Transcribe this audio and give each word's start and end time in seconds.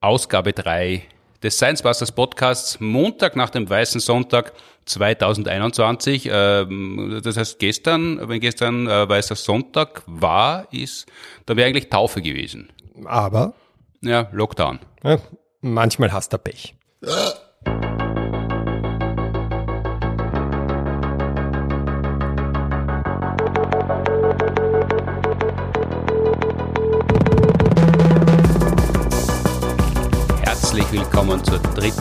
Ausgabe 0.00 0.52
3 0.52 1.02
des 1.42 1.56
Science 1.56 1.82
Busters 1.82 2.12
Podcasts, 2.12 2.80
Montag 2.80 3.36
nach 3.36 3.50
dem 3.50 3.68
Weißen 3.68 4.00
Sonntag 4.00 4.52
2021. 4.86 6.28
Ähm, 6.32 7.20
das 7.22 7.36
heißt, 7.36 7.58
gestern, 7.58 8.28
wenn 8.28 8.40
gestern 8.40 8.86
äh, 8.86 9.08
Weißer 9.08 9.36
Sonntag 9.36 10.02
war, 10.06 10.72
ist, 10.72 11.06
da 11.44 11.56
wäre 11.56 11.68
eigentlich 11.68 11.88
Taufe 11.88 12.22
gewesen. 12.22 12.70
Aber? 13.04 13.54
Ja, 14.02 14.28
Lockdown. 14.32 14.78
Ja, 15.02 15.18
manchmal 15.60 16.12
hast 16.12 16.32
du 16.32 16.38
Pech. 16.38 16.74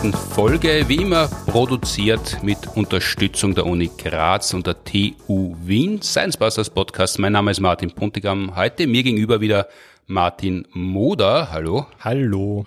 dritten 0.06 0.34
Folge, 0.34 0.86
wie 0.88 0.98
immer 0.98 1.28
produziert 1.48 2.44
mit 2.44 2.58
Unterstützung 2.76 3.56
der 3.56 3.66
Uni 3.66 3.90
Graz 3.98 4.54
und 4.54 4.68
der 4.68 4.84
TU 4.84 5.56
Wien. 5.64 6.02
Science 6.02 6.38
Busters 6.38 6.70
Podcast. 6.70 7.18
Mein 7.18 7.32
Name 7.32 7.50
ist 7.52 7.60
Martin 7.60 7.90
Puntigam. 7.92 8.56
Heute 8.56 8.86
mir 8.86 9.02
gegenüber 9.02 9.42
wieder 9.42 9.68
Martin 10.06 10.68
Moder. 10.74 11.52
Hallo. 11.52 11.88
Hallo. 12.02 12.66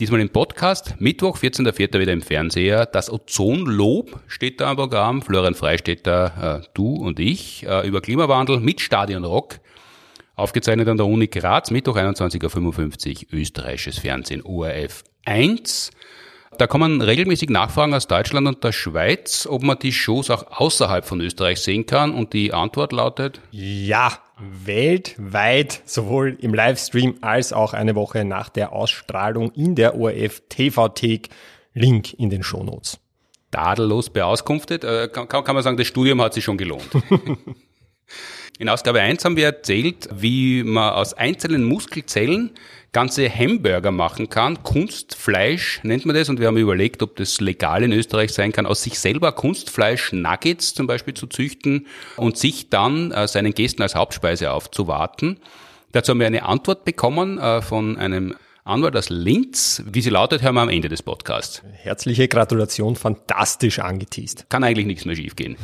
Diesmal 0.00 0.20
im 0.20 0.28
Podcast. 0.28 0.96
Mittwoch, 0.98 1.38
14.04. 1.38 1.98
wieder 1.98 2.12
im 2.12 2.20
Fernseher. 2.20 2.84
Das 2.84 3.10
Ozonlob 3.10 4.20
steht 4.26 4.60
da 4.60 4.70
am 4.70 4.76
Programm. 4.76 5.22
Florian 5.22 5.54
Freistetter, 5.54 6.60
äh, 6.62 6.68
du 6.74 6.94
und 6.94 7.18
ich, 7.20 7.66
äh, 7.66 7.86
über 7.86 8.02
Klimawandel 8.02 8.60
mit 8.60 8.82
Stadion 8.82 9.24
Rock. 9.24 9.60
Aufgezeichnet 10.34 10.88
an 10.88 10.98
der 10.98 11.06
Uni 11.06 11.28
Graz, 11.28 11.70
Mittwoch 11.70 11.96
21.55 11.96 13.32
Uhr, 13.32 13.38
österreichisches 13.38 13.98
Fernsehen, 13.98 14.42
ORF 14.42 15.04
1. 15.24 15.90
Da 16.58 16.66
kommen 16.66 17.02
regelmäßig 17.02 17.50
Nachfragen 17.50 17.92
aus 17.92 18.06
Deutschland 18.06 18.48
und 18.48 18.64
der 18.64 18.72
Schweiz, 18.72 19.46
ob 19.48 19.62
man 19.62 19.78
die 19.78 19.92
Shows 19.92 20.30
auch 20.30 20.44
außerhalb 20.58 21.04
von 21.04 21.20
Österreich 21.20 21.60
sehen 21.60 21.84
kann. 21.84 22.14
Und 22.14 22.32
die 22.32 22.54
Antwort 22.54 22.92
lautet? 22.92 23.40
Ja, 23.50 24.18
weltweit, 24.38 25.82
sowohl 25.84 26.38
im 26.40 26.54
Livestream 26.54 27.16
als 27.20 27.52
auch 27.52 27.74
eine 27.74 27.94
Woche 27.94 28.24
nach 28.24 28.48
der 28.48 28.72
Ausstrahlung 28.72 29.52
in 29.52 29.74
der 29.74 29.98
ORF 29.98 30.42
TV-Thek. 30.48 31.28
Link 31.74 32.14
in 32.14 32.30
den 32.30 32.42
Shownotes. 32.42 32.98
Tadellos 33.50 34.08
beauskunftet. 34.08 34.82
Äh, 34.82 35.08
kann, 35.08 35.28
kann 35.28 35.54
man 35.54 35.62
sagen, 35.62 35.76
das 35.76 35.86
Studium 35.86 36.22
hat 36.22 36.32
sich 36.32 36.44
schon 36.44 36.56
gelohnt. 36.56 36.88
In 38.58 38.70
Ausgabe 38.70 39.00
1 39.00 39.22
haben 39.24 39.36
wir 39.36 39.44
erzählt, 39.44 40.08
wie 40.14 40.62
man 40.62 40.94
aus 40.94 41.12
einzelnen 41.12 41.64
Muskelzellen 41.64 42.52
ganze 42.96 43.28
Hamburger 43.28 43.90
machen 43.90 44.30
kann. 44.30 44.62
Kunstfleisch 44.62 45.80
nennt 45.82 46.06
man 46.06 46.16
das. 46.16 46.30
Und 46.30 46.40
wir 46.40 46.46
haben 46.46 46.56
überlegt, 46.56 47.02
ob 47.02 47.14
das 47.16 47.42
legal 47.42 47.82
in 47.82 47.92
Österreich 47.92 48.32
sein 48.32 48.52
kann, 48.52 48.64
aus 48.64 48.82
sich 48.82 48.98
selber 48.98 49.32
Kunstfleisch-Nuggets 49.32 50.72
zum 50.72 50.86
Beispiel 50.86 51.12
zu 51.12 51.26
züchten 51.26 51.88
und 52.16 52.38
sich 52.38 52.70
dann 52.70 53.12
äh, 53.12 53.28
seinen 53.28 53.52
Gästen 53.52 53.82
als 53.82 53.94
Hauptspeise 53.94 54.50
aufzuwarten. 54.50 55.40
Dazu 55.92 56.12
haben 56.12 56.20
wir 56.20 56.26
eine 56.26 56.46
Antwort 56.46 56.86
bekommen 56.86 57.36
äh, 57.36 57.60
von 57.60 57.98
einem 57.98 58.34
Anwalt 58.64 58.96
aus 58.96 59.10
Linz. 59.10 59.82
Wie 59.84 60.00
sie 60.00 60.08
lautet, 60.08 60.40
hören 60.40 60.54
wir 60.54 60.62
am 60.62 60.70
Ende 60.70 60.88
des 60.88 61.02
Podcasts. 61.02 61.62
Herzliche 61.74 62.28
Gratulation, 62.28 62.96
fantastisch 62.96 63.78
angeteased. 63.78 64.48
Kann 64.48 64.64
eigentlich 64.64 64.86
nichts 64.86 65.04
mehr 65.04 65.16
schiefgehen. 65.16 65.58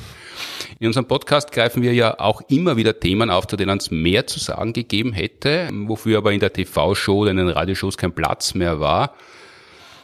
In 0.78 0.86
unserem 0.86 1.06
Podcast 1.06 1.52
greifen 1.52 1.82
wir 1.82 1.94
ja 1.94 2.18
auch 2.18 2.42
immer 2.48 2.76
wieder 2.76 2.98
Themen 2.98 3.30
auf, 3.30 3.46
zu 3.46 3.56
denen 3.56 3.78
es 3.78 3.90
mehr 3.90 4.26
zu 4.26 4.38
sagen 4.38 4.72
gegeben 4.72 5.12
hätte, 5.12 5.68
wofür 5.72 6.18
aber 6.18 6.32
in 6.32 6.40
der 6.40 6.52
TV-Show 6.52 7.18
oder 7.18 7.30
in 7.30 7.36
den 7.36 7.48
Radioshows 7.48 7.96
kein 7.96 8.12
Platz 8.12 8.54
mehr 8.54 8.80
war. 8.80 9.14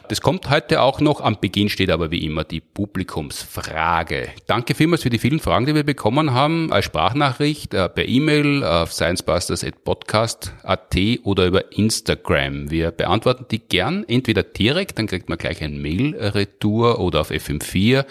Das 0.09 0.19
kommt 0.21 0.49
heute 0.49 0.81
auch 0.81 0.99
noch. 1.01 1.21
Am 1.21 1.39
Beginn 1.39 1.69
steht 1.69 1.91
aber 1.91 2.09
wie 2.09 2.25
immer 2.25 2.43
die 2.43 2.61
Publikumsfrage. 2.61 4.29
Danke 4.47 4.73
vielmals 4.73 5.03
für 5.03 5.11
die 5.11 5.19
vielen 5.19 5.39
Fragen, 5.39 5.67
die 5.67 5.75
wir 5.75 5.83
bekommen 5.83 6.33
haben, 6.33 6.73
als 6.73 6.85
Sprachnachricht, 6.85 7.75
äh, 7.75 7.87
per 7.89 8.07
E-Mail 8.07 8.63
auf 8.63 8.91
sciencebusters.podcast.at 8.91 10.97
oder 11.23 11.45
über 11.45 11.71
Instagram. 11.73 12.71
Wir 12.71 12.89
beantworten 12.89 13.45
die 13.51 13.59
gern, 13.59 14.03
entweder 14.07 14.41
direkt, 14.41 14.97
dann 14.97 15.05
kriegt 15.05 15.29
man 15.29 15.37
gleich 15.37 15.61
ein 15.61 15.79
Mail-Retour 15.79 16.99
oder 16.99 17.21
auf 17.21 17.29
FM4 17.29 18.03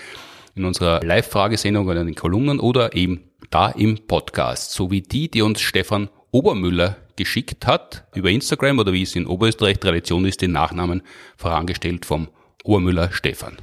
in 0.59 0.65
unserer 0.65 1.01
Live-Fragesendung 1.03 1.87
oder 1.89 2.01
in 2.01 2.09
den 2.09 2.15
Kolumnen 2.15 2.61
oder 2.61 2.95
eben 2.95 3.25
da 3.51 3.69
im 3.71 3.99
Podcast, 4.07 4.73
so 4.73 4.91
wie 4.91 5.01
die, 5.01 5.31
die 5.31 5.43
uns 5.43 5.61
Stefan 5.61 6.11
Obermüller 6.31 6.97
geschickt 7.17 7.67
hat 7.67 8.05
über 8.15 8.31
Instagram 8.31 8.79
oder 8.79 8.93
wie 8.93 9.03
es 9.03 9.17
in 9.17 9.27
Oberösterreich 9.27 9.79
Tradition 9.79 10.27
ist, 10.27 10.43
den 10.43 10.53
Nachnamen 10.53 11.03
vorangestellt 11.37 12.05
vom 12.05 12.29
Obermüller 12.65 13.11
Stefan. 13.13 13.57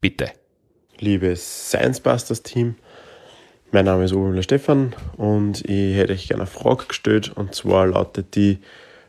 Bitte. 0.00 0.30
Liebes 0.98 1.68
Science 1.68 2.00
Busters 2.00 2.42
Team, 2.42 2.76
mein 3.70 3.84
Name 3.84 4.04
ist 4.04 4.12
Obermüller 4.12 4.42
Stefan 4.42 4.94
und 5.16 5.64
ich 5.68 5.96
hätte 5.96 6.14
euch 6.14 6.28
gerne 6.28 6.44
eine 6.44 6.50
Frage 6.50 6.86
gestellt 6.86 7.32
und 7.34 7.54
zwar 7.54 7.88
lautet 7.88 8.34
die, 8.34 8.58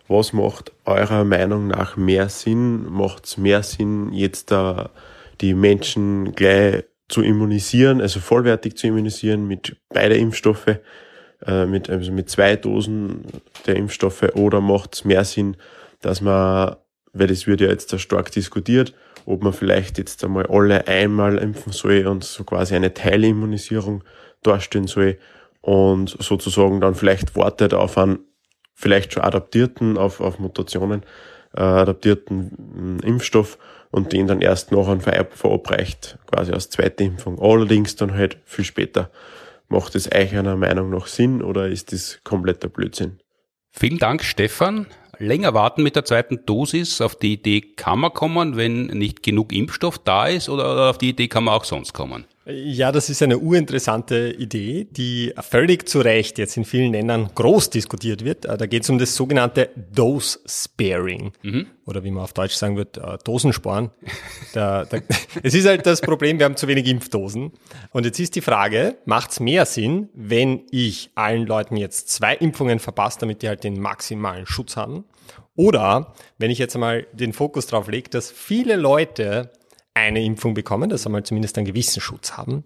was 0.10 0.34
macht 0.34 0.72
eurer 0.86 1.24
Meinung 1.24 1.68
nach 1.68 1.98
mehr 1.98 2.30
Sinn? 2.30 2.90
Macht 2.90 3.26
es 3.26 3.38
mehr 3.38 3.62
Sinn, 3.64 4.14
jetzt 4.14 4.52
da 4.52 4.90
die 5.42 5.54
Menschen 5.54 6.34
gleich 6.34 6.86
zu 7.10 7.22
immunisieren, 7.22 8.02
also 8.02 8.20
vollwertig 8.20 8.78
zu 8.78 8.88
immunisieren 8.88 9.48
mit 9.48 9.78
beide 9.90 10.18
Impfstoffe, 10.18 10.80
äh, 11.46 11.66
mit, 11.66 11.90
also 11.90 12.12
mit 12.12 12.30
zwei 12.30 12.56
Dosen 12.56 13.24
der 13.66 13.76
Impfstoffe. 13.76 14.24
Oder 14.34 14.62
macht 14.62 14.96
es 14.96 15.06
mehr 15.06 15.24
Sinn, 15.24 15.56
dass 16.02 16.22
man, 16.22 16.76
weil 17.14 17.28
das 17.28 17.48
wird 17.48 17.62
ja 17.62 17.70
jetzt 17.70 17.90
sehr 17.90 18.00
stark 18.00 18.32
diskutiert, 18.32 18.94
ob 19.26 19.44
man 19.44 19.54
vielleicht 19.54 19.98
jetzt 19.98 20.24
einmal 20.24 20.46
alle 20.48 20.88
einmal 20.88 21.38
impfen 21.38 21.72
soll 21.72 22.08
und 22.08 22.24
so 22.24 22.44
quasi 22.44 22.76
eine 22.76 22.94
Teilimmunisierung 22.94 24.04
darstellen 24.44 24.88
soll 24.88 25.18
und 25.62 26.16
sozusagen 26.20 26.80
dann 26.80 26.96
vielleicht 26.96 27.36
wartet 27.36 27.74
auf 27.74 27.98
einen 27.98 28.20
vielleicht 28.74 29.14
schon 29.14 29.24
adaptierten, 29.24 29.98
auf, 29.98 30.22
auf 30.22 30.40
Mutationen 30.40 31.04
äh, 31.56 31.62
adaptierten 31.62 33.00
äh, 33.04 33.08
Impfstoff 33.08 33.58
und 33.92 34.14
den 34.14 34.28
dann 34.28 34.42
erst 34.42 34.72
nachher 34.72 35.28
verabreicht, 35.30 36.18
quasi 36.28 36.52
als 36.52 36.70
zweite 36.70 37.04
Impfung. 37.04 37.40
Allerdings 37.40 37.96
dann 37.96 38.14
halt 38.14 38.38
viel 38.46 38.66
später. 38.66 39.12
Macht 39.70 39.96
es 39.96 40.12
euch 40.12 40.36
einer 40.36 40.56
Meinung 40.56 40.90
nach 40.90 41.08
Sinn 41.08 41.42
oder 41.42 41.68
ist 41.68 41.92
das 41.92 42.20
kompletter 42.24 42.70
Blödsinn? 42.70 43.20
Vielen 43.72 44.00
Dank, 44.00 44.24
Stefan. 44.24 44.88
Länger 45.20 45.54
warten 45.54 45.84
mit 45.84 45.96
der 45.96 46.06
zweiten 46.06 46.46
Dosis. 46.46 47.02
Auf 47.02 47.16
die 47.16 47.34
Idee 47.34 47.62
kann 47.62 48.00
man 48.00 48.14
kommen, 48.14 48.56
wenn 48.56 48.86
nicht 48.88 49.24
genug 49.24 49.52
Impfstoff 49.52 49.98
da 49.98 50.28
ist 50.28 50.48
oder 50.48 50.90
auf 50.90 50.98
die 50.98 51.10
Idee 51.10 51.28
kann 51.28 51.44
man 51.44 51.56
auch 51.56 51.64
sonst 51.64 51.94
kommen? 51.94 52.26
Ja, 52.50 52.94
das 52.94 53.10
ist 53.10 53.22
eine 53.22 53.40
urinteressante 53.40 54.30
Idee, 54.32 54.88
die 54.90 55.34
völlig 55.42 55.90
zu 55.90 56.00
Recht 56.00 56.38
jetzt 56.38 56.56
in 56.56 56.64
vielen 56.64 56.94
Ländern 56.94 57.30
groß 57.36 57.72
diskutiert 57.72 58.24
wird. 58.24 58.46
Äh, 58.46 58.58
Da 58.58 58.66
geht 58.68 58.84
es 58.84 58.90
um 58.90 58.98
das 58.98 59.16
sogenannte 59.16 59.70
Dose 59.94 60.40
Sparing. 60.46 61.34
Mhm. 61.44 61.68
Oder 61.86 62.06
wie 62.06 62.12
man 62.12 62.24
auf 62.24 62.32
Deutsch 62.32 62.54
sagen 62.54 62.78
wird, 62.78 62.98
äh, 62.98 63.18
Dosensporen. 63.24 63.92
Da, 64.54 64.86
da, 64.86 65.00
es 65.44 65.54
ist 65.54 65.68
halt 65.68 65.86
das 65.86 66.00
Problem, 66.00 66.40
wir 66.40 66.46
haben 66.46 66.56
zu 66.56 66.70
wenig 66.70 66.88
Impfdosen. 66.88 67.52
Und 67.92 68.06
jetzt 68.06 68.20
ist 68.20 68.36
die 68.36 68.42
Frage, 68.42 68.98
macht 69.04 69.32
es 69.32 69.40
mehr 69.42 69.66
Sinn, 69.66 70.08
wenn 70.14 70.62
ich 70.72 71.10
allen 71.16 71.46
Leuten 71.46 71.76
jetzt 71.76 72.10
zwei 72.10 72.34
Impfungen 72.36 72.80
verpasse, 72.80 73.20
damit 73.20 73.42
die 73.42 73.50
halt 73.50 73.66
den 73.66 73.80
maximalen 73.80 74.46
Schutz 74.46 74.78
haben? 74.78 75.04
Oder 75.58 76.14
wenn 76.38 76.52
ich 76.52 76.60
jetzt 76.60 76.76
einmal 76.76 77.08
den 77.12 77.34
Fokus 77.34 77.66
drauf 77.68 77.90
lege, 77.90 78.10
dass 78.10 78.32
viele 78.32 78.78
Leute 78.78 79.52
eine 79.98 80.24
Impfung 80.24 80.54
bekommen, 80.54 80.90
dass 80.90 81.04
sie 81.04 81.10
mal 81.10 81.24
zumindest 81.24 81.58
einen 81.58 81.68
gewissen 81.68 82.02
Schutz 82.02 82.34
haben. 82.34 82.64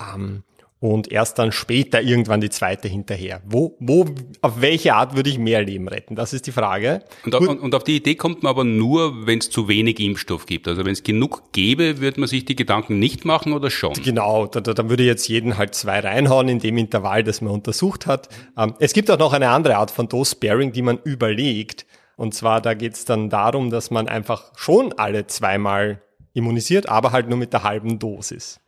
Ähm, 0.00 0.42
und 0.84 1.10
erst 1.10 1.38
dann 1.38 1.50
später 1.50 2.02
irgendwann 2.02 2.42
die 2.42 2.50
zweite 2.50 2.88
hinterher. 2.88 3.40
Wo, 3.46 3.74
wo, 3.80 4.04
auf 4.42 4.60
welche 4.60 4.94
Art 4.94 5.16
würde 5.16 5.30
ich 5.30 5.38
mehr 5.38 5.62
Leben 5.62 5.88
retten? 5.88 6.14
Das 6.14 6.34
ist 6.34 6.46
die 6.46 6.52
Frage. 6.52 7.02
Und, 7.24 7.34
und, 7.34 7.58
und 7.60 7.74
auf 7.74 7.84
die 7.84 7.96
Idee 7.96 8.16
kommt 8.16 8.42
man 8.42 8.50
aber 8.50 8.64
nur, 8.64 9.26
wenn 9.26 9.38
es 9.38 9.48
zu 9.48 9.66
wenig 9.66 9.98
Impfstoff 9.98 10.44
gibt. 10.44 10.68
Also 10.68 10.84
wenn 10.84 10.92
es 10.92 11.02
genug 11.02 11.52
gäbe, 11.52 12.00
würde 12.00 12.20
man 12.20 12.28
sich 12.28 12.44
die 12.44 12.54
Gedanken 12.54 12.98
nicht 12.98 13.24
machen 13.24 13.54
oder 13.54 13.70
schon? 13.70 13.94
Genau, 13.94 14.46
da, 14.46 14.60
da, 14.60 14.74
dann 14.74 14.90
würde 14.90 15.04
jetzt 15.04 15.26
jeden 15.26 15.56
halt 15.56 15.74
zwei 15.74 16.00
reinhauen 16.00 16.48
in 16.48 16.58
dem 16.58 16.76
Intervall, 16.76 17.24
das 17.24 17.40
man 17.40 17.54
untersucht 17.54 18.06
hat. 18.06 18.28
Ähm, 18.58 18.74
es 18.78 18.92
gibt 18.92 19.10
auch 19.10 19.18
noch 19.18 19.32
eine 19.32 19.48
andere 19.48 19.78
Art 19.78 19.90
von 19.90 20.08
Dose-Sparing, 20.08 20.72
die 20.72 20.82
man 20.82 20.98
überlegt. 21.02 21.86
Und 22.16 22.34
zwar, 22.34 22.60
da 22.60 22.74
geht 22.74 22.92
es 22.92 23.06
dann 23.06 23.30
darum, 23.30 23.70
dass 23.70 23.90
man 23.90 24.06
einfach 24.06 24.52
schon 24.56 24.92
alle 24.92 25.26
zweimal 25.28 26.02
immunisiert, 26.34 26.88
aber 26.88 27.12
halt 27.12 27.28
nur 27.28 27.38
mit 27.38 27.52
der 27.52 27.62
halben 27.62 27.98
Dosis. 27.98 28.60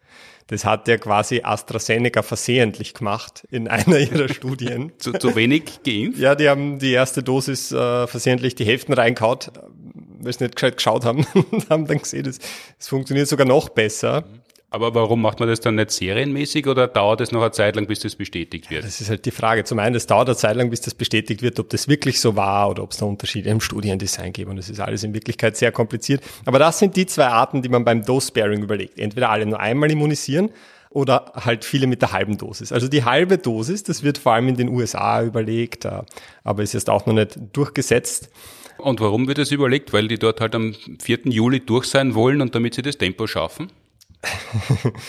Das 0.49 0.65
hat 0.65 0.87
ja 0.87 0.97
quasi 0.97 1.43
AstraZeneca 1.43 2.23
versehentlich 2.23 2.95
gemacht 2.95 3.47
in 3.51 3.69
einer 3.69 3.99
ihrer 3.99 4.29
Studien. 4.29 4.93
zu, 4.99 5.13
zu 5.13 5.35
wenig 5.35 5.83
geimpft? 5.85 6.21
Ja, 6.21 6.35
die 6.35 6.49
haben 6.49 6.79
die 6.79 6.93
erste 6.93 7.23
Dosis 7.23 7.73
äh, 7.73 8.07
versehentlich 8.07 8.55
die 8.55 8.65
Hälften 8.65 8.93
reinkaut, 8.93 9.51
weil 10.21 10.33
sie 10.33 10.45
nicht 10.45 10.57
gescheit 10.57 10.77
geschaut 10.77 11.05
haben 11.05 11.27
und 11.51 11.69
haben 11.71 11.87
dann 11.87 11.99
gesehen, 11.99 12.27
es, 12.27 12.39
es 12.79 12.89
funktioniert 12.89 13.29
sogar 13.29 13.47
noch 13.47 13.69
besser. 13.69 14.25
Aber 14.69 14.95
warum 14.95 15.23
macht 15.23 15.39
man 15.39 15.49
das 15.49 15.61
dann 15.61 15.77
nicht 15.77 15.93
serienmäßig 15.93 16.67
oder 16.67 16.89
dauert 16.89 17.21
es 17.21 17.31
noch 17.31 17.41
eine 17.41 17.53
Zeit 17.53 17.77
lang, 17.77 17.87
bis 17.87 18.01
das 18.01 18.17
bestätigt 18.17 18.69
wird? 18.69 18.85
Das 18.85 19.01
ist 19.01 19.09
halt 19.09 19.25
die 19.25 19.31
Frage. 19.31 19.63
Zum 19.63 19.79
einen, 19.79 19.95
es 19.95 20.07
dauert 20.07 20.29
eine 20.29 20.37
Zeit 20.37 20.57
lang, 20.57 20.71
bis 20.71 20.81
das 20.81 20.95
bestätigt 20.95 21.41
wird, 21.41 21.61
ob 21.61 21.71
das 21.71 21.87
wirklich 21.87 22.21
so 22.21 22.35
war 22.35 22.69
oder 22.69 22.83
ob 22.83 22.91
es 22.91 22.99
da 22.99 23.07
Unterschiede 23.07 23.49
im 23.49 23.61
Studiendesign 23.61 24.33
gibt. 24.33 24.51
Und 24.51 24.57
das 24.57 24.69
ist 24.69 24.81
alles 24.81 25.05
in 25.05 25.15
Wirklichkeit 25.15 25.57
sehr 25.57 25.71
kompliziert. 25.71 26.23
Aber 26.45 26.59
das 26.59 26.81
sind 26.81 26.97
die 26.97 27.07
zwei 27.07 27.29
Arten, 27.29 27.63
die 27.63 27.69
man 27.69 27.85
beim 27.85 28.05
Dose-Sparing 28.05 28.63
überlegt. 28.63 28.99
Entweder 28.99 29.31
alle 29.31 29.47
nur 29.47 29.61
einmal 29.61 29.91
immunisieren 29.91 30.51
oder 30.91 31.33
halt 31.37 31.65
viele 31.65 31.87
mit 31.87 32.03
der 32.03 32.13
halben 32.13 32.37
Dosis. 32.37 32.73
Also 32.73 32.89
die 32.89 33.05
halbe 33.05 33.39
Dosis, 33.39 33.85
das 33.85 34.03
wird 34.03 34.19
vor 34.19 34.33
allem 34.33 34.49
in 34.49 34.57
den 34.57 34.69
USA 34.69 35.23
überlegt, 35.23 35.85
äh, 35.85 36.03
aber 36.43 36.63
ist 36.65 36.73
jetzt 36.75 36.91
auch 36.91 37.07
noch 37.07 37.15
nicht 37.15 37.39
durchgesetzt. 37.53 38.31
Und 38.79 39.01
warum 39.01 39.29
wird 39.29 39.39
das 39.39 39.53
überlegt? 39.53 39.93
Weil 39.93 40.09
die 40.09 40.19
dort 40.19 40.41
halt 40.41 40.55
am 40.55 40.75
4. 41.01 41.21
Juli 41.27 41.61
durch 41.61 41.87
sein 41.87 42.15
wollen 42.15 42.41
und 42.41 42.55
damit 42.55 42.75
sie 42.75 42.83
das 42.83 42.99
Tempo 42.99 43.27
schaffen? 43.27 43.71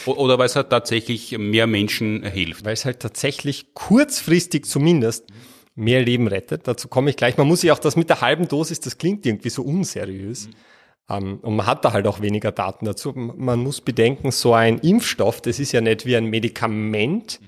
Oder 0.05 0.37
weil 0.37 0.47
es 0.47 0.55
halt 0.55 0.69
tatsächlich 0.69 1.37
mehr 1.37 1.67
Menschen 1.67 2.23
hilft? 2.23 2.65
Weil 2.65 2.73
es 2.73 2.85
halt 2.85 2.99
tatsächlich 2.99 3.73
kurzfristig 3.73 4.65
zumindest 4.65 5.25
mehr 5.75 6.01
Leben 6.01 6.27
rettet. 6.27 6.67
Dazu 6.67 6.87
komme 6.87 7.11
ich 7.11 7.15
gleich. 7.15 7.37
Man 7.37 7.47
muss 7.47 7.61
sich 7.61 7.71
auch 7.71 7.79
das 7.79 7.95
mit 7.95 8.09
der 8.09 8.21
halben 8.21 8.47
Dosis, 8.47 8.79
das 8.79 8.97
klingt 8.97 9.25
irgendwie 9.25 9.49
so 9.49 9.63
unseriös. 9.63 10.49
Mhm. 11.09 11.39
und 11.41 11.55
man 11.55 11.65
hat 11.65 11.85
da 11.85 11.93
halt 11.93 12.05
auch 12.05 12.19
weniger 12.19 12.51
Daten 12.51 12.85
dazu. 12.85 13.13
Man 13.15 13.59
muss 13.59 13.79
bedenken, 13.79 14.31
so 14.31 14.53
ein 14.53 14.79
Impfstoff, 14.79 15.39
das 15.39 15.59
ist 15.59 15.71
ja 15.71 15.79
nicht 15.79 16.05
wie 16.05 16.17
ein 16.17 16.25
Medikament, 16.25 17.39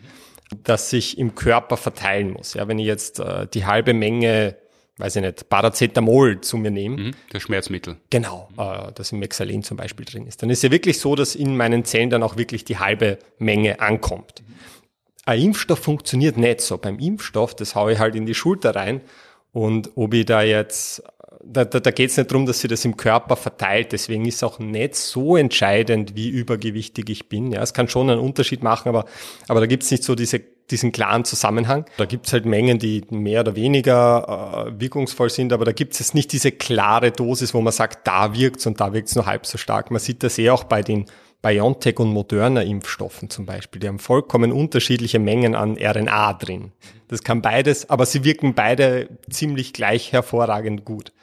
das 0.63 0.89
sich 0.89 1.17
im 1.17 1.35
Körper 1.35 1.75
verteilen 1.75 2.31
muss. 2.31 2.53
Ja, 2.53 2.67
wenn 2.67 2.79
ich 2.79 2.85
jetzt 2.85 3.19
äh, 3.19 3.47
die 3.53 3.65
halbe 3.65 3.93
Menge 3.93 4.55
weiß 4.99 5.15
ich 5.15 5.21
nicht, 5.21 5.49
Paracetamol 5.49 6.41
zu 6.41 6.57
mir 6.57 6.71
nehme. 6.71 6.97
Mhm, 6.97 7.11
das 7.31 7.41
Schmerzmittel. 7.43 7.97
Genau, 8.09 8.49
äh, 8.57 8.91
das 8.93 9.11
im 9.11 9.19
Mexalen 9.19 9.63
zum 9.63 9.77
Beispiel 9.77 10.05
drin 10.05 10.27
ist. 10.27 10.43
Dann 10.43 10.49
ist 10.49 10.61
ja 10.61 10.71
wirklich 10.71 10.99
so, 10.99 11.15
dass 11.15 11.35
in 11.35 11.55
meinen 11.55 11.85
Zellen 11.85 12.09
dann 12.09 12.21
auch 12.21 12.37
wirklich 12.37 12.65
die 12.65 12.77
halbe 12.77 13.17
Menge 13.37 13.79
ankommt. 13.79 14.43
Ein 15.25 15.41
Impfstoff 15.41 15.79
funktioniert 15.79 16.37
nicht 16.37 16.61
so. 16.61 16.77
Beim 16.77 16.99
Impfstoff, 16.99 17.55
das 17.55 17.75
haue 17.75 17.93
ich 17.93 17.99
halt 17.99 18.15
in 18.15 18.25
die 18.25 18.35
Schulter 18.35 18.75
rein 18.75 19.01
und 19.51 19.91
ob 19.95 20.13
ich 20.13 20.25
da 20.25 20.41
jetzt, 20.41 21.03
da, 21.43 21.65
da, 21.65 21.79
da 21.79 21.91
geht 21.91 22.09
es 22.09 22.17
nicht 22.17 22.31
darum, 22.31 22.45
dass 22.45 22.59
sie 22.59 22.67
das 22.67 22.83
im 22.85 22.97
Körper 22.97 23.35
verteilt. 23.35 23.91
Deswegen 23.91 24.25
ist 24.25 24.43
auch 24.43 24.59
nicht 24.59 24.95
so 24.95 25.37
entscheidend, 25.37 26.15
wie 26.15 26.29
übergewichtig 26.29 27.09
ich 27.09 27.29
bin. 27.29 27.51
Ja, 27.51 27.61
es 27.61 27.73
kann 27.73 27.87
schon 27.87 28.09
einen 28.09 28.19
Unterschied 28.19 28.63
machen, 28.63 28.89
aber, 28.89 29.05
aber 29.47 29.59
da 29.61 29.65
gibt 29.65 29.83
es 29.83 29.91
nicht 29.91 30.03
so 30.03 30.15
diese 30.15 30.41
diesen 30.71 30.91
klaren 30.91 31.25
Zusammenhang. 31.25 31.85
Da 31.97 32.05
gibt 32.05 32.27
es 32.27 32.33
halt 32.33 32.45
Mengen, 32.45 32.79
die 32.79 33.03
mehr 33.09 33.41
oder 33.41 33.55
weniger 33.55 34.67
äh, 34.67 34.79
wirkungsvoll 34.79 35.29
sind, 35.29 35.53
aber 35.53 35.65
da 35.65 35.71
gibt 35.71 35.93
es 35.93 35.99
jetzt 35.99 36.15
nicht 36.15 36.31
diese 36.31 36.51
klare 36.51 37.11
Dosis, 37.11 37.53
wo 37.53 37.61
man 37.61 37.73
sagt, 37.73 38.07
da 38.07 38.33
wirkt's 38.33 38.65
und 38.65 38.79
da 38.79 38.93
wirkt's 38.93 39.15
nur 39.15 39.25
halb 39.25 39.45
so 39.45 39.57
stark. 39.57 39.91
Man 39.91 39.99
sieht 39.99 40.23
das 40.23 40.37
eh 40.37 40.49
auch 40.49 40.63
bei 40.63 40.81
den 40.81 41.05
BioNTech 41.41 41.99
und 41.99 42.11
Moderna 42.11 42.61
Impfstoffen 42.61 43.29
zum 43.29 43.45
Beispiel. 43.45 43.79
Die 43.79 43.87
haben 43.87 43.99
vollkommen 43.99 44.51
unterschiedliche 44.51 45.19
Mengen 45.19 45.55
an 45.55 45.77
RNA 45.77 46.33
drin. 46.33 46.73
Das 47.07 47.23
kann 47.23 47.41
beides, 47.41 47.89
aber 47.89 48.05
sie 48.05 48.23
wirken 48.23 48.53
beide 48.53 49.09
ziemlich 49.29 49.73
gleich 49.73 50.11
hervorragend 50.11 50.83
gut. 50.83 51.13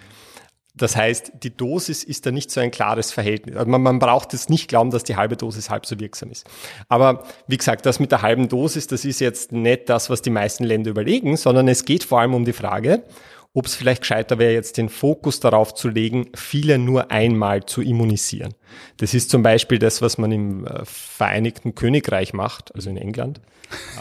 Das 0.77 0.95
heißt, 0.95 1.33
die 1.43 1.57
Dosis 1.57 2.05
ist 2.05 2.27
da 2.27 2.31
nicht 2.31 2.51
so 2.51 2.61
ein 2.61 2.71
klares 2.71 3.11
Verhältnis. 3.11 3.57
Also 3.57 3.71
man, 3.71 3.83
man 3.83 3.99
braucht 3.99 4.35
jetzt 4.35 4.51
nicht 4.51 4.69
glauben, 4.69 4.91
dass 4.91 5.05
die 5.05 5.17
halbe 5.17 5.37
Dosis 5.37 5.71
halb 5.71 5.87
so 5.87 5.99
wirksam 5.99 6.31
ist. 6.31 6.47
Aber 6.89 7.25
wie 7.47 7.57
gesagt, 7.57 7.87
das 7.87 7.99
mit 7.99 8.13
der 8.13 8.23
halben 8.23 8.49
Dosis, 8.49 8.87
das 8.87 9.05
ist 9.05 9.21
jetzt 9.21 9.53
nicht 9.53 9.89
das, 9.89 10.11
was 10.11 10.21
die 10.21 10.31
meisten 10.31 10.65
Länder 10.65 10.91
überlegen, 10.91 11.37
sondern 11.37 11.69
es 11.69 11.85
geht 11.85 12.05
vor 12.05 12.21
allem 12.21 12.35
um 12.35 12.45
die 12.45 12.53
Frage, 12.53 13.05
ob 13.55 13.65
es 13.65 13.75
vielleicht 13.75 14.03
gescheiter 14.03 14.39
wäre, 14.39 14.53
jetzt 14.53 14.77
den 14.77 14.91
Fokus 14.91 15.41
darauf 15.41 15.73
zu 15.73 15.89
legen, 15.89 16.27
viele 16.35 16.77
nur 16.77 17.11
einmal 17.11 17.65
zu 17.65 17.81
immunisieren. 17.81 18.53
Das 18.99 19.15
ist 19.15 19.31
zum 19.31 19.43
Beispiel 19.43 19.79
das, 19.79 20.03
was 20.03 20.19
man 20.19 20.31
im 20.31 20.67
äh, 20.67 20.85
Vereinigten 20.85 21.75
Königreich 21.75 22.35
macht, 22.35 22.75
also 22.75 22.91
in 22.91 22.99
England. 22.99 23.41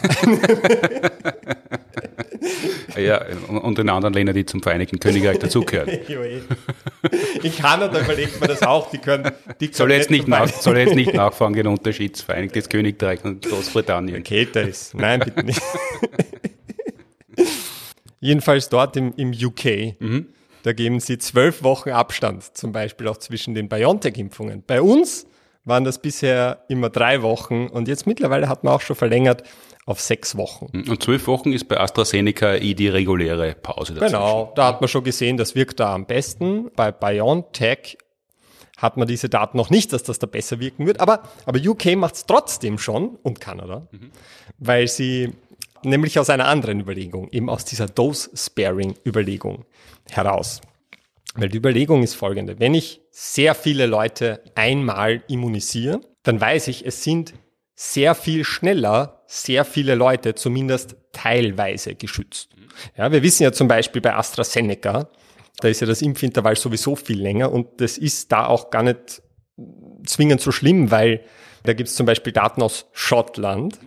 ja, 2.96 3.24
und 3.48 3.78
in 3.78 3.88
anderen 3.88 4.14
Ländern, 4.14 4.34
die 4.34 4.46
zum 4.46 4.62
Vereinigten 4.62 4.98
Königreich 4.98 5.38
dazugehören. 5.38 5.88
in 7.42 7.54
Kanada 7.54 8.00
überlegt 8.00 8.40
man 8.40 8.48
das 8.48 8.62
auch, 8.62 8.90
die 8.90 8.98
können, 8.98 9.30
die 9.60 9.70
soll, 9.72 9.92
jetzt 9.92 10.10
nicht 10.10 10.28
nach, 10.28 10.48
soll 10.48 10.78
jetzt 10.78 10.94
nicht 10.94 11.14
nachfragen, 11.14 11.54
den 11.54 11.66
Unterschied 11.66 12.16
Vereinigtes 12.18 12.68
Königreich 12.68 13.24
und 13.24 13.44
Großbritannien. 13.44 14.22
Kälter 14.22 14.62
ist. 14.62 14.94
Nein, 14.94 15.20
bitte 15.20 15.44
nicht. 15.44 15.60
Jedenfalls 18.20 18.68
dort 18.68 18.96
im, 18.96 19.12
im 19.16 19.30
UK. 19.30 20.00
Mhm. 20.00 20.26
Da 20.62 20.72
geben 20.72 20.98
sie 20.98 21.18
zwölf 21.18 21.62
Wochen 21.62 21.90
Abstand, 21.90 22.56
zum 22.56 22.72
Beispiel 22.72 23.06
auch 23.08 23.18
zwischen 23.18 23.54
den 23.54 23.68
BioNTech-Impfungen. 23.68 24.64
Bei 24.66 24.82
uns 24.82 25.26
waren 25.64 25.84
das 25.84 26.00
bisher 26.00 26.64
immer 26.68 26.90
drei 26.90 27.22
Wochen 27.22 27.68
und 27.68 27.88
jetzt 27.88 28.06
mittlerweile 28.06 28.48
hat 28.48 28.64
man 28.64 28.72
auch 28.72 28.80
schon 28.80 28.96
verlängert 28.96 29.42
auf 29.86 30.00
sechs 30.00 30.36
Wochen. 30.36 30.66
Mhm. 30.72 30.90
Und 30.90 31.02
zwölf 31.02 31.26
Wochen 31.28 31.52
ist 31.52 31.68
bei 31.68 31.78
AstraZeneca 31.78 32.56
eh 32.56 32.74
die 32.74 32.88
reguläre 32.88 33.54
Pause 33.54 33.94
dazwischen. 33.94 34.14
Genau, 34.14 34.52
da 34.56 34.66
hat 34.66 34.80
man 34.80 34.88
schon 34.88 35.04
gesehen, 35.04 35.36
das 35.36 35.54
wirkt 35.54 35.80
da 35.80 35.94
am 35.94 36.06
besten. 36.06 36.70
Bei 36.74 36.90
BioNTech 36.90 37.96
hat 38.76 38.96
man 38.96 39.06
diese 39.06 39.28
Daten 39.28 39.56
noch 39.56 39.70
nicht, 39.70 39.92
dass 39.92 40.02
das 40.02 40.18
da 40.18 40.26
besser 40.26 40.58
wirken 40.58 40.86
wird. 40.86 41.00
Aber, 41.00 41.22
aber 41.46 41.60
UK 41.64 41.96
macht 41.96 42.16
es 42.16 42.26
trotzdem 42.26 42.78
schon 42.78 43.16
und 43.22 43.40
Kanada, 43.40 43.86
mhm. 43.92 44.10
weil 44.58 44.88
sie 44.88 45.32
nämlich 45.82 46.18
aus 46.18 46.30
einer 46.30 46.48
anderen 46.48 46.80
Überlegung, 46.80 47.28
eben 47.30 47.48
aus 47.48 47.64
dieser 47.64 47.86
Dose-Sparing-Überlegung 47.86 49.64
heraus. 50.10 50.60
Weil 51.36 51.48
die 51.48 51.58
Überlegung 51.58 52.02
ist 52.02 52.14
folgende. 52.14 52.58
Wenn 52.58 52.74
ich 52.74 53.02
sehr 53.12 53.54
viele 53.54 53.86
Leute 53.86 54.42
einmal 54.56 55.22
immunisiere, 55.28 56.00
dann 56.24 56.40
weiß 56.40 56.68
ich, 56.68 56.84
es 56.84 57.04
sind 57.04 57.34
sehr 57.76 58.16
viel 58.16 58.42
schneller 58.42 59.16
sehr 59.26 59.64
viele 59.64 59.94
Leute 59.94 60.34
zumindest 60.34 60.96
teilweise 61.12 61.94
geschützt. 61.94 62.50
Ja, 62.96 63.10
wir 63.10 63.22
wissen 63.22 63.42
ja 63.42 63.52
zum 63.52 63.68
Beispiel 63.68 64.00
bei 64.00 64.14
AstraZeneca, 64.14 65.08
da 65.58 65.68
ist 65.68 65.80
ja 65.80 65.86
das 65.86 66.02
Impfintervall 66.02 66.56
sowieso 66.56 66.96
viel 66.96 67.20
länger 67.20 67.50
und 67.50 67.80
das 67.80 67.98
ist 67.98 68.30
da 68.30 68.46
auch 68.46 68.70
gar 68.70 68.82
nicht 68.82 69.22
zwingend 70.04 70.40
so 70.40 70.52
schlimm, 70.52 70.90
weil 70.90 71.24
da 71.64 71.72
gibt 71.72 71.88
es 71.88 71.96
zum 71.96 72.06
Beispiel 72.06 72.32
Daten 72.32 72.62
aus 72.62 72.86
Schottland, 72.92 73.78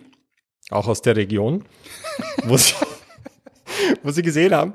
auch 0.70 0.88
aus 0.88 1.00
der 1.02 1.16
Region, 1.16 1.64
wo 2.44 2.56
sie, 2.56 2.74
wo 4.02 4.10
sie 4.10 4.22
gesehen 4.22 4.52
haben, 4.52 4.74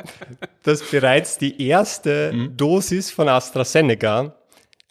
dass 0.63 0.81
bereits 0.81 1.37
die 1.37 1.61
erste 1.67 2.31
mhm. 2.33 2.57
Dosis 2.57 3.11
von 3.11 3.27
AstraZeneca 3.27 4.35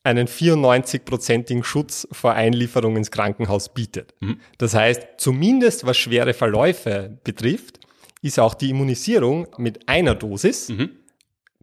einen 0.05 0.29
94-prozentigen 0.29 1.65
Schutz 1.65 2.07
vor 2.13 2.35
Einlieferung 2.35 2.97
ins 2.97 3.11
Krankenhaus 3.11 3.73
bietet. 3.73 4.15
Mhm. 4.21 4.39
Das 4.59 4.75
heißt, 4.75 5.03
zumindest 5.17 5.87
was 5.87 5.97
schwere 5.97 6.35
Verläufe 6.35 7.19
betrifft, 7.25 7.81
ist 8.23 8.39
auch 8.39 8.55
die 8.55 8.71
Immunisierung 8.71 9.49
mit 9.57 9.89
einer 9.89 10.15
Dosis 10.15 10.69
mhm. 10.69 10.91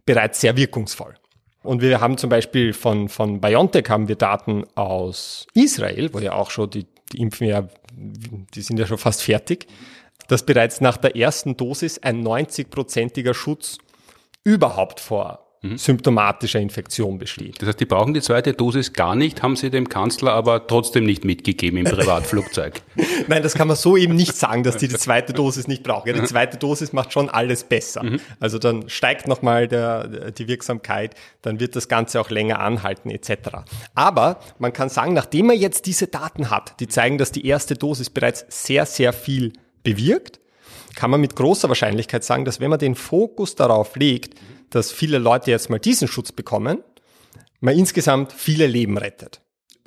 bereits 0.04 0.40
sehr 0.40 0.56
wirkungsvoll. 0.56 1.14
Und 1.62 1.80
wir 1.80 2.00
haben 2.00 2.18
zum 2.18 2.30
Beispiel 2.30 2.72
von, 2.72 3.08
von 3.08 3.40
BioNTech 3.40 3.88
haben 3.88 4.08
wir 4.08 4.16
Daten 4.16 4.64
aus 4.74 5.46
Israel, 5.54 6.12
wo 6.12 6.18
ja 6.18 6.32
auch 6.32 6.50
schon 6.50 6.68
die, 6.70 6.86
die 7.12 7.20
Impfen 7.20 7.46
ja, 7.46 7.68
die 7.94 8.62
sind 8.62 8.78
ja 8.78 8.86
schon 8.86 8.98
fast 8.98 9.22
fertig, 9.22 9.68
dass 10.26 10.44
bereits 10.44 10.80
nach 10.80 10.96
der 10.96 11.14
ersten 11.16 11.56
Dosis 11.56 11.98
ein 11.98 12.26
90-prozentiger 12.26 13.34
Schutz 13.34 13.78
überhaupt 14.42 14.98
vor 14.98 15.41
mhm. 15.62 15.78
symptomatischer 15.78 16.60
Infektion 16.60 17.18
besteht. 17.18 17.60
Das 17.60 17.68
heißt, 17.68 17.80
die 17.80 17.86
brauchen 17.86 18.14
die 18.14 18.20
zweite 18.20 18.52
Dosis 18.52 18.92
gar 18.92 19.14
nicht, 19.14 19.42
haben 19.42 19.56
sie 19.56 19.70
dem 19.70 19.88
Kanzler 19.88 20.32
aber 20.32 20.66
trotzdem 20.66 21.04
nicht 21.04 21.24
mitgegeben 21.24 21.78
im 21.78 21.84
Privatflugzeug. 21.84 22.82
Nein, 23.28 23.42
das 23.42 23.54
kann 23.54 23.68
man 23.68 23.76
so 23.76 23.96
eben 23.96 24.14
nicht 24.14 24.36
sagen, 24.36 24.62
dass 24.62 24.76
die 24.76 24.88
die 24.88 24.96
zweite 24.96 25.32
Dosis 25.32 25.68
nicht 25.68 25.82
brauchen. 25.82 26.08
Ja, 26.08 26.14
die 26.14 26.26
zweite 26.26 26.58
Dosis 26.58 26.92
macht 26.92 27.12
schon 27.12 27.30
alles 27.30 27.64
besser. 27.64 28.02
Mhm. 28.02 28.20
Also 28.40 28.58
dann 28.58 28.88
steigt 28.88 29.28
nochmal 29.28 29.68
die 29.68 30.48
Wirksamkeit, 30.48 31.14
dann 31.40 31.60
wird 31.60 31.76
das 31.76 31.88
Ganze 31.88 32.20
auch 32.20 32.30
länger 32.30 32.60
anhalten 32.60 33.10
etc. 33.10 33.32
Aber 33.94 34.40
man 34.58 34.72
kann 34.72 34.88
sagen, 34.88 35.14
nachdem 35.14 35.46
man 35.46 35.56
jetzt 35.56 35.86
diese 35.86 36.08
Daten 36.08 36.50
hat, 36.50 36.78
die 36.80 36.88
zeigen, 36.88 37.18
dass 37.18 37.32
die 37.32 37.46
erste 37.46 37.74
Dosis 37.74 38.10
bereits 38.10 38.44
sehr, 38.48 38.86
sehr 38.86 39.12
viel 39.12 39.52
bewirkt, 39.82 40.40
kann 40.94 41.10
man 41.10 41.20
mit 41.20 41.36
großer 41.36 41.68
Wahrscheinlichkeit 41.68 42.24
sagen, 42.24 42.44
dass 42.44 42.60
wenn 42.60 42.70
man 42.70 42.78
den 42.78 42.94
Fokus 42.94 43.54
darauf 43.54 43.96
legt, 43.96 44.38
dass 44.74 44.90
viele 44.90 45.18
Leute 45.18 45.50
jetzt 45.50 45.70
mal 45.70 45.78
diesen 45.78 46.08
Schutz 46.08 46.32
bekommen, 46.32 46.82
man 47.60 47.76
insgesamt 47.76 48.32
viele 48.32 48.66
Leben 48.66 48.98
rettet. 48.98 49.40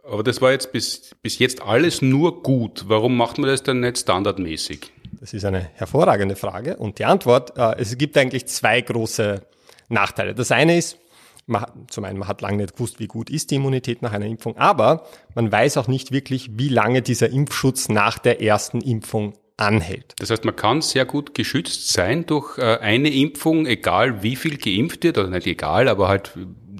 Aber 0.03 0.23
das 0.23 0.41
war 0.41 0.51
jetzt 0.51 0.71
bis, 0.71 1.15
bis 1.21 1.39
jetzt 1.39 1.61
alles 1.61 2.01
nur 2.01 2.43
gut. 2.43 2.85
Warum 2.87 3.17
macht 3.17 3.37
man 3.37 3.49
das 3.49 3.63
dann 3.63 3.79
nicht 3.79 3.97
standardmäßig? 3.97 4.91
Das 5.19 5.33
ist 5.33 5.43
eine 5.45 5.69
hervorragende 5.73 6.35
Frage. 6.35 6.77
Und 6.77 6.99
die 6.99 7.05
Antwort, 7.05 7.57
äh, 7.57 7.75
es 7.79 7.97
gibt 7.97 8.15
eigentlich 8.17 8.45
zwei 8.45 8.81
große 8.81 9.41
Nachteile. 9.89 10.35
Das 10.35 10.51
eine 10.51 10.77
ist, 10.77 10.99
man, 11.47 11.65
zum 11.89 12.05
einen, 12.05 12.19
man 12.19 12.27
hat 12.27 12.41
lange 12.41 12.57
nicht 12.57 12.73
gewusst, 12.73 12.99
wie 12.99 13.07
gut 13.07 13.29
ist 13.29 13.51
die 13.51 13.55
Immunität 13.55 14.01
nach 14.01 14.13
einer 14.13 14.25
Impfung, 14.25 14.57
aber 14.57 15.05
man 15.35 15.51
weiß 15.51 15.77
auch 15.77 15.87
nicht 15.87 16.11
wirklich, 16.11 16.57
wie 16.57 16.69
lange 16.69 17.01
dieser 17.01 17.29
Impfschutz 17.29 17.89
nach 17.89 18.17
der 18.17 18.41
ersten 18.41 18.81
Impfung 18.81 19.33
anhält. 19.57 20.13
Das 20.19 20.29
heißt, 20.29 20.45
man 20.45 20.55
kann 20.55 20.81
sehr 20.81 21.05
gut 21.05 21.33
geschützt 21.33 21.93
sein 21.93 22.25
durch 22.25 22.57
äh, 22.57 22.77
eine 22.79 23.09
Impfung, 23.09 23.65
egal 23.65 24.21
wie 24.21 24.35
viel 24.35 24.57
geimpft 24.57 25.03
wird, 25.03 25.17
oder 25.17 25.29
nicht 25.29 25.47
egal, 25.47 25.87
aber 25.87 26.07
halt 26.07 26.33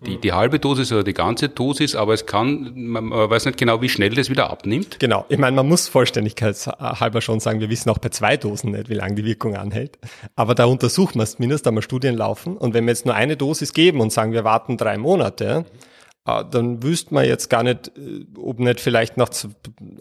die, 0.05 0.17
die 0.17 0.34
halbe 0.34 0.60
Dosis 0.60 0.91
oder 0.91 1.03
die 1.03 1.13
ganze 1.13 1.50
Dosis, 1.50 1.96
aber 1.96 2.13
es 2.13 2.25
kann, 2.25 2.74
man, 2.75 3.10
weiß 3.10 3.46
nicht 3.46 3.58
genau, 3.58 3.82
wie 3.82 3.89
schnell 3.89 4.12
das 4.12 4.29
wieder 4.29 4.50
abnimmt. 4.50 5.00
Genau. 5.00 5.25
Ich 5.29 5.38
meine, 5.38 5.55
man 5.55 5.67
muss 5.67 5.88
vollständigkeitshalber 5.88 7.22
schon 7.22 7.39
sagen, 7.39 7.60
wir 7.60 7.70
wissen 7.70 7.89
auch 7.89 7.98
bei 7.98 8.10
zwei 8.10 8.38
Dosen 8.38 8.72
nicht, 8.72 8.89
wie 8.89 8.96
lange 8.96 9.15
die 9.15 9.25
Wirkung 9.25 9.55
anhält. 9.55 9.98
Aber 10.36 10.55
da 10.55 10.65
untersucht 10.65 11.15
man 11.15 11.24
es 11.24 11.34
zumindest, 11.36 11.65
da 11.65 11.72
wir 11.72 11.82
Studien 11.82 12.15
laufen. 12.15 12.58
Und 12.58 12.74
wenn 12.74 12.86
wir 12.86 12.91
jetzt 12.91 13.05
nur 13.05 13.15
eine 13.15 13.38
Dosis 13.38 13.74
geben 13.74 14.00
und 14.00 14.12
sagen, 14.12 14.32
wir 14.32 14.44
warten 14.44 14.77
drei 14.77 14.98
Monate, 14.98 15.65
äh, 15.65 15.94
dann 16.25 16.82
wüsste 16.82 17.13
man 17.13 17.25
jetzt 17.25 17.50
gar 17.50 17.62
nicht, 17.62 17.91
äh, 17.98 18.25
ob 18.38 18.60
nicht 18.60 18.79
vielleicht 18.79 19.15
nach 19.15 19.29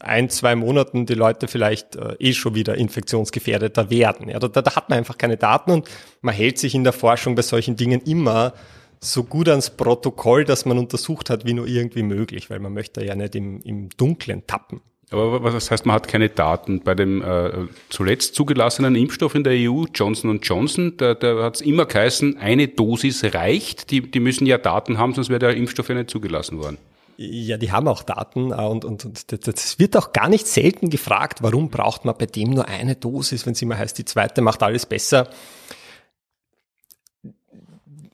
ein, 0.01 0.31
zwei 0.31 0.57
Monaten 0.57 1.05
die 1.05 1.15
Leute 1.15 1.49
vielleicht 1.49 1.97
äh, 1.97 2.17
eh 2.19 2.33
schon 2.33 2.55
wieder 2.55 2.77
infektionsgefährdeter 2.77 3.91
werden. 3.91 4.31
Ja, 4.31 4.39
da, 4.39 4.49
da 4.49 4.75
hat 4.75 4.89
man 4.89 4.99
einfach 4.99 5.19
keine 5.19 5.37
Daten 5.37 5.71
und 5.71 5.89
man 6.23 6.35
hält 6.35 6.59
sich 6.59 6.75
in 6.75 6.83
der 6.83 6.95
Forschung 6.95 7.35
bei 7.35 7.43
solchen 7.43 7.77
Dingen 7.77 8.01
immer 8.01 8.55
so 9.01 9.23
gut 9.23 9.51
ans 9.51 9.69
Protokoll, 9.69 10.47
dass 10.47 10.65
man 10.65 10.79
untersucht 10.79 11.29
hat, 11.29 11.45
wie 11.45 11.53
nur 11.53 11.67
irgendwie 11.67 12.03
möglich, 12.03 12.49
weil 12.49 12.59
man 12.59 12.73
möchte 12.73 13.05
ja 13.05 13.15
nicht 13.15 13.35
im, 13.35 13.61
im 13.61 13.91
Dunklen 13.91 14.47
tappen. 14.47 14.81
Aber 15.15 15.53
was 15.55 15.71
heißt, 15.71 15.87
man 15.87 15.95
hat 15.95 16.09
keine 16.09 16.29
Daten? 16.29 16.81
Bei 16.81 16.95
dem 16.95 17.23
äh, 17.23 17.51
zuletzt 17.89 18.35
zugelassenen 18.35 18.97
Impfstoff 18.97 19.35
in 19.35 19.45
der 19.45 19.55
EU, 19.55 19.85
Johnson 19.95 20.41
Johnson, 20.43 20.97
da, 20.97 21.15
da 21.15 21.43
hat 21.43 21.57
es 21.57 21.61
immer 21.61 21.87
geheißen, 21.87 22.39
eine 22.39 22.69
Dosis 22.69 23.25
reicht. 23.35 23.91
Die, 23.91 24.01
die 24.01 24.21
müssen 24.21 24.47
ja 24.47 24.59
Daten 24.59 24.99
haben, 24.99 25.15
sonst 25.15 25.29
wäre 25.29 25.39
der 25.39 25.57
Impfstoff 25.57 25.89
ja 25.89 25.95
nicht 25.95 26.11
zugelassen 26.11 26.59
worden. 26.59 26.79
Ja, 27.17 27.57
die 27.57 27.71
haben 27.71 27.87
auch 27.87 28.03
Daten 28.03 28.51
äh, 28.51 28.55
und, 28.55 28.85
und, 28.85 29.05
und 29.05 29.47
das 29.47 29.79
wird 29.79 29.97
auch 29.97 30.13
gar 30.13 30.29
nicht 30.29 30.47
selten 30.49 30.91
gefragt, 30.91 31.43
warum 31.43 31.71
braucht 31.71 32.05
man 32.05 32.17
bei 32.19 32.27
dem 32.27 32.51
nur 32.51 32.67
eine 32.67 32.97
Dosis, 32.97 33.47
wenn 33.47 33.53
es 33.53 33.63
immer 33.63 33.79
heißt, 33.79 33.97
die 33.99 34.05
zweite 34.05 34.43
macht 34.43 34.63
alles 34.63 34.87
besser. 34.87 35.29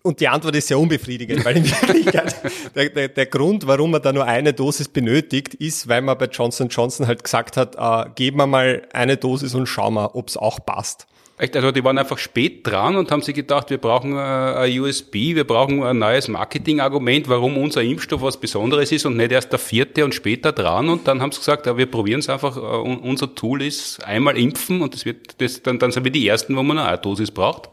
Und 0.02 0.20
die 0.20 0.28
Antwort 0.28 0.56
ist 0.56 0.68
sehr 0.68 0.78
unbefriedigend, 0.78 1.44
weil 1.44 1.58
in 1.58 1.70
Wirklichkeit 1.70 2.34
der, 2.74 2.88
der, 2.88 3.08
der, 3.08 3.26
Grund, 3.26 3.66
warum 3.66 3.90
man 3.90 4.00
da 4.00 4.12
nur 4.12 4.24
eine 4.24 4.54
Dosis 4.54 4.88
benötigt, 4.88 5.54
ist, 5.54 5.88
weil 5.88 6.00
man 6.00 6.16
bei 6.16 6.24
Johnson 6.24 6.68
Johnson 6.68 7.06
halt 7.06 7.22
gesagt 7.22 7.58
hat, 7.58 7.76
äh, 7.76 8.10
geben 8.14 8.38
wir 8.38 8.46
mal 8.46 8.82
eine 8.94 9.18
Dosis 9.18 9.54
und 9.54 9.66
schauen 9.66 9.94
wir, 9.94 10.14
ob 10.16 10.28
es 10.28 10.38
auch 10.38 10.64
passt. 10.64 11.06
Echt, 11.36 11.56
also 11.56 11.70
die 11.70 11.82
waren 11.84 11.96
einfach 11.96 12.18
spät 12.18 12.66
dran 12.66 12.96
und 12.96 13.10
haben 13.10 13.22
sich 13.22 13.34
gedacht, 13.34 13.70
wir 13.70 13.78
brauchen 13.78 14.12
äh, 14.12 14.18
ein 14.18 14.80
USB, 14.80 15.34
wir 15.34 15.44
brauchen 15.44 15.82
ein 15.82 15.98
neues 15.98 16.28
Marketingargument, 16.28 17.28
warum 17.28 17.56
unser 17.56 17.82
Impfstoff 17.82 18.20
was 18.20 18.38
Besonderes 18.38 18.92
ist 18.92 19.06
und 19.06 19.16
nicht 19.16 19.32
erst 19.32 19.50
der 19.50 19.58
vierte 19.58 20.04
und 20.04 20.14
später 20.14 20.52
dran. 20.52 20.90
Und 20.90 21.08
dann 21.08 21.22
haben 21.22 21.32
sie 21.32 21.38
gesagt, 21.38 21.64
wir 21.64 21.86
probieren 21.86 22.20
es 22.20 22.28
einfach, 22.28 22.56
äh, 22.56 22.60
unser 22.60 23.34
Tool 23.34 23.62
ist 23.62 24.04
einmal 24.04 24.38
impfen 24.38 24.82
und 24.82 24.94
das 24.94 25.04
wird, 25.04 25.40
das, 25.40 25.62
dann, 25.62 25.78
dann 25.78 25.92
sind 25.92 26.04
wir 26.04 26.12
die 26.12 26.26
Ersten, 26.28 26.56
wo 26.56 26.62
man 26.62 26.78
eine 26.78 26.98
Dosis 26.98 27.30
braucht. 27.30 27.70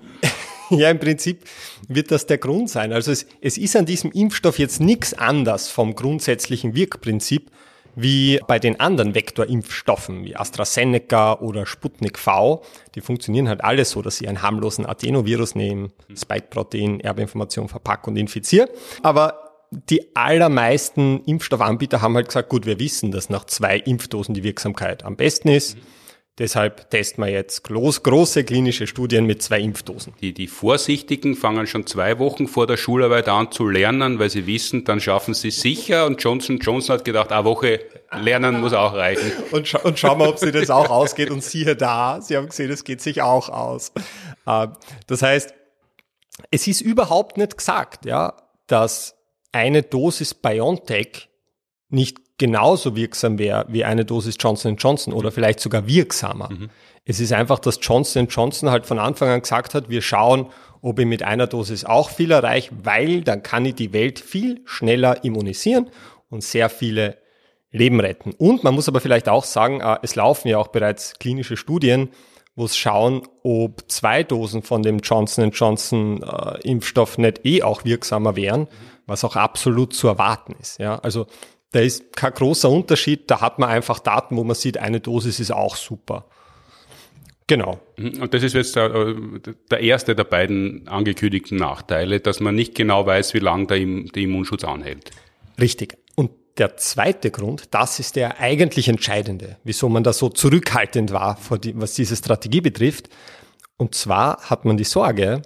Ja, 0.77 0.89
im 0.89 0.99
Prinzip 0.99 1.43
wird 1.87 2.11
das 2.11 2.25
der 2.25 2.37
Grund 2.37 2.69
sein. 2.69 2.91
Also 2.91 3.11
es, 3.11 3.25
es 3.41 3.57
ist 3.57 3.75
an 3.75 3.85
diesem 3.85 4.11
Impfstoff 4.11 4.59
jetzt 4.59 4.81
nichts 4.81 5.13
anders 5.13 5.69
vom 5.69 5.95
grundsätzlichen 5.95 6.75
Wirkprinzip 6.75 7.51
wie 7.95 8.39
bei 8.47 8.59
den 8.59 8.79
anderen 8.79 9.15
Vektorimpfstoffen 9.15 10.23
wie 10.23 10.35
AstraZeneca 10.35 11.39
oder 11.39 11.65
Sputnik 11.65 12.19
V. 12.19 12.63
Die 12.93 13.01
funktionieren 13.01 13.49
halt 13.49 13.63
alle 13.63 13.85
so, 13.85 14.03
dass 14.03 14.17
sie 14.17 14.27
einen 14.27 14.43
harmlosen 14.43 14.85
Adenovirus 14.85 15.55
nehmen, 15.55 15.91
Spike-Protein, 16.15 16.99
Erbinformation 16.99 17.69
verpacken 17.69 18.11
und 18.11 18.17
infizieren. 18.17 18.69
Aber 19.01 19.47
die 19.71 20.15
allermeisten 20.15 21.23
Impfstoffanbieter 21.25 22.01
haben 22.01 22.15
halt 22.15 22.27
gesagt, 22.27 22.49
gut, 22.49 22.67
wir 22.67 22.79
wissen, 22.79 23.11
dass 23.11 23.31
nach 23.31 23.45
zwei 23.45 23.77
Impfdosen 23.77 24.35
die 24.35 24.43
Wirksamkeit 24.43 25.03
am 25.03 25.15
besten 25.15 25.49
ist. 25.49 25.77
Deshalb 26.39 26.91
testen 26.91 27.23
wir 27.23 27.31
jetzt 27.31 27.63
groß, 27.63 28.03
große 28.03 28.43
klinische 28.43 28.85
Studien 28.85 29.25
mit 29.25 29.41
zwei 29.41 29.59
Impfdosen. 29.59 30.13
Die, 30.21 30.33
die 30.33 30.45
Vorsichtigen 30.45 31.35
fangen 31.35 31.65
schon 31.65 31.87
zwei 31.87 32.19
Wochen 32.19 32.47
vor 32.47 32.67
der 32.67 32.77
Schularbeit 32.77 33.27
an 33.27 33.51
zu 33.51 33.67
lernen, 33.67 34.19
weil 34.19 34.29
sie 34.29 34.45
wissen, 34.45 34.83
dann 34.83 34.99
schaffen 34.99 35.33
sie 35.33 35.49
sicher. 35.49 36.05
Und 36.05 36.21
Johnson 36.21 36.59
Johnson 36.59 36.93
hat 36.93 37.05
gedacht, 37.05 37.31
eine 37.31 37.43
Woche 37.43 37.79
lernen 38.11 38.61
muss 38.61 38.73
auch 38.73 38.93
reichen. 38.93 39.31
Und, 39.51 39.67
scha 39.67 39.79
und 39.79 39.97
schauen 39.97 40.19
wir, 40.19 40.29
ob 40.29 40.37
sie 40.37 40.51
das 40.51 40.69
auch 40.69 40.91
ausgeht. 40.91 41.31
Und 41.31 41.43
siehe 41.43 41.75
da, 41.75 42.21
sie 42.21 42.37
haben 42.37 42.49
gesehen, 42.49 42.69
es 42.69 42.83
geht 42.83 43.01
sich 43.01 43.23
auch 43.23 43.49
aus. 43.49 43.91
Äh, 44.45 44.67
das 45.07 45.23
heißt, 45.23 45.55
es 46.51 46.67
ist 46.67 46.81
überhaupt 46.81 47.37
nicht 47.37 47.57
gesagt, 47.57 48.05
ja, 48.05 48.37
dass 48.67 49.15
eine 49.51 49.81
Dosis 49.81 50.35
BioNTech 50.35 51.29
nicht 51.89 52.19
genauso 52.37 52.95
wirksam 52.95 53.39
wäre 53.39 53.65
wie 53.69 53.83
eine 53.83 54.05
Dosis 54.05 54.35
Johnson 54.39 54.75
Johnson 54.75 55.13
oder 55.13 55.31
vielleicht 55.31 55.59
sogar 55.59 55.87
wirksamer. 55.87 56.49
Mhm. 56.51 56.69
Es 57.05 57.19
ist 57.19 57.33
einfach, 57.33 57.59
dass 57.59 57.79
Johnson 57.81 58.27
Johnson 58.27 58.69
halt 58.69 58.85
von 58.85 58.99
Anfang 58.99 59.29
an 59.29 59.41
gesagt 59.41 59.73
hat, 59.73 59.89
wir 59.89 60.01
schauen, 60.01 60.47
ob 60.81 60.99
ich 60.99 61.05
mit 61.05 61.23
einer 61.23 61.47
Dosis 61.47 61.85
auch 61.85 62.09
viel 62.09 62.31
erreiche, 62.31 62.71
weil 62.83 63.21
dann 63.21 63.43
kann 63.43 63.65
ich 63.65 63.75
die 63.75 63.93
Welt 63.93 64.19
viel 64.19 64.61
schneller 64.65 65.23
immunisieren 65.23 65.89
und 66.29 66.43
sehr 66.43 66.69
viele 66.69 67.17
Leben 67.71 67.99
retten. 67.99 68.33
Und 68.37 68.63
man 68.63 68.73
muss 68.73 68.87
aber 68.87 69.01
vielleicht 69.01 69.29
auch 69.29 69.43
sagen, 69.43 69.81
äh, 69.81 69.97
es 70.01 70.15
laufen 70.15 70.47
ja 70.47 70.57
auch 70.57 70.67
bereits 70.67 71.13
klinische 71.19 71.57
Studien, 71.57 72.09
wo 72.55 72.65
es 72.65 72.75
schauen, 72.75 73.21
ob 73.43 73.89
zwei 73.89 74.23
Dosen 74.23 74.63
von 74.63 74.81
dem 74.81 74.99
Johnson 74.99 75.51
Johnson 75.51 76.23
äh, 76.23 76.59
Impfstoff 76.67 77.17
nicht 77.17 77.45
eh 77.45 77.63
auch 77.63 77.85
wirksamer 77.85 78.35
wären, 78.35 78.67
was 79.05 79.23
auch 79.23 79.35
absolut 79.35 79.93
zu 79.93 80.07
erwarten 80.07 80.55
ist. 80.59 80.79
Ja, 80.79 80.97
also 80.99 81.27
da 81.71 81.79
ist 81.79 82.15
kein 82.15 82.33
großer 82.33 82.69
Unterschied. 82.69 83.29
Da 83.29 83.41
hat 83.41 83.59
man 83.59 83.69
einfach 83.69 83.99
Daten, 83.99 84.37
wo 84.37 84.43
man 84.43 84.55
sieht, 84.55 84.77
eine 84.77 84.99
Dosis 84.99 85.39
ist 85.39 85.51
auch 85.51 85.75
super. 85.75 86.25
Genau. 87.47 87.79
Mhm. 87.95 88.21
Und 88.21 88.33
das 88.33 88.43
ist 88.43 88.53
jetzt 88.53 88.75
der, 88.75 88.93
äh, 88.93 89.15
der, 89.71 89.79
erste 89.79 90.15
der 90.15 90.25
beiden 90.25 90.87
angekündigten 90.87 91.57
Nachteile, 91.57 92.19
dass 92.19 92.39
man 92.39 92.55
nicht 92.55 92.75
genau 92.75 93.05
weiß, 93.05 93.33
wie 93.33 93.39
lange 93.39 93.67
der, 93.67 93.79
der 93.79 94.23
Immunschutz 94.23 94.65
anhält. 94.65 95.11
Richtig. 95.59 95.97
Und 96.15 96.31
der 96.57 96.75
zweite 96.77 97.31
Grund, 97.31 97.73
das 97.73 97.99
ist 97.99 98.17
der 98.17 98.39
eigentlich 98.39 98.89
entscheidende, 98.89 99.57
wieso 99.63 99.87
man 99.87 100.03
da 100.03 100.11
so 100.11 100.29
zurückhaltend 100.29 101.11
war, 101.11 101.37
was 101.49 101.93
diese 101.93 102.15
Strategie 102.15 102.61
betrifft. 102.61 103.09
Und 103.77 103.95
zwar 103.95 104.49
hat 104.49 104.65
man 104.65 104.75
die 104.75 104.83
Sorge, 104.83 105.41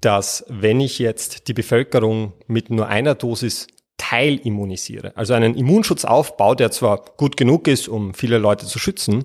dass 0.00 0.44
wenn 0.48 0.80
ich 0.80 0.98
jetzt 0.98 1.48
die 1.48 1.54
Bevölkerung 1.54 2.32
mit 2.46 2.70
nur 2.70 2.86
einer 2.86 3.14
Dosis 3.14 3.66
teilimmunisiere. 3.96 5.16
Also 5.16 5.34
einen 5.34 5.54
Immunschutzaufbau, 5.54 6.54
der 6.54 6.70
zwar 6.70 7.04
gut 7.16 7.36
genug 7.36 7.68
ist, 7.68 7.88
um 7.88 8.14
viele 8.14 8.38
Leute 8.38 8.66
zu 8.66 8.78
schützen, 8.78 9.24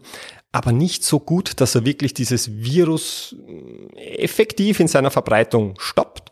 aber 0.51 0.71
nicht 0.71 1.03
so 1.03 1.19
gut, 1.19 1.61
dass 1.61 1.75
er 1.75 1.85
wirklich 1.85 2.13
dieses 2.13 2.51
Virus 2.63 3.35
äh, 3.95 4.15
effektiv 4.17 4.79
in 4.79 4.87
seiner 4.87 5.11
Verbreitung 5.11 5.75
stoppt, 5.79 6.31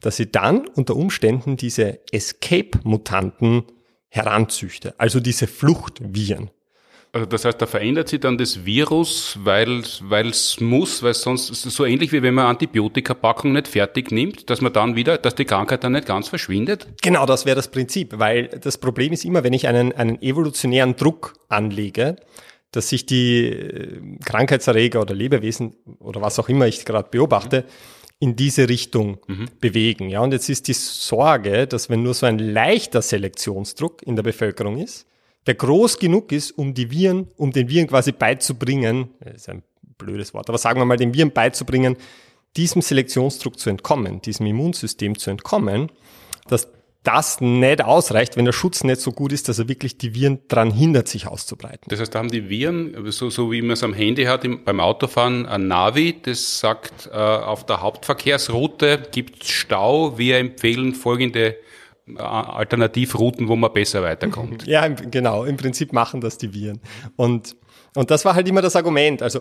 dass 0.00 0.16
sie 0.16 0.30
dann 0.30 0.66
unter 0.68 0.96
Umständen 0.96 1.56
diese 1.56 2.00
Escape-Mutanten 2.12 3.64
heranzüchte, 4.08 4.94
also 4.98 5.20
diese 5.20 5.46
Fluchtviren. 5.46 6.50
Also 7.16 7.24
das 7.24 7.46
heißt, 7.46 7.62
da 7.62 7.64
verändert 7.64 8.10
sich 8.10 8.20
dann 8.20 8.36
das 8.36 8.66
Virus, 8.66 9.38
weil 9.42 9.80
es 9.80 10.60
muss, 10.60 11.02
weil 11.02 11.14
sonst 11.14 11.48
ist 11.48 11.64
es 11.64 11.74
so 11.74 11.86
ähnlich 11.86 12.12
wie 12.12 12.20
wenn 12.20 12.34
man 12.34 12.44
Antibiotikapackung 12.44 13.54
nicht 13.54 13.68
fertig 13.68 14.10
nimmt, 14.10 14.50
dass 14.50 14.60
man 14.60 14.74
dann 14.74 14.96
wieder, 14.96 15.16
dass 15.16 15.34
die 15.34 15.46
Krankheit 15.46 15.82
dann 15.82 15.92
nicht 15.92 16.06
ganz 16.06 16.28
verschwindet? 16.28 16.86
Genau, 17.00 17.24
das 17.24 17.46
wäre 17.46 17.56
das 17.56 17.68
Prinzip, 17.68 18.18
weil 18.18 18.48
das 18.48 18.76
Problem 18.76 19.14
ist 19.14 19.24
immer, 19.24 19.42
wenn 19.44 19.54
ich 19.54 19.66
einen, 19.66 19.92
einen 19.92 20.20
evolutionären 20.20 20.94
Druck 20.96 21.32
anlege, 21.48 22.16
dass 22.70 22.90
sich 22.90 23.06
die 23.06 23.46
äh, 23.46 24.18
Krankheitserreger 24.22 25.00
oder 25.00 25.14
Lebewesen 25.14 25.74
oder 25.98 26.20
was 26.20 26.38
auch 26.38 26.50
immer 26.50 26.66
ich 26.66 26.84
gerade 26.84 27.08
beobachte, 27.10 27.64
in 28.18 28.36
diese 28.36 28.68
Richtung 28.68 29.20
mhm. 29.26 29.46
bewegen. 29.58 30.10
Ja, 30.10 30.20
und 30.20 30.32
jetzt 30.32 30.50
ist 30.50 30.68
die 30.68 30.74
Sorge, 30.74 31.66
dass 31.66 31.88
wenn 31.88 32.02
nur 32.02 32.12
so 32.12 32.26
ein 32.26 32.38
leichter 32.38 33.00
Selektionsdruck 33.00 34.02
in 34.02 34.16
der 34.16 34.22
Bevölkerung 34.22 34.76
ist, 34.76 35.06
der 35.46 35.54
groß 35.54 35.98
genug 35.98 36.32
ist, 36.32 36.52
um 36.52 36.74
die 36.74 36.90
Viren, 36.90 37.28
um 37.36 37.52
den 37.52 37.68
Viren 37.68 37.86
quasi 37.86 38.12
beizubringen, 38.12 39.08
ist 39.34 39.48
ein 39.48 39.62
blödes 39.98 40.34
Wort, 40.34 40.48
aber 40.48 40.58
sagen 40.58 40.80
wir 40.80 40.84
mal, 40.84 40.96
den 40.96 41.14
Viren 41.14 41.30
beizubringen, 41.30 41.96
diesem 42.56 42.82
Selektionsdruck 42.82 43.58
zu 43.58 43.70
entkommen, 43.70 44.22
diesem 44.22 44.46
Immunsystem 44.46 45.18
zu 45.18 45.30
entkommen, 45.30 45.90
dass 46.48 46.68
das 47.06 47.40
nicht 47.40 47.84
ausreicht, 47.84 48.36
wenn 48.36 48.46
der 48.46 48.52
Schutz 48.52 48.82
nicht 48.82 49.00
so 49.00 49.12
gut 49.12 49.32
ist, 49.32 49.48
dass 49.48 49.60
er 49.60 49.68
wirklich 49.68 49.96
die 49.96 50.14
Viren 50.14 50.40
daran 50.48 50.72
hindert, 50.72 51.06
sich 51.06 51.28
auszubreiten. 51.28 51.84
Das 51.86 52.00
heißt, 52.00 52.12
da 52.14 52.18
haben 52.18 52.30
die 52.30 52.48
Viren, 52.48 53.10
so, 53.12 53.30
so 53.30 53.52
wie 53.52 53.62
man 53.62 53.72
es 53.72 53.84
am 53.84 53.94
Handy 53.94 54.24
hat 54.24 54.44
im, 54.44 54.64
beim 54.64 54.80
Autofahren, 54.80 55.46
ein 55.46 55.68
Navi, 55.68 56.16
das 56.20 56.58
sagt, 56.58 57.08
äh, 57.12 57.16
auf 57.16 57.64
der 57.64 57.80
Hauptverkehrsroute 57.80 59.02
gibt 59.12 59.44
es 59.44 59.50
Stau, 59.50 60.18
wir 60.18 60.38
empfehlen 60.38 60.94
folgende 60.94 61.56
Alternativrouten, 62.14 63.48
wo 63.48 63.56
man 63.56 63.72
besser 63.72 64.02
weiterkommt. 64.02 64.66
Ja, 64.66 64.86
genau. 64.88 65.44
Im 65.44 65.56
Prinzip 65.56 65.92
machen 65.92 66.20
das 66.20 66.38
die 66.38 66.54
Viren. 66.54 66.80
Und, 67.16 67.56
und 67.94 68.10
das 68.10 68.24
war 68.24 68.34
halt 68.34 68.48
immer 68.48 68.62
das 68.62 68.76
Argument. 68.76 69.22
Also 69.22 69.40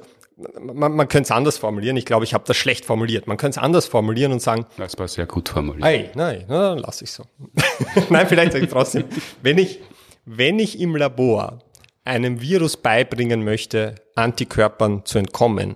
man, 0.59 0.95
man 0.95 1.07
könnte 1.07 1.27
es 1.27 1.31
anders 1.31 1.57
formulieren. 1.59 1.95
Ich 1.95 2.05
glaube, 2.05 2.25
ich 2.25 2.33
habe 2.33 2.43
das 2.47 2.57
schlecht 2.57 2.85
formuliert. 2.85 3.27
Man 3.27 3.37
könnte 3.37 3.59
es 3.59 3.63
anders 3.63 3.85
formulieren 3.85 4.31
und 4.31 4.41
sagen. 4.41 4.65
Das 4.77 4.97
war 4.97 5.07
sehr 5.07 5.27
gut 5.27 5.49
formuliert. 5.49 5.85
Hey, 5.85 6.09
nein, 6.15 6.45
na, 6.47 6.69
dann 6.69 6.79
lass 6.79 7.01
ich 7.01 7.11
so. 7.11 7.23
nein, 8.09 8.27
vielleicht 8.27 8.53
sage 8.53 8.65
ich 8.65 8.71
trotzdem. 8.71 9.05
Wenn 9.43 9.59
ich, 9.59 9.79
wenn 10.25 10.57
ich 10.57 10.79
im 10.79 10.95
Labor 10.95 11.59
einem 12.03 12.41
Virus 12.41 12.77
beibringen 12.77 13.43
möchte, 13.43 13.95
Antikörpern 14.15 15.05
zu 15.05 15.19
entkommen, 15.19 15.75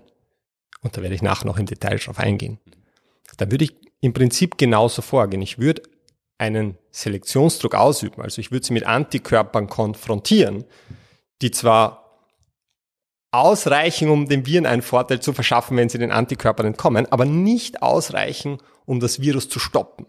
und 0.81 0.97
da 0.97 1.01
werde 1.01 1.13
ich 1.13 1.21
nachher 1.21 1.45
noch 1.45 1.59
im 1.59 1.65
Detail 1.65 1.97
drauf 1.97 2.19
eingehen, 2.19 2.59
dann 3.37 3.51
würde 3.51 3.65
ich 3.65 3.75
im 4.01 4.13
Prinzip 4.13 4.57
genauso 4.57 5.01
vorgehen. 5.01 5.41
Ich 5.41 5.59
würde 5.59 5.81
einen 6.39 6.77
Selektionsdruck 6.91 7.75
ausüben, 7.75 8.21
also 8.23 8.41
ich 8.41 8.51
würde 8.51 8.65
sie 8.65 8.73
mit 8.73 8.85
Antikörpern 8.85 9.67
konfrontieren, 9.67 10.63
die 11.41 11.51
zwar 11.51 11.99
ausreichen, 13.31 14.09
um 14.09 14.27
den 14.27 14.45
Viren 14.45 14.65
einen 14.65 14.81
Vorteil 14.81 15.19
zu 15.19 15.33
verschaffen, 15.33 15.77
wenn 15.77 15.89
sie 15.89 15.99
den 15.99 16.11
Antikörpern 16.11 16.65
entkommen, 16.65 17.05
aber 17.11 17.25
nicht 17.25 17.83
ausreichen, 17.83 18.57
um 18.85 18.99
das 18.99 19.21
Virus 19.21 19.49
zu 19.49 19.59
stoppen. 19.59 20.07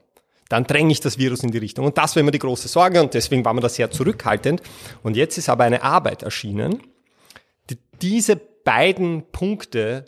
Dann 0.49 0.65
dränge 0.65 0.91
ich 0.91 1.01
das 1.01 1.19
Virus 1.19 1.43
in 1.45 1.53
die 1.53 1.59
Richtung. 1.59 1.85
Und 1.85 1.99
das 1.99 2.17
war 2.17 2.21
immer 2.21 2.33
die 2.33 2.39
große 2.39 2.67
Sorge 2.67 3.01
und 3.01 3.15
deswegen 3.15 3.45
war 3.45 3.53
man 3.53 3.63
da 3.63 3.69
sehr 3.69 3.91
zurückhaltend. 3.91 4.63
Und 5.03 5.17
jetzt 5.17 5.39
ist 5.39 5.49
aber 5.49 5.65
eine 5.65 5.83
Arbeit 5.83 6.23
erschienen, 6.23 6.83
die 7.69 7.79
diese 8.03 8.37
beiden 8.37 9.23
Punkte 9.31 10.07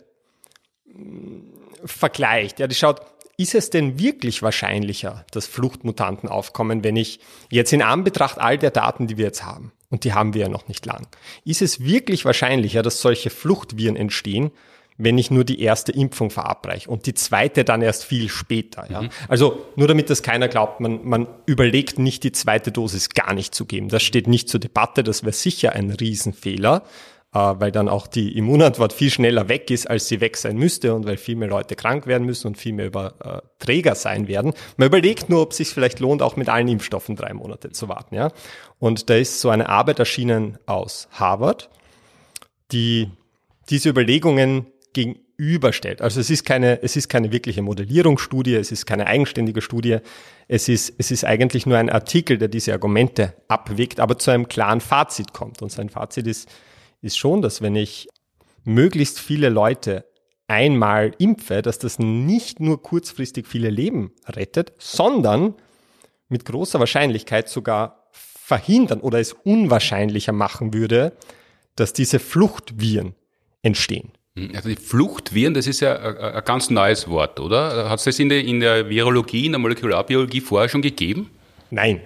hm, 0.85 1.53
vergleicht. 1.85 2.59
Ja, 2.59 2.67
die 2.67 2.75
schaut, 2.75 3.12
ist 3.37 3.55
es 3.55 3.69
denn 3.69 3.99
wirklich 3.99 4.41
wahrscheinlicher, 4.41 5.25
dass 5.31 5.47
Fluchtmutanten 5.47 6.29
aufkommen, 6.29 6.83
wenn 6.83 6.95
ich 6.95 7.19
jetzt 7.49 7.73
in 7.73 7.81
Anbetracht 7.81 8.39
all 8.39 8.57
der 8.57 8.71
Daten, 8.71 9.07
die 9.07 9.17
wir 9.17 9.25
jetzt 9.25 9.43
haben, 9.43 9.71
und 9.89 10.03
die 10.03 10.13
haben 10.13 10.33
wir 10.33 10.41
ja 10.41 10.49
noch 10.49 10.67
nicht 10.67 10.85
lang, 10.85 11.07
ist 11.45 11.61
es 11.61 11.83
wirklich 11.83 12.25
wahrscheinlicher, 12.25 12.81
dass 12.81 13.01
solche 13.01 13.29
Fluchtviren 13.29 13.95
entstehen, 13.95 14.51
wenn 14.97 15.17
ich 15.17 15.31
nur 15.31 15.43
die 15.43 15.59
erste 15.59 15.91
Impfung 15.91 16.29
verabreiche 16.29 16.89
und 16.89 17.05
die 17.05 17.13
zweite 17.13 17.63
dann 17.63 17.81
erst 17.81 18.05
viel 18.05 18.29
später. 18.29 18.89
Ja? 18.89 19.03
Mhm. 19.03 19.09
Also 19.27 19.65
nur 19.75 19.87
damit 19.87 20.09
das 20.09 20.21
keiner 20.21 20.47
glaubt, 20.47 20.79
man, 20.79 21.03
man 21.03 21.27
überlegt 21.45 21.99
nicht 21.99 22.23
die 22.23 22.31
zweite 22.31 22.71
Dosis 22.71 23.09
gar 23.09 23.33
nicht 23.33 23.55
zu 23.55 23.65
geben. 23.65 23.89
Das 23.89 24.03
steht 24.03 24.27
nicht 24.27 24.49
zur 24.49 24.59
Debatte, 24.59 25.03
das 25.03 25.23
wäre 25.23 25.33
sicher 25.33 25.73
ein 25.73 25.89
Riesenfehler. 25.89 26.83
Äh, 27.33 27.55
weil 27.59 27.71
dann 27.71 27.89
auch 27.89 28.05
die 28.05 28.37
Immunantwort 28.37 28.93
viel 28.93 29.09
schneller 29.09 29.49
weg 29.49 29.71
ist, 29.71 29.89
als 29.89 30.07
sie 30.07 30.21
weg 30.21 30.37
sein 30.37 30.55
müsste 30.55 30.93
und 30.93 31.07
weil 31.07 31.17
viel 31.17 31.35
mehr 31.35 31.47
Leute 31.47 31.75
krank 31.75 32.05
werden 32.05 32.25
müssen 32.27 32.47
und 32.47 32.57
viel 32.59 32.73
mehr 32.73 32.85
Überträger 32.85 33.93
äh, 33.93 33.95
sein 33.95 34.27
werden. 34.27 34.53
Man 34.77 34.87
überlegt 34.87 35.29
nur, 35.29 35.41
ob 35.41 35.51
es 35.51 35.57
sich 35.57 35.69
vielleicht 35.69 35.99
lohnt, 35.99 36.21
auch 36.21 36.35
mit 36.35 36.47
allen 36.47 36.67
Impfstoffen 36.67 37.15
drei 37.15 37.33
Monate 37.33 37.71
zu 37.71 37.89
warten. 37.89 38.13
Ja? 38.13 38.31
Und 38.77 39.09
da 39.09 39.15
ist 39.15 39.41
so 39.41 39.49
eine 39.49 39.67
Arbeit 39.67 39.97
erschienen 39.97 40.59
aus 40.67 41.07
Harvard, 41.11 41.71
die 42.71 43.09
diese 43.67 43.89
Überlegungen 43.89 44.67
gegenüberstellt. 44.93 46.03
Also 46.03 46.19
es 46.19 46.29
ist 46.29 46.45
keine, 46.45 46.83
es 46.83 46.95
ist 46.95 47.09
keine 47.09 47.31
wirkliche 47.31 47.63
Modellierungsstudie, 47.63 48.53
es 48.53 48.71
ist 48.71 48.85
keine 48.85 49.07
eigenständige 49.07 49.61
Studie. 49.61 49.97
Es 50.47 50.69
ist, 50.69 50.93
es 50.99 51.09
ist 51.09 51.25
eigentlich 51.25 51.65
nur 51.65 51.79
ein 51.79 51.89
Artikel, 51.89 52.37
der 52.37 52.47
diese 52.47 52.73
Argumente 52.73 53.33
abwägt, 53.47 53.99
aber 53.99 54.19
zu 54.19 54.29
einem 54.29 54.47
klaren 54.47 54.81
Fazit 54.81 55.33
kommt. 55.33 55.63
Und 55.63 55.71
sein 55.71 55.89
Fazit 55.89 56.27
ist, 56.27 56.47
ist 57.03 57.17
schon, 57.17 57.41
dass 57.41 57.61
wenn 57.61 57.75
ich 57.75 58.07
möglichst 58.63 59.19
viele 59.19 59.49
Leute 59.49 60.05
einmal 60.47 61.13
impfe, 61.17 61.61
dass 61.61 61.79
das 61.79 61.99
nicht 61.99 62.59
nur 62.59 62.81
kurzfristig 62.81 63.47
viele 63.47 63.69
Leben 63.69 64.11
rettet, 64.27 64.73
sondern 64.77 65.55
mit 66.29 66.45
großer 66.45 66.79
Wahrscheinlichkeit 66.79 67.49
sogar 67.49 68.09
verhindern 68.11 68.99
oder 69.01 69.19
es 69.19 69.33
unwahrscheinlicher 69.33 70.33
machen 70.33 70.73
würde, 70.73 71.13
dass 71.75 71.93
diese 71.93 72.19
Fluchtviren 72.19 73.15
entstehen. 73.61 74.11
Also 74.53 74.69
die 74.69 74.75
Fluchtviren, 74.75 75.53
das 75.53 75.67
ist 75.67 75.79
ja 75.79 75.95
ein 75.95 76.43
ganz 76.43 76.69
neues 76.69 77.07
Wort, 77.07 77.39
oder? 77.39 77.89
Hat 77.89 77.99
es 77.99 78.05
das 78.05 78.19
in 78.19 78.29
der, 78.29 78.43
in 78.43 78.59
der 78.59 78.89
Virologie, 78.89 79.45
in 79.45 79.51
der 79.51 79.59
Molekularbiologie 79.59 80.41
vorher 80.41 80.69
schon 80.69 80.81
gegeben? 80.81 81.29
Nein, 81.69 82.01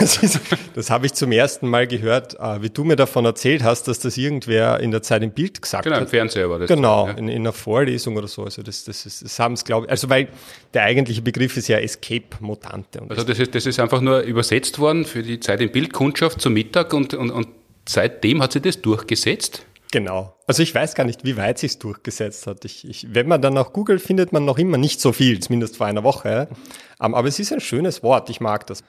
das, 0.00 0.40
das 0.74 0.90
habe 0.90 1.06
ich 1.06 1.14
zum 1.14 1.32
ersten 1.32 1.68
Mal 1.68 1.86
gehört, 1.86 2.38
äh, 2.38 2.62
wie 2.62 2.70
du 2.70 2.84
mir 2.84 2.96
davon 2.96 3.24
erzählt 3.24 3.62
hast, 3.62 3.88
dass 3.88 3.98
das 3.98 4.16
irgendwer 4.16 4.80
in 4.80 4.90
der 4.90 5.02
Zeit 5.02 5.22
im 5.22 5.30
Bild 5.30 5.62
gesagt 5.62 5.84
genau, 5.84 5.96
hat. 5.96 6.00
Genau, 6.00 6.06
im 6.06 6.10
Fernseher 6.10 6.50
war 6.50 6.58
das. 6.58 6.68
Genau, 6.68 7.06
ja. 7.08 7.12
in, 7.14 7.28
in, 7.28 7.42
einer 7.42 7.52
Vorlesung 7.52 8.16
oder 8.16 8.28
so. 8.28 8.44
Also 8.44 8.62
das, 8.62 8.84
das, 8.84 9.06
ist, 9.06 9.24
das 9.24 9.38
haben 9.38 9.54
es, 9.54 9.64
glaube 9.64 9.86
ich, 9.86 9.90
also 9.90 10.08
weil 10.08 10.28
der 10.74 10.82
eigentliche 10.82 11.22
Begriff 11.22 11.56
ist 11.56 11.68
ja 11.68 11.78
Escape-Mutante. 11.78 13.02
Also 13.08 13.24
das 13.24 13.38
ist, 13.38 13.54
das 13.54 13.66
ist 13.66 13.80
einfach 13.80 14.00
nur 14.00 14.20
übersetzt 14.20 14.78
worden 14.78 15.04
für 15.04 15.22
die 15.22 15.40
Zeit 15.40 15.60
im 15.60 15.70
Bildkundschaft 15.70 16.40
zum 16.40 16.54
Mittag 16.54 16.92
und, 16.94 17.14
und, 17.14 17.30
und 17.30 17.48
seitdem 17.88 18.42
hat 18.42 18.52
sich 18.52 18.62
das 18.62 18.80
durchgesetzt. 18.80 19.64
Genau. 19.92 20.34
Also 20.46 20.62
ich 20.62 20.74
weiß 20.74 20.94
gar 20.94 21.04
nicht, 21.04 21.24
wie 21.24 21.36
weit 21.36 21.58
sich 21.58 21.78
durchgesetzt 21.78 22.46
hat. 22.46 22.64
Ich, 22.64 22.88
ich, 22.88 23.14
wenn 23.14 23.28
man 23.28 23.42
dann 23.42 23.56
auch 23.58 23.74
googelt, 23.74 24.00
findet 24.00 24.32
man 24.32 24.44
noch 24.44 24.58
immer 24.58 24.78
nicht 24.78 25.00
so 25.00 25.12
viel, 25.12 25.38
zumindest 25.40 25.76
vor 25.76 25.86
einer 25.86 26.02
Woche. 26.02 26.48
Ähm, 27.00 27.14
aber 27.14 27.28
es 27.28 27.38
ist 27.38 27.52
ein 27.52 27.60
schönes 27.60 28.02
Wort, 28.02 28.30
ich 28.30 28.40
mag 28.40 28.66
das. 28.66 28.82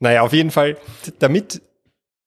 Naja, 0.00 0.22
auf 0.22 0.32
jeden 0.32 0.50
Fall, 0.50 0.76
damit 1.18 1.62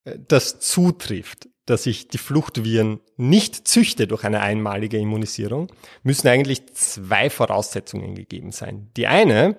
äh, 0.04 0.18
das 0.28 0.60
zutrifft, 0.60 1.48
dass 1.66 1.86
ich 1.86 2.08
die 2.08 2.18
Fluchtviren 2.18 3.00
nicht 3.18 3.68
züchte 3.68 4.08
durch 4.08 4.24
eine 4.24 4.42
einmalige 4.42 4.98
Immunisierung, 4.98 5.72
müssen 6.04 6.28
eigentlich 6.28 6.74
zwei 6.74 7.30
Voraussetzungen 7.30 8.16
gegeben 8.16 8.52
sein. 8.52 8.90
Die 8.98 9.08
eine 9.08 9.58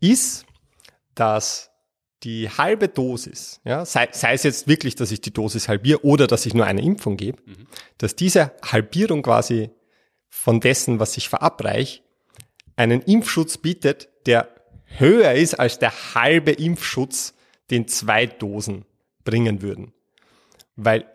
ist, 0.00 0.44
dass 1.14 1.70
die 2.22 2.50
halbe 2.50 2.88
Dosis, 2.88 3.60
ja, 3.64 3.84
sei, 3.84 4.08
sei 4.12 4.34
es 4.34 4.42
jetzt 4.42 4.66
wirklich, 4.66 4.96
dass 4.96 5.12
ich 5.12 5.20
die 5.20 5.32
Dosis 5.32 5.68
halbiere 5.68 6.04
oder 6.04 6.26
dass 6.26 6.46
ich 6.46 6.54
nur 6.54 6.66
eine 6.66 6.82
Impfung 6.82 7.16
gebe, 7.16 7.40
mhm. 7.44 7.66
dass 7.96 8.16
diese 8.16 8.52
Halbierung 8.62 9.22
quasi 9.22 9.70
von 10.28 10.60
dessen, 10.60 10.98
was 11.00 11.16
ich 11.16 11.28
verabreiche, 11.28 12.02
einen 12.76 13.02
Impfschutz 13.02 13.58
bietet, 13.58 14.08
der 14.26 14.48
höher 14.84 15.32
ist 15.32 15.54
als 15.54 15.78
der 15.78 15.92
halbe 16.14 16.52
Impfschutz, 16.52 17.34
den 17.70 17.88
zwei 17.88 18.26
Dosen 18.26 18.84
bringen 19.24 19.62
würden. 19.62 19.92
Weil, 20.76 21.06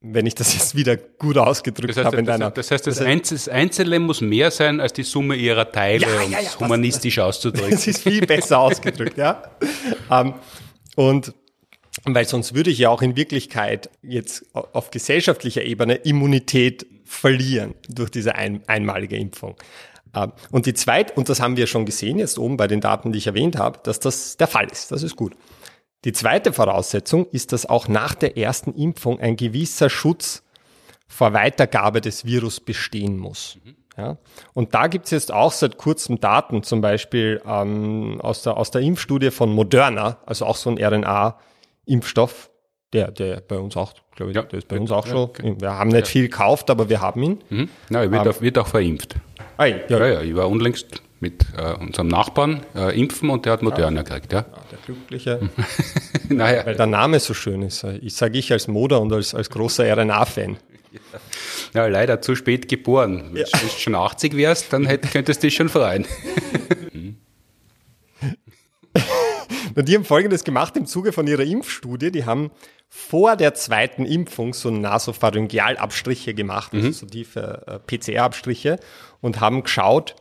wenn 0.00 0.26
ich 0.26 0.34
das 0.34 0.54
jetzt 0.54 0.74
wieder 0.74 0.96
gut 0.96 1.36
ausgedrückt 1.36 1.90
das 1.90 1.98
heißt, 1.98 2.06
habe 2.06 2.16
in 2.18 2.24
deiner... 2.24 2.50
Das 2.50 2.70
heißt, 2.70 2.86
das, 2.86 2.98
das 2.98 3.48
Einzelne 3.48 4.00
muss 4.00 4.20
mehr 4.20 4.50
sein 4.50 4.80
als 4.80 4.92
die 4.92 5.02
Summe 5.02 5.36
ihrer 5.36 5.70
Teile, 5.70 6.06
ja, 6.06 6.22
um 6.22 6.32
ja, 6.32 6.40
ja, 6.40 6.60
humanistisch 6.60 7.16
das, 7.16 7.26
auszudrücken. 7.26 7.70
Das 7.70 7.86
ist 7.86 8.02
viel 8.02 8.26
besser 8.26 8.58
ausgedrückt, 8.60 9.18
ja. 9.18 9.42
Um, 10.08 10.16
ähm, 10.16 10.34
und 10.96 11.34
weil 12.04 12.26
sonst 12.26 12.54
würde 12.54 12.70
ich 12.70 12.78
ja 12.78 12.88
auch 12.88 13.02
in 13.02 13.16
Wirklichkeit 13.16 13.90
jetzt 14.02 14.46
auf 14.54 14.90
gesellschaftlicher 14.90 15.62
Ebene 15.62 15.94
Immunität 15.94 16.86
verlieren 17.04 17.74
durch 17.88 18.10
diese 18.10 18.36
ein, 18.36 18.62
einmalige 18.66 19.16
Impfung. 19.16 19.56
Ähm, 20.14 20.32
und 20.50 20.66
die 20.66 20.74
zweite, 20.74 21.12
und 21.14 21.28
das 21.28 21.40
haben 21.40 21.56
wir 21.56 21.66
schon 21.66 21.86
gesehen 21.86 22.18
jetzt 22.18 22.38
oben 22.38 22.56
bei 22.56 22.66
den 22.66 22.80
Daten, 22.80 23.12
die 23.12 23.18
ich 23.18 23.26
erwähnt 23.26 23.56
habe, 23.56 23.80
dass 23.82 24.00
das 24.00 24.36
der 24.36 24.46
Fall 24.46 24.68
ist. 24.70 24.92
Das 24.92 25.02
ist 25.02 25.16
gut. 25.16 25.34
Die 26.04 26.12
zweite 26.12 26.52
Voraussetzung 26.52 27.26
ist, 27.26 27.52
dass 27.52 27.66
auch 27.66 27.88
nach 27.88 28.14
der 28.14 28.38
ersten 28.38 28.72
Impfung 28.72 29.20
ein 29.20 29.36
gewisser 29.36 29.90
Schutz 29.90 30.42
vor 31.06 31.32
Weitergabe 31.32 32.00
des 32.00 32.24
Virus 32.24 32.60
bestehen 32.60 33.18
muss. 33.18 33.58
Ja? 33.98 34.16
Und 34.54 34.74
da 34.74 34.86
gibt's 34.86 35.10
jetzt 35.10 35.32
auch 35.32 35.52
seit 35.52 35.76
kurzem 35.76 36.20
Daten, 36.20 36.62
zum 36.62 36.80
Beispiel 36.80 37.42
ähm, 37.46 38.20
aus, 38.22 38.42
der, 38.42 38.56
aus 38.56 38.70
der 38.70 38.80
Impfstudie 38.80 39.30
von 39.30 39.52
Moderna, 39.52 40.18
also 40.24 40.46
auch 40.46 40.56
so 40.56 40.70
ein 40.70 40.78
RNA-Impfstoff, 40.78 42.50
der, 42.92 43.10
der 43.10 43.40
bei 43.40 43.58
uns 43.58 43.76
auch, 43.76 43.92
glaube 44.16 44.32
ich, 44.32 44.36
ja, 44.36 44.42
der 44.42 44.60
ist 44.60 44.68
bei 44.68 44.78
uns 44.78 44.90
auch 44.90 45.04
ja, 45.06 45.12
schon. 45.12 45.22
Okay. 45.22 45.56
Wir 45.58 45.74
haben 45.74 45.90
nicht 45.90 46.08
viel 46.08 46.22
gekauft, 46.22 46.70
aber 46.70 46.88
wir 46.88 47.00
haben 47.00 47.22
ihn. 47.22 47.38
Mhm. 47.50 47.68
Ja, 47.90 48.02
er 48.02 48.10
wird, 48.10 48.26
ähm, 48.26 48.34
wird 48.40 48.58
auch 48.58 48.66
verimpft. 48.66 49.16
Ah, 49.60 49.66
ja. 49.66 49.76
ja, 49.90 50.06
ja, 50.06 50.22
ich 50.22 50.34
war 50.34 50.48
unlängst 50.48 51.02
mit 51.20 51.44
äh, 51.54 51.74
unserem 51.74 52.08
Nachbarn 52.08 52.64
äh, 52.74 52.98
impfen 52.98 53.28
und 53.28 53.44
der 53.44 53.52
hat 53.52 53.62
Moderna 53.62 54.00
gekriegt. 54.00 54.32
Ja. 54.32 54.46
der 54.72 54.78
Glückliche. 54.86 55.50
naja. 56.30 56.64
Weil 56.64 56.76
der 56.76 56.86
Name 56.86 57.20
so 57.20 57.34
schön 57.34 57.60
ist. 57.60 57.84
Ich 58.00 58.14
sage 58.14 58.38
ich 58.38 58.52
als 58.52 58.68
Moder 58.68 59.02
und 59.02 59.12
als, 59.12 59.34
als 59.34 59.50
großer 59.50 59.84
RNA-Fan. 59.94 60.56
Ja, 61.74 61.86
leider 61.88 62.22
zu 62.22 62.36
spät 62.36 62.68
geboren. 62.70 63.32
Wenn 63.32 63.44
du 63.44 63.68
schon 63.78 63.94
80 63.94 64.34
wärst, 64.34 64.72
dann 64.72 64.86
hätt, 64.86 65.12
könntest 65.12 65.42
du 65.42 65.48
dich 65.48 65.56
schon 65.56 65.68
freuen. 65.68 66.06
und 69.74 69.88
die 69.88 69.94
haben 69.94 70.04
Folgendes 70.04 70.44
gemacht 70.44 70.76
im 70.76 70.86
Zuge 70.86 71.12
von 71.12 71.26
ihrer 71.26 71.42
Impfstudie. 71.42 72.10
Die 72.10 72.24
haben 72.24 72.50
vor 72.88 73.36
der 73.36 73.54
zweiten 73.54 74.04
Impfung 74.04 74.52
so 74.52 74.70
Nasopharyngealabstriche 74.70 76.34
gemacht, 76.34 76.74
also 76.74 76.86
mhm. 76.88 76.92
so 76.92 77.06
tiefe 77.06 77.62
äh, 77.66 77.78
PCR-Abstriche 77.78 78.78
und 79.20 79.40
haben 79.40 79.62
geschaut, 79.62 80.16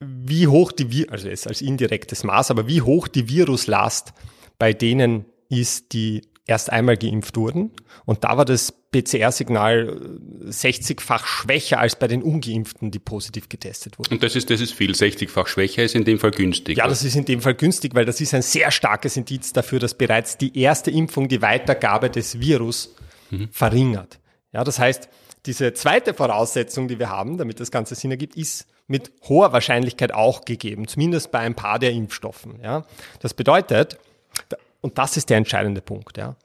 wie 0.00 0.48
hoch 0.48 0.72
die, 0.72 1.08
also 1.10 1.28
jetzt 1.28 1.46
als 1.46 1.62
indirektes 1.62 2.24
Maß, 2.24 2.50
aber 2.50 2.66
wie 2.66 2.82
hoch 2.82 3.06
die 3.06 3.28
Viruslast 3.28 4.14
bei 4.58 4.72
denen 4.72 5.26
ist, 5.48 5.92
die 5.92 6.22
erst 6.46 6.70
einmal 6.70 6.96
geimpft 6.96 7.36
wurden. 7.36 7.70
Und 8.04 8.24
da 8.24 8.36
war 8.36 8.44
das 8.44 8.72
PCR-Signal 8.92 10.00
60-fach 10.44 11.24
schwächer 11.26 11.78
als 11.78 11.96
bei 11.96 12.08
den 12.08 12.22
Ungeimpften, 12.22 12.90
die 12.90 12.98
positiv 12.98 13.48
getestet 13.48 13.98
wurden. 13.98 14.14
Und 14.14 14.22
das 14.22 14.36
ist, 14.36 14.50
das 14.50 14.60
ist 14.60 14.72
viel. 14.72 14.92
60-fach 14.92 15.46
schwächer 15.46 15.82
ist 15.82 15.94
in 15.94 16.04
dem 16.04 16.18
Fall 16.18 16.32
günstig. 16.32 16.78
Ja, 16.78 16.88
das 16.88 17.04
ist 17.04 17.16
in 17.16 17.24
dem 17.24 17.40
Fall 17.40 17.54
günstig, 17.54 17.94
weil 17.94 18.04
das 18.04 18.20
ist 18.20 18.34
ein 18.34 18.42
sehr 18.42 18.70
starkes 18.70 19.16
Indiz 19.16 19.52
dafür, 19.52 19.78
dass 19.78 19.94
bereits 19.94 20.36
die 20.36 20.58
erste 20.58 20.90
Impfung 20.90 21.28
die 21.28 21.42
Weitergabe 21.42 22.10
des 22.10 22.40
Virus 22.40 22.94
mhm. 23.30 23.48
verringert. 23.50 24.18
Ja, 24.52 24.64
das 24.64 24.78
heißt, 24.78 25.08
diese 25.46 25.72
zweite 25.74 26.12
Voraussetzung, 26.12 26.88
die 26.88 26.98
wir 26.98 27.08
haben, 27.08 27.38
damit 27.38 27.60
das 27.60 27.70
Ganze 27.70 27.94
Sinn 27.94 28.10
ergibt, 28.10 28.36
ist 28.36 28.66
mit 28.86 29.12
hoher 29.28 29.52
Wahrscheinlichkeit 29.52 30.12
auch 30.12 30.44
gegeben, 30.44 30.86
zumindest 30.86 31.30
bei 31.30 31.38
ein 31.38 31.54
paar 31.54 31.78
der 31.78 31.92
Impfstoffen. 31.92 32.60
Ja. 32.62 32.84
Das 33.20 33.32
bedeutet, 33.32 33.98
und 34.82 34.98
das 34.98 35.16
ist 35.16 35.30
der 35.30 35.38
entscheidende 35.38 35.80
Punkt, 35.80 36.18
ja, 36.18 36.36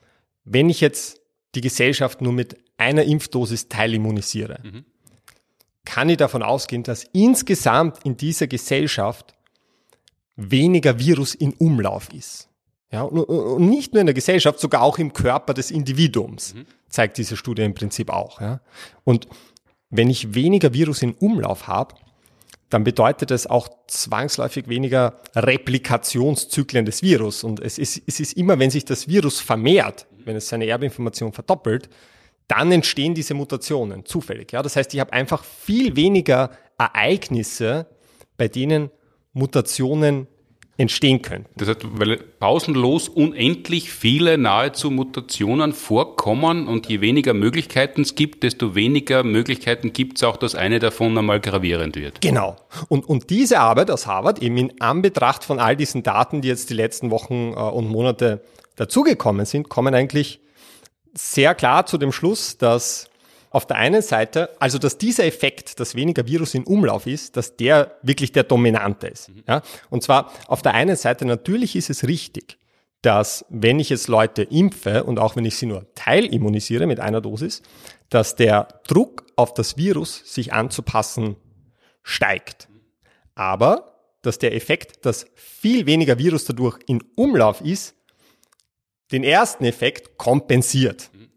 wenn 0.45 0.69
ich 0.69 0.80
jetzt 0.80 1.19
die 1.56 1.62
Gesellschaft 1.62 2.21
nur 2.21 2.32
mit 2.32 2.58
einer 2.78 3.04
Impfdosis 3.04 3.67
teilimmunisiere, 3.67 4.60
mhm. 4.63 4.86
kann 5.84 6.08
ich 6.08 6.17
davon 6.17 6.43
ausgehen, 6.43 6.84
dass 6.84 7.04
insgesamt 7.12 8.06
in 8.06 8.15
dieser 8.15 8.47
Gesellschaft 8.47 9.34
weniger 10.36 11.00
Virus 11.00 11.36
in 11.36 11.54
Umlauf 11.54 12.13
ist. 12.13 12.47
Ja, 12.91 13.02
und, 13.02 13.67
nicht 13.67 13.93
nur 13.93 14.00
in 14.00 14.06
der 14.06 14.13
Gesellschaft, 14.13 14.60
sogar 14.60 14.82
auch 14.82 14.97
im 14.97 15.12
Körper 15.12 15.54
des 15.54 15.71
Individuums, 15.71 16.54
mhm. 16.54 16.65
zeigt 16.88 17.17
diese 17.17 17.36
Studie 17.36 17.63
im 17.63 17.73
Prinzip 17.73 18.10
auch. 18.10 18.39
Ja. 18.39 18.62
Und 19.04 19.28
wenn 19.89 20.10
ich 20.10 20.34
weniger 20.34 20.73
Virus 20.73 21.02
in 21.02 21.13
Umlauf 21.13 21.67
habe, 21.67 21.95
dann 22.70 22.84
bedeutet 22.84 23.32
es 23.32 23.48
auch 23.48 23.70
zwangsläufig 23.88 24.68
weniger 24.68 25.20
Replikationszyklen 25.36 26.86
des 26.86 27.02
Virus. 27.02 27.44
Und 27.44 27.60
es 27.62 27.78
ist, 27.78 28.02
es 28.06 28.20
ist 28.20 28.34
immer, 28.34 28.60
wenn 28.60 28.70
sich 28.70 28.84
das 28.84 29.08
Virus 29.08 29.40
vermehrt, 29.40 30.06
wenn 30.26 30.36
es 30.36 30.50
seine 30.50 30.68
Erbinformation 30.68 31.32
verdoppelt, 31.32 31.90
dann 32.48 32.72
entstehen 32.72 33.14
diese 33.14 33.34
Mutationen 33.34 34.06
zufällig. 34.06 34.52
Ja, 34.52 34.62
das 34.62 34.76
heißt, 34.76 34.94
ich 34.94 35.00
habe 35.00 35.14
einfach 35.14 35.44
viel 35.44 35.96
weniger 35.96 36.52
Ereignisse, 36.78 37.88
bei 38.38 38.48
denen 38.48 38.90
Mutationen 39.34 40.28
entstehen 40.78 41.24
können. 41.24 41.46
Das 41.56 41.68
heißt, 41.70 41.80
weil 41.94 42.18
pausenlos 42.18 43.10
unendlich 43.10 43.92
viele 43.92 44.38
nahezu 44.38 44.92
Mutationen 44.92 45.74
vorkommen 45.74 46.68
und 46.68 46.88
je 46.88 47.02
weniger 47.02 47.34
Möglichkeiten 47.34 48.02
es 48.02 48.13
gibt, 48.13 48.44
desto 48.44 48.76
weniger 48.76 49.24
Möglichkeiten 49.24 49.92
gibt 49.92 50.18
es 50.18 50.24
auch, 50.24 50.38
dass 50.38 50.54
eine 50.54 50.78
davon 50.78 51.18
einmal 51.18 51.40
gravierend 51.40 51.96
wird. 51.96 52.22
Genau. 52.22 52.58
Und, 52.90 53.10
und 53.10 53.32
diese 53.32 53.60
Arbeit 53.60 53.90
aus 53.90 54.06
Harvard, 54.06 54.40
eben 54.44 54.58
in 54.58 54.80
Anbetracht 54.80 55.44
von 55.44 55.60
all 55.60 55.76
diesen 55.76 56.04
Daten, 56.04 56.42
die 56.42 56.48
jetzt 56.48 56.70
die 56.70 56.76
letzten 56.76 57.10
Wochen 57.10 57.54
äh, 57.54 57.60
und 57.60 57.90
Monate 57.90 58.44
dazugekommen 58.76 59.48
sind, 59.48 59.70
kommen 59.70 59.96
eigentlich 59.96 60.40
sehr 61.16 61.56
klar 61.56 61.88
zu 61.88 61.98
dem 61.98 62.12
Schluss, 62.12 62.60
dass 62.60 63.10
auf 63.58 63.65
der 63.65 63.78
einen 63.78 64.04
Seite, 64.04 64.52
also 64.60 64.78
dass 64.78 65.00
dieser 65.00 65.26
Effekt, 65.26 65.80
dass 65.80 65.96
weniger 65.96 66.28
Virus 66.28 66.54
in 66.54 66.63
Umlauf 66.63 67.08
ist, 67.08 67.36
dass 67.38 67.58
der 67.58 67.98
wirklich 68.04 68.32
der 68.32 68.43
dominante 68.43 69.08
ist. 69.08 69.30
Mhm. 69.30 69.43
Ja? 69.48 69.63
Und 69.89 70.04
zwar 70.04 70.32
auf 70.46 70.62
der 70.62 70.76
einen 70.76 70.96
Seite 70.96 71.26
natürlich 71.26 71.76
ist 71.76 71.89
es 71.89 72.08
richtig, 72.08 72.60
dass 73.02 73.46
wenn 73.50 73.80
ich 73.80 73.89
jetzt 73.89 74.10
Leute 74.10 74.43
impfe 74.43 75.06
und 75.06 75.17
auch 75.17 75.36
wenn 75.36 75.43
ich 75.43 75.56
sie 75.56 75.65
nur 75.65 75.91
teilimmunisiere 75.96 76.86
mit 76.86 77.00
einer 77.00 77.20
Dosis, 77.20 77.63
dass 78.10 78.36
der 78.36 78.67
Druck 78.88 79.26
auf 79.36 79.56
das 79.56 79.76
Virus 79.76 80.22
sich 80.24 80.54
anzupassen 80.54 81.36
steigt. 82.04 82.70
Aber 83.34 84.04
dass 84.22 84.38
der 84.38 84.54
Effekt, 84.54 85.04
dass 85.04 85.26
viel 85.34 85.88
weniger 85.88 86.20
Virus 86.20 86.46
dadurch 86.46 86.78
in 86.86 87.04
Umlauf 87.15 87.62
ist, 87.62 87.96
den 89.12 89.24
ersten 89.24 89.65
Effekt 89.65 90.20
kompensiert. 90.20 91.10
Mhm. 91.12 91.30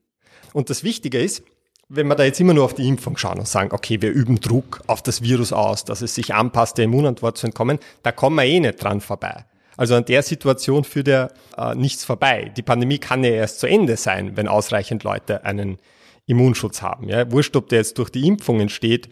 Und 0.53 0.69
das 0.69 0.85
Wichtige 0.85 1.19
ist, 1.19 1.45
wenn 1.93 2.07
wir 2.07 2.15
da 2.15 2.25
jetzt 2.25 2.41
immer 2.41 2.55
nur 2.55 2.65
auf 2.65 2.75
die 2.75 2.87
Impfung 2.87 3.17
schauen 3.17 3.41
und 3.41 3.49
sagen, 3.49 3.73
okay, 3.73 4.01
wir 4.01 4.13
üben 4.13 4.39
Druck 4.41 4.81
auf 4.87 5.03
das 5.03 5.23
Virus 5.23 5.53
aus, 5.53 5.85
dass 5.85 6.03
es 6.03 6.15
sich 6.15 6.33
anpasst, 6.33 6.79
der 6.79 6.85
Immunantwort 6.85 7.37
zu 7.37 7.47
entkommen, 7.47 7.81
da 8.05 8.13
kommen 8.13 8.37
wir 8.37 8.45
eh 8.45 8.61
nicht 8.61 8.83
dran 8.83 9.01
vorbei. 9.01 9.45
Also 9.77 9.97
an 9.97 10.05
der 10.05 10.23
Situation 10.23 10.85
führt 10.85 11.09
ja 11.09 11.31
äh, 11.59 11.75
nichts 11.75 12.05
vorbei. 12.05 12.53
Die 12.57 12.63
Pandemie 12.63 12.99
kann 12.99 13.25
ja 13.25 13.31
erst 13.31 13.59
zu 13.59 13.67
Ende 13.67 13.97
sein, 13.97 14.37
wenn 14.37 14.47
ausreichend 14.47 15.03
Leute 15.03 15.45
einen 15.45 15.79
Immunschutz 16.27 16.81
haben. 16.81 17.09
Ja? 17.09 17.31
Wurscht, 17.33 17.57
ob 17.57 17.69
der 17.69 17.79
jetzt 17.79 17.99
durch 17.99 18.11
die 18.11 18.27
Impfung 18.27 18.61
entsteht 18.61 19.09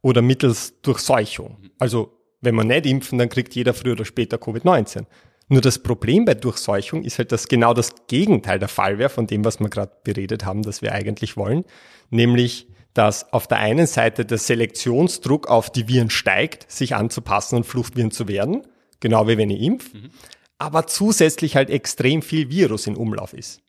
oder 0.00 0.22
mittels 0.22 0.80
Durchseuchung. 0.82 1.56
Also 1.80 2.12
wenn 2.40 2.54
wir 2.54 2.64
nicht 2.64 2.86
impfen, 2.86 3.18
dann 3.18 3.28
kriegt 3.28 3.56
jeder 3.56 3.74
früher 3.74 3.94
oder 3.94 4.04
später 4.04 4.36
Covid-19. 4.36 5.06
Nur 5.48 5.60
das 5.60 5.82
Problem 5.82 6.24
bei 6.24 6.34
Durchseuchung 6.34 7.04
ist 7.04 7.18
halt, 7.18 7.30
dass 7.32 7.48
genau 7.48 7.74
das 7.74 8.06
Gegenteil 8.06 8.58
der 8.58 8.68
Fall 8.68 8.98
wäre 8.98 9.10
von 9.10 9.26
dem, 9.26 9.44
was 9.44 9.60
wir 9.60 9.68
gerade 9.68 9.92
beredet 10.02 10.44
haben, 10.44 10.62
dass 10.62 10.80
wir 10.80 10.92
eigentlich 10.92 11.36
wollen. 11.36 11.64
Nämlich, 12.10 12.66
dass 12.94 13.32
auf 13.32 13.46
der 13.46 13.58
einen 13.58 13.86
Seite 13.86 14.24
der 14.24 14.38
Selektionsdruck 14.38 15.48
auf 15.48 15.70
die 15.70 15.88
Viren 15.88 16.10
steigt, 16.10 16.70
sich 16.70 16.94
anzupassen 16.94 17.56
und 17.56 17.64
Fluchtviren 17.64 18.10
zu 18.10 18.28
werden, 18.28 18.62
genau 19.00 19.28
wie 19.28 19.36
wenn 19.36 19.50
ich 19.50 19.60
impf, 19.60 19.92
mhm. 19.92 20.10
aber 20.58 20.86
zusätzlich 20.86 21.56
halt 21.56 21.68
extrem 21.68 22.22
viel 22.22 22.48
Virus 22.48 22.86
in 22.86 22.96
Umlauf 22.96 23.34
ist. 23.34 23.60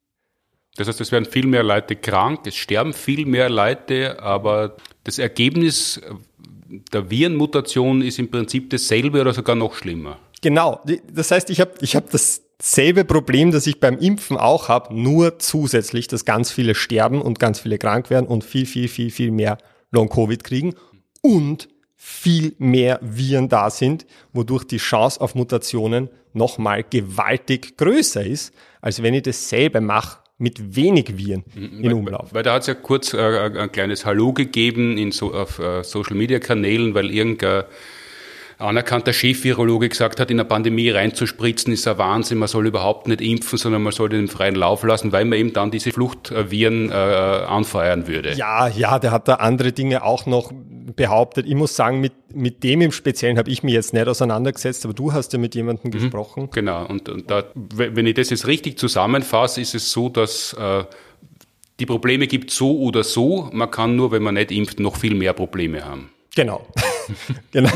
Das 0.77 0.87
heißt, 0.87 1.01
es 1.01 1.11
werden 1.11 1.25
viel 1.25 1.47
mehr 1.47 1.63
Leute 1.63 1.95
krank, 1.95 2.41
es 2.45 2.55
sterben 2.55 2.93
viel 2.93 3.25
mehr 3.25 3.49
Leute, 3.49 4.21
aber 4.21 4.75
das 5.03 5.19
Ergebnis 5.19 6.01
der 6.93 7.09
Virenmutation 7.09 8.01
ist 8.01 8.19
im 8.19 8.29
Prinzip 8.29 8.69
dasselbe 8.69 9.21
oder 9.21 9.33
sogar 9.33 9.55
noch 9.55 9.75
schlimmer. 9.75 10.19
Genau. 10.45 10.79
Das 11.11 11.31
heißt, 11.31 11.49
ich 11.49 11.59
habe 11.59 11.71
ich 11.81 11.95
hab 11.95 12.11
dasselbe 12.11 13.03
Problem, 13.03 13.49
das 13.49 13.65
ich 13.65 13.79
beim 13.79 13.97
Impfen 13.97 14.37
auch 14.37 14.69
habe, 14.69 14.93
nur 14.93 15.39
zusätzlich, 15.39 16.07
dass 16.07 16.23
ganz 16.23 16.51
viele 16.51 16.75
sterben 16.75 17.19
und 17.19 17.39
ganz 17.39 17.59
viele 17.59 17.79
krank 17.79 18.11
werden 18.11 18.27
und 18.27 18.43
viel, 18.43 18.67
viel, 18.67 18.87
viel, 18.87 19.09
viel 19.09 19.31
mehr 19.31 19.57
Long-Covid 19.89 20.43
kriegen 20.43 20.75
und 21.23 21.67
viel 21.95 22.53
mehr 22.59 22.99
Viren 23.01 23.49
da 23.49 23.71
sind, 23.71 24.05
wodurch 24.33 24.65
die 24.65 24.77
Chance 24.77 25.19
auf 25.19 25.33
Mutationen 25.33 26.09
nochmal 26.33 26.85
gewaltig 26.87 27.75
größer 27.77 28.23
ist, 28.23 28.53
als 28.81 29.01
wenn 29.01 29.15
ich 29.15 29.23
dasselbe 29.23 29.81
mache 29.81 30.19
mit 30.37 30.75
wenig 30.75 31.17
Viren 31.17 31.43
mhm. 31.55 31.83
in 31.83 31.91
Umlauf. 31.91 32.25
Weil, 32.25 32.35
weil 32.35 32.43
da 32.43 32.53
hat 32.53 32.61
es 32.61 32.67
ja 32.67 32.75
kurz 32.75 33.15
äh, 33.15 33.17
ein 33.17 33.71
kleines 33.71 34.05
Hallo 34.05 34.31
gegeben 34.31 34.99
in 34.99 35.11
so, 35.11 35.33
auf 35.33 35.57
äh, 35.57 35.83
Social-Media-Kanälen, 35.83 36.93
weil 36.93 37.09
irgendein 37.09 37.63
anerkannter 38.57 39.13
Chef-Virologe 39.13 39.89
gesagt 39.89 40.19
hat, 40.19 40.31
in 40.31 40.39
eine 40.39 40.47
Pandemie 40.47 40.89
reinzuspritzen 40.89 41.73
ist 41.73 41.87
ein 41.87 41.97
Wahnsinn, 41.97 42.37
man 42.37 42.47
soll 42.47 42.67
überhaupt 42.67 43.07
nicht 43.07 43.21
impfen, 43.21 43.57
sondern 43.57 43.83
man 43.83 43.91
soll 43.91 44.09
den 44.09 44.27
freien 44.27 44.55
Lauf 44.55 44.83
lassen, 44.83 45.11
weil 45.11 45.25
man 45.25 45.39
eben 45.39 45.53
dann 45.53 45.71
diese 45.71 45.91
Fluchtviren 45.91 46.89
äh, 46.89 46.93
anfeuern 46.93 48.07
würde. 48.07 48.33
Ja, 48.33 48.67
ja, 48.67 48.99
der 48.99 49.11
hat 49.11 49.27
da 49.27 49.35
andere 49.35 49.71
Dinge 49.71 50.03
auch 50.03 50.25
noch 50.25 50.51
behauptet. 50.95 51.45
Ich 51.47 51.55
muss 51.55 51.75
sagen, 51.75 51.99
mit, 51.99 52.13
mit 52.33 52.63
dem 52.63 52.81
im 52.81 52.91
Speziellen 52.91 53.37
habe 53.37 53.49
ich 53.49 53.63
mich 53.63 53.73
jetzt 53.73 53.93
nicht 53.93 54.07
auseinandergesetzt, 54.07 54.85
aber 54.85 54.93
du 54.93 55.11
hast 55.11 55.33
ja 55.33 55.39
mit 55.39 55.55
jemandem 55.55 55.89
mhm, 55.89 55.93
gesprochen. 55.93 56.49
Genau, 56.51 56.85
und, 56.85 57.09
und 57.09 57.29
da, 57.29 57.43
wenn 57.55 58.07
ich 58.07 58.15
das 58.15 58.29
jetzt 58.29 58.47
richtig 58.47 58.79
zusammenfasse, 58.79 59.61
ist 59.61 59.75
es 59.75 59.91
so, 59.91 60.09
dass 60.09 60.53
äh, 60.53 60.85
die 61.79 61.85
Probleme 61.85 62.27
gibt 62.27 62.51
so 62.51 62.79
oder 62.79 63.03
so. 63.03 63.49
Man 63.51 63.69
kann 63.69 63.95
nur, 63.95 64.11
wenn 64.11 64.23
man 64.23 64.35
nicht 64.35 64.51
impft, 64.51 64.79
noch 64.79 64.95
viel 64.95 65.15
mehr 65.15 65.33
Probleme 65.33 65.83
haben. 65.83 66.09
Genau. 66.35 66.67
genau. 67.51 67.71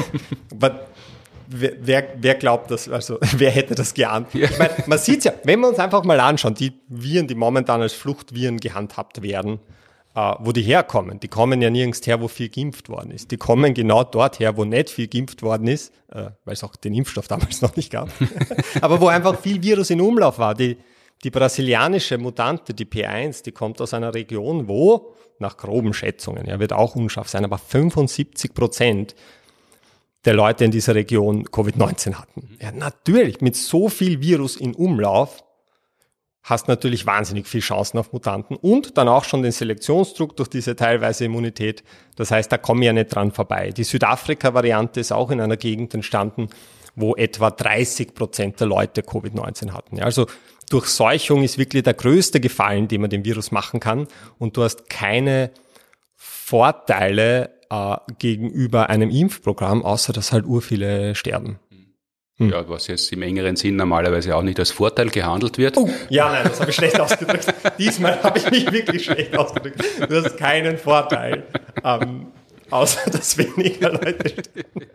Wer, 1.51 1.73
wer, 1.79 2.07
wer 2.17 2.35
glaubt 2.35 2.69
das, 2.69 2.87
also 2.87 3.17
wer 3.37 3.49
hätte 3.49 3.73
das 3.73 3.93
geahnt? 3.93 4.27
Ich 4.35 4.59
meine, 4.59 4.73
man 4.85 4.99
sieht 4.99 5.23
ja, 5.23 5.33
wenn 5.43 5.61
wir 5.61 5.69
uns 5.69 5.79
einfach 5.79 6.03
mal 6.03 6.19
anschauen, 6.19 6.53
die 6.53 6.73
Viren, 6.87 7.27
die 7.27 7.35
momentan 7.35 7.81
als 7.81 7.93
Fluchtviren 7.93 8.57
gehandhabt 8.59 9.23
werden, 9.23 9.59
äh, 10.13 10.33
wo 10.39 10.51
die 10.51 10.61
herkommen, 10.61 11.19
die 11.19 11.27
kommen 11.27 11.61
ja 11.61 11.69
nirgends 11.69 12.05
her, 12.05 12.21
wo 12.21 12.27
viel 12.27 12.49
geimpft 12.49 12.89
worden 12.89 13.11
ist. 13.11 13.31
Die 13.31 13.37
kommen 13.37 13.73
genau 13.73 14.03
dort 14.03 14.39
her, 14.39 14.57
wo 14.57 14.65
nicht 14.65 14.89
viel 14.89 15.07
geimpft 15.07 15.41
worden 15.41 15.67
ist, 15.67 15.93
äh, 16.11 16.29
weil 16.45 16.53
es 16.53 16.63
auch 16.63 16.75
den 16.75 16.93
Impfstoff 16.93 17.27
damals 17.27 17.61
noch 17.63 17.75
nicht 17.75 17.91
gab, 17.91 18.09
aber 18.81 19.01
wo 19.01 19.07
einfach 19.07 19.39
viel 19.39 19.63
Virus 19.63 19.89
in 19.89 20.01
Umlauf 20.01 20.37
war. 20.37 20.53
Die, 20.53 20.77
die 21.23 21.31
brasilianische 21.31 22.17
Mutante, 22.17 22.73
die 22.73 22.85
P1, 22.85 23.43
die 23.43 23.51
kommt 23.51 23.81
aus 23.81 23.93
einer 23.93 24.13
Region, 24.13 24.67
wo 24.67 25.15
nach 25.39 25.57
groben 25.57 25.93
Schätzungen, 25.93 26.45
ja, 26.45 26.59
wird 26.59 26.73
auch 26.73 26.95
unscharf 26.95 27.29
sein, 27.29 27.43
aber 27.43 27.57
75 27.57 28.53
Prozent 28.53 29.15
der 30.25 30.33
Leute 30.33 30.65
in 30.65 30.71
dieser 30.71 30.95
Region 30.95 31.45
Covid-19 31.45 32.15
hatten. 32.15 32.57
Ja, 32.61 32.71
natürlich, 32.71 33.41
mit 33.41 33.55
so 33.55 33.89
viel 33.89 34.21
Virus 34.21 34.57
in 34.57 34.75
Umlauf 34.75 35.43
hast 36.43 36.67
natürlich 36.67 37.05
wahnsinnig 37.05 37.47
viel 37.47 37.61
Chancen 37.61 37.99
auf 37.99 38.11
Mutanten 38.11 38.55
und 38.55 38.97
dann 38.97 39.07
auch 39.07 39.23
schon 39.23 39.43
den 39.43 39.51
Selektionsdruck 39.51 40.35
durch 40.35 40.49
diese 40.49 40.75
teilweise 40.75 41.25
Immunität. 41.25 41.83
Das 42.15 42.31
heißt, 42.31 42.51
da 42.51 42.57
kommen 42.57 42.81
ja 42.81 42.91
nicht 42.91 43.13
dran 43.13 43.31
vorbei. 43.31 43.71
Die 43.71 43.83
Südafrika-Variante 43.83 44.99
ist 44.99 45.11
auch 45.11 45.31
in 45.31 45.41
einer 45.41 45.57
Gegend 45.57 45.93
entstanden, 45.93 46.49
wo 46.95 47.15
etwa 47.15 47.51
30 47.51 48.13
Prozent 48.13 48.59
der 48.59 48.67
Leute 48.67 49.01
Covid-19 49.01 49.71
hatten. 49.71 49.97
Ja, 49.97 50.05
also 50.05 50.27
Durchseuchung 50.69 51.43
ist 51.43 51.57
wirklich 51.57 51.83
der 51.83 51.93
größte 51.93 52.39
Gefallen, 52.39 52.87
den 52.87 53.01
man 53.01 53.09
dem 53.09 53.25
Virus 53.25 53.51
machen 53.51 53.79
kann. 53.79 54.07
Und 54.37 54.55
du 54.55 54.63
hast 54.63 54.89
keine 54.89 55.51
Vorteile 56.15 57.51
äh, 57.69 57.95
gegenüber 58.19 58.89
einem 58.89 59.09
Impfprogramm, 59.09 59.83
außer 59.83 60.13
dass 60.13 60.31
halt 60.31 60.45
ur 60.45 60.61
viele 60.61 61.15
sterben. 61.15 61.59
Hm. 62.37 62.51
Ja, 62.51 62.67
was 62.69 62.87
jetzt 62.87 63.11
im 63.11 63.21
engeren 63.21 63.55
Sinn 63.57 63.75
normalerweise 63.75 64.35
auch 64.35 64.41
nicht 64.41 64.59
als 64.59 64.71
Vorteil 64.71 65.09
gehandelt 65.09 65.57
wird. 65.57 65.75
Oh, 65.77 65.89
ja, 66.09 66.31
nein, 66.31 66.45
das 66.45 66.59
habe 66.59 66.69
ich 66.69 66.75
schlecht 66.75 66.99
ausgedrückt. 67.01 67.53
Diesmal 67.77 68.23
habe 68.23 68.39
ich 68.39 68.49
mich 68.49 68.71
wirklich 68.71 69.05
schlecht 69.05 69.37
ausgedrückt. 69.37 69.83
Du 70.07 70.23
hast 70.23 70.37
keinen 70.37 70.77
Vorteil, 70.77 71.43
ähm, 71.83 72.27
außer 72.69 73.09
dass 73.11 73.37
weniger 73.37 73.91
Leute 73.91 74.29
sterben. 74.29 74.85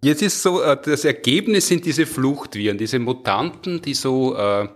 Jetzt 0.00 0.22
ist 0.22 0.42
so, 0.42 0.62
äh, 0.62 0.76
das 0.82 1.04
Ergebnis 1.04 1.68
sind 1.68 1.84
diese 1.84 2.06
Fluchtviren, 2.06 2.78
diese 2.78 2.98
Mutanten, 2.98 3.82
die 3.82 3.94
so 3.94 4.36
äh, 4.36 4.68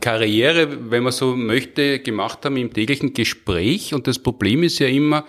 Karriere, 0.00 0.90
wenn 0.90 1.02
man 1.02 1.12
so 1.12 1.34
möchte, 1.34 2.00
gemacht 2.00 2.44
haben 2.44 2.56
im 2.56 2.72
täglichen 2.72 3.14
Gespräch. 3.14 3.94
Und 3.94 4.06
das 4.06 4.18
Problem 4.18 4.62
ist 4.62 4.78
ja 4.78 4.88
immer, 4.88 5.24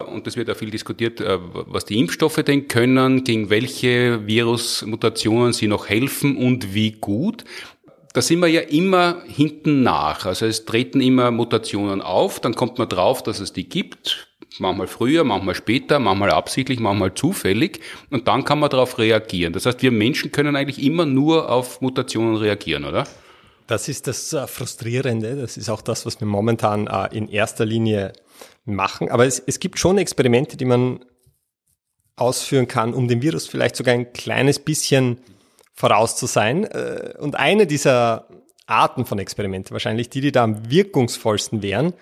Und 0.00 0.26
es 0.26 0.36
wird 0.36 0.50
auch 0.50 0.56
viel 0.56 0.70
diskutiert, 0.70 1.20
äh, 1.20 1.38
was 1.52 1.84
die 1.84 1.98
Impfstoffe 1.98 2.42
denn 2.42 2.68
können, 2.68 3.24
gegen 3.24 3.50
welche 3.50 4.26
Virusmutationen 4.26 5.52
sie 5.52 5.66
noch 5.66 5.88
helfen 5.88 6.36
und 6.36 6.74
wie 6.74 6.92
gut. 6.92 7.44
Da 8.12 8.22
sind 8.22 8.40
wir 8.40 8.48
ja 8.48 8.62
immer 8.62 9.22
hinten 9.26 9.82
nach. 9.82 10.26
Also 10.26 10.46
es 10.46 10.64
treten 10.64 11.00
immer 11.00 11.30
Mutationen 11.30 12.00
auf, 12.00 12.40
dann 12.40 12.54
kommt 12.54 12.78
man 12.78 12.88
drauf, 12.88 13.22
dass 13.22 13.40
es 13.40 13.52
die 13.52 13.68
gibt. 13.68 14.29
Manchmal 14.58 14.88
früher, 14.88 15.24
manchmal 15.24 15.54
später, 15.54 15.98
manchmal 15.98 16.30
absichtlich, 16.30 16.80
manchmal 16.80 17.14
zufällig. 17.14 17.80
Und 18.10 18.26
dann 18.28 18.44
kann 18.44 18.58
man 18.58 18.70
darauf 18.70 18.98
reagieren. 18.98 19.52
Das 19.52 19.64
heißt, 19.64 19.82
wir 19.82 19.92
Menschen 19.92 20.32
können 20.32 20.56
eigentlich 20.56 20.82
immer 20.82 21.06
nur 21.06 21.50
auf 21.50 21.80
Mutationen 21.80 22.36
reagieren, 22.36 22.84
oder? 22.84 23.06
Das 23.66 23.88
ist 23.88 24.08
das 24.08 24.32
äh, 24.32 24.46
Frustrierende. 24.48 25.36
Das 25.36 25.56
ist 25.56 25.70
auch 25.70 25.82
das, 25.82 26.04
was 26.04 26.20
wir 26.20 26.26
momentan 26.26 26.88
äh, 26.88 27.16
in 27.16 27.28
erster 27.28 27.64
Linie 27.64 28.12
machen. 28.64 29.10
Aber 29.10 29.26
es, 29.26 29.38
es 29.38 29.60
gibt 29.60 29.78
schon 29.78 29.98
Experimente, 29.98 30.56
die 30.56 30.64
man 30.64 31.04
ausführen 32.16 32.66
kann, 32.66 32.92
um 32.92 33.06
dem 33.06 33.22
Virus 33.22 33.46
vielleicht 33.46 33.76
sogar 33.76 33.94
ein 33.94 34.12
kleines 34.12 34.58
bisschen 34.58 35.18
voraus 35.72 36.16
zu 36.16 36.26
sein. 36.26 36.64
Äh, 36.64 37.14
und 37.18 37.36
eine 37.36 37.66
dieser 37.66 38.26
Arten 38.66 39.06
von 39.06 39.18
Experimenten, 39.18 39.72
wahrscheinlich 39.72 40.10
die, 40.10 40.20
die 40.20 40.32
da 40.32 40.44
am 40.44 40.70
wirkungsvollsten 40.70 41.62
wären, 41.62 41.94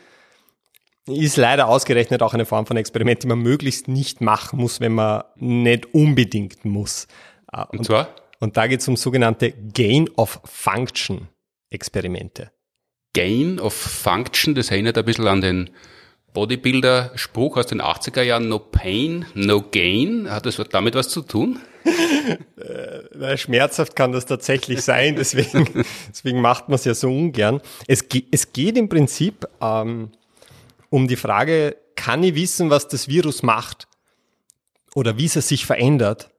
ist 1.08 1.36
leider 1.36 1.68
ausgerechnet 1.68 2.22
auch 2.22 2.34
eine 2.34 2.46
Form 2.46 2.66
von 2.66 2.76
Experiment, 2.76 3.22
die 3.22 3.26
man 3.26 3.38
möglichst 3.38 3.88
nicht 3.88 4.20
machen 4.20 4.58
muss, 4.58 4.80
wenn 4.80 4.92
man 4.92 5.24
nicht 5.36 5.94
unbedingt 5.94 6.64
muss. 6.64 7.06
Und, 7.52 7.80
und 7.80 7.84
zwar? 7.84 8.08
Und 8.40 8.56
da 8.56 8.66
geht 8.66 8.80
es 8.80 8.88
um 8.88 8.96
sogenannte 8.96 9.52
Gain 9.52 10.08
of 10.16 10.40
Function. 10.44 11.28
Experimente. 11.70 12.50
Gain 13.12 13.58
of 13.58 13.74
Function, 13.74 14.54
das 14.54 14.70
erinnert 14.70 14.96
ein 14.96 15.04
bisschen 15.04 15.26
an 15.26 15.40
den 15.40 15.70
Bodybuilder-Spruch 16.32 17.56
aus 17.56 17.66
den 17.66 17.82
80er 17.82 18.22
Jahren, 18.22 18.48
no 18.48 18.58
pain, 18.58 19.26
no 19.34 19.62
gain. 19.62 20.30
Hat 20.30 20.46
das 20.46 20.62
damit 20.70 20.94
was 20.94 21.08
zu 21.08 21.22
tun? 21.22 21.58
äh, 23.20 23.36
schmerzhaft 23.36 23.96
kann 23.96 24.12
das 24.12 24.26
tatsächlich 24.26 24.82
sein, 24.82 25.16
deswegen, 25.16 25.84
deswegen 26.08 26.40
macht 26.40 26.68
man 26.68 26.76
es 26.76 26.84
ja 26.84 26.94
so 26.94 27.08
ungern. 27.08 27.60
Es, 27.86 28.04
es 28.30 28.52
geht 28.52 28.76
im 28.76 28.88
Prinzip 28.88 29.46
ähm, 29.60 30.10
um 30.90 31.08
die 31.08 31.16
Frage, 31.16 31.76
kann 31.96 32.22
ich 32.22 32.34
wissen, 32.34 32.70
was 32.70 32.88
das 32.88 33.08
Virus 33.08 33.42
macht 33.42 33.88
oder 34.94 35.18
wie 35.18 35.26
es 35.26 35.34
sich 35.34 35.66
verändert, 35.66 36.30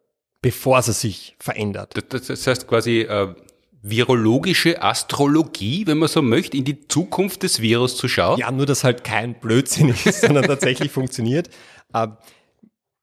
bevor 0.41 0.79
es 0.79 0.85
sich 0.87 1.35
verändert? 1.39 1.93
Das, 2.09 2.47
heißt 2.47 2.67
quasi, 2.67 3.01
äh, 3.01 3.33
virologische 3.81 4.81
Astrologie, 4.81 5.87
wenn 5.87 5.99
man 5.99 6.09
so 6.09 6.21
möchte, 6.21 6.57
in 6.57 6.65
die 6.65 6.87
Zukunft 6.87 7.43
des 7.43 7.61
Virus 7.61 7.95
zu 7.95 8.07
schauen? 8.07 8.39
Ja, 8.39 8.51
nur 8.51 8.65
dass 8.65 8.83
halt 8.83 9.03
kein 9.03 9.39
Blödsinn 9.39 9.89
ist, 9.89 10.21
sondern 10.21 10.45
tatsächlich 10.45 10.91
funktioniert. 10.91 11.49
Äh, 11.93 12.07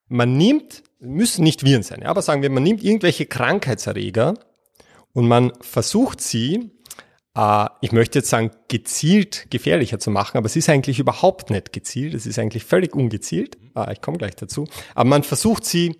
man 0.09 0.37
nimmt, 0.37 0.83
müssen 1.01 1.45
nicht 1.45 1.65
Viren 1.65 1.83
sein, 1.83 2.03
aber 2.05 2.23
sagen 2.23 2.43
wir, 2.43 2.51
man 2.51 2.63
nimmt 2.63 2.83
irgendwelche 2.83 3.27
Krankheitserreger 3.27 4.35
und 5.13 5.27
man 5.27 5.53
versucht 5.61 6.21
sie, 6.21 6.71
äh, 7.37 7.67
ich 7.81 7.93
möchte 7.93 8.19
jetzt 8.19 8.31
sagen, 8.31 8.51
gezielt 8.69 9.47
gefährlicher 9.51 9.99
zu 9.99 10.11
machen, 10.11 10.39
aber 10.39 10.47
es 10.47 10.57
ist 10.57 10.69
eigentlich 10.69 10.99
überhaupt 10.99 11.51
nicht 11.51 11.73
gezielt, 11.73 12.15
es 12.15 12.27
ist 12.27 12.39
eigentlich 12.39 12.65
völlig 12.65 12.95
ungezielt. 12.95 13.59
Äh, 13.77 13.93
ich 13.93 14.01
komme 14.01 14.19
gleich 14.19 14.35
dazu. 14.35 14.67
Aber 14.95 15.09
man 15.09 15.23
versucht 15.23 15.65
sie 15.65 15.97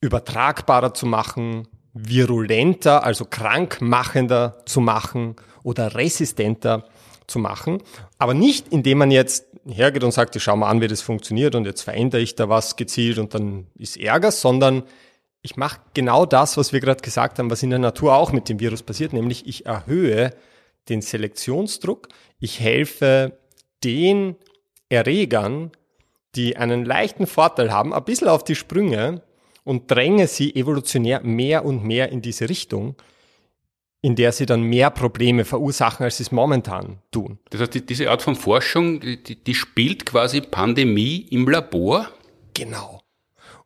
übertragbarer 0.00 0.94
zu 0.94 1.06
machen, 1.06 1.68
virulenter, 1.92 3.04
also 3.04 3.24
krankmachender 3.24 4.58
zu 4.66 4.80
machen 4.80 5.36
oder 5.62 5.94
resistenter 5.94 6.84
zu 7.26 7.38
machen. 7.38 7.82
Aber 8.18 8.34
nicht, 8.34 8.68
indem 8.68 8.98
man 8.98 9.10
jetzt 9.10 9.46
hergeht 9.66 10.04
und 10.04 10.12
sagt, 10.12 10.36
ich 10.36 10.42
schau 10.42 10.56
mal 10.56 10.68
an, 10.68 10.80
wie 10.80 10.88
das 10.88 11.00
funktioniert 11.00 11.54
und 11.54 11.64
jetzt 11.64 11.82
verändere 11.82 12.20
ich 12.20 12.34
da 12.34 12.48
was 12.48 12.76
gezielt 12.76 13.18
und 13.18 13.34
dann 13.34 13.66
ist 13.76 13.96
Ärger, 13.96 14.30
sondern 14.30 14.84
ich 15.42 15.56
mache 15.56 15.80
genau 15.94 16.26
das, 16.26 16.56
was 16.56 16.72
wir 16.72 16.80
gerade 16.80 17.02
gesagt 17.02 17.38
haben, 17.38 17.50
was 17.50 17.62
in 17.62 17.70
der 17.70 17.78
Natur 17.78 18.14
auch 18.14 18.32
mit 18.32 18.48
dem 18.48 18.60
Virus 18.60 18.82
passiert, 18.82 19.12
nämlich 19.12 19.46
ich 19.46 19.66
erhöhe 19.66 20.32
den 20.88 21.02
Selektionsdruck, 21.02 22.08
ich 22.38 22.60
helfe 22.60 23.38
den 23.82 24.36
Erregern, 24.88 25.72
die 26.34 26.56
einen 26.56 26.84
leichten 26.84 27.26
Vorteil 27.26 27.72
haben, 27.72 27.94
ein 27.94 28.04
bisschen 28.04 28.28
auf 28.28 28.44
die 28.44 28.54
Sprünge, 28.54 29.22
und 29.66 29.90
dränge 29.90 30.28
sie 30.28 30.54
evolutionär 30.54 31.20
mehr 31.24 31.64
und 31.64 31.82
mehr 31.82 32.10
in 32.10 32.22
diese 32.22 32.48
Richtung, 32.48 32.94
in 34.00 34.14
der 34.14 34.30
sie 34.30 34.46
dann 34.46 34.62
mehr 34.62 34.90
Probleme 34.90 35.44
verursachen, 35.44 36.04
als 36.04 36.18
sie 36.18 36.22
es 36.22 36.30
momentan 36.30 37.00
tun. 37.10 37.40
Das 37.50 37.60
heißt, 37.60 37.74
die, 37.74 37.84
diese 37.84 38.08
Art 38.08 38.22
von 38.22 38.36
Forschung, 38.36 39.00
die, 39.00 39.42
die 39.42 39.54
spielt 39.56 40.06
quasi 40.06 40.40
Pandemie 40.40 41.26
im 41.30 41.48
Labor? 41.48 42.08
Genau. 42.54 43.00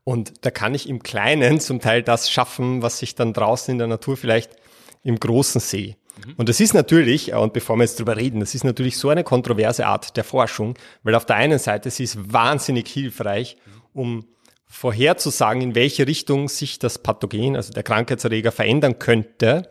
Und 0.02 0.32
da 0.40 0.50
kann 0.50 0.74
ich 0.74 0.88
im 0.88 1.02
Kleinen 1.02 1.60
zum 1.60 1.80
Teil 1.80 2.02
das 2.02 2.30
schaffen, 2.30 2.80
was 2.80 3.02
ich 3.02 3.14
dann 3.14 3.34
draußen 3.34 3.70
in 3.72 3.78
der 3.78 3.86
Natur 3.86 4.16
vielleicht 4.16 4.56
im 5.02 5.20
Großen 5.20 5.60
sehe. 5.60 5.96
Mhm. 6.26 6.34
Und 6.36 6.48
das 6.48 6.60
ist 6.60 6.74
natürlich, 6.74 7.32
und 7.32 7.52
bevor 7.52 7.76
wir 7.76 7.84
jetzt 7.84 7.98
drüber 7.98 8.16
reden, 8.16 8.40
das 8.40 8.54
ist 8.54 8.64
natürlich 8.64 8.96
so 8.96 9.08
eine 9.08 9.24
kontroverse 9.24 9.86
Art 9.86 10.16
der 10.16 10.24
Forschung, 10.24 10.74
weil 11.02 11.14
auf 11.14 11.26
der 11.26 11.36
einen 11.36 11.58
Seite 11.58 11.90
sie 11.90 12.04
ist 12.04 12.32
wahnsinnig 12.32 12.88
hilfreich, 12.88 13.56
um 13.92 14.24
vorherzusagen, 14.66 15.62
in 15.62 15.74
welche 15.74 16.06
Richtung 16.06 16.48
sich 16.48 16.78
das 16.78 16.98
Pathogen, 16.98 17.56
also 17.56 17.72
der 17.72 17.82
Krankheitserreger, 17.82 18.52
verändern 18.52 18.98
könnte, 18.98 19.68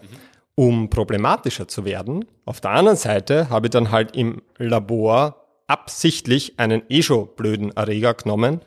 um 0.55 0.89
problematischer 0.89 1.69
zu 1.69 1.85
werden. 1.85 2.25
Auf 2.43 2.59
der 2.59 2.71
anderen 2.71 2.97
Seite 2.97 3.49
habe 3.49 3.67
ich 3.67 3.71
dann 3.71 3.91
halt 3.91 4.15
im 4.15 4.41
Labor 4.57 5.47
absichtlich 5.67 6.59
einen 6.59 6.81
eh 6.89 7.01
schon 7.01 7.29
blöden 7.37 7.71
Erreger 7.71 8.13
genommen 8.13 8.59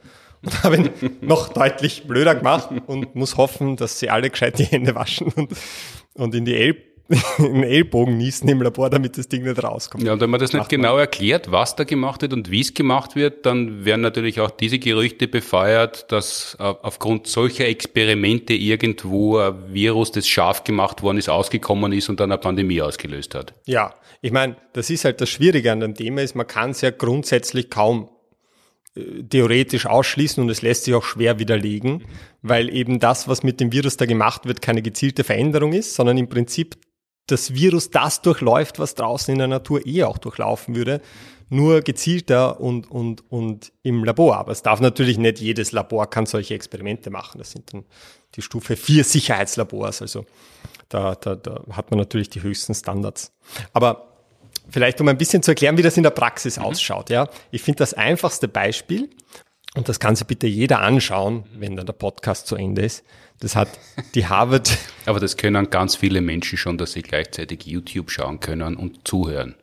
und 0.42 0.62
habe 0.64 0.76
ihn 0.76 0.90
noch 1.20 1.48
deutlich 1.48 2.04
blöder 2.04 2.34
gemacht 2.34 2.70
und 2.86 3.14
muss 3.14 3.36
hoffen, 3.36 3.76
dass 3.76 3.98
sie 3.98 4.08
alle 4.08 4.30
gescheit 4.30 4.58
die 4.58 4.64
Hände 4.64 4.94
waschen 4.94 5.28
und, 5.34 5.52
und 6.14 6.34
in 6.34 6.46
die 6.46 6.56
Elbe 6.56 6.80
einen 7.38 7.62
Ellbogen 7.62 8.16
niesen 8.16 8.48
im 8.48 8.62
Labor, 8.62 8.88
damit 8.90 9.18
das 9.18 9.28
Ding 9.28 9.42
nicht 9.42 9.62
rauskommt. 9.62 10.04
Ja, 10.04 10.12
und 10.12 10.20
wenn 10.20 10.30
man 10.30 10.40
das 10.40 10.52
nicht 10.52 10.68
genau 10.68 10.96
erklärt, 10.96 11.50
was 11.50 11.76
da 11.76 11.84
gemacht 11.84 12.22
wird 12.22 12.32
und 12.32 12.50
wie 12.50 12.60
es 12.60 12.74
gemacht 12.74 13.16
wird, 13.16 13.44
dann 13.44 13.84
werden 13.84 14.00
natürlich 14.00 14.40
auch 14.40 14.50
diese 14.50 14.78
Gerüchte 14.78 15.28
befeuert, 15.28 16.10
dass 16.10 16.56
äh, 16.58 16.62
aufgrund 16.62 17.26
solcher 17.26 17.66
Experimente 17.66 18.54
irgendwo 18.54 19.38
ein 19.38 19.74
Virus, 19.74 20.12
das 20.12 20.28
scharf 20.28 20.64
gemacht 20.64 21.02
worden 21.02 21.18
ist, 21.18 21.28
ausgekommen 21.28 21.92
ist 21.92 22.08
und 22.08 22.20
dann 22.20 22.30
eine 22.32 22.38
Pandemie 22.38 22.80
ausgelöst 22.80 23.34
hat. 23.34 23.54
Ja, 23.66 23.94
ich 24.20 24.32
meine, 24.32 24.56
das 24.72 24.88
ist 24.90 25.04
halt 25.04 25.20
das 25.20 25.28
Schwierige 25.28 25.72
an 25.72 25.80
dem 25.80 25.94
Thema, 25.94 26.22
ist, 26.22 26.34
man 26.34 26.46
kann 26.46 26.70
es 26.70 26.80
ja 26.80 26.90
grundsätzlich 26.90 27.70
kaum 27.70 28.08
äh, 28.94 29.22
theoretisch 29.22 29.86
ausschließen 29.86 30.42
und 30.42 30.50
es 30.50 30.62
lässt 30.62 30.84
sich 30.84 30.94
auch 30.94 31.04
schwer 31.04 31.38
widerlegen, 31.38 32.04
weil 32.42 32.74
eben 32.74 33.00
das, 33.00 33.26
was 33.26 33.42
mit 33.42 33.60
dem 33.60 33.72
Virus 33.72 33.96
da 33.96 34.06
gemacht 34.06 34.46
wird, 34.46 34.62
keine 34.62 34.82
gezielte 34.82 35.24
Veränderung 35.24 35.72
ist, 35.72 35.94
sondern 35.94 36.18
im 36.18 36.28
Prinzip 36.28 36.76
das 37.26 37.54
Virus 37.54 37.90
das 37.90 38.22
durchläuft, 38.22 38.78
was 38.78 38.94
draußen 38.94 39.32
in 39.32 39.38
der 39.38 39.48
Natur 39.48 39.86
eh 39.86 40.04
auch 40.04 40.18
durchlaufen 40.18 40.74
würde, 40.74 41.00
nur 41.48 41.82
gezielter 41.82 42.60
und, 42.60 42.90
und, 42.90 43.30
und 43.30 43.72
im 43.82 44.04
Labor. 44.04 44.38
Aber 44.38 44.52
es 44.52 44.62
darf 44.62 44.80
natürlich 44.80 45.18
nicht 45.18 45.38
jedes 45.38 45.72
Labor 45.72 46.08
kann 46.08 46.26
solche 46.26 46.54
Experimente 46.54 47.10
machen. 47.10 47.38
Das 47.38 47.50
sind 47.50 47.72
dann 47.72 47.84
die 48.34 48.42
Stufe 48.42 48.76
4 48.76 49.04
Sicherheitslabors. 49.04 50.02
Also 50.02 50.24
da, 50.88 51.14
da, 51.14 51.36
da 51.36 51.62
hat 51.72 51.90
man 51.90 51.98
natürlich 51.98 52.30
die 52.30 52.42
höchsten 52.42 52.74
Standards. 52.74 53.32
Aber 53.72 54.12
vielleicht 54.70 55.00
um 55.00 55.08
ein 55.08 55.18
bisschen 55.18 55.42
zu 55.42 55.50
erklären, 55.50 55.76
wie 55.76 55.82
das 55.82 55.96
in 55.96 56.02
der 56.02 56.10
Praxis 56.10 56.56
mhm. 56.58 56.64
ausschaut. 56.64 57.10
Ja, 57.10 57.28
ich 57.50 57.62
finde 57.62 57.78
das 57.78 57.94
einfachste 57.94 58.48
Beispiel, 58.48 59.10
und 59.74 59.88
das 59.88 60.00
kann 60.00 60.16
sich 60.16 60.26
bitte 60.26 60.46
jeder 60.46 60.80
anschauen, 60.80 61.44
wenn 61.58 61.76
dann 61.76 61.86
der 61.86 61.94
Podcast 61.94 62.46
zu 62.46 62.56
Ende 62.56 62.82
ist. 62.82 63.04
Das 63.40 63.56
hat 63.56 63.68
die 64.14 64.26
Harvard. 64.26 64.76
Aber 65.06 65.18
das 65.18 65.36
können 65.36 65.70
ganz 65.70 65.96
viele 65.96 66.20
Menschen 66.20 66.58
schon, 66.58 66.78
dass 66.78 66.92
sie 66.92 67.02
gleichzeitig 67.02 67.66
YouTube 67.66 68.10
schauen 68.10 68.40
können 68.40 68.76
und 68.76 69.08
zuhören. 69.08 69.56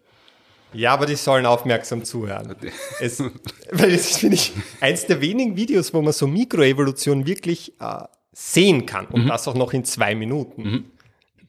Ja, 0.71 0.93
aber 0.93 1.07
die 1.07 1.15
sollen 1.15 1.47
aufmerksam 1.47 2.03
zuhören. 2.03 2.55
Es, 2.99 3.19
weil 3.71 3.91
das 3.91 4.17
finde 4.17 4.35
ich 4.35 4.53
eins 4.79 5.07
der 5.07 5.19
wenigen 5.19 5.55
Videos, 5.55 5.95
wo 5.95 6.01
man 6.03 6.13
so 6.13 6.27
Mikroevolution 6.27 7.25
wirklich 7.25 7.73
äh, 7.79 8.03
sehen 8.33 8.85
kann 8.85 9.07
und 9.07 9.23
mhm. 9.23 9.29
das 9.29 9.47
auch 9.47 9.55
noch 9.55 9.73
in 9.73 9.83
zwei 9.83 10.13
Minuten. 10.13 10.61
Mhm. 10.61 10.85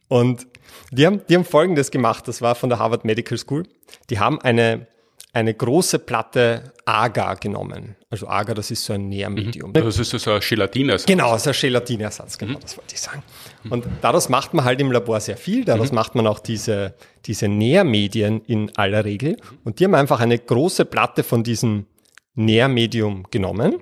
Und 0.09 0.47
die 0.91 1.07
haben, 1.07 1.21
die 1.29 1.35
haben 1.35 1.45
Folgendes 1.45 1.91
gemacht. 1.91 2.29
Das 2.29 2.41
war 2.41 2.55
von 2.55 2.71
der 2.71 2.79
Harvard 2.79 3.05
Medical 3.05 3.37
School. 3.37 3.65
Die 4.09 4.19
haben 4.19 4.41
eine 4.41 4.87
eine 5.33 5.55
große 5.55 6.01
Platte 6.01 6.73
Agar 6.85 7.37
genommen. 7.37 7.97
Also 8.11 8.27
Agar, 8.27 8.55
das 8.55 8.71
ist 8.71 8.85
so 8.85 8.95
ein 8.95 9.09
Nährmedium. 9.09 9.71
Mhm. 9.71 9.75
Das 9.75 9.99
ist 9.99 10.11
so 10.11 10.31
ein 10.31 10.41
Gelatinersatz. 10.41 11.07
Genau, 11.07 11.37
so 11.39 11.51
ein 11.51 11.57
Gelatinersatz, 11.59 12.37
genau, 12.37 12.59
mhm. 12.59 12.63
das 12.63 12.77
wollte 12.77 12.95
ich 12.95 13.01
sagen. 13.01 13.23
Und 13.69 13.87
daraus 14.01 14.29
macht 14.29 14.55
man 14.55 14.65
halt 14.65 14.81
im 14.81 14.91
Labor 14.91 15.21
sehr 15.21 15.37
viel, 15.37 15.65
daraus 15.65 15.91
mhm. 15.91 15.97
macht 15.97 16.15
man 16.15 16.27
auch 16.27 16.41
diese, 16.41 16.95
diese 17.27 17.49
Nährmedien 17.49 18.43
in 18.47 18.77
aller 18.77 19.05
Regel. 19.05 19.37
Und 19.65 19.79
die 19.79 19.85
haben 19.85 19.95
einfach 19.95 20.21
eine 20.21 20.39
große 20.39 20.85
Platte 20.85 21.23
von 21.23 21.45
diesem 21.45 21.87
Nährmedium 22.35 23.27
genommen 23.31 23.79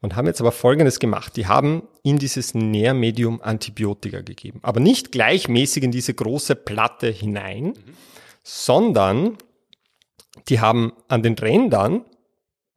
und 0.00 0.16
haben 0.16 0.26
jetzt 0.26 0.40
aber 0.40 0.52
Folgendes 0.52 0.98
gemacht. 0.98 1.36
Die 1.36 1.46
haben 1.46 1.82
in 2.02 2.18
dieses 2.18 2.54
Nährmedium 2.54 3.40
Antibiotika 3.40 4.22
gegeben. 4.22 4.58
Aber 4.62 4.80
nicht 4.80 5.12
gleichmäßig 5.12 5.84
in 5.84 5.92
diese 5.92 6.14
große 6.14 6.56
Platte 6.56 7.08
hinein, 7.08 7.74
sondern 8.42 9.36
die 10.48 10.60
haben 10.60 10.92
an 11.08 11.22
den 11.22 11.34
Rändern 11.34 12.04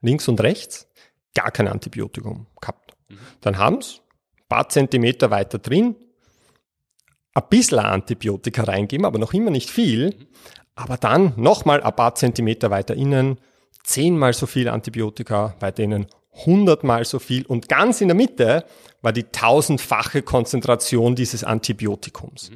links 0.00 0.28
und 0.28 0.40
rechts, 0.40 0.88
gar 1.34 1.50
kein 1.50 1.68
Antibiotikum 1.68 2.46
gehabt. 2.60 2.94
Dann 3.40 3.58
haben 3.58 3.82
sie 3.82 3.98
ein 3.98 4.48
paar 4.48 4.68
Zentimeter 4.68 5.30
weiter 5.30 5.58
drin 5.58 5.96
ein 7.34 7.42
bisschen 7.48 7.78
Antibiotika 7.78 8.64
reingeben, 8.64 9.06
aber 9.06 9.18
noch 9.18 9.32
immer 9.32 9.50
nicht 9.50 9.70
viel. 9.70 10.28
Aber 10.74 10.96
dann 10.96 11.34
nochmal 11.36 11.82
ein 11.82 11.96
paar 11.96 12.14
Zentimeter 12.14 12.70
weiter 12.70 12.94
innen, 12.94 13.38
zehnmal 13.84 14.32
so 14.32 14.46
viel 14.46 14.68
Antibiotika, 14.68 15.54
weiter 15.60 15.82
innen 15.82 16.06
hundertmal 16.46 17.04
so 17.04 17.18
viel 17.18 17.44
und 17.44 17.68
ganz 17.68 18.00
in 18.00 18.08
der 18.08 18.14
Mitte 18.14 18.64
war 19.02 19.12
die 19.12 19.24
tausendfache 19.24 20.22
Konzentration 20.22 21.14
dieses 21.14 21.44
Antibiotikums. 21.44 22.50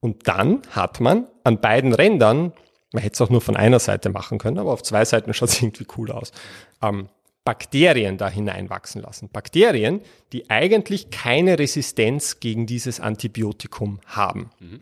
Und 0.00 0.26
dann 0.26 0.62
hat 0.70 1.00
man 1.00 1.26
an 1.44 1.60
beiden 1.60 1.92
Rändern, 1.92 2.54
man 2.94 3.02
hätte 3.02 3.14
es 3.14 3.20
auch 3.20 3.30
nur 3.30 3.40
von 3.40 3.56
einer 3.56 3.80
Seite 3.80 4.08
machen 4.08 4.38
können, 4.38 4.58
aber 4.58 4.72
auf 4.72 4.82
zwei 4.82 5.04
Seiten 5.04 5.34
schaut 5.34 5.50
es 5.50 5.60
irgendwie 5.60 5.86
cool 5.98 6.10
aus, 6.10 6.32
ähm, 6.80 7.08
Bakterien 7.44 8.16
da 8.16 8.30
hineinwachsen 8.30 9.02
lassen. 9.02 9.28
Bakterien, 9.30 10.00
die 10.32 10.48
eigentlich 10.48 11.10
keine 11.10 11.58
Resistenz 11.58 12.40
gegen 12.40 12.66
dieses 12.66 13.00
Antibiotikum 13.00 14.00
haben. 14.06 14.50
Mhm. 14.60 14.80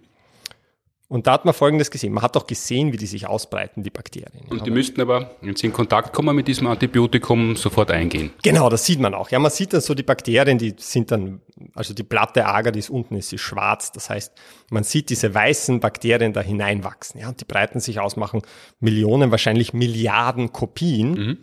Und 1.12 1.26
da 1.26 1.32
hat 1.32 1.44
man 1.44 1.52
Folgendes 1.52 1.90
gesehen. 1.90 2.14
Man 2.14 2.22
hat 2.22 2.38
auch 2.38 2.46
gesehen, 2.46 2.90
wie 2.90 2.96
die 2.96 3.04
sich 3.04 3.26
ausbreiten, 3.26 3.82
die 3.82 3.90
Bakterien. 3.90 4.46
Und 4.48 4.64
die 4.64 4.70
müssten 4.70 4.98
aber, 4.98 5.32
wenn 5.42 5.54
sie 5.54 5.66
in 5.66 5.72
Kontakt 5.74 6.14
kommen 6.14 6.34
mit 6.34 6.48
diesem 6.48 6.66
Antibiotikum, 6.68 7.54
sofort 7.54 7.90
eingehen. 7.90 8.30
Genau, 8.42 8.70
das 8.70 8.86
sieht 8.86 8.98
man 8.98 9.12
auch. 9.12 9.28
Ja, 9.28 9.38
man 9.38 9.50
sieht 9.50 9.74
dann 9.74 9.82
so 9.82 9.92
die 9.94 10.04
Bakterien, 10.04 10.56
die 10.56 10.74
sind 10.78 11.10
dann, 11.10 11.42
also 11.74 11.92
die 11.92 12.02
Platte 12.02 12.46
Ager, 12.46 12.72
die 12.72 12.78
ist 12.78 12.88
unten 12.88 13.14
ist, 13.16 13.30
ist 13.30 13.42
schwarz. 13.42 13.92
Das 13.92 14.08
heißt, 14.08 14.32
man 14.70 14.84
sieht 14.84 15.10
diese 15.10 15.34
weißen 15.34 15.80
Bakterien 15.80 16.32
da 16.32 16.40
hineinwachsen. 16.40 17.20
Ja, 17.20 17.28
und 17.28 17.38
die 17.42 17.44
breiten 17.44 17.78
sich 17.78 18.00
aus, 18.00 18.16
machen 18.16 18.40
Millionen, 18.80 19.30
wahrscheinlich 19.30 19.74
Milliarden 19.74 20.50
Kopien. 20.50 21.12
Mhm. 21.12 21.38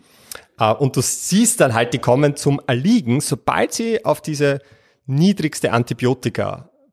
Uh, 0.59 0.73
und 0.79 0.95
du 0.95 1.01
siehst 1.01 1.61
dann 1.61 1.75
halt, 1.75 1.93
die 1.93 1.99
kommen 1.99 2.35
zum 2.35 2.59
Erliegen, 2.65 3.21
sobald 3.21 3.71
sie 3.71 4.03
auf 4.03 4.19
diese 4.19 4.61
niedrigste 5.05 5.73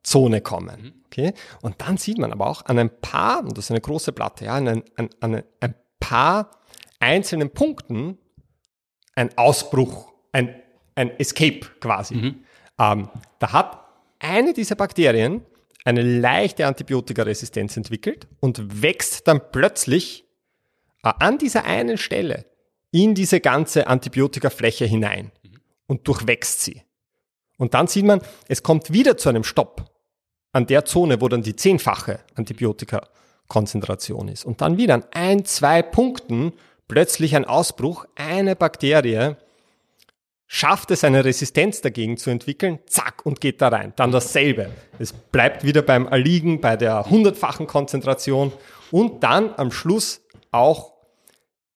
Antibiotika-Zone 0.07 0.41
kommen. 0.41 0.81
Mhm. 0.81 0.93
Okay? 1.07 1.33
Und 1.61 1.81
dann 1.81 1.97
sieht 1.97 2.17
man 2.17 2.31
aber 2.31 2.47
auch 2.47 2.65
an 2.65 2.79
ein 2.79 2.89
paar, 3.01 3.39
und 3.39 3.57
das 3.57 3.65
ist 3.65 3.71
eine 3.71 3.81
große 3.81 4.11
Platte, 4.11 4.45
ja, 4.45 4.55
an 4.55 4.67
ein, 4.67 4.83
an, 4.95 5.09
an 5.19 5.43
ein 5.59 5.75
paar 5.99 6.51
einzelnen 6.99 7.49
Punkten 7.51 8.17
ein 9.15 9.35
Ausbruch, 9.37 10.13
ein, 10.31 10.55
ein 10.95 11.17
Escape 11.19 11.61
quasi. 11.79 12.15
Mhm. 12.15 12.43
Ähm, 12.79 13.09
da 13.39 13.53
hat 13.53 13.83
eine 14.19 14.53
dieser 14.53 14.75
Bakterien 14.75 15.41
eine 15.85 16.01
leichte 16.01 16.67
Antibiotikaresistenz 16.67 17.77
entwickelt 17.77 18.27
und 18.39 18.81
wächst 18.81 19.27
dann 19.27 19.41
plötzlich 19.51 20.25
äh, 21.03 21.11
an 21.19 21.37
dieser 21.37 21.65
einen 21.65 21.97
Stelle 21.97 22.45
in 22.91 23.15
diese 23.15 23.39
ganze 23.39 23.87
Antibiotikafläche 23.87 24.85
hinein 24.85 25.31
und 25.87 26.07
durchwächst 26.07 26.61
sie. 26.61 26.83
Und 27.57 27.73
dann 27.73 27.87
sieht 27.87 28.05
man, 28.05 28.21
es 28.47 28.63
kommt 28.63 28.93
wieder 28.93 29.17
zu 29.17 29.29
einem 29.29 29.43
Stopp 29.43 29.96
an 30.57 30.65
der 30.65 30.85
Zone, 30.85 31.21
wo 31.21 31.27
dann 31.27 31.43
die 31.43 31.55
zehnfache 31.55 32.19
Antibiotikakonzentration 32.35 34.27
ist. 34.27 34.43
Und 34.43 34.61
dann 34.61 34.77
wieder 34.77 34.95
an 34.95 35.03
ein, 35.13 35.45
zwei 35.45 35.83
Punkten 35.83 36.51
plötzlich 36.87 37.35
ein 37.35 37.45
Ausbruch, 37.45 38.05
eine 38.15 38.55
Bakterie 38.55 39.35
schafft 40.47 40.91
es, 40.91 41.03
eine 41.03 41.23
Resistenz 41.25 41.81
dagegen 41.81 42.17
zu 42.17 42.29
entwickeln, 42.29 42.79
zack, 42.87 43.25
und 43.25 43.39
geht 43.39 43.61
da 43.61 43.67
rein. 43.67 43.93
Dann 43.97 44.11
dasselbe. 44.11 44.71
Es 44.97 45.13
bleibt 45.13 45.63
wieder 45.63 45.81
beim 45.81 46.07
Erliegen, 46.07 46.59
bei 46.59 46.75
der 46.75 47.09
hundertfachen 47.09 47.67
Konzentration 47.67 48.51
und 48.89 49.23
dann 49.23 49.53
am 49.57 49.71
Schluss 49.71 50.21
auch 50.51 50.93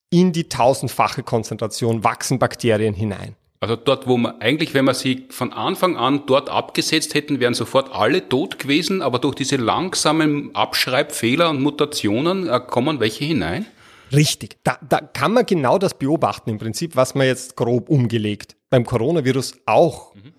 in 0.10 0.32
die 0.32 0.50
tausendfache 0.50 1.22
Konzentration 1.22 2.04
wachsen 2.04 2.40
Bakterien 2.40 2.94
hinein. 2.94 3.36
Also 3.62 3.76
dort, 3.76 4.08
wo 4.08 4.18
man 4.18 4.42
eigentlich, 4.42 4.74
wenn 4.74 4.86
man 4.86 4.96
sie 4.96 5.28
von 5.30 5.54
Anfang 5.54 5.96
an 5.96 6.24
dort 6.26 6.50
abgesetzt 6.50 7.14
hätten, 7.14 7.40
wären 7.40 7.54
sofort 7.54 7.94
alle 7.94 8.28
tot 8.28 8.58
gewesen, 8.58 9.04
aber 9.04 9.20
durch 9.20 9.36
diese 9.36 9.58
langsamen 9.58 10.54
Abschreibfehler 10.56 11.52
und 11.52 11.62
Mutationen 11.62 12.50
äh, 12.50 12.60
kommen 12.60 13.00
welche 13.00 13.24
hinein? 13.24 13.68
Richtig. 14.12 14.58
Da, 14.64 14.80
da 14.90 15.00
kann 15.00 15.34
man 15.34 15.46
genau 15.46 15.78
das 15.78 15.94
beobachten 15.94 16.50
im 16.50 16.58
Prinzip, 16.58 16.96
was 16.96 17.14
man 17.14 17.28
jetzt 17.28 17.56
grob 17.56 17.88
umgelegt 17.88 18.56
beim 18.72 18.84
Coronavirus 18.84 19.54
auch 19.68 20.16
mhm. 20.16 20.34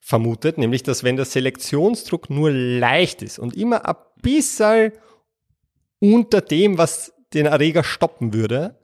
vermutet, 0.00 0.58
nämlich 0.58 0.82
dass 0.82 1.04
wenn 1.04 1.14
der 1.14 1.24
Selektionsdruck 1.24 2.30
nur 2.30 2.50
leicht 2.50 3.22
ist 3.22 3.38
und 3.38 3.54
immer 3.54 3.86
ein 3.88 3.94
bisschen 4.22 4.90
unter 6.00 6.40
dem, 6.40 6.78
was 6.78 7.12
den 7.32 7.46
Erreger 7.46 7.84
stoppen 7.84 8.34
würde, 8.34 8.76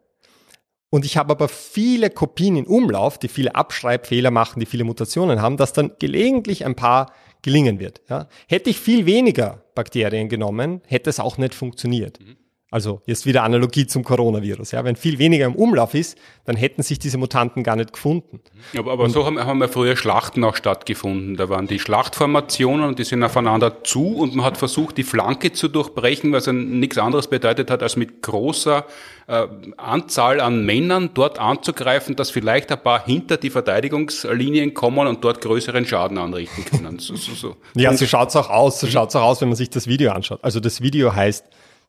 und 0.92 1.07
ich 1.07 1.16
habe 1.16 1.31
aber 1.31 1.48
viele 1.48 2.11
Kopien 2.11 2.55
in 2.55 2.66
Umlauf, 2.66 3.16
die 3.16 3.28
viele 3.28 3.55
Abschreibfehler 3.55 4.31
machen, 4.31 4.61
die 4.61 4.66
viele 4.66 4.85
Mutationen 4.85 5.40
haben, 5.40 5.57
dass 5.57 5.72
dann 5.72 5.92
gelegentlich 5.98 6.66
ein 6.66 6.76
paar 6.76 7.14
gelingen 7.40 7.81
wird. 7.81 8.02
Ja. 8.11 8.28
Hätte 8.46 8.68
ich 8.68 8.78
viel 8.78 9.07
weniger 9.07 9.64
Bakterien 9.74 10.28
genommen, 10.28 10.83
hätte 10.87 11.09
es 11.09 11.18
auch 11.18 11.38
nicht 11.38 11.55
funktioniert. 11.55 12.20
Mhm. 12.20 12.37
Also 12.72 13.02
jetzt 13.04 13.26
wieder 13.26 13.42
Analogie 13.42 13.87
zum 13.87 14.02
Coronavirus. 14.02 14.70
Ja, 14.70 14.82
wenn 14.82 14.96
viel 14.96 15.18
weniger 15.18 15.44
im 15.44 15.54
Umlauf 15.54 15.92
ist, 15.92 16.16
dann 16.46 16.56
hätten 16.56 16.82
sich 16.82 16.98
diese 16.98 17.18
Mutanten 17.18 17.62
gar 17.62 17.76
nicht 17.76 17.92
gefunden. 17.92 18.40
Aber, 18.74 18.92
aber 18.92 19.11
so 19.11 19.26
haben, 19.26 19.38
haben 19.38 19.61
ja 19.61 19.68
früher 19.68 19.94
Schlachten 19.94 20.42
auch 20.42 20.56
stattgefunden. 20.56 21.37
Da 21.37 21.50
waren 21.50 21.66
die 21.66 21.78
Schlachtformationen 21.78 22.87
und 22.87 22.98
die 22.98 23.04
sind 23.04 23.22
aufeinander 23.22 23.85
zu 23.85 24.16
und 24.16 24.35
man 24.35 24.46
hat 24.46 24.56
versucht, 24.56 24.96
die 24.96 25.02
Flanke 25.02 25.52
zu 25.52 25.68
durchbrechen, 25.68 26.32
was 26.32 26.46
nichts 26.46 26.96
anderes 26.96 27.28
bedeutet 27.28 27.70
hat, 27.70 27.82
als 27.82 27.96
mit 27.96 28.22
großer 28.22 28.87
äh, 29.26 29.46
Anzahl 29.76 30.40
an 30.40 30.64
Männern 30.64 31.11
dort 31.12 31.38
anzugreifen, 31.38 32.16
dass 32.16 32.30
vielleicht 32.30 32.72
ein 32.72 32.82
paar 32.82 33.04
hinter 33.04 33.37
die 33.37 33.50
Verteidigungslinien 33.50 34.72
kommen 34.72 35.06
und 35.06 35.22
dort 35.22 35.42
größeren 35.42 35.85
Schaden 35.85 36.16
anrichten 36.16 36.64
können. 36.64 36.98
So, 37.00 37.16
so, 37.16 37.35
so. 37.35 37.56
Ja, 37.74 37.94
so 37.94 38.06
schaut's 38.06 38.35
auch 38.35 38.48
aus. 38.48 38.80
So 38.80 38.87
schaut's 38.87 39.14
auch 39.14 39.24
aus, 39.24 39.42
wenn 39.42 39.48
man 39.48 39.56
sich 39.56 39.68
das 39.68 39.87
Video 39.87 40.12
anschaut. 40.12 40.38
Also 40.42 40.58
das 40.58 40.80
Video 40.80 41.14
heißt 41.14 41.44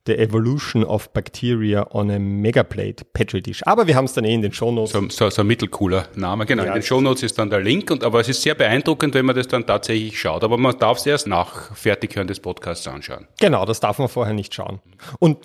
The 0.05 0.17
Evolution 0.17 0.83
of 0.83 1.13
Bacteria 1.13 1.87
on 1.91 2.11
a 2.11 2.19
Megaplate 2.19 3.05
Petri 3.13 3.41
Dish. 3.41 3.61
Aber 3.65 3.87
wir 3.87 3.95
haben 3.95 4.05
es 4.05 4.13
dann 4.13 4.25
eh 4.25 4.33
in 4.33 4.41
den 4.41 4.51
Shownotes. 4.51 4.91
So, 4.91 5.07
so, 5.09 5.29
so 5.29 5.41
ein 5.41 5.47
mittelcooler 5.47 6.07
Name, 6.15 6.45
genau. 6.45 6.63
Ja, 6.63 6.69
in 6.69 6.73
den 6.75 6.83
Shownotes 6.83 7.23
ist 7.23 7.39
dann 7.39 7.49
der 7.49 7.61
Link, 7.61 7.89
und, 7.89 8.03
aber 8.03 8.19
es 8.19 8.27
ist 8.27 8.41
sehr 8.41 8.55
beeindruckend, 8.55 9.13
wenn 9.13 9.25
man 9.25 9.35
das 9.35 9.47
dann 9.47 9.65
tatsächlich 9.65 10.19
schaut. 10.19 10.43
Aber 10.43 10.57
man 10.57 10.77
darf 10.77 10.97
es 10.97 11.05
erst 11.05 11.27
nach 11.27 11.73
Fertighören 11.75 12.27
des 12.27 12.41
Podcasts 12.41 12.85
anschauen. 12.85 13.27
Genau, 13.39 13.65
das 13.65 13.79
darf 13.79 13.97
man 13.97 14.09
vorher 14.09 14.33
nicht 14.33 14.53
schauen. 14.53 14.81
Und 15.19 15.37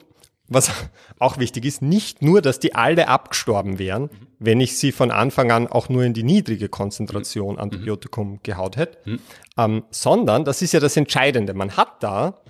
was 0.49 0.73
auch 1.19 1.39
wichtig 1.39 1.65
ist, 1.65 1.83
nicht 1.83 2.23
nur, 2.23 2.43
dass 2.43 2.59
die 2.59 2.75
alle 2.75 3.09
abgestorben 3.09 3.79
wären, 3.79 4.05
mhm. 4.05 4.11
wenn 4.41 4.61
ich 4.61 4.77
sie 4.77 4.91
von 4.91 5.11
Anfang 5.11 5.53
an 5.53 5.69
auch 5.69 5.89
nur 5.89 6.03
in 6.03 6.15
die 6.15 6.25
niedrige 6.25 6.69
Konzentration 6.69 7.55
mhm. 7.55 7.61
Antibiotikum 7.61 8.41
gehaut 8.43 8.77
hätte, 8.77 8.99
mhm. 9.05 9.21
ähm, 9.57 9.85
sondern, 9.91 10.45
das 10.45 10.63
ist 10.63 10.73
ja 10.73 10.81
das 10.81 10.97
Entscheidende, 10.97 11.55
man 11.55 11.77
hat 11.77 12.03
da 12.03 12.41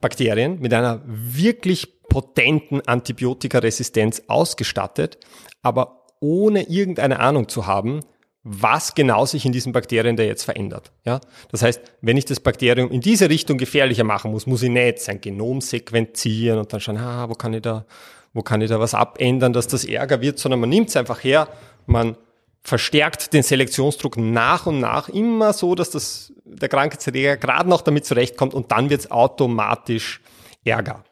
Bakterien 0.00 0.60
mit 0.60 0.72
einer 0.72 1.02
wirklich 1.04 2.00
potenten 2.08 2.80
Antibiotikaresistenz 2.86 4.22
ausgestattet, 4.26 5.18
aber 5.62 6.06
ohne 6.20 6.62
irgendeine 6.68 7.20
Ahnung 7.20 7.48
zu 7.48 7.66
haben, 7.66 8.00
was 8.42 8.94
genau 8.94 9.26
sich 9.26 9.44
in 9.44 9.52
diesen 9.52 9.72
Bakterien 9.72 10.16
da 10.16 10.22
jetzt 10.22 10.44
verändert. 10.44 10.92
Ja? 11.04 11.20
Das 11.50 11.62
heißt, 11.62 11.80
wenn 12.00 12.16
ich 12.16 12.24
das 12.24 12.40
Bakterium 12.40 12.90
in 12.90 13.00
diese 13.00 13.28
Richtung 13.28 13.58
gefährlicher 13.58 14.04
machen 14.04 14.30
muss, 14.30 14.46
muss 14.46 14.62
ich 14.62 14.70
nicht 14.70 15.00
sein 15.00 15.20
Genom 15.20 15.60
sequenzieren 15.60 16.58
und 16.58 16.72
dann 16.72 16.80
schauen, 16.80 16.96
ah, 16.96 17.28
wo 17.28 17.34
kann 17.34 17.52
ich 17.52 17.62
da, 17.62 17.84
wo 18.32 18.42
kann 18.42 18.62
ich 18.62 18.70
da 18.70 18.80
was 18.80 18.94
abändern, 18.94 19.52
dass 19.52 19.68
das 19.68 19.84
ärger 19.84 20.22
wird, 20.22 20.38
sondern 20.38 20.60
man 20.60 20.70
nimmt 20.70 20.88
es 20.88 20.96
einfach 20.96 21.22
her, 21.22 21.48
man 21.86 22.16
verstärkt 22.62 23.32
den 23.32 23.42
Selektionsdruck 23.42 24.16
nach 24.16 24.66
und 24.66 24.80
nach 24.80 25.08
immer 25.08 25.52
so, 25.52 25.74
dass 25.74 25.90
das, 25.90 26.32
der 26.44 26.68
Krankheitserreger 26.68 27.36
gerade 27.36 27.68
noch 27.68 27.82
damit 27.82 28.04
zurechtkommt 28.04 28.54
und 28.54 28.70
dann 28.70 28.90
wird 28.90 29.00
es 29.00 29.10
automatisch 29.10 30.20
ärger. 30.64 31.04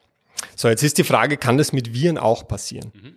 So, 0.55 0.69
jetzt 0.69 0.83
ist 0.83 0.99
die 0.99 1.05
Frage, 1.05 1.37
kann 1.37 1.59
das 1.59 1.73
mit 1.73 1.93
Viren 1.95 2.19
auch 2.19 2.47
passieren? 2.47 2.93
Mhm. 2.95 3.15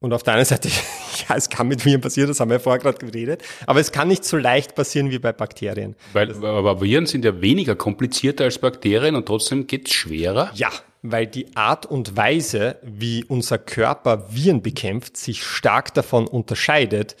Und 0.00 0.14
auf 0.14 0.22
der 0.22 0.34
einen 0.34 0.46
Seite, 0.46 0.68
ja, 1.28 1.36
es 1.36 1.50
kann 1.50 1.68
mit 1.68 1.84
Viren 1.84 2.00
passieren, 2.00 2.28
das 2.28 2.40
haben 2.40 2.48
wir 2.48 2.56
ja 2.56 2.58
vorher 2.58 2.80
gerade 2.80 2.98
geredet, 2.98 3.42
aber 3.66 3.80
es 3.80 3.92
kann 3.92 4.08
nicht 4.08 4.24
so 4.24 4.38
leicht 4.38 4.74
passieren 4.74 5.10
wie 5.10 5.18
bei 5.18 5.32
Bakterien. 5.32 5.94
Weil, 6.14 6.32
aber 6.44 6.80
Viren 6.80 7.06
sind 7.06 7.24
ja 7.24 7.40
weniger 7.40 7.76
komplizierter 7.76 8.44
als 8.44 8.58
Bakterien 8.58 9.14
und 9.14 9.26
trotzdem 9.26 9.66
geht's 9.66 9.92
schwerer? 9.92 10.50
Ja, 10.54 10.70
weil 11.02 11.26
die 11.26 11.54
Art 11.54 11.86
und 11.86 12.16
Weise, 12.16 12.76
wie 12.82 13.24
unser 13.24 13.58
Körper 13.58 14.34
Viren 14.34 14.62
bekämpft, 14.62 15.18
sich 15.18 15.44
stark 15.44 15.92
davon 15.94 16.26
unterscheidet, 16.26 17.16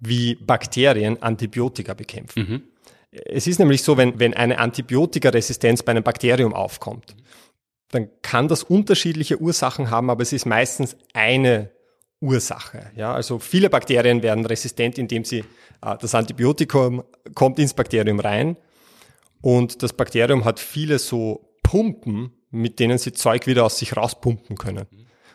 wie 0.00 0.34
Bakterien 0.34 1.22
Antibiotika 1.22 1.94
bekämpfen. 1.94 2.42
Mhm. 2.42 2.62
Es 3.10 3.46
ist 3.46 3.58
nämlich 3.58 3.82
so, 3.82 3.98
wenn, 3.98 4.18
wenn 4.18 4.32
eine 4.34 4.58
Antibiotikaresistenz 4.58 5.82
bei 5.82 5.90
einem 5.90 6.02
Bakterium 6.02 6.54
aufkommt, 6.54 7.14
dann 7.90 8.08
kann 8.22 8.48
das 8.48 8.62
unterschiedliche 8.62 9.38
Ursachen 9.38 9.90
haben, 9.90 10.08
aber 10.08 10.22
es 10.22 10.32
ist 10.32 10.46
meistens 10.46 10.96
eine 11.12 11.70
Ursache. 12.22 12.90
Ja, 12.96 13.12
also 13.12 13.38
viele 13.38 13.68
Bakterien 13.68 14.22
werden 14.22 14.46
resistent, 14.46 14.96
indem 14.96 15.24
sie 15.24 15.40
äh, 15.82 15.96
das 16.00 16.14
Antibiotikum 16.14 17.02
kommt 17.34 17.58
ins 17.58 17.74
Bakterium 17.74 18.20
rein 18.20 18.56
und 19.42 19.82
das 19.82 19.92
Bakterium 19.92 20.44
hat 20.44 20.60
viele 20.60 20.98
so 20.98 21.52
Pumpen, 21.62 22.32
mit 22.50 22.78
denen 22.78 22.98
sie 22.98 23.12
Zeug 23.12 23.46
wieder 23.46 23.64
aus 23.64 23.78
sich 23.78 23.96
rauspumpen 23.96 24.56
können. 24.56 24.86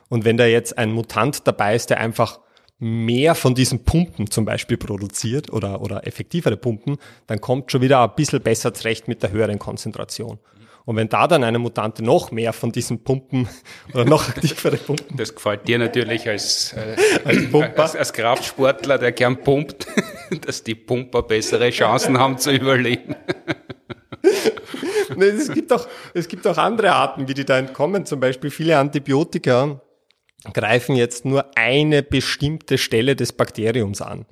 Und 0.10 0.24
wenn 0.24 0.38
da 0.38 0.46
jetzt 0.46 0.78
ein 0.78 0.92
Mutant 0.92 1.46
dabei 1.46 1.76
ist, 1.76 1.90
der 1.90 2.00
einfach 2.00 2.40
mehr 2.80 3.36
von 3.36 3.56
diesen 3.56 3.84
Pumpen 3.84 4.30
zum 4.30 4.46
Beispiel 4.46 4.78
produziert 4.78 5.52
oder, 5.52 5.82
oder 5.82 6.06
effektivere 6.08 6.58
Pumpen, 6.58 6.98
dann 7.26 7.42
kommt 7.42 7.72
schon 7.72 7.82
wieder 7.82 8.04
ein 8.04 8.16
bisschen 8.16 8.42
besser 8.42 8.74
zurecht 8.74 9.08
mit 9.08 9.24
der 9.24 9.32
höheren 9.32 9.60
Konzentration. 9.60 10.40
Und 10.88 10.96
wenn 10.96 11.10
da 11.10 11.28
dann 11.28 11.44
eine 11.44 11.60
Mutante 11.60 12.02
noch 12.02 12.32
mehr 12.32 12.54
von 12.54 12.72
diesen 12.72 13.04
Pumpen 13.04 13.50
oder 13.94 14.06
noch 14.06 14.30
aktivere 14.30 14.78
Pumpen. 14.78 15.18
Das 15.18 15.36
gefällt 15.36 15.68
dir 15.68 15.78
natürlich 15.80 16.30
als, 16.30 16.72
äh, 16.72 16.96
als, 17.26 17.54
als, 17.78 17.96
als 17.98 18.14
Kraftsportler, 18.14 18.98
der 18.98 19.12
gern 19.12 19.44
pumpt, 19.44 19.86
dass 20.46 20.64
die 20.64 20.76
Pumper 20.76 21.24
bessere 21.24 21.72
Chancen 21.72 22.18
haben 22.18 22.38
zu 22.38 22.52
überleben. 22.52 23.18
es, 25.20 25.52
gibt 25.52 25.74
auch, 25.74 25.90
es 26.14 26.30
gibt 26.30 26.48
auch 26.48 26.58
andere 26.58 26.94
Arten, 26.94 27.28
wie 27.28 27.34
die 27.34 27.44
da 27.44 27.60
entkommen. 27.60 28.06
Zum 28.06 28.22
Beispiel 28.22 28.50
viele 28.50 28.78
Antibiotika 28.78 29.82
greifen 30.54 30.96
jetzt 30.96 31.26
nur 31.26 31.52
eine 31.58 32.02
bestimmte 32.02 32.78
Stelle 32.78 33.18
des 33.18 33.34
Bakteriums 33.34 34.02
an. 34.02 34.26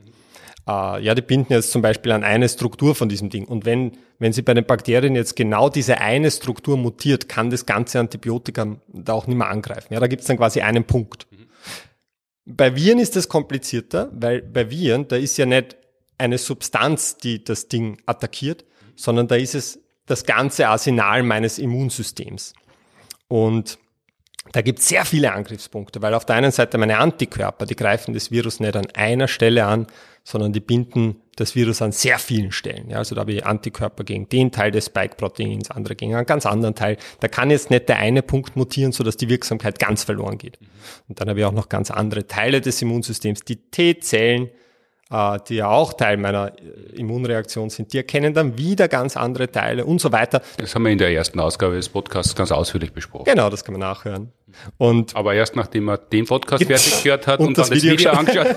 Uh, 0.68 0.97
ja, 0.97 1.13
die 1.13 1.22
binden 1.22 1.53
jetzt 1.53 1.70
zum 1.72 1.84
Beispiel 1.84 2.11
an 2.11 2.24
eine 2.24 2.49
Struktur 2.49 2.95
von 2.95 3.07
diesem 3.07 3.30
Ding. 3.30 3.45
Und 3.45 3.66
wenn, 3.66 3.99
wenn 4.18 4.34
sie 4.34 4.41
bei 4.41 4.55
den 4.55 4.66
Bakterien 4.66 5.13
jetzt 5.13 5.36
genau 5.36 5.70
diese 5.70 5.99
eine 5.99 6.32
Struktur 6.32 6.76
mutiert, 6.76 7.30
kann 7.30 7.51
das 7.51 7.68
ganze 7.68 7.99
Antibiotika 7.99 8.76
da 8.88 9.13
auch 9.13 9.28
nicht 9.28 9.38
mehr 9.38 9.49
angreifen. 9.49 9.93
Ja, 9.93 9.99
da 9.99 10.07
gibt 10.07 10.22
es 10.22 10.28
dann 10.28 10.38
quasi 10.38 10.61
einen 10.61 10.84
Punkt. 10.84 11.28
Mhm. 11.32 11.45
Bei 12.45 12.76
Viren 12.76 12.97
ist 12.97 13.16
das 13.16 13.30
komplizierter, 13.30 14.09
weil 14.11 14.41
bei 14.41 14.72
Viren, 14.72 15.07
da 15.07 15.18
ist 15.18 15.38
ja 15.38 15.45
nicht 15.45 15.78
eine 16.18 16.39
Substanz, 16.39 17.18
die 17.18 17.43
das 17.43 17.68
Ding 17.68 17.99
attackiert, 18.07 18.63
mhm. 18.63 18.93
sondern 18.95 19.28
da 19.28 19.36
ist 19.36 19.53
es 19.53 19.80
das 20.07 20.26
ganze 20.26 20.68
Arsenal 20.68 21.22
meines 21.22 21.59
Immunsystems. 21.59 22.53
Und 23.28 23.78
da 24.51 24.61
gibt 24.61 24.79
es 24.79 24.87
sehr 24.87 25.05
viele 25.05 25.33
Angriffspunkte, 25.33 26.01
weil 26.01 26.13
auf 26.13 26.25
der 26.25 26.35
einen 26.35 26.51
Seite 26.51 26.77
meine 26.77 26.97
Antikörper, 26.97 27.65
die 27.65 27.75
greifen 27.75 28.13
das 28.13 28.31
Virus 28.31 28.59
nicht 28.59 28.75
an 28.75 28.87
einer 28.93 29.27
Stelle 29.27 29.65
an, 29.65 29.87
sondern 30.23 30.53
die 30.53 30.59
binden 30.59 31.21
das 31.35 31.55
Virus 31.55 31.81
an 31.81 31.91
sehr 31.91 32.17
vielen 32.17 32.51
Stellen. 32.51 32.89
Ja, 32.89 32.97
also 32.97 33.13
da 33.13 33.21
habe 33.21 33.33
ich 33.33 33.45
Antikörper 33.45 34.03
gegen 34.03 34.27
den 34.29 34.51
Teil 34.51 34.71
des 34.71 34.85
Spike-Proteins, 34.85 35.69
andere 35.71 35.95
gegen 35.95 36.15
einen 36.15 36.25
ganz 36.25 36.45
anderen 36.45 36.73
Teil. 36.73 36.97
Da 37.19 37.27
kann 37.27 37.51
jetzt 37.51 37.69
nicht 37.69 37.89
der 37.89 37.97
eine 37.97 38.21
Punkt 38.23 38.55
mutieren, 38.55 38.91
sodass 38.91 39.17
die 39.17 39.29
Wirksamkeit 39.29 39.77
ganz 39.77 40.03
verloren 40.03 40.37
geht. 40.37 40.57
Und 41.07 41.19
dann 41.19 41.29
habe 41.29 41.39
ich 41.39 41.45
auch 41.45 41.51
noch 41.51 41.69
ganz 41.69 41.91
andere 41.91 42.25
Teile 42.25 42.61
des 42.61 42.81
Immunsystems, 42.81 43.41
die 43.41 43.57
T-Zellen, 43.57 44.49
die 45.09 45.55
ja 45.55 45.69
auch 45.69 45.93
Teil 45.93 46.17
meiner 46.17 46.53
äh, 46.57 46.95
Immunreaktion 46.95 47.69
sind, 47.69 47.93
die 47.93 47.97
erkennen 47.97 48.33
dann 48.33 48.57
wieder 48.57 48.87
ganz 48.87 49.15
andere 49.15 49.51
Teile 49.51 49.85
und 49.85 50.01
so 50.01 50.11
weiter. 50.11 50.41
Das 50.57 50.73
haben 50.73 50.83
wir 50.83 50.91
in 50.91 50.97
der 50.97 51.11
ersten 51.11 51.39
Ausgabe 51.39 51.75
des 51.75 51.89
Podcasts 51.89 52.35
ganz 52.35 52.51
ausführlich 52.51 52.91
besprochen. 52.91 53.25
Genau, 53.25 53.49
das 53.49 53.63
kann 53.63 53.73
man 53.73 53.81
nachhören. 53.81 54.31
Und 54.77 55.15
Aber 55.15 55.35
erst 55.35 55.55
nachdem 55.55 55.85
man 55.85 55.99
den 56.11 56.25
Podcast 56.25 56.63
fertig 56.63 57.03
gehört 57.03 57.27
hat 57.27 57.39
und, 57.39 57.49
und 57.49 57.57
das 57.57 57.69
dann 57.69 57.77
das 57.77 57.83
Video, 57.83 57.99
Video 57.99 58.11
angeschaut 58.11 58.47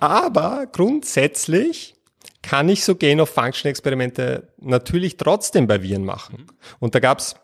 Aber 0.00 0.66
grundsätzlich 0.70 1.94
kann 2.42 2.68
ich 2.68 2.84
so 2.84 2.96
Gain-of-Function-Experimente 2.96 4.48
natürlich 4.58 5.16
trotzdem 5.16 5.66
bei 5.66 5.82
Viren 5.82 6.04
machen. 6.04 6.46
Und 6.78 6.94
da 6.94 7.00
gab's 7.00 7.36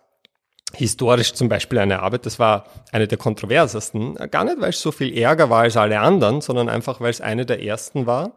historisch 0.77 1.33
zum 1.33 1.49
Beispiel 1.49 1.79
eine 1.79 2.03
Arbeit, 2.03 2.27
das 2.27 2.39
war 2.39 2.67
eine 2.93 3.09
der 3.09 3.19
kontroversesten, 3.19 4.15
gar 4.31 4.45
nicht, 4.45 4.61
weil 4.61 4.71
es 4.71 4.81
so 4.81 4.93
viel 4.93 5.17
ärger 5.17 5.51
war 5.51 5.63
als 5.63 5.77
alle 5.77 6.01
anderen, 6.01 6.41
sondern 6.41 6.69
einfach, 6.69 7.01
weil 7.01 7.11
es 7.11 7.21
eine 7.21 7.47
der 7.47 7.63
ersten 7.63 8.07
war, 8.07 8.33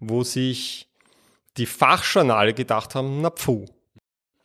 wo 0.00 0.24
sich 0.24 0.88
die 1.56 1.66
Fachjournale 1.66 2.54
gedacht 2.54 2.94
haben, 2.94 3.20
na 3.20 3.30
pfuh, 3.30 3.64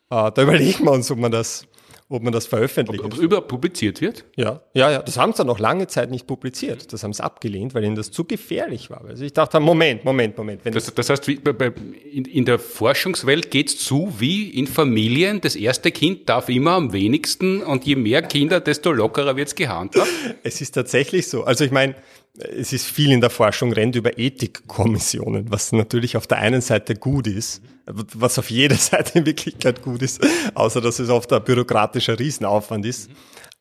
äh, 0.09 0.31
da 0.31 0.33
überlegen 0.41 0.85
wir 0.85 0.91
uns, 0.91 1.09
ob 1.09 1.19
man 1.19 1.31
das 1.31 1.67
ob 2.11 2.23
man 2.23 2.33
das 2.33 2.45
veröffentlicht. 2.45 3.03
Ob 3.03 3.13
es 3.13 3.19
überhaupt 3.19 3.47
publiziert 3.47 4.01
wird? 4.01 4.25
Ja, 4.35 4.61
ja, 4.73 4.91
ja. 4.91 5.01
Das 5.01 5.17
haben 5.17 5.31
sie 5.31 5.37
dann 5.37 5.47
noch 5.47 5.59
lange 5.59 5.87
Zeit 5.87 6.11
nicht 6.11 6.27
publiziert. 6.27 6.91
Das 6.91 7.03
haben 7.03 7.13
sie 7.13 7.23
abgelehnt, 7.23 7.73
weil 7.73 7.85
ihnen 7.85 7.95
das 7.95 8.11
zu 8.11 8.25
gefährlich 8.25 8.89
war. 8.89 9.05
Also 9.05 9.23
ich 9.23 9.31
dachte, 9.31 9.61
Moment, 9.61 10.03
Moment, 10.03 10.37
Moment. 10.37 10.61
Das, 10.65 10.93
das, 10.93 11.09
heißt, 11.09 11.29
in, 11.29 12.45
der 12.45 12.59
Forschungswelt 12.59 13.49
geht 13.49 13.69
es 13.69 13.77
zu 13.79 14.13
wie 14.19 14.49
in 14.49 14.67
Familien. 14.67 15.39
Das 15.39 15.55
erste 15.55 15.91
Kind 15.91 16.27
darf 16.27 16.49
immer 16.49 16.71
am 16.71 16.91
wenigsten 16.91 17.63
und 17.63 17.85
je 17.85 17.95
mehr 17.95 18.21
Kinder, 18.23 18.59
desto 18.59 18.91
lockerer 18.91 19.37
wird 19.37 19.47
es 19.47 19.55
gehandhabt. 19.55 20.09
Es 20.43 20.59
ist 20.59 20.71
tatsächlich 20.71 21.29
so. 21.29 21.45
Also 21.45 21.63
ich 21.63 21.71
meine, 21.71 21.95
es 22.37 22.71
ist 22.71 22.85
viel 22.85 23.11
in 23.11 23.21
der 23.21 23.29
Forschung, 23.29 23.73
rennt 23.73 23.95
über 23.95 24.17
Ethikkommissionen, 24.17 25.51
was 25.51 25.71
natürlich 25.71 26.15
auf 26.15 26.27
der 26.27 26.37
einen 26.37 26.61
Seite 26.61 26.95
gut 26.95 27.27
ist, 27.27 27.61
was 27.85 28.39
auf 28.39 28.49
jeder 28.49 28.75
Seite 28.77 29.19
in 29.19 29.25
Wirklichkeit 29.25 29.81
gut 29.81 30.01
ist, 30.01 30.21
außer 30.53 30.81
dass 30.81 30.99
es 30.99 31.09
oft 31.09 31.31
ein 31.33 31.43
bürokratischer 31.43 32.17
Riesenaufwand 32.19 32.85
ist. 32.85 33.09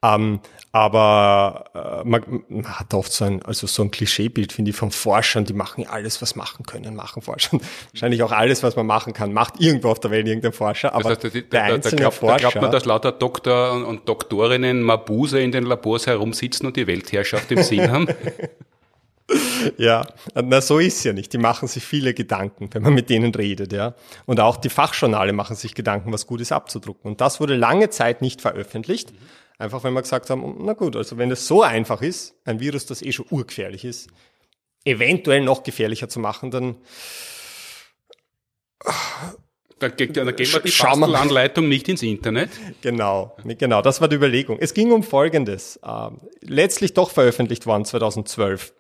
Mhm. 0.03 0.09
Ähm, 0.09 0.41
aber 0.73 2.03
äh, 2.05 2.09
man, 2.09 2.45
man, 2.49 2.79
hat 2.79 2.95
oft 2.95 3.13
so 3.13 3.25
ein, 3.25 3.43
also 3.43 3.67
so 3.67 3.83
ein 3.83 3.91
Klischeebild, 3.91 4.53
finde 4.53 4.71
ich, 4.71 4.77
von 4.77 4.93
Forschern, 4.93 5.45
die 5.45 5.53
machen 5.53 5.87
alles, 5.87 6.23
was 6.23 6.37
machen 6.37 6.65
können, 6.65 6.95
machen 6.95 7.23
Forscher. 7.23 7.59
Wahrscheinlich 7.93 8.23
auch 8.23 8.33
alles, 8.33 8.63
was 8.63 8.77
man 8.77 8.87
machen 8.87 9.13
kann, 9.13 9.33
macht 9.33 9.61
irgendwo 9.61 9.91
auf 9.91 10.01
der 10.01 10.11
Welt 10.11 10.27
irgendein 10.27 10.53
Forscher. 10.53 10.95
Aber 10.95 11.15
das 11.15 11.25
heißt, 11.25 11.35
der, 11.35 11.43
der 11.43 11.63
einzelne 11.65 11.97
da, 11.97 12.03
glaubt, 12.03 12.17
Forscher, 12.17 12.35
da 12.35 12.39
glaubt 12.39 12.63
man, 12.63 12.71
dass 12.71 12.85
lauter 12.85 13.13
Doktor 13.13 13.73
und, 13.73 13.85
und 13.85 14.09
Doktorinnen 14.09 14.83
Mabuse 14.83 15.41
in 15.41 15.53
den 15.53 15.65
Labors 15.65 16.07
herumsitzen 16.07 16.67
und 16.67 16.77
die 16.77 16.87
Weltherrschaft 16.87 17.51
im 17.51 17.63
Sinn 17.63 17.91
haben. 17.91 18.07
Ja, 19.79 20.07
na 20.35 20.61
so 20.61 20.79
ist 20.79 21.05
ja 21.05 21.13
nicht. 21.13 21.33
Die 21.33 21.39
machen 21.39 21.69
sich 21.69 21.85
viele 21.85 22.15
Gedanken, 22.15 22.69
wenn 22.73 22.83
man 22.83 22.95
mit 22.95 23.11
denen 23.11 23.35
redet, 23.35 23.73
ja. 23.73 23.95
Und 24.27 24.41
auch 24.41 24.57
die 24.57 24.69
Fachjournale 24.69 25.33
machen 25.33 25.57
sich 25.57 25.75
Gedanken, 25.75 26.13
was 26.13 26.27
Gutes 26.27 26.53
abzudrucken. 26.53 27.11
Und 27.11 27.21
das 27.21 27.41
wurde 27.41 27.57
lange 27.57 27.91
Zeit 27.91 28.23
nicht 28.23 28.41
veröffentlicht. 28.41 29.13
Einfach, 29.61 29.85
wenn 29.85 29.93
wir 29.93 30.01
gesagt 30.01 30.31
haben, 30.31 30.57
na 30.61 30.73
gut, 30.73 30.97
also 30.97 31.19
wenn 31.19 31.31
es 31.31 31.47
so 31.47 31.63
einfach 31.63 32.01
ist, 32.01 32.35
ein 32.47 32.61
Virus, 32.61 32.87
das 32.87 33.03
eh 33.03 33.13
schon 33.13 33.27
urgefährlich 33.29 33.85
ist, 33.85 34.09
eventuell 34.87 35.43
noch 35.43 35.63
gefährlicher 35.63 36.09
zu 36.09 36.19
machen, 36.19 36.51
dann 36.51 36.77
dann, 39.79 39.97
dann 39.97 39.97
gehen 39.97 40.15
wir 40.17 40.33
die 40.33 40.71
Bastelanleitung 40.71 41.69
nicht 41.69 41.91
ins 41.91 42.03
Internet. 42.03 42.49
Genau, 42.81 43.37
genau, 43.45 43.83
das 43.83 44.01
war 44.01 44.09
die 44.09 44.17
Überlegung. 44.17 44.57
Es 44.61 44.73
ging 44.73 44.93
um 44.93 45.03
Folgendes. 45.03 45.79
Ähm, 45.85 46.21
letztlich 46.41 46.95
doch 46.95 47.11
veröffentlicht 47.11 47.67
worden 47.67 47.85
2012. 47.85 48.73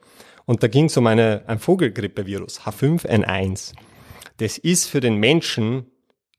Und 0.46 0.62
da 0.62 0.68
ging 0.68 0.86
es 0.86 0.96
um 0.96 1.06
eine, 1.06 1.44
ein 1.46 1.58
Vogelgrippevirus, 1.58 2.62
H5N1. 2.62 3.74
Das 4.38 4.56
ist 4.56 4.86
für 4.86 5.00
den 5.00 5.16
Menschen 5.16 5.90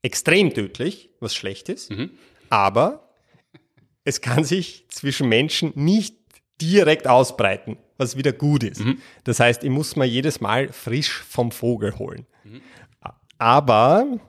extrem 0.01 0.51
tödlich, 0.51 1.11
was 1.19 1.35
schlecht 1.35 1.69
ist, 1.69 1.91
mhm. 1.91 2.09
aber 2.49 3.10
es 4.03 4.21
kann 4.21 4.43
sich 4.43 4.85
zwischen 4.89 5.29
Menschen 5.29 5.71
nicht 5.75 6.15
direkt 6.61 7.07
ausbreiten, 7.07 7.77
was 7.97 8.17
wieder 8.17 8.31
gut 8.33 8.63
ist. 8.63 8.81
Mhm. 8.81 8.99
Das 9.23 9.39
heißt, 9.39 9.63
ich 9.63 9.69
muss 9.69 9.95
mal 9.95 10.05
jedes 10.05 10.41
Mal 10.41 10.71
frisch 10.71 11.11
vom 11.11 11.51
Vogel 11.51 11.97
holen. 11.97 12.25
Mhm. 12.43 12.61
Aber 13.37 14.19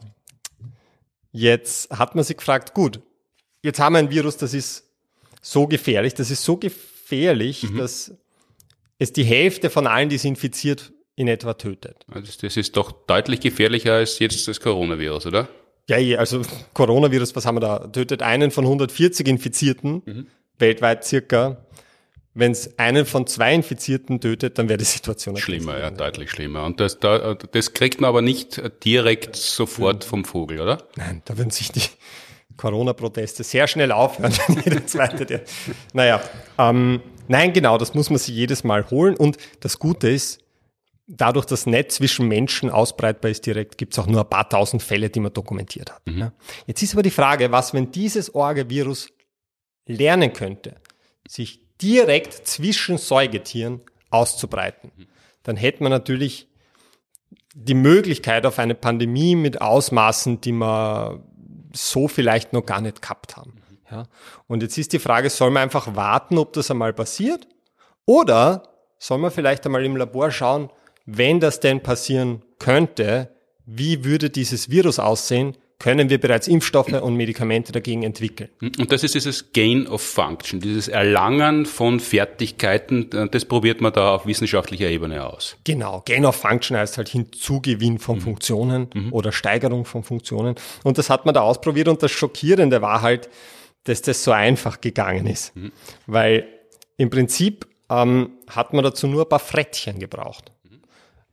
jetzt 1.30 1.90
hat 1.90 2.14
man 2.14 2.24
sich 2.24 2.38
gefragt, 2.38 2.74
gut, 2.74 3.00
jetzt 3.62 3.78
haben 3.78 3.94
wir 3.94 3.98
ein 3.98 4.10
Virus, 4.10 4.36
das 4.38 4.54
ist 4.54 4.88
so 5.42 5.66
gefährlich, 5.66 6.14
das 6.14 6.30
ist 6.30 6.42
so 6.42 6.56
gefährlich, 6.56 7.64
mhm. 7.64 7.78
dass 7.78 8.14
es 8.98 9.12
die 9.12 9.24
Hälfte 9.24 9.68
von 9.68 9.86
allen, 9.86 10.08
die 10.08 10.16
es 10.16 10.24
infiziert, 10.24 10.92
in 11.14 11.28
etwa 11.28 11.54
tötet. 11.54 12.06
Also 12.08 12.32
das 12.40 12.56
ist 12.56 12.76
doch 12.76 12.92
deutlich 13.06 13.40
gefährlicher 13.40 13.94
als 13.94 14.18
jetzt 14.18 14.48
das 14.48 14.60
Coronavirus, 14.60 15.26
oder? 15.26 15.48
Ja, 15.88 16.18
also 16.18 16.42
Coronavirus, 16.74 17.34
was 17.34 17.44
haben 17.44 17.56
wir 17.56 17.60
da? 17.60 17.78
Tötet 17.88 18.22
einen 18.22 18.50
von 18.50 18.64
140 18.64 19.26
Infizierten, 19.26 20.02
mhm. 20.04 20.26
weltweit 20.58 21.04
circa. 21.04 21.66
Wenn 22.34 22.52
es 22.52 22.78
einen 22.78 23.04
von 23.04 23.26
zwei 23.26 23.54
Infizierten 23.54 24.18
tötet, 24.20 24.58
dann 24.58 24.68
wäre 24.68 24.78
die 24.78 24.86
Situation 24.86 25.36
schlimmer, 25.36 25.78
ja, 25.78 25.90
deutlich 25.90 26.30
schlimmer. 26.30 26.64
Und 26.64 26.80
das, 26.80 26.98
da, 26.98 27.34
das 27.34 27.74
kriegt 27.74 28.00
man 28.00 28.08
aber 28.08 28.22
nicht 28.22 28.62
direkt 28.84 29.36
sofort 29.36 30.04
mhm. 30.04 30.08
vom 30.08 30.24
Vogel, 30.24 30.60
oder? 30.60 30.78
Nein, 30.96 31.20
da 31.26 31.36
würden 31.36 31.50
sich 31.50 31.72
die 31.72 31.82
Corona-Proteste 32.56 33.44
sehr 33.44 33.66
schnell 33.66 33.92
aufhören. 33.92 34.32
jeder 34.64 34.86
zweite, 34.86 35.26
der, 35.26 35.42
naja, 35.92 36.22
ähm, 36.58 37.02
Nein, 37.28 37.52
genau, 37.52 37.78
das 37.78 37.94
muss 37.94 38.10
man 38.10 38.18
sich 38.18 38.34
jedes 38.34 38.64
Mal 38.64 38.90
holen. 38.90 39.16
Und 39.16 39.38
das 39.60 39.78
Gute 39.78 40.10
ist, 40.10 40.41
dadurch, 41.14 41.44
dass 41.44 41.66
Netz 41.66 41.96
zwischen 41.96 42.26
Menschen 42.26 42.70
ausbreitbar 42.70 43.30
ist 43.30 43.44
direkt, 43.44 43.76
gibt 43.76 43.92
es 43.92 43.98
auch 43.98 44.06
nur 44.06 44.22
ein 44.22 44.30
paar 44.30 44.48
tausend 44.48 44.82
Fälle, 44.82 45.10
die 45.10 45.20
man 45.20 45.32
dokumentiert 45.32 45.92
hat. 45.92 46.06
Mhm. 46.06 46.32
Jetzt 46.66 46.82
ist 46.82 46.94
aber 46.94 47.02
die 47.02 47.10
Frage, 47.10 47.52
was, 47.52 47.74
wenn 47.74 47.92
dieses 47.92 48.34
Orge-Virus 48.34 49.10
lernen 49.86 50.32
könnte, 50.32 50.76
sich 51.28 51.60
direkt 51.78 52.46
zwischen 52.46 52.96
Säugetieren 52.96 53.82
auszubreiten, 54.10 54.90
mhm. 54.96 55.06
dann 55.42 55.56
hätte 55.56 55.82
man 55.82 55.92
natürlich 55.92 56.48
die 57.54 57.74
Möglichkeit 57.74 58.46
auf 58.46 58.58
eine 58.58 58.74
Pandemie 58.74 59.36
mit 59.36 59.60
Ausmaßen, 59.60 60.40
die 60.40 60.52
man 60.52 61.22
so 61.74 62.08
vielleicht 62.08 62.54
noch 62.54 62.64
gar 62.64 62.80
nicht 62.80 63.02
gehabt 63.02 63.36
haben. 63.36 63.62
Ja? 63.90 64.04
Und 64.46 64.62
jetzt 64.62 64.78
ist 64.78 64.94
die 64.94 64.98
Frage, 64.98 65.28
soll 65.28 65.50
man 65.50 65.64
einfach 65.64 65.94
warten, 65.94 66.38
ob 66.38 66.54
das 66.54 66.70
einmal 66.70 66.94
passiert? 66.94 67.46
Oder 68.06 68.62
soll 68.98 69.18
man 69.18 69.30
vielleicht 69.30 69.66
einmal 69.66 69.84
im 69.84 69.96
Labor 69.96 70.30
schauen, 70.30 70.70
wenn 71.06 71.40
das 71.40 71.60
denn 71.60 71.82
passieren 71.82 72.42
könnte, 72.58 73.28
wie 73.66 74.04
würde 74.04 74.30
dieses 74.30 74.70
Virus 74.70 74.98
aussehen? 74.98 75.56
können 75.82 76.10
wir 76.10 76.20
bereits 76.20 76.46
Impfstoffe 76.46 76.92
und 76.92 77.16
Medikamente 77.16 77.72
dagegen 77.72 78.04
entwickeln. 78.04 78.50
Und 78.60 78.92
das 78.92 79.02
ist 79.02 79.16
dieses 79.16 79.52
Gain 79.52 79.88
of 79.88 80.00
Function, 80.00 80.60
dieses 80.60 80.86
Erlangen 80.86 81.66
von 81.66 81.98
Fertigkeiten, 81.98 83.10
das 83.32 83.44
probiert 83.44 83.80
man 83.80 83.92
da 83.92 84.14
auf 84.14 84.24
wissenschaftlicher 84.24 84.88
Ebene 84.88 85.26
aus. 85.26 85.56
Genau, 85.64 86.00
Gain 86.06 86.24
of 86.24 86.36
Function 86.36 86.76
heißt 86.76 86.98
halt 86.98 87.08
Hinzugewinn 87.08 87.98
von 87.98 88.18
mhm. 88.18 88.20
Funktionen 88.20 88.90
mhm. 88.94 89.12
oder 89.12 89.32
Steigerung 89.32 89.84
von 89.84 90.04
Funktionen. 90.04 90.54
Und 90.84 90.98
das 90.98 91.10
hat 91.10 91.26
man 91.26 91.34
da 91.34 91.40
ausprobiert 91.40 91.88
und 91.88 92.00
das 92.00 92.12
Schockierende 92.12 92.80
war 92.80 93.02
halt, 93.02 93.28
dass 93.82 94.02
das 94.02 94.22
so 94.22 94.30
einfach 94.30 94.80
gegangen 94.80 95.26
ist. 95.26 95.56
Mhm. 95.56 95.72
Weil 96.06 96.46
im 96.96 97.10
Prinzip 97.10 97.66
ähm, 97.90 98.30
hat 98.48 98.72
man 98.72 98.84
dazu 98.84 99.08
nur 99.08 99.22
ein 99.24 99.28
paar 99.28 99.40
Frettchen 99.40 99.98
gebraucht. 99.98 100.52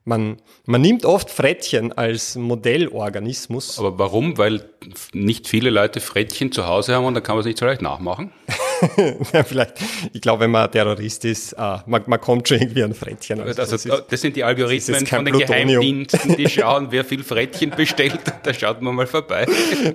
Man, 0.06 0.38
man 0.66 0.82
nimmt 0.82 1.06
oft 1.06 1.30
Frettchen 1.30 1.92
als 1.94 2.36
Modellorganismus. 2.36 3.78
Aber 3.80 4.00
warum? 4.00 4.38
Weil 4.38 4.70
nicht 5.14 5.48
viele 5.48 5.70
Leute 5.70 6.00
Frettchen 6.00 6.52
zu 6.52 6.68
Hause 6.68 6.96
haben 6.96 7.06
und 7.06 7.14
dann 7.14 7.24
kann 7.24 7.36
man 7.36 7.42
es 7.42 7.46
nicht 7.46 7.60
so 7.60 7.66
leicht 7.66 7.82
nachmachen? 7.82 8.32
ja, 9.34 9.44
vielleicht, 9.44 9.74
ich 10.14 10.22
glaube, 10.22 10.42
wenn 10.42 10.52
man 10.52 10.72
Terrorist 10.72 11.26
ist, 11.26 11.54
uh, 11.54 11.78
man, 11.86 12.04
man 12.06 12.20
kommt 12.20 12.48
schon 12.48 12.60
irgendwie 12.60 12.84
an 12.84 12.94
Frettchen. 12.94 13.40
Also, 13.42 13.62
also 13.62 13.72
das, 13.72 13.86
ist, 13.86 14.04
das, 14.10 14.22
sind 14.22 14.36
die 14.36 14.44
Algorithmen 14.44 15.06
von 15.06 15.26
den 15.26 15.36
Plutonium. 15.36 15.82
Geheimdiensten, 15.82 16.36
die 16.36 16.50
schauen, 16.50 16.88
wer 16.90 17.04
viel 17.04 17.24
Frettchen 17.24 17.72
bestellt, 17.72 18.20
da 18.44 18.54
schaut 18.54 18.82
man 18.82 18.96
mal 18.96 19.08
vorbei. 19.08 19.46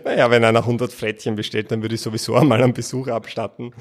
Naja, 0.05 0.31
wenn 0.31 0.45
einer 0.45 0.61
100 0.61 0.93
Frettchen 0.93 1.37
bestellt, 1.37 1.71
dann 1.71 1.83
würde 1.83 1.95
ich 1.95 2.01
sowieso 2.01 2.35
einmal 2.35 2.63
einen 2.63 2.75
Besuch 2.75 3.09
abstatten. 3.09 3.73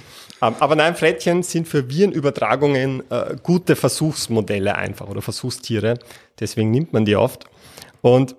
Ähm, 0.41 0.55
aber 0.59 0.75
nein, 0.75 0.95
Frettchen 0.95 1.43
sind 1.43 1.67
für 1.67 1.89
Virenübertragungen 1.89 3.01
uh, 3.11 3.35
gute 3.41 3.75
Versuchsmodelle 3.75 4.75
einfach 4.75 5.07
oder 5.07 5.21
Versuchstiere. 5.21 5.99
Deswegen 6.39 6.71
nimmt 6.71 6.93
man 6.93 7.05
die 7.05 7.15
oft. 7.15 7.45
Und 8.01 8.35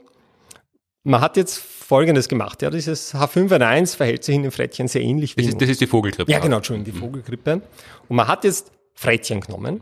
man 1.05 1.21
hat 1.21 1.37
jetzt 1.37 1.59
Folgendes 1.59 2.29
gemacht. 2.29 2.63
Ja, 2.63 2.71
dieses 2.71 3.15
H5N1 3.15 3.97
verhält 3.97 4.25
sich 4.25 4.35
in 4.35 4.43
den 4.43 4.51
Frettchen 4.51 4.89
sehr 4.89 5.03
ähnlich 5.03 5.37
wie. 5.37 5.43
Das 5.43 5.51
ist, 5.51 5.61
das 5.61 5.69
ist 5.69 5.81
die 5.81 5.87
Vogelgrippe. 5.87 6.33
Ja, 6.33 6.39
genau, 6.39 6.57
Entschuldigung, 6.57 6.93
die 6.93 6.99
mhm. 6.99 7.05
Vogelgrippe. 7.05 7.63
Und 8.09 8.17
man 8.17 8.27
hat 8.27 8.45
jetzt 8.45 8.73
Frettchen 8.95 9.41
genommen 9.41 9.81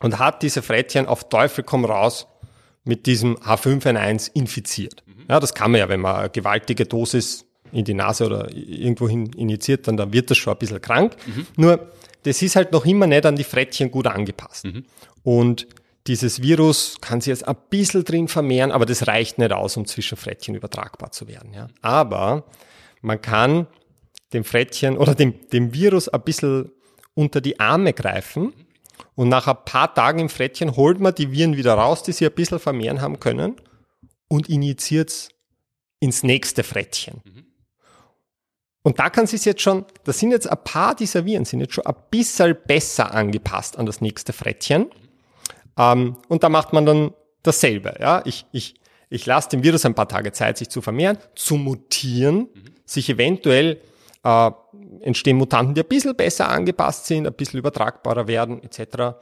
und 0.00 0.18
hat 0.18 0.42
diese 0.42 0.62
Frettchen 0.62 1.06
auf 1.06 1.28
Teufel 1.28 1.62
komm 1.62 1.84
raus 1.84 2.26
mit 2.84 3.06
diesem 3.06 3.36
H5N1 3.36 4.30
infiziert. 4.34 5.02
Mhm. 5.06 5.24
Ja, 5.28 5.40
das 5.40 5.54
kann 5.54 5.70
man 5.70 5.80
ja, 5.80 5.88
wenn 5.88 6.00
man 6.00 6.16
eine 6.16 6.30
gewaltige 6.30 6.86
Dosis 6.86 7.44
in 7.72 7.84
die 7.84 7.94
Nase 7.94 8.26
oder 8.26 8.48
irgendwo 8.54 9.08
hin 9.08 9.30
injiziert, 9.36 9.88
dann, 9.88 9.96
dann 9.96 10.12
wird 10.12 10.30
das 10.30 10.38
schon 10.38 10.54
ein 10.54 10.58
bisschen 10.58 10.80
krank. 10.80 11.16
Mhm. 11.26 11.46
Nur, 11.56 11.90
das 12.22 12.40
ist 12.40 12.56
halt 12.56 12.72
noch 12.72 12.86
immer 12.86 13.06
nicht 13.06 13.26
an 13.26 13.36
die 13.36 13.44
Frettchen 13.44 13.90
gut 13.90 14.06
angepasst. 14.06 14.64
Mhm. 14.64 14.84
Und 15.22 15.66
dieses 16.06 16.42
Virus 16.42 16.96
kann 17.00 17.20
sich 17.20 17.30
jetzt 17.30 17.48
ein 17.48 17.56
bisschen 17.70 18.04
drin 18.04 18.28
vermehren, 18.28 18.72
aber 18.72 18.86
das 18.86 19.06
reicht 19.06 19.38
nicht 19.38 19.52
aus, 19.52 19.76
um 19.76 19.86
zwischen 19.86 20.16
Frettchen 20.16 20.54
übertragbar 20.54 21.12
zu 21.12 21.28
werden. 21.28 21.54
Ja. 21.54 21.68
Aber 21.80 22.44
man 23.00 23.20
kann 23.22 23.66
dem 24.32 24.44
Frettchen 24.44 24.98
oder 24.98 25.14
dem, 25.14 25.48
dem 25.50 25.72
Virus 25.72 26.08
ein 26.08 26.22
bisschen 26.22 26.72
unter 27.14 27.40
die 27.40 27.58
Arme 27.60 27.92
greifen 27.92 28.52
und 29.14 29.28
nach 29.28 29.46
ein 29.46 29.64
paar 29.64 29.94
Tagen 29.94 30.18
im 30.18 30.28
Frettchen 30.28 30.76
holt 30.76 31.00
man 31.00 31.14
die 31.14 31.30
Viren 31.32 31.56
wieder 31.56 31.74
raus, 31.74 32.02
die 32.02 32.12
sie 32.12 32.26
ein 32.26 32.32
bisschen 32.32 32.58
vermehren 32.58 33.00
haben 33.00 33.20
können 33.20 33.56
und 34.28 34.48
injiziert 34.48 35.10
es 35.10 35.28
ins 36.00 36.22
nächste 36.22 36.64
Frettchen. 36.64 37.22
Und 38.82 38.98
da 38.98 39.08
kann 39.08 39.26
sich 39.26 39.44
jetzt 39.46 39.62
schon, 39.62 39.86
da 40.04 40.12
sind 40.12 40.32
jetzt 40.32 40.50
ein 40.50 40.62
paar 40.62 40.94
dieser 40.94 41.24
Viren, 41.24 41.46
sind 41.46 41.60
jetzt 41.60 41.74
schon 41.74 41.86
ein 41.86 41.94
bisschen 42.10 42.56
besser 42.66 43.14
angepasst 43.14 43.78
an 43.78 43.86
das 43.86 44.02
nächste 44.02 44.34
Frettchen. 44.34 44.90
Ähm, 45.78 46.16
und 46.28 46.42
da 46.42 46.48
macht 46.48 46.72
man 46.72 46.86
dann 46.86 47.14
dasselbe. 47.42 47.96
Ja? 48.00 48.22
Ich, 48.24 48.46
ich, 48.52 48.74
ich 49.10 49.26
lasse 49.26 49.50
dem 49.50 49.62
Virus 49.62 49.84
ein 49.84 49.94
paar 49.94 50.08
Tage 50.08 50.32
Zeit, 50.32 50.58
sich 50.58 50.68
zu 50.68 50.80
vermehren, 50.82 51.18
zu 51.34 51.56
mutieren, 51.56 52.48
mhm. 52.52 52.74
sich 52.84 53.08
eventuell 53.08 53.80
äh, 54.24 54.50
entstehen 55.00 55.36
Mutanten, 55.36 55.74
die 55.74 55.82
ein 55.82 55.88
bisschen 55.88 56.16
besser 56.16 56.48
angepasst 56.48 57.06
sind, 57.06 57.26
ein 57.26 57.34
bisschen 57.34 57.58
übertragbarer 57.58 58.26
werden, 58.26 58.62
etc. 58.62 59.16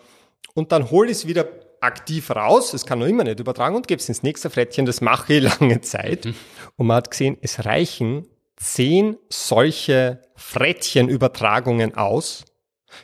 Und 0.54 0.72
dann 0.72 0.90
hole 0.90 1.10
ich 1.10 1.18
es 1.18 1.26
wieder 1.26 1.46
aktiv 1.80 2.30
raus, 2.30 2.72
es 2.74 2.86
kann 2.86 3.00
noch 3.00 3.06
immer 3.06 3.24
nicht 3.24 3.40
übertragen 3.40 3.74
und 3.74 3.88
gebe 3.88 4.00
es 4.00 4.08
ins 4.08 4.22
nächste 4.22 4.50
Frettchen, 4.50 4.86
das 4.86 5.00
mache 5.00 5.34
ich 5.34 5.42
lange 5.60 5.80
Zeit. 5.80 6.26
Mhm. 6.26 6.34
Und 6.76 6.86
man 6.86 6.96
hat 6.96 7.10
gesehen, 7.10 7.36
es 7.42 7.64
reichen 7.64 8.26
zehn 8.56 9.16
solche 9.28 10.22
Frettchenübertragungen 10.36 11.96
aus, 11.96 12.44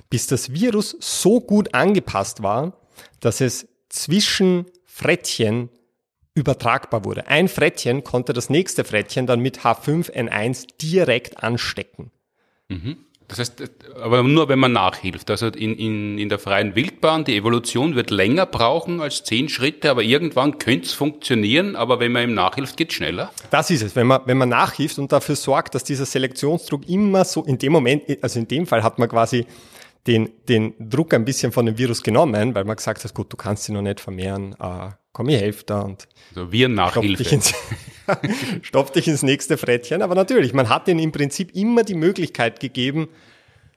bis 0.08 0.26
das 0.26 0.52
Virus 0.52 0.96
so 1.00 1.40
gut 1.40 1.74
angepasst 1.74 2.42
war, 2.42 2.78
dass 3.20 3.40
es 3.40 3.68
zwischen 3.88 4.66
Frettchen 4.84 5.70
übertragbar 6.34 7.04
wurde. 7.04 7.26
Ein 7.26 7.48
Frettchen 7.48 8.04
konnte 8.04 8.32
das 8.32 8.48
nächste 8.48 8.84
Frettchen 8.84 9.26
dann 9.26 9.40
mit 9.40 9.60
H5N1 9.60 10.66
direkt 10.80 11.42
anstecken. 11.42 12.10
Mhm. 12.68 12.98
Das 13.28 13.38
heißt, 13.38 13.62
aber 14.00 14.22
nur 14.22 14.48
wenn 14.48 14.58
man 14.58 14.72
nachhilft. 14.72 15.30
Also 15.30 15.48
in, 15.48 15.76
in, 15.76 16.16
in 16.16 16.30
der 16.30 16.38
freien 16.38 16.74
Wildbahn, 16.74 17.24
die 17.24 17.36
Evolution 17.36 17.94
wird 17.94 18.10
länger 18.10 18.46
brauchen 18.46 19.02
als 19.02 19.22
zehn 19.22 19.50
Schritte, 19.50 19.90
aber 19.90 20.02
irgendwann 20.02 20.58
könnte 20.58 20.86
es 20.86 20.94
funktionieren, 20.94 21.76
aber 21.76 22.00
wenn 22.00 22.10
man 22.12 22.22
ihm 22.22 22.34
nachhilft, 22.34 22.78
geht 22.78 22.88
es 22.88 22.94
schneller. 22.94 23.30
Das 23.50 23.70
ist 23.70 23.82
es. 23.82 23.94
Wenn 23.94 24.06
man, 24.06 24.22
wenn 24.24 24.38
man 24.38 24.48
nachhilft 24.48 24.98
und 24.98 25.12
dafür 25.12 25.36
sorgt, 25.36 25.74
dass 25.74 25.84
dieser 25.84 26.06
Selektionsdruck 26.06 26.88
immer 26.88 27.26
so 27.26 27.44
in 27.44 27.58
dem 27.58 27.72
Moment, 27.72 28.04
also 28.22 28.38
in 28.38 28.48
dem 28.48 28.66
Fall 28.66 28.82
hat 28.82 28.98
man 28.98 29.10
quasi 29.10 29.46
den, 30.08 30.30
den 30.48 30.74
Druck 30.78 31.12
ein 31.12 31.24
bisschen 31.24 31.52
von 31.52 31.66
dem 31.66 31.76
Virus 31.76 32.02
genommen, 32.02 32.54
weil 32.54 32.64
man 32.64 32.76
gesagt 32.76 33.04
hat, 33.04 33.14
gut, 33.14 33.30
du 33.30 33.36
kannst 33.36 33.64
sie 33.64 33.72
noch 33.72 33.82
nicht 33.82 34.00
vermehren, 34.00 34.56
äh, 34.58 34.90
komm, 35.12 35.28
ich 35.28 35.38
helfe 35.38 35.64
da 35.66 35.82
und 35.82 36.08
so 36.34 36.50
wir 36.50 36.68
Nachhilfe. 36.68 37.24
Stopf 37.24 37.28
dich, 37.28 37.32
ins, 37.32 37.54
stopf 38.62 38.90
dich 38.90 39.06
ins 39.06 39.22
nächste 39.22 39.58
Frettchen. 39.58 40.00
Aber 40.00 40.14
natürlich, 40.14 40.54
man 40.54 40.70
hat 40.70 40.88
ihnen 40.88 41.00
im 41.00 41.12
Prinzip 41.12 41.54
immer 41.54 41.84
die 41.84 41.94
Möglichkeit 41.94 42.58
gegeben, 42.58 43.08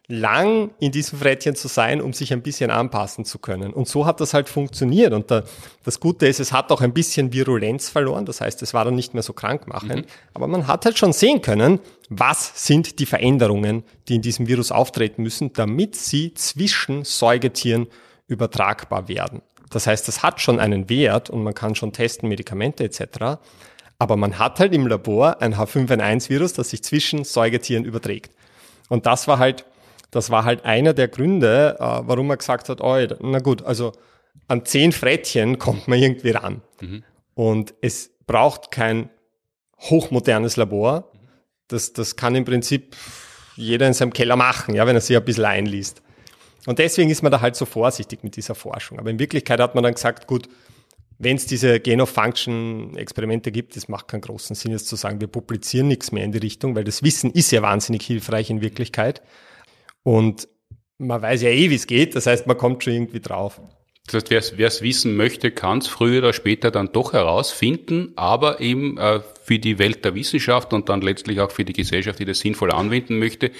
lang 0.08 0.72
in 0.80 0.92
diesem 0.92 1.20
Frettchen 1.20 1.56
zu 1.56 1.68
sein, 1.68 2.02
um 2.02 2.12
sich 2.14 2.34
ein 2.34 2.42
bisschen 2.42 2.70
anpassen 2.70 3.24
zu 3.24 3.40
können. 3.40 3.72
Und 3.72 3.88
so 3.88 4.06
hat 4.06 4.20
das 4.20 4.34
halt 4.34 4.50
funktioniert. 4.50 5.14
Und 5.14 5.32
da, 5.32 5.44
das 5.84 6.00
Gute 6.00 6.28
ist, 6.28 6.40
es 6.40 6.52
hat 6.52 6.72
auch 6.72 6.82
ein 6.82 6.94
bisschen 6.94 7.32
Virulenz 7.32 7.90
verloren. 7.90 8.26
Das 8.26 8.42
heißt, 8.42 8.62
es 8.62 8.74
war 8.74 8.84
dann 8.84 8.96
nicht 8.96 9.14
mehr 9.14 9.24
so 9.24 9.34
krankmachend. 9.34 10.06
Mhm. 10.06 10.12
Aber 10.34 10.48
man 10.48 10.68
hat 10.68 10.86
halt 10.86 10.98
schon 10.98 11.14
sehen 11.14 11.42
können, 11.42 11.80
was 12.10 12.66
sind 12.66 13.00
die 13.00 13.06
Veränderungen, 13.06 13.84
die 14.08 14.16
in 14.16 14.22
diesem 14.22 14.48
Virus 14.48 14.72
auftreten 14.72 15.24
müssen, 15.24 15.54
damit 15.54 15.96
sie 15.96 16.34
zwischen 16.34 17.06
Säugetieren 17.06 17.88
übertragbar 18.28 19.08
werden. 19.08 19.42
Das 19.70 19.88
heißt, 19.88 20.08
das 20.08 20.22
hat 20.22 20.42
schon 20.42 20.60
einen 20.60 20.90
Wert 20.90 21.30
und 21.30 21.44
man 21.44 21.54
kann 21.54 21.76
schon 21.76 21.94
testen, 21.94 22.28
Medikamente 22.28 22.84
etc. 22.84 23.40
Aber 23.98 24.18
man 24.18 24.40
hat 24.40 24.60
halt 24.60 24.74
im 24.74 24.88
Labor 24.88 25.42
ein 25.42 25.56
H5N1-Virus, 25.56 26.54
das 26.54 26.72
sich 26.72 26.84
zwischen 26.84 27.24
Säugetieren 27.24 27.86
überträgt. 27.86 28.34
Und 28.90 29.06
das 29.06 29.30
war 29.30 29.40
halt 29.40 29.64
das 30.12 30.30
war 30.30 30.44
halt 30.44 30.66
einer 30.66 30.94
der 30.94 31.08
Gründe, 31.08 31.78
äh, 31.80 31.84
warum 31.84 32.30
er 32.30 32.38
gesagt 32.38 32.70
hat, 32.70 32.82
oh, 32.82 32.98
na 33.22 33.40
gut, 33.40 33.64
also 33.64 33.94
an 34.48 34.66
zehn 34.66 34.92
Frettchen 34.92 35.58
kommt 35.58 35.88
man 35.88 36.00
irgendwie 36.00 36.32
ran. 36.32 36.62
Mhm. 36.82 37.04
Und 37.34 37.74
es 37.82 38.12
braucht 38.28 38.72
kein 38.72 39.10
hochmodernes 39.80 40.58
Labor. 40.58 41.12
Das, 41.70 41.94
das 41.94 42.18
kann 42.18 42.36
im 42.36 42.46
Prinzip 42.46 42.96
jeder 43.56 43.88
in 43.88 43.94
seinem 43.94 44.14
Keller 44.14 44.36
machen, 44.36 44.76
ja, 44.76 44.86
wenn 44.86 44.96
er 44.96 45.02
sich 45.02 45.16
ein 45.16 45.26
bisschen 45.26 45.46
einliest. 45.46 46.02
Und 46.68 46.80
deswegen 46.80 47.10
ist 47.10 47.24
man 47.24 47.32
da 47.32 47.42
halt 47.42 47.56
so 47.56 47.66
vorsichtig 47.66 48.24
mit 48.24 48.36
dieser 48.36 48.54
Forschung. 48.54 49.00
Aber 49.00 49.10
in 49.10 49.20
Wirklichkeit 49.20 49.60
hat 49.60 49.74
man 49.74 49.84
dann 49.84 49.94
gesagt, 49.94 50.28
gut, 50.28 50.48
wenn 51.18 51.38
es 51.38 51.46
diese 51.46 51.80
Gain-of-Function-Experimente 51.80 53.52
gibt, 53.52 53.76
das 53.76 53.88
macht 53.88 54.08
keinen 54.08 54.22
großen 54.22 54.56
Sinn, 54.56 54.72
jetzt 54.72 54.88
zu 54.88 54.96
sagen, 54.96 55.22
wir 55.22 55.28
publizieren 55.28 55.88
nichts 55.88 56.12
mehr 56.12 56.24
in 56.24 56.32
die 56.32 56.40
Richtung, 56.40 56.76
weil 56.76 56.84
das 56.84 57.04
Wissen 57.04 57.32
ist 57.32 57.52
ja 57.52 57.62
wahnsinnig 57.62 58.06
hilfreich 58.06 58.50
in 58.50 58.62
Wirklichkeit. 58.62 59.22
Und 60.04 60.48
man 60.98 61.22
weiß 61.22 61.42
ja 61.42 61.50
eh, 61.50 61.70
wie 61.70 61.76
es 61.76 61.88
geht, 61.88 62.16
das 62.16 62.28
heißt, 62.28 62.48
man 62.48 62.58
kommt 62.58 62.84
schon 62.84 62.94
irgendwie 62.94 63.20
drauf. 63.20 63.62
Das 64.08 64.24
heißt, 64.30 64.58
wer 64.58 64.68
es 64.68 64.82
wissen 64.82 65.16
möchte, 65.16 65.52
kann 65.52 65.80
es 65.80 65.88
früher 65.88 66.20
oder 66.20 66.34
später 66.34 66.72
dann 66.72 66.92
doch 66.92 67.14
herausfinden, 67.14 68.14
aber 68.16 68.60
eben 68.60 68.98
äh, 68.98 69.22
für 69.44 69.60
die 69.60 69.80
Welt 69.80 70.04
der 70.04 70.16
Wissenschaft 70.16 70.74
und 70.74 70.90
dann 70.90 71.02
letztlich 71.02 71.40
auch 71.40 71.52
für 71.52 71.66
die 71.66 71.74
Gesellschaft, 71.74 72.20
die 72.20 72.26
das 72.26 72.40
sinnvoll 72.40 72.72
anwenden 72.72 73.20
möchte, 73.20 73.52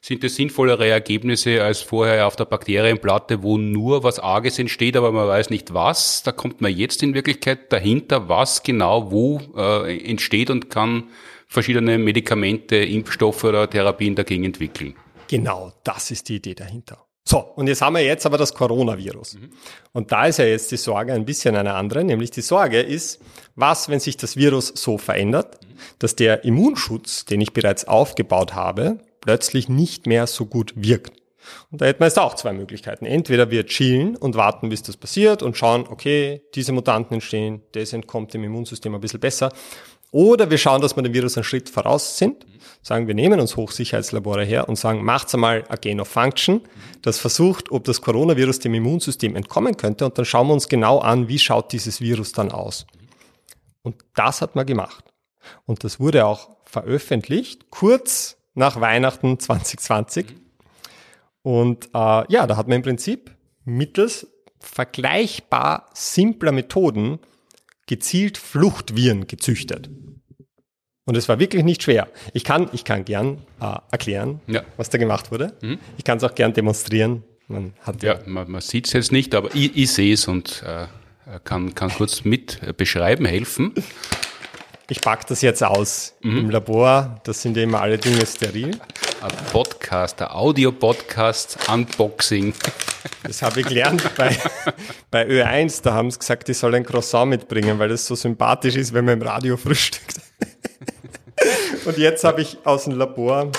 sind 0.00 0.22
es 0.22 0.36
sinnvollere 0.36 0.86
Ergebnisse 0.86 1.64
als 1.64 1.80
vorher 1.80 2.26
auf 2.26 2.36
der 2.36 2.44
Bakterienplatte, 2.44 3.42
wo 3.42 3.58
nur 3.58 4.04
was 4.04 4.20
Arges 4.20 4.58
entsteht, 4.58 4.96
aber 4.96 5.10
man 5.10 5.26
weiß 5.26 5.50
nicht 5.50 5.74
was. 5.74 6.22
Da 6.22 6.30
kommt 6.30 6.60
man 6.60 6.76
jetzt 6.76 7.02
in 7.02 7.14
Wirklichkeit 7.14 7.72
dahinter, 7.72 8.28
was 8.28 8.62
genau 8.62 9.10
wo 9.10 9.40
äh, 9.56 9.98
entsteht 10.08 10.50
und 10.50 10.70
kann 10.70 11.04
verschiedene 11.48 11.98
Medikamente, 11.98 12.76
Impfstoffe 12.76 13.44
oder 13.44 13.68
Therapien 13.68 14.14
dagegen 14.14 14.44
entwickeln. 14.44 14.94
Genau, 15.28 15.72
das 15.84 16.10
ist 16.10 16.28
die 16.28 16.36
Idee 16.36 16.54
dahinter. 16.54 17.06
So, 17.28 17.38
und 17.38 17.66
jetzt 17.66 17.82
haben 17.82 17.94
wir 17.96 18.04
jetzt 18.04 18.24
aber 18.24 18.38
das 18.38 18.54
Coronavirus. 18.54 19.34
Mhm. 19.34 19.50
Und 19.92 20.12
da 20.12 20.26
ist 20.26 20.38
ja 20.38 20.44
jetzt 20.44 20.70
die 20.70 20.76
Sorge 20.76 21.12
ein 21.12 21.24
bisschen 21.24 21.56
eine 21.56 21.74
andere, 21.74 22.04
nämlich 22.04 22.30
die 22.30 22.40
Sorge 22.40 22.80
ist, 22.80 23.20
was, 23.56 23.88
wenn 23.88 23.98
sich 23.98 24.16
das 24.16 24.36
Virus 24.36 24.72
so 24.76 24.96
verändert, 24.96 25.60
mhm. 25.60 25.76
dass 25.98 26.14
der 26.14 26.44
Immunschutz, 26.44 27.24
den 27.24 27.40
ich 27.40 27.52
bereits 27.52 27.88
aufgebaut 27.88 28.54
habe, 28.54 28.98
plötzlich 29.20 29.68
nicht 29.68 30.06
mehr 30.06 30.28
so 30.28 30.46
gut 30.46 30.72
wirkt. 30.76 31.20
Und 31.70 31.80
da 31.80 31.86
hätten 31.86 32.00
wir 32.00 32.06
jetzt 32.06 32.18
auch 32.18 32.34
zwei 32.34 32.52
Möglichkeiten. 32.52 33.06
Entweder 33.06 33.50
wir 33.50 33.66
chillen 33.66 34.16
und 34.16 34.36
warten, 34.36 34.68
bis 34.68 34.82
das 34.82 34.96
passiert 34.96 35.42
und 35.42 35.56
schauen, 35.56 35.86
okay, 35.88 36.42
diese 36.54 36.72
Mutanten 36.72 37.14
entstehen, 37.14 37.62
das 37.72 37.92
entkommt 37.92 38.34
dem 38.34 38.44
Immunsystem 38.44 38.94
ein 38.94 39.00
bisschen 39.00 39.20
besser. 39.20 39.52
Oder 40.12 40.50
wir 40.50 40.58
schauen, 40.58 40.80
dass 40.80 40.96
wir 40.96 41.02
dem 41.02 41.12
Virus 41.12 41.36
einen 41.36 41.44
Schritt 41.44 41.68
voraus 41.68 42.16
sind, 42.18 42.46
sagen, 42.86 43.08
wir 43.08 43.14
nehmen 43.14 43.40
uns 43.40 43.56
Hochsicherheitslabore 43.56 44.44
her 44.44 44.68
und 44.68 44.76
sagen, 44.78 45.04
macht's 45.04 45.34
einmal 45.34 45.64
a 45.68 45.74
Gain 45.74 46.00
of 46.00 46.06
Function, 46.06 46.60
das 47.02 47.18
versucht, 47.18 47.72
ob 47.72 47.82
das 47.82 48.00
Coronavirus 48.00 48.60
dem 48.60 48.74
Immunsystem 48.74 49.34
entkommen 49.34 49.76
könnte 49.76 50.04
und 50.04 50.16
dann 50.16 50.24
schauen 50.24 50.46
wir 50.46 50.54
uns 50.54 50.68
genau 50.68 51.00
an, 51.00 51.26
wie 51.26 51.40
schaut 51.40 51.72
dieses 51.72 52.00
Virus 52.00 52.30
dann 52.30 52.52
aus. 52.52 52.86
Und 53.82 53.96
das 54.14 54.40
hat 54.40 54.54
man 54.54 54.66
gemacht. 54.66 55.04
Und 55.64 55.82
das 55.82 55.98
wurde 55.98 56.26
auch 56.26 56.50
veröffentlicht, 56.64 57.70
kurz 57.70 58.36
nach 58.54 58.80
Weihnachten 58.80 59.40
2020. 59.40 60.26
Und 61.42 61.86
äh, 61.86 62.32
ja, 62.32 62.46
da 62.46 62.56
hat 62.56 62.68
man 62.68 62.76
im 62.76 62.82
Prinzip 62.82 63.32
mittels 63.64 64.28
vergleichbar 64.60 65.90
simpler 65.92 66.52
Methoden 66.52 67.18
gezielt 67.86 68.38
Fluchtviren 68.38 69.26
gezüchtet. 69.26 69.90
Und 71.08 71.16
es 71.16 71.28
war 71.28 71.38
wirklich 71.38 71.62
nicht 71.62 71.84
schwer. 71.84 72.08
Ich 72.32 72.42
kann, 72.42 72.68
ich 72.72 72.82
kann 72.82 73.04
gern 73.04 73.38
äh, 73.60 73.76
erklären, 73.92 74.40
Ja. 74.48 74.62
was 74.76 74.90
da 74.90 74.98
gemacht 74.98 75.30
wurde. 75.30 75.52
Ich 75.96 76.02
kann 76.02 76.18
es 76.18 76.24
auch 76.24 76.34
gern 76.34 76.52
demonstrieren. 76.52 77.22
Man 77.46 77.74
hat 77.82 78.02
Ja, 78.02 78.18
man, 78.26 78.50
man 78.50 78.60
sieht 78.60 78.88
es 78.88 78.92
jetzt 78.92 79.12
nicht, 79.12 79.32
aber 79.36 79.54
ich, 79.54 79.76
ich 79.76 79.92
sehe 79.92 80.14
es 80.14 80.26
und 80.26 80.64
äh, 80.66 80.86
kann, 81.44 81.76
kann 81.76 81.90
kurz 81.90 82.24
mit 82.24 82.60
äh, 82.60 82.72
beschreiben, 82.72 83.24
helfen. 83.24 83.72
Ich 84.88 85.00
pack 85.00 85.28
das 85.28 85.42
jetzt 85.42 85.62
aus 85.62 86.14
im 86.22 86.50
Labor. 86.50 87.20
Das 87.22 87.40
sind 87.40 87.56
ja 87.56 87.62
immer 87.62 87.80
alle 87.80 87.98
Dinge 87.98 88.26
steril. 88.26 88.72
Ein 89.20 89.30
Podcast, 89.52 90.20
ein 90.22 90.28
Audio-Podcast, 90.30 91.68
Unboxing. 91.72 92.52
Das 93.22 93.42
habe 93.42 93.60
ich 93.60 93.66
gelernt 93.68 94.02
bei, 94.16 94.36
bei 95.12 95.24
Ö1. 95.26 95.82
Da 95.84 95.94
haben 95.94 96.10
sie 96.10 96.18
gesagt, 96.18 96.48
ich 96.48 96.58
soll 96.58 96.74
ein 96.74 96.84
Croissant 96.84 97.30
mitbringen, 97.30 97.78
weil 97.78 97.88
das 97.90 98.06
so 98.06 98.16
sympathisch 98.16 98.74
ist, 98.74 98.92
wenn 98.92 99.04
man 99.04 99.14
im 99.20 99.22
Radio 99.22 99.56
frühstückt. 99.56 100.16
Und 101.84 101.98
jetzt 101.98 102.24
habe 102.24 102.42
ich 102.42 102.58
aus 102.64 102.84
dem 102.84 102.96
Labor 102.96 103.52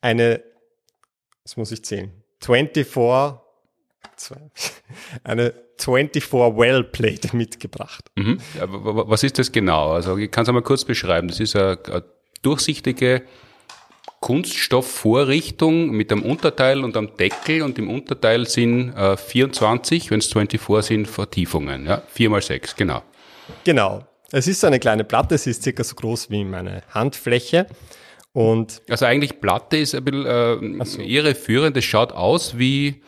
eine, 0.00 0.42
das 1.42 1.56
muss 1.56 1.72
ich 1.72 1.84
zählen, 1.84 2.12
24, 2.42 2.86
zwei, 4.16 4.50
eine 5.24 5.54
24 5.78 6.32
Well 6.32 6.84
Plate 6.84 7.34
mitgebracht. 7.36 8.10
Mhm. 8.16 8.40
Was 8.58 9.22
ist 9.22 9.38
das 9.38 9.50
genau? 9.50 9.92
Also 9.92 10.16
ich 10.16 10.30
kann 10.30 10.42
es 10.42 10.48
einmal 10.48 10.62
kurz 10.62 10.84
beschreiben. 10.84 11.28
Das 11.28 11.40
ist 11.40 11.56
eine, 11.56 11.78
eine 11.86 12.04
durchsichtige 12.42 13.22
Kunststoffvorrichtung 14.20 15.90
mit 15.90 16.12
einem 16.12 16.22
Unterteil 16.22 16.84
und 16.84 16.96
einem 16.96 17.16
Deckel 17.16 17.62
und 17.62 17.78
im 17.78 17.88
Unterteil 17.88 18.46
sind 18.46 18.94
äh, 18.94 19.16
24, 19.16 20.10
wenn 20.10 20.18
es 20.18 20.26
24 20.26 20.84
sind, 20.84 21.08
Vertiefungen. 21.08 21.86
Ja? 21.86 22.02
4 22.06 22.30
mal 22.30 22.42
6, 22.42 22.76
genau. 22.76 23.02
Genau. 23.64 24.06
Es 24.32 24.46
ist 24.46 24.60
so 24.60 24.66
eine 24.68 24.78
kleine 24.78 25.04
Platte, 25.04 25.36
sie 25.38 25.50
ist 25.50 25.62
circa 25.62 25.82
so 25.82 25.94
groß 25.96 26.30
wie 26.30 26.44
meine 26.44 26.82
Handfläche. 26.90 27.66
Und 28.32 28.80
Also 28.88 29.06
eigentlich 29.06 29.40
Platte 29.40 29.76
ist 29.76 29.94
ein 29.94 30.04
bisschen 30.04 31.00
äh, 31.00 31.02
irreführend. 31.02 31.76
Es 31.76 31.84
schaut 31.84 32.12
aus 32.12 32.56
wie 32.56 33.02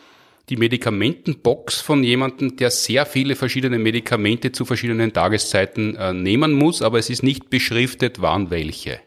die 0.49 0.57
Medikamentenbox 0.57 1.79
von 1.79 2.03
jemandem, 2.03 2.57
der 2.57 2.69
sehr 2.69 3.05
viele 3.05 3.35
verschiedene 3.35 3.79
Medikamente 3.79 4.51
zu 4.51 4.65
verschiedenen 4.65 5.13
Tageszeiten 5.13 5.95
äh, 5.95 6.11
nehmen 6.11 6.51
muss, 6.51 6.81
aber 6.81 6.99
es 6.99 7.09
ist 7.09 7.23
nicht 7.23 7.49
beschriftet, 7.49 8.21
wann 8.21 8.49
welche. 8.49 8.99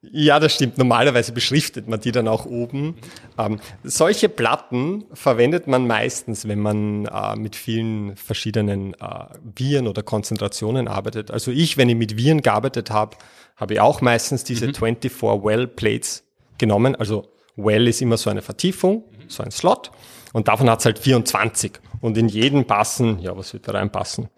Ja, 0.00 0.38
das 0.38 0.54
stimmt. 0.54 0.78
Normalerweise 0.78 1.32
beschriftet 1.32 1.88
man 1.88 2.00
die 2.00 2.12
dann 2.12 2.28
auch 2.28 2.46
oben. 2.46 2.96
Ähm, 3.36 3.58
solche 3.82 4.28
Platten 4.28 5.04
verwendet 5.12 5.66
man 5.66 5.88
meistens, 5.88 6.46
wenn 6.46 6.60
man 6.60 7.06
äh, 7.06 7.34
mit 7.34 7.56
vielen 7.56 8.14
verschiedenen 8.14 8.94
äh, 8.94 9.26
Viren 9.56 9.88
oder 9.88 10.04
Konzentrationen 10.04 10.86
arbeitet. 10.86 11.32
Also 11.32 11.50
ich, 11.50 11.76
wenn 11.76 11.88
ich 11.88 11.96
mit 11.96 12.16
Viren 12.16 12.42
gearbeitet 12.42 12.92
habe, 12.92 13.16
habe 13.56 13.74
ich 13.74 13.80
auch 13.80 14.00
meistens 14.00 14.44
diese 14.44 14.72
24 14.72 15.20
Well 15.20 15.66
Plates 15.66 16.22
genommen. 16.58 16.94
Also 16.94 17.32
Well 17.56 17.88
ist 17.88 18.00
immer 18.00 18.18
so 18.18 18.30
eine 18.30 18.42
Vertiefung, 18.42 19.02
so 19.26 19.42
ein 19.42 19.50
Slot. 19.50 19.90
Und 20.32 20.46
davon 20.46 20.70
hat 20.70 20.78
es 20.78 20.84
halt 20.84 21.00
24. 21.00 21.72
Und 22.00 22.16
in 22.16 22.28
jeden 22.28 22.66
passen, 22.66 23.18
ja, 23.18 23.36
was 23.36 23.52
wird 23.52 23.66
da 23.66 23.72
reinpassen? 23.72 24.28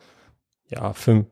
Ja, 0.71 0.95
fünf, 0.95 1.27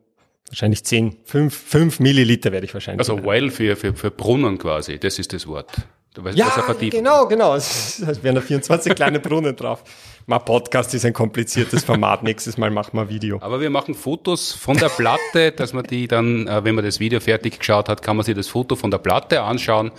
wahrscheinlich 0.50 0.84
10, 0.84 1.16
5, 1.24 1.54
5 1.54 2.00
Milliliter 2.00 2.52
werde 2.52 2.66
ich 2.66 2.74
wahrscheinlich. 2.74 3.08
Also 3.08 3.24
Well 3.24 3.50
für, 3.50 3.76
für, 3.76 3.94
für 3.94 4.10
Brunnen 4.10 4.58
quasi, 4.58 4.98
das 4.98 5.18
ist 5.18 5.32
das 5.32 5.46
Wort. 5.46 5.70
Du 6.14 6.24
weißt, 6.24 6.36
Ja, 6.36 6.50
genau, 6.90 7.26
genau. 7.26 7.54
Es 7.54 8.00
es 8.00 8.22
wären 8.24 8.34
da 8.34 8.40
24 8.40 8.94
kleine 8.94 9.20
Brunnen 9.20 9.54
drauf. 9.54 9.84
Mein 10.26 10.44
Podcast 10.44 10.92
ist 10.94 11.04
ein 11.04 11.12
kompliziertes 11.12 11.84
Format. 11.84 12.22
Nächstes 12.22 12.58
Mal 12.58 12.70
machen 12.70 12.90
wir 12.94 13.02
ein 13.02 13.08
Video. 13.08 13.38
Aber 13.40 13.60
wir 13.60 13.70
machen 13.70 13.94
Fotos 13.94 14.52
von 14.52 14.76
der 14.76 14.88
Platte, 14.88 15.52
dass 15.56 15.72
man 15.72 15.84
die 15.84 16.08
dann, 16.08 16.48
äh, 16.48 16.64
wenn 16.64 16.74
man 16.74 16.84
das 16.84 16.98
Video 16.98 17.20
fertig 17.20 17.60
geschaut 17.60 17.88
hat, 17.88 18.02
kann 18.02 18.16
man 18.16 18.26
sich 18.26 18.34
das 18.34 18.48
Foto 18.48 18.74
von 18.74 18.90
der 18.90 18.98
Platte 18.98 19.42
anschauen, 19.42 19.92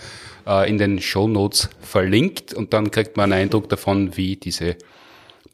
äh, 0.46 0.68
in 0.68 0.78
den 0.78 1.00
Show 1.00 1.26
Notes 1.26 1.70
verlinkt 1.80 2.52
und 2.52 2.74
dann 2.74 2.90
kriegt 2.90 3.16
man 3.16 3.32
einen 3.32 3.44
Eindruck 3.44 3.68
davon, 3.68 4.16
wie 4.16 4.36
diese 4.36 4.76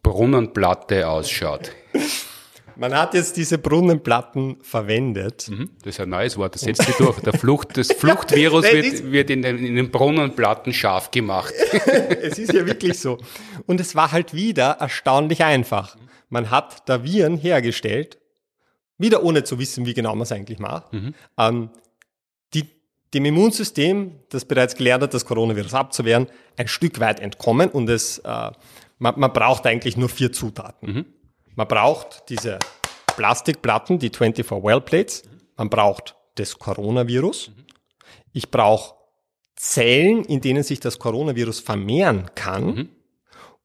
Brunnenplatte 0.02 1.08
ausschaut. 1.08 1.70
Man 2.78 2.94
hat 2.94 3.14
jetzt 3.14 3.36
diese 3.36 3.58
Brunnenplatten 3.58 4.58
verwendet. 4.62 5.48
Mhm, 5.48 5.70
Das 5.82 5.94
ist 5.94 6.00
ein 6.00 6.10
neues 6.10 6.36
Wort, 6.36 6.54
das 6.54 6.62
setzt 6.62 6.82
sich 6.82 6.94
durch. 6.96 7.20
Der 7.20 7.32
Flucht, 7.32 7.76
das 7.76 7.88
Fluchtvirus 7.98 8.64
Nein, 8.64 8.82
wird, 8.82 9.12
wird 9.12 9.30
in, 9.30 9.42
den, 9.42 9.58
in 9.64 9.76
den 9.76 9.90
Brunnenplatten 9.90 10.72
scharf 10.72 11.10
gemacht. 11.10 11.54
Es 12.22 12.38
ist 12.38 12.52
ja 12.52 12.66
wirklich 12.66 12.98
so. 12.98 13.18
Und 13.66 13.80
es 13.80 13.94
war 13.94 14.12
halt 14.12 14.34
wieder 14.34 14.72
erstaunlich 14.80 15.44
einfach. 15.44 15.96
Man 16.28 16.50
hat 16.50 16.88
da 16.88 17.02
Viren 17.04 17.38
hergestellt, 17.38 18.18
wieder 18.98 19.22
ohne 19.22 19.44
zu 19.44 19.58
wissen, 19.58 19.86
wie 19.86 19.94
genau 19.94 20.14
man 20.14 20.22
es 20.22 20.32
eigentlich 20.32 20.58
macht, 20.58 20.86
ähm, 21.38 21.70
die 22.52 22.64
dem 23.14 23.24
Immunsystem, 23.24 24.12
das 24.30 24.44
bereits 24.44 24.74
gelernt 24.74 25.02
hat, 25.04 25.14
das 25.14 25.24
Coronavirus 25.24 25.74
abzuwehren, 25.74 26.26
ein 26.56 26.68
Stück 26.68 26.98
weit 27.00 27.20
entkommen 27.20 27.70
und 27.70 27.88
es, 27.88 28.18
äh, 28.18 28.50
man, 28.98 29.18
man 29.18 29.32
braucht 29.32 29.66
eigentlich 29.66 29.96
nur 29.96 30.08
vier 30.08 30.32
Zutaten. 30.32 31.06
Man 31.56 31.66
braucht 31.66 32.28
diese 32.28 32.58
Plastikplatten, 33.16 33.98
die 33.98 34.10
24 34.10 34.62
Well 34.62 34.82
Plates. 34.82 35.22
Man 35.56 35.70
braucht 35.70 36.14
das 36.34 36.58
Coronavirus. 36.58 37.50
Ich 38.32 38.50
brauche 38.50 38.94
Zellen, 39.56 40.22
in 40.24 40.42
denen 40.42 40.62
sich 40.62 40.80
das 40.80 40.98
Coronavirus 40.98 41.60
vermehren 41.60 42.30
kann. 42.34 42.90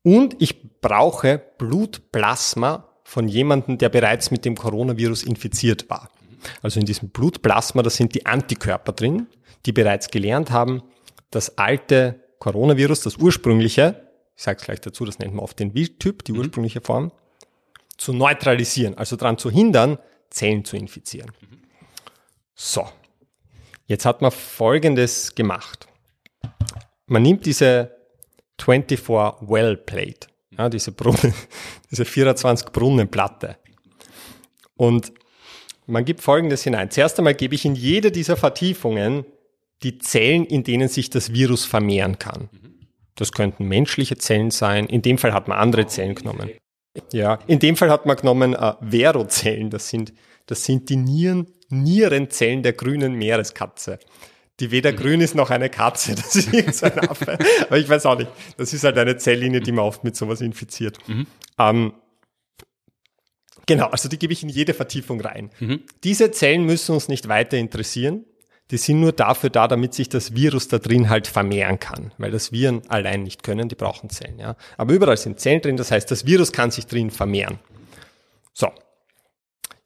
Und 0.04 0.42
ich 0.42 0.80
brauche 0.80 1.42
Blutplasma 1.58 2.88
von 3.04 3.28
jemandem, 3.28 3.78
der 3.78 3.89
bereits 3.89 4.32
mit 4.32 4.46
dem 4.46 4.56
Coronavirus 4.56 5.24
infiziert 5.24 5.89
war. 5.89 6.10
Also 6.62 6.80
in 6.80 6.86
diesem 6.86 7.10
Blutplasma, 7.10 7.84
da 7.84 7.89
sind 7.89 8.16
die 8.16 8.26
Antikörper 8.26 8.94
drin, 8.94 9.28
die 9.66 9.74
bereits 9.74 10.10
gelernt 10.10 10.50
haben, 10.50 10.82
das 11.30 11.58
alte 11.58 12.24
Coronavirus, 12.39 13.02
das 13.02 13.18
ursprüngliche, 13.18 14.08
ich 14.36 14.44
sage 14.44 14.60
es 14.60 14.66
gleich 14.66 14.80
dazu, 14.80 15.04
das 15.04 15.20
nennt 15.20 15.36
man 15.36 15.44
oft 15.44 15.60
den 15.60 15.76
Wildtyp, 15.76 16.24
die 16.24 16.32
ursprüngliche 16.32 16.82
Form, 16.82 17.12
zu 18.02 18.14
neutralisieren, 18.14 18.97
also 18.97 19.16
daran 19.16 19.38
zu 19.38 19.52
hindern, 19.52 19.99
Zellen 20.32 20.66
zu 20.66 20.76
infizieren. 20.76 21.32
So, 22.56 22.89
jetzt 23.86 24.08
hat 24.08 24.24
man 24.24 24.32
Folgendes 24.32 25.36
gemacht. 25.36 25.88
Man 27.06 27.22
nimmt 27.22 27.45
diese 27.45 27.95
24 28.60 29.08
Well 29.08 29.78
Plate, 29.78 30.30
ja, 30.58 30.68
diese, 30.68 30.91
Brunnen, 30.93 31.36
diese 31.91 32.04
24 32.04 32.72
Brunnenplatte 32.72 33.58
und 34.76 35.14
man 35.86 36.04
gibt 36.04 36.22
Folgendes 36.22 36.64
hinein. 36.64 36.89
Zuerst 36.89 37.20
einmal 37.20 37.36
gebe 37.36 37.54
ich 37.54 37.66
in 37.66 37.76
jede 37.76 38.12
dieser 38.12 38.36
Vertiefungen 38.36 39.26
die 39.84 39.99
Zellen, 39.99 40.47
in 40.47 40.64
denen 40.64 40.88
sich 40.88 41.12
das 41.12 41.34
Virus 41.34 41.66
vermehren 41.66 42.18
kann. 42.18 42.49
Das 43.14 43.32
könnten 43.32 43.68
menschliche 43.68 44.18
Zellen 44.18 44.49
sein. 44.49 44.88
In 44.88 45.04
dem 45.04 45.20
Fall 45.20 45.34
hat 45.34 45.47
man 45.47 45.60
andere 45.60 45.86
Zellen 45.86 46.16
genommen. 46.16 46.49
Ja, 47.14 47.39
in 47.48 47.60
dem 47.60 47.76
Fall 47.76 47.89
hat 47.89 48.06
man 48.06 48.18
genommen 48.18 48.54
äh, 48.54 48.74
Verozellen. 48.82 49.70
Das 49.70 49.89
sind, 49.89 50.14
das 50.46 50.66
sind 50.66 50.89
die 50.89 50.98
Nieren, 50.98 51.48
Nierenzellen 51.70 52.64
der 52.64 52.74
grünen 52.74 53.14
Meereskatze. 53.14 54.00
Die 54.60 54.72
weder 54.72 54.94
grün 54.94 55.22
ist 55.22 55.34
noch 55.34 55.50
eine 55.50 55.70
Katze. 55.70 56.16
Das 56.16 56.36
ist 56.36 56.54
irgendein 56.54 57.10
Affe. 57.10 57.38
Aber 57.66 57.78
ich 57.78 57.89
weiß 57.89 58.06
auch 58.06 58.18
nicht. 58.18 58.30
Das 58.58 58.74
ist 58.74 58.84
halt 58.84 58.98
eine 58.98 59.18
Zelllinie, 59.18 59.62
die 59.62 59.72
man 59.72 59.86
oft 59.86 60.04
mit 60.04 60.16
sowas 60.16 60.42
infiziert. 60.42 60.98
Ähm, 61.58 61.94
genau, 63.66 63.88
also 63.88 64.08
die 64.08 64.20
gebe 64.20 64.34
ich 64.34 64.44
in 64.44 64.50
jede 64.50 64.74
Vertiefung 64.74 65.20
rein. 65.22 65.50
Diese 66.04 66.32
Zellen 66.32 66.66
müssen 66.66 66.94
uns 66.94 67.08
nicht 67.08 67.28
weiter 67.28 67.58
interessieren. 67.58 68.26
Die 68.72 68.78
sind 68.78 69.02
nur 69.02 69.12
dafür 69.12 69.50
da, 69.50 69.68
damit 69.68 69.94
sich 69.94 70.08
das 70.10 70.34
Virus 70.34 70.70
da 70.70 70.80
drin 70.80 71.10
halt 71.10 71.28
vermehren 71.28 71.80
kann, 71.80 72.14
weil 72.18 72.32
das 72.32 72.52
Viren 72.54 72.82
allein 72.90 73.24
nicht 73.24 73.44
können, 73.44 73.68
die 73.68 73.76
brauchen 73.76 74.10
Zellen, 74.10 74.40
ja. 74.40 74.56
Aber 74.78 74.94
überall 74.94 75.18
sind 75.18 75.40
Zellen 75.40 75.62
drin, 75.62 75.78
das 75.78 75.92
heißt, 75.92 76.10
das 76.10 76.26
Virus 76.26 76.52
kann 76.54 76.72
sich 76.72 76.88
drin 76.88 77.12
vermehren. 77.12 77.60
So. 78.54 78.72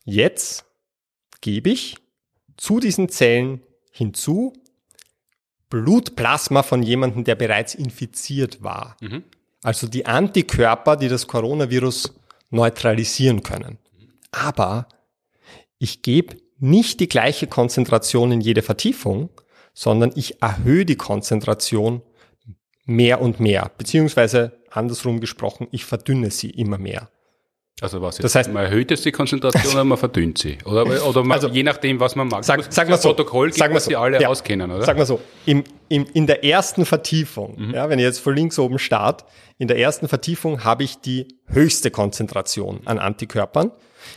Jetzt 0.04 0.66
gebe 1.42 1.72
ich 1.72 1.98
zu 2.58 2.80
diesen 2.80 3.10
Zellen 3.10 3.62
hinzu 3.92 4.54
Blutplasma 5.70 6.62
von 6.62 6.84
jemandem, 6.84 7.24
der 7.24 7.36
bereits 7.36 7.74
infiziert 7.74 8.62
war. 8.62 8.98
Also 9.64 9.88
die 9.88 10.06
Antikörper, 10.06 10.96
die 10.96 11.08
das 11.08 11.26
Coronavirus 11.26 12.14
neutralisieren 12.52 13.42
können. 13.42 13.80
Aber 14.32 14.88
ich 15.80 16.04
gebe 16.04 16.38
nicht 16.60 17.00
die 17.00 17.10
gleiche 17.10 17.48
Konzentration 17.48 18.32
in 18.32 18.42
jede 18.42 18.62
Vertiefung, 18.62 19.30
sondern 19.74 20.12
ich 20.16 20.42
erhöhe 20.42 20.86
die 20.86 20.96
Konzentration 20.96 22.02
mehr 22.86 23.22
und 23.22 23.40
mehr, 23.40 23.72
beziehungsweise 23.78 24.54
andersrum 24.70 25.20
gesprochen, 25.20 25.68
ich 25.72 25.86
verdünne 25.86 26.32
sie 26.32 26.50
immer 26.50 26.78
mehr. 26.78 27.10
Also 27.82 28.02
was 28.02 28.18
jetzt? 28.18 28.24
Das 28.24 28.36
heißt, 28.36 28.54
man 28.54 28.64
erhöht 28.64 28.90
jetzt 28.90 29.04
die 29.04 29.12
Konzentration 29.12 29.74
oder 29.74 29.84
man 29.84 29.98
verdünnt 29.98 30.38
sie? 30.38 30.58
Oder, 30.64 30.84
oder 31.06 31.24
man, 31.24 31.34
Also, 31.34 31.50
je 31.50 31.62
nachdem, 31.64 32.00
was 32.00 32.16
man 32.16 32.30
mag. 32.30 32.46
Sag, 32.46 32.58
muss 32.58 32.68
sag 32.70 32.88
mal 32.88 32.98
so. 32.98 33.10
Protokoll 33.10 33.48
gibt, 33.48 33.58
sag 33.60 33.74
mal 33.74 33.82
so. 33.82 33.90
sie 33.90 33.96
alle 33.98 34.22
Ja. 34.22 34.30
auskennen, 34.30 34.72
oder? 34.72 34.86
Sag 34.86 34.98
mal 34.98 35.06
so. 35.06 35.20
Im, 35.46 35.66
im, 35.90 36.06
in 36.14 36.26
der 36.26 36.46
ersten 36.46 36.86
Vertiefung, 36.86 37.56
Mhm. 37.58 37.74
ja, 37.74 37.90
wenn 37.90 38.00
ich 38.00 38.06
jetzt 38.06 38.20
von 38.20 38.34
links 38.34 38.58
oben 38.60 38.80
start, 38.80 39.26
in 39.58 39.68
der 39.68 39.78
ersten 39.78 40.08
Vertiefung 40.08 40.64
habe 40.64 40.86
ich 40.86 41.00
die 41.00 41.28
höchste 41.48 41.92
Konzentration 41.92 42.80
an 42.86 42.98
Antikörpern. 42.98 43.72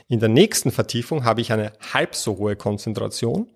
In 0.09 0.20
der 0.20 0.28
nächsten 0.28 0.70
Vertiefung 0.70 1.24
habe 1.24 1.41
ich 1.41 1.53
eine 1.53 1.72
halb 1.93 2.14
so 2.14 2.39
hohe 2.39 2.57
Konzentration. 2.57 3.49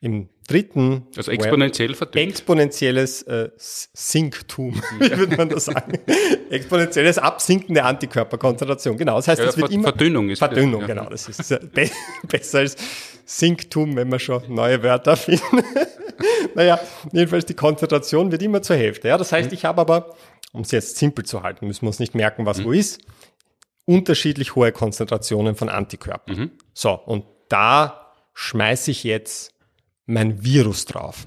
Im 0.00 0.28
dritten 0.46 1.06
also 1.16 1.30
exponentiell 1.30 1.94
verdünnt. 1.94 2.30
exponentielles 2.30 3.22
äh, 3.22 3.50
Sinktum, 3.56 4.74
wie 4.98 5.10
würde 5.16 5.36
man 5.36 5.48
das 5.48 5.64
sagen? 5.64 5.98
Exponentielles 6.50 7.18
Absinken 7.18 7.74
der 7.74 7.86
Antikörperkonzentration. 7.86 8.98
Genau, 8.98 9.16
das 9.16 9.28
heißt, 9.28 9.40
Ja, 9.40 9.48
es 9.48 9.56
wird 9.56 9.70
immer 9.72 9.84
Verdünnung 9.84 10.28
ist 10.28 10.38
Verdünnung, 10.38 10.82
ja. 10.82 10.86
genau. 10.86 11.08
Das 11.08 11.28
ist 11.28 11.50
äh, 11.50 11.60
be 11.72 11.90
besser 12.28 12.58
als 12.58 12.76
Sinktum, 13.24 13.96
wenn 13.96 14.08
wir 14.10 14.18
schon 14.18 14.42
neue 14.48 14.82
Wörter 14.82 15.16
finden. 15.16 15.62
naja, 16.54 16.78
jedenfalls 17.12 17.46
die 17.46 17.54
Konzentration 17.54 18.30
wird 18.30 18.42
immer 18.42 18.62
zur 18.62 18.76
Hälfte. 18.76 19.08
Ja, 19.08 19.16
das 19.16 19.32
heißt, 19.32 19.52
ich 19.52 19.64
habe 19.64 19.80
aber, 19.80 20.14
um 20.52 20.60
es 20.60 20.70
jetzt 20.70 20.98
simpel 20.98 21.24
zu 21.24 21.42
halten, 21.42 21.66
müssen 21.66 21.82
wir 21.82 21.88
uns 21.88 21.98
nicht 21.98 22.14
merken, 22.14 22.46
was 22.46 22.62
wo 22.62 22.72
ist, 22.72 23.00
unterschiedlich 23.86 24.54
hohe 24.54 24.72
Konzentrationen 24.72 25.56
von 25.56 25.68
Antikörpern. 25.68 26.36
So, 26.74 26.92
und 26.92 27.24
da 27.48 28.12
schmeiße 28.34 28.90
ich 28.90 29.04
jetzt 29.04 29.54
mein 30.04 30.44
Virus 30.44 30.84
drauf. 30.84 31.26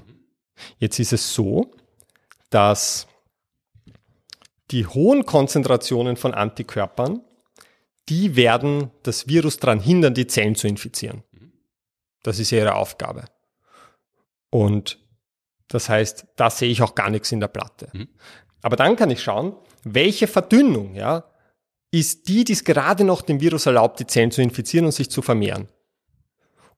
Jetzt 0.78 0.98
ist 0.98 1.12
es 1.12 1.34
so, 1.34 1.72
dass 2.50 3.08
die 4.70 4.86
hohen 4.86 5.26
Konzentrationen 5.26 6.16
von 6.16 6.34
Antikörpern, 6.34 7.22
die 8.08 8.36
werden 8.36 8.90
das 9.02 9.26
Virus 9.26 9.58
daran 9.58 9.80
hindern, 9.80 10.14
die 10.14 10.26
Zellen 10.26 10.54
zu 10.54 10.68
infizieren. 10.68 11.24
Das 12.22 12.38
ist 12.38 12.52
ihre 12.52 12.74
Aufgabe. 12.74 13.24
Und 14.50 14.98
das 15.68 15.88
heißt, 15.88 16.26
da 16.36 16.50
sehe 16.50 16.70
ich 16.70 16.82
auch 16.82 16.94
gar 16.94 17.10
nichts 17.10 17.32
in 17.32 17.40
der 17.40 17.48
Platte. 17.48 17.90
Aber 18.62 18.76
dann 18.76 18.96
kann 18.96 19.10
ich 19.10 19.22
schauen, 19.22 19.56
welche 19.84 20.26
Verdünnung, 20.26 20.94
ja, 20.94 21.24
ist 21.90 22.28
die, 22.28 22.44
die 22.44 22.52
es 22.52 22.64
gerade 22.64 23.04
noch 23.04 23.22
dem 23.22 23.40
Virus 23.40 23.66
erlaubt, 23.66 24.00
die 24.00 24.06
Zellen 24.06 24.30
zu 24.30 24.42
infizieren 24.42 24.86
und 24.86 24.92
sich 24.92 25.10
zu 25.10 25.22
vermehren. 25.22 25.68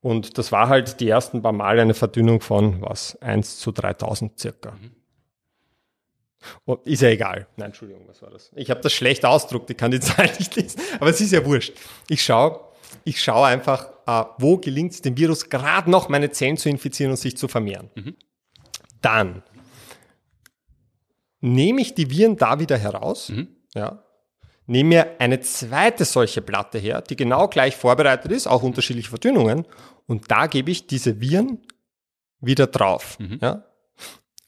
Und 0.01 0.39
das 0.39 0.51
war 0.51 0.69
halt 0.69 1.01
die 1.01 1.09
ersten 1.09 1.43
paar 1.43 1.53
Male 1.53 1.83
eine 1.83 1.95
Verdünnung 1.95 2.41
von 2.41 2.83
was? 2.83 3.17
1 3.21 3.59
zu 3.59 3.71
3000 3.71 4.39
circa. 4.39 4.77
Oh, 6.65 6.79
ist 6.85 7.03
ja 7.03 7.09
egal. 7.09 7.47
Nein, 7.57 7.67
Entschuldigung, 7.67 8.09
was 8.09 8.21
war 8.21 8.31
das? 8.31 8.51
Ich 8.57 8.71
habe 8.71 8.81
das 8.81 8.93
schlecht 8.93 9.25
ausdruckt, 9.25 9.71
ich 9.71 9.77
kann 9.77 9.93
die 9.93 10.01
Zahl 10.01 10.29
nicht 10.39 10.57
lesen, 10.57 10.81
aber 10.99 11.11
es 11.11 11.21
ist 11.21 11.33
ja 11.33 11.45
wurscht. 11.45 11.75
Ich 12.09 12.25
schaue 12.25 12.73
ich 13.05 13.23
schau 13.23 13.43
einfach, 13.43 13.89
äh, 14.07 14.25
wo 14.39 14.59
gelingt 14.59 14.93
es 14.93 15.03
dem 15.03 15.17
Virus 15.17 15.49
gerade 15.49 15.91
noch 15.91 16.09
meine 16.09 16.31
Zellen 16.31 16.57
zu 16.57 16.69
infizieren 16.69 17.11
und 17.11 17.17
sich 17.17 17.37
zu 17.37 17.49
vermehren. 17.49 17.91
Dann 19.01 19.43
nehme 21.41 21.81
ich 21.81 21.95
die 21.95 22.11
Viren 22.11 22.37
da 22.37 22.61
wieder 22.61 22.79
heraus, 22.79 23.33
ja, 23.75 24.02
nehme 24.67 24.89
mir 24.89 25.21
eine 25.21 25.41
zweite 25.41 26.05
solche 26.05 26.43
Platte 26.43 26.79
her, 26.79 27.03
die 27.03 27.17
genau 27.17 27.49
gleich 27.49 27.77
vorbereitet 27.77 28.33
ist, 28.33 28.47
auch 28.47 28.63
unterschiedliche 28.63 29.11
Verdünnungen, 29.11 29.67
und 30.07 30.31
da 30.31 30.47
gebe 30.47 30.71
ich 30.71 30.87
diese 30.87 31.21
Viren 31.21 31.59
wieder 32.41 32.67
drauf. 32.67 33.19
Ja. 33.41 33.65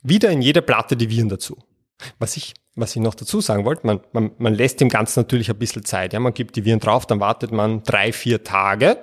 Wieder 0.02 0.30
in 0.30 0.42
jede 0.42 0.62
Platte 0.62 0.96
die 0.96 1.08
Viren 1.08 1.28
dazu. 1.28 1.56
Was 2.18 2.36
ich, 2.36 2.54
was 2.74 2.94
ich 2.96 3.00
noch 3.00 3.14
dazu 3.14 3.40
sagen 3.40 3.64
wollte, 3.64 3.86
man, 3.86 4.00
man, 4.12 4.32
man 4.38 4.54
lässt 4.54 4.80
dem 4.80 4.88
Ganzen 4.88 5.20
natürlich 5.20 5.48
ein 5.48 5.58
bisschen 5.58 5.84
Zeit. 5.84 6.12
Ja. 6.12 6.20
Man 6.20 6.34
gibt 6.34 6.56
die 6.56 6.64
Viren 6.64 6.80
drauf, 6.80 7.06
dann 7.06 7.20
wartet 7.20 7.52
man 7.52 7.82
drei, 7.84 8.12
vier 8.12 8.42
Tage 8.42 8.98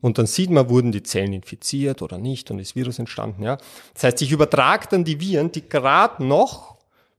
und 0.00 0.18
dann 0.18 0.26
sieht 0.26 0.50
man, 0.50 0.68
wurden 0.68 0.90
die 0.90 1.02
Zellen 1.02 1.32
infiziert 1.32 2.02
oder 2.02 2.18
nicht 2.18 2.50
und 2.50 2.58
ist 2.58 2.74
Virus 2.74 2.98
entstanden. 2.98 3.42
Ja. 3.44 3.58
Das 3.94 4.04
heißt, 4.04 4.22
ich 4.22 4.32
übertrage 4.32 4.88
dann 4.90 5.04
die 5.04 5.20
Viren, 5.20 5.52
die 5.52 5.68
gerade 5.68 6.24
noch 6.24 6.71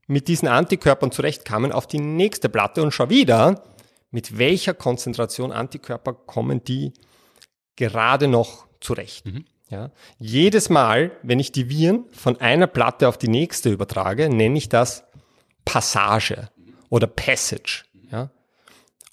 mit 0.07 0.27
diesen 0.27 0.47
Antikörpern 0.47 1.11
zurechtkamen, 1.11 1.71
auf 1.71 1.87
die 1.87 1.99
nächste 1.99 2.49
Platte 2.49 2.83
und 2.83 2.91
schau 2.91 3.09
wieder, 3.09 3.63
mit 4.11 4.37
welcher 4.37 4.73
Konzentration 4.73 5.51
Antikörper 5.51 6.13
kommen 6.13 6.63
die 6.63 6.93
gerade 7.75 8.27
noch 8.27 8.67
zurecht. 8.79 9.25
Ja. 9.69 9.91
Jedes 10.19 10.69
Mal, 10.69 11.11
wenn 11.23 11.39
ich 11.39 11.51
die 11.51 11.69
Viren 11.69 12.05
von 12.11 12.39
einer 12.39 12.67
Platte 12.67 13.07
auf 13.07 13.17
die 13.17 13.27
nächste 13.27 13.71
übertrage, 13.71 14.29
nenne 14.29 14.57
ich 14.57 14.69
das 14.69 15.03
Passage 15.65 16.49
oder 16.89 17.07
Passage. 17.07 17.85
Ja. 18.11 18.29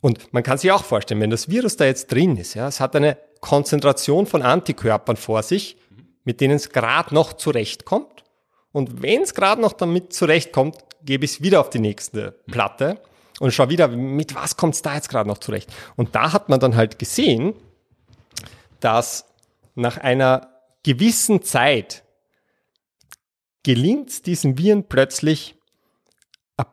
Und 0.03 0.33
man 0.33 0.43
kann 0.43 0.59
sich 0.59 0.71
auch 0.71 0.85
vorstellen, 0.85 1.21
wenn 1.21 1.31
das 1.31 1.49
Virus 1.49 1.77
da 1.77 1.87
jetzt 1.87 2.13
drin 2.13 2.37
ist, 2.37 2.55
ja, 2.55 2.69
es 2.69 2.81
hat 2.81 2.95
eine 2.95 3.17
Konzentration 3.41 4.27
von 4.27 4.43
Antikörpern 4.43 5.17
vor 5.17 5.43
sich, 5.43 5.79
mit 6.25 6.41
denen 6.41 6.57
es 6.57 6.71
gerade 6.71 7.15
noch 7.15 7.33
zurechtkommt. 7.33 8.25
Und 8.73 9.03
wenn 9.03 9.23
es 9.23 9.35
gerade 9.35 9.61
noch 9.61 9.73
damit 9.73 10.13
zurechtkommt, 10.13 10.77
gebe 11.03 11.25
ich 11.25 11.33
es 11.33 11.43
wieder 11.43 11.61
auf 11.61 11.71
die 11.71 11.79
nächste 11.79 12.33
Platte 12.47 13.01
und 13.41 13.53
schau 13.53 13.69
wieder, 13.69 13.89
mit 13.89 14.35
was 14.35 14.57
kommt 14.57 14.75
es 14.75 14.83
da 14.83 14.95
jetzt 14.95 15.09
gerade 15.09 15.29
noch 15.29 15.39
zurecht. 15.39 15.73
Und 15.97 16.15
da 16.15 16.33
hat 16.33 16.49
man 16.49 16.61
dann 16.61 16.77
halt 16.77 16.99
gesehen, 16.99 17.55
dass 18.81 19.25
nach 19.75 19.99
einer 19.99 20.49
gewissen 20.83 21.43
Zeit 21.43 22.05
gelingt 23.63 24.11
es 24.11 24.23
diesen 24.23 24.59
Viren 24.59 24.89
plötzlich 24.89 25.57
ein 26.57 26.67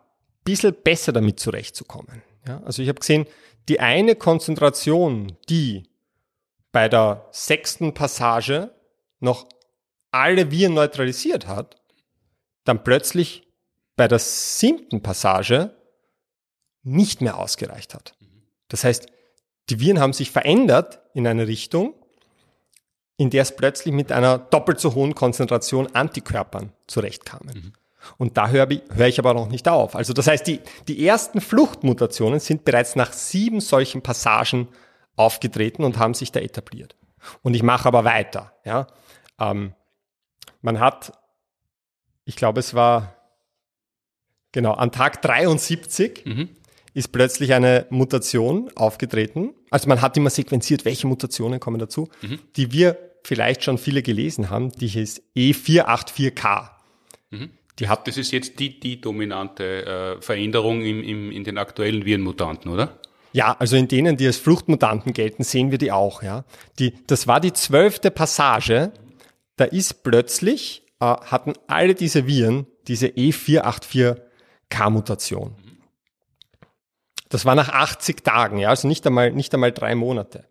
bisschen 0.43 0.75
besser 0.83 1.11
damit 1.11 1.39
zurechtzukommen. 1.39 2.21
Ja, 2.47 2.61
also 2.63 2.81
ich 2.81 2.89
habe 2.89 2.99
gesehen, 2.99 3.25
die 3.67 3.79
eine 3.79 4.15
Konzentration, 4.15 5.37
die 5.49 5.83
bei 6.71 6.87
der 6.87 7.27
sechsten 7.31 7.93
Passage 7.93 8.71
noch 9.19 9.47
alle 10.11 10.51
Viren 10.51 10.75
neutralisiert 10.75 11.47
hat, 11.47 11.75
dann 12.67 12.83
plötzlich 12.83 13.47
bei 13.95 14.07
der 14.07 14.19
siebten 14.19 15.01
Passage 15.01 15.75
nicht 16.83 17.21
mehr 17.21 17.37
ausgereicht 17.37 17.93
hat. 17.93 18.15
Das 18.69 18.83
heißt, 18.83 19.07
die 19.69 19.79
Viren 19.79 19.99
haben 19.99 20.13
sich 20.13 20.31
verändert 20.31 21.01
in 21.13 21.27
eine 21.27 21.47
Richtung, 21.47 21.93
in 23.17 23.29
der 23.29 23.41
es 23.41 23.55
plötzlich 23.55 23.93
mit 23.93 24.11
einer 24.11 24.37
doppelt 24.37 24.79
so 24.79 24.93
hohen 24.93 25.15
Konzentration 25.15 25.87
Antikörpern 25.93 26.71
zurechtkamen. 26.85 27.73
Und 28.17 28.37
da 28.37 28.49
höre 28.49 28.69
ich, 28.71 28.83
höre 28.93 29.07
ich 29.07 29.19
aber 29.19 29.33
noch 29.33 29.49
nicht 29.49 29.67
auf. 29.67 29.95
Also 29.95 30.13
das 30.13 30.27
heißt, 30.27 30.47
die, 30.47 30.61
die 30.87 31.05
ersten 31.05 31.41
Fluchtmutationen 31.41 32.39
sind 32.39 32.63
bereits 32.63 32.95
nach 32.95 33.11
sieben 33.11 33.59
solchen 33.59 34.01
Passagen 34.01 34.69
aufgetreten 35.15 35.83
und 35.83 35.97
haben 35.97 36.13
sich 36.13 36.31
da 36.31 36.39
etabliert. 36.39 36.95
Und 37.41 37.55
ich 37.55 37.63
mache 37.63 37.87
aber 37.87 38.05
weiter. 38.05 38.53
Ja. 38.63 38.87
Ähm, 39.39 39.73
man 40.61 40.79
hat, 40.79 41.11
ich 42.27 42.35
glaube, 42.35 42.59
es 42.59 42.73
war 42.73 43.15
genau 44.51 44.73
an 44.73 44.91
Tag 44.91 45.21
73 45.21 46.23
ist 46.93 47.11
plötzlich 47.11 47.53
eine 47.53 47.85
Mutation 47.89 48.69
aufgetreten. 48.75 49.53
Also 49.69 49.87
man 49.87 50.01
hat 50.01 50.17
immer 50.17 50.29
sequenziert, 50.29 50.83
welche 50.83 51.07
Mutationen 51.07 51.59
kommen 51.59 51.79
dazu, 51.79 52.09
die 52.55 52.71
wir 52.71 52.97
vielleicht 53.23 53.63
schon 53.63 53.77
viele 53.77 54.01
gelesen 54.01 54.49
haben. 54.49 54.71
Die 54.71 54.87
hieß 54.87 55.21
E484K. 55.35 56.69
Die 57.79 57.87
hat 57.87 58.07
Das 58.07 58.17
ist 58.17 58.31
jetzt 58.31 58.59
die, 58.59 58.79
die 58.79 58.99
dominante 58.99 59.85
äh, 60.17 60.21
Veränderung 60.21 60.81
im, 60.81 61.03
im, 61.03 61.31
in 61.31 61.43
den 61.43 61.57
aktuellen 61.57 62.05
Virenmutanten, 62.05 62.71
oder? 62.71 62.99
Ja, 63.33 63.55
also 63.59 63.75
in 63.75 63.87
denen, 63.87 64.17
die 64.17 64.25
als 64.25 64.37
Fluchtmutanten 64.37 65.13
gelten, 65.13 65.43
sehen 65.43 65.69
wir 65.69 65.77
die 65.77 65.91
auch. 65.91 66.23
Ja, 66.23 66.43
die, 66.79 66.93
das 67.05 67.27
war 67.27 67.39
die 67.39 67.53
zwölfte 67.53 68.09
Passage. 68.09 68.91
Da 69.57 69.65
ist 69.65 70.03
plötzlich 70.03 70.86
äh, 70.99 71.05
hatten 71.05 71.53
alle 71.67 71.95
diese 71.95 72.27
Viren 72.27 72.67
diese 72.87 73.07
E 73.07 73.31
E484K-Mutation. 73.31 75.55
Das 77.29 77.45
war 77.45 77.55
nach 77.55 77.69
80 77.69 78.23
Tagen, 78.23 78.59
ja, 78.59 78.69
also 78.69 78.87
nicht 78.87 79.05
einmal 79.05 79.31
nicht 79.31 79.53
einmal 79.53 79.73
drei 79.73 79.95
Monate. 79.95 80.45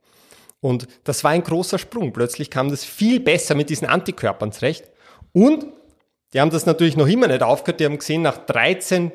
Und 0.60 0.88
das 1.04 1.24
war 1.24 1.30
ein 1.30 1.42
großer 1.42 1.78
Sprung. 1.78 2.12
Plötzlich 2.12 2.50
kam 2.50 2.68
das 2.70 2.84
viel 2.84 3.20
besser 3.20 3.54
mit 3.54 3.70
diesen 3.70 3.86
Antikörpern 3.86 4.52
zurecht. 4.52 4.90
Und 5.32 5.66
die 6.32 6.40
haben 6.40 6.50
das 6.50 6.66
natürlich 6.66 6.96
noch 6.96 7.06
immer 7.06 7.28
nicht 7.28 7.42
aufgehört. 7.42 7.80
Die 7.80 7.84
haben 7.84 7.98
gesehen, 7.98 8.22
nach 8.22 8.38
13, 8.38 9.12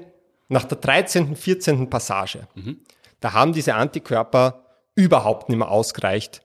nach 0.48 0.64
der 0.66 0.78
13., 0.78 1.36
14. 1.36 1.90
Passage, 1.90 2.48
da 3.20 3.34
haben 3.34 3.54
diese 3.54 3.76
Antikörper 3.76 4.64
überhaupt 4.96 5.50
nicht 5.50 5.58
mehr 5.58 5.70
ausgereicht, 5.70 6.42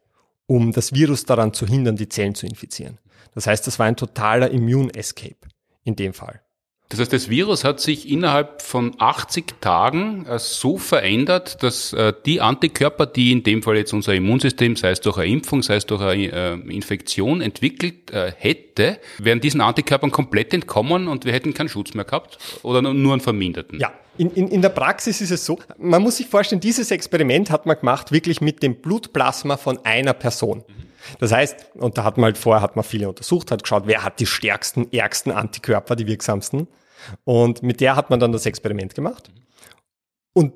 um 0.47 0.73
das 0.73 0.93
Virus 0.93 1.25
daran 1.25 1.53
zu 1.53 1.67
hindern, 1.67 1.97
die 1.97 2.09
Zellen 2.09 2.35
zu 2.35 2.47
infizieren. 2.47 2.99
Das 3.35 3.47
heißt, 3.47 3.67
das 3.67 3.79
war 3.79 3.87
ein 3.87 3.97
totaler 3.97 4.51
Immune 4.51 4.95
Escape 4.95 5.37
in 5.85 5.97
dem 5.97 6.15
Fall. 6.15 6.41
Das 6.89 7.01
heißt, 7.01 7.13
das 7.13 7.29
Virus 7.29 7.65
hat 7.65 7.81
sich 7.81 8.09
innerhalb 8.09 8.63
von 8.63 8.95
80 8.99 9.61
Tagen 9.61 10.25
äh, 10.27 10.39
so 10.39 10.79
verändert, 10.79 11.63
dass 11.65 11.93
äh, 11.93 12.13
die 12.25 12.41
Antikörper, 12.41 13.07
die 13.07 13.33
in 13.33 13.43
dem 13.43 13.65
Fall 13.65 13.77
jetzt 13.77 13.93
unser 13.93 14.15
Immunsystem, 14.15 14.77
sei 14.77 14.91
es 14.91 15.01
durch 15.01 15.19
eine 15.19 15.27
Impfung, 15.27 15.65
sei 15.65 15.77
es 15.77 15.87
durch 15.87 16.01
eine 16.01 16.31
äh, 16.33 16.53
Infektion 16.73 17.41
entwickelt 17.41 18.13
hätte, 18.13 19.01
wären 19.19 19.41
diesen 19.41 19.61
Antikörpern 19.61 20.13
komplett 20.13 20.55
entkommen 20.55 21.09
und 21.09 21.25
wir 21.25 21.33
hätten 21.33 21.55
keinen 21.55 21.69
Schutz 21.69 21.95
mehr 21.95 22.05
gehabt 22.05 22.39
oder 22.63 22.81
nur 22.81 23.13
einen 23.13 23.21
verminderten. 23.21 23.81
Ja, 23.81 23.93
in, 24.17 24.31
in, 24.31 24.49
in 24.49 24.63
der 24.63 24.69
Praxis 24.69 25.21
ist 25.21 25.31
es 25.31 25.45
so, 25.45 25.59
man 25.79 26.03
muss 26.03 26.19
sich 26.19 26.27
vorstellen, 26.27 26.61
dieses 26.61 26.91
Experiment 26.91 27.51
hat 27.51 27.67
man 27.67 27.79
gemacht 27.79 28.13
wirklich 28.13 28.41
mit 28.41 28.63
dem 28.63 28.77
Blutplasma 28.77 29.57
von 29.57 29.85
einer 29.85 30.13
Person. 30.13 30.63
Das 31.19 31.33
heißt, 31.33 31.75
und 31.75 31.99
da 31.99 32.05
hat 32.05 32.17
man 32.17 32.27
halt 32.27 32.39
vorher 32.39 32.63
hat 32.63 32.77
man 32.77 32.85
viele 32.85 33.09
untersucht, 33.09 33.51
hat 33.51 33.63
geschaut, 33.63 33.83
wer 33.87 34.05
hat 34.05 34.21
die 34.21 34.27
stärksten, 34.27 34.93
ärgsten 34.93 35.33
Antikörper, 35.33 35.97
die 35.97 36.07
wirksamsten. 36.07 36.69
Und 37.25 37.63
mit 37.63 37.81
der 37.81 37.97
hat 37.97 38.11
man 38.11 38.21
dann 38.21 38.33
das 38.33 38.45
Experiment 38.47 38.95
gemacht. 38.95 39.31
Und 40.33 40.55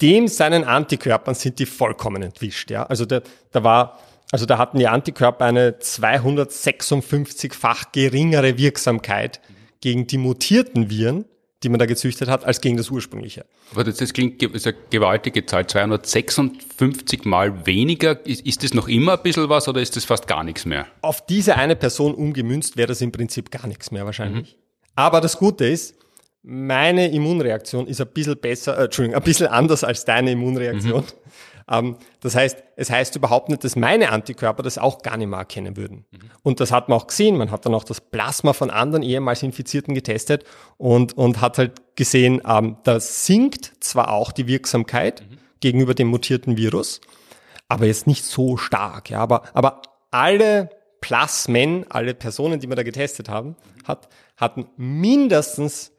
dem 0.00 0.28
seinen 0.28 0.62
Antikörpern 0.64 1.34
sind 1.34 1.58
die 1.58 1.66
vollkommen 1.66 2.22
entwischt. 2.22 2.70
Ja? 2.70 2.84
Also 2.84 3.04
da, 3.04 3.20
da 3.50 3.64
war, 3.64 3.98
also 4.32 4.46
da 4.46 4.56
hatten 4.58 4.78
die 4.78 4.88
Antikörper 4.88 5.44
eine 5.44 5.72
256-fach 5.72 7.92
geringere 7.92 8.56
Wirksamkeit 8.58 9.40
gegen 9.80 10.06
die 10.06 10.18
mutierten 10.18 10.90
Viren 10.90 11.24
die 11.64 11.70
man 11.70 11.78
da 11.78 11.86
gezüchtet 11.86 12.28
hat, 12.28 12.44
als 12.44 12.60
gegen 12.60 12.76
das 12.76 12.90
ursprüngliche. 12.90 13.44
Aber 13.72 13.84
das, 13.84 13.96
das 13.96 14.12
klingt, 14.12 14.42
ist 14.42 14.66
eine 14.66 14.76
gewaltige 14.90 15.44
Zahl, 15.46 15.66
256 15.66 17.24
mal 17.24 17.66
weniger. 17.66 18.24
Ist, 18.26 18.46
ist 18.46 18.62
das 18.62 18.74
noch 18.74 18.86
immer 18.86 19.14
ein 19.14 19.22
bisschen 19.22 19.48
was 19.48 19.66
oder 19.66 19.80
ist 19.80 19.96
das 19.96 20.04
fast 20.04 20.26
gar 20.26 20.44
nichts 20.44 20.66
mehr? 20.66 20.86
Auf 21.00 21.24
diese 21.26 21.56
eine 21.56 21.74
Person 21.74 22.14
umgemünzt 22.14 22.76
wäre 22.76 22.88
das 22.88 23.00
im 23.00 23.10
Prinzip 23.10 23.50
gar 23.50 23.66
nichts 23.66 23.90
mehr 23.90 24.04
wahrscheinlich. 24.04 24.52
Mhm. 24.52 24.62
Aber 24.96 25.20
das 25.20 25.38
Gute 25.38 25.66
ist, 25.66 25.96
meine 26.42 27.10
Immunreaktion 27.10 27.86
ist 27.86 28.00
ein 28.00 28.08
bisschen 28.08 28.36
besser, 28.36 28.78
äh, 28.78 28.84
Entschuldigung, 28.84 29.16
ein 29.16 29.24
bisschen 29.24 29.46
anders 29.46 29.82
als 29.82 30.04
deine 30.04 30.32
Immunreaktion. 30.32 31.00
Mhm. 31.00 31.32
Ähm, 31.70 31.96
das 32.20 32.34
heißt, 32.34 32.62
es 32.76 32.90
heißt 32.90 33.16
überhaupt 33.16 33.48
nicht, 33.48 33.64
dass 33.64 33.76
meine 33.76 34.10
Antikörper 34.10 34.62
das 34.62 34.78
auch 34.78 35.02
gar 35.02 35.16
nicht 35.16 35.28
mehr 35.28 35.38
erkennen 35.38 35.76
würden. 35.76 36.04
Mhm. 36.10 36.18
Und 36.42 36.60
das 36.60 36.72
hat 36.72 36.88
man 36.88 36.98
auch 36.98 37.06
gesehen. 37.06 37.36
Man 37.36 37.50
hat 37.50 37.66
dann 37.66 37.74
auch 37.74 37.84
das 37.84 38.00
Plasma 38.00 38.52
von 38.52 38.70
anderen 38.70 39.02
ehemals 39.02 39.42
Infizierten 39.42 39.94
getestet 39.94 40.44
und, 40.76 41.16
und 41.16 41.40
hat 41.40 41.58
halt 41.58 41.96
gesehen, 41.96 42.42
ähm, 42.46 42.76
da 42.84 43.00
sinkt 43.00 43.72
zwar 43.80 44.12
auch 44.12 44.32
die 44.32 44.46
Wirksamkeit 44.46 45.22
mhm. 45.22 45.38
gegenüber 45.60 45.94
dem 45.94 46.08
mutierten 46.08 46.56
Virus, 46.56 47.00
aber 47.68 47.86
jetzt 47.86 48.06
nicht 48.06 48.24
so 48.24 48.56
stark. 48.56 49.10
Ja, 49.10 49.20
aber, 49.20 49.42
aber 49.54 49.82
alle 50.10 50.70
Plasmen, 51.00 51.84
alle 51.90 52.14
Personen, 52.14 52.60
die 52.60 52.68
wir 52.68 52.76
da 52.76 52.82
getestet 52.82 53.28
haben, 53.28 53.56
hat, 53.86 54.08
hatten 54.36 54.66
mindestens 54.76 55.92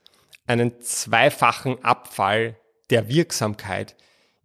einen 0.47 0.80
zweifachen 0.82 1.84
Abfall 1.84 2.57
der 2.89 3.07
Wirksamkeit 3.07 3.95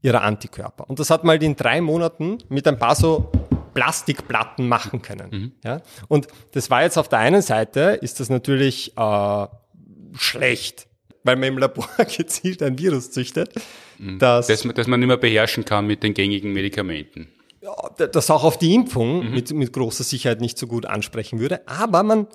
ihrer 0.03 0.23
Antikörper. 0.23 0.89
Und 0.89 0.99
das 0.99 1.11
hat 1.11 1.25
man 1.25 1.33
halt 1.33 1.43
in 1.43 1.57
drei 1.57 1.81
Monaten 1.81 2.39
mit 2.49 2.67
ein 2.67 2.79
paar 2.79 2.95
so 2.95 3.31
Plastikplatten 3.75 4.69
machen 4.69 5.03
können. 5.03 5.31
Mhm. 5.31 5.53
Ja? 5.65 5.81
Und 6.09 6.29
das 6.53 6.71
war 6.71 6.83
jetzt 6.83 6.99
auf 6.99 7.09
der 7.09 7.21
einen 7.21 7.43
Seite, 7.43 7.99
ist 8.01 8.21
das 8.21 8.31
natürlich 8.31 8.97
äh, 8.97 9.47
schlecht, 10.15 10.87
weil 11.23 11.37
man 11.37 11.51
im 11.51 11.59
Labor 11.59 11.89
gezielt 12.17 12.63
ein 12.63 12.79
Virus 12.79 13.11
züchtet, 13.11 13.55
mhm. 13.99 14.19
das, 14.19 14.47
das, 14.47 14.63
das 14.63 14.87
man 14.87 15.01
nicht 15.01 15.07
mehr 15.07 15.17
beherrschen 15.17 15.65
kann 15.65 15.87
mit 15.87 16.03
den 16.03 16.15
gängigen 16.15 16.53
Medikamenten. 16.53 17.29
Ja, 17.63 17.75
das 18.07 18.31
auch 18.31 18.43
auf 18.43 18.57
die 18.57 18.75
Impfung 18.75 19.27
mhm. 19.27 19.35
mit, 19.35 19.53
mit 19.53 19.73
großer 19.73 20.03
Sicherheit 20.03 20.41
nicht 20.41 20.57
so 20.57 20.67
gut 20.67 20.87
ansprechen 20.87 21.41
würde. 21.41 21.61
Aber 21.69 22.03
man, 22.03 22.27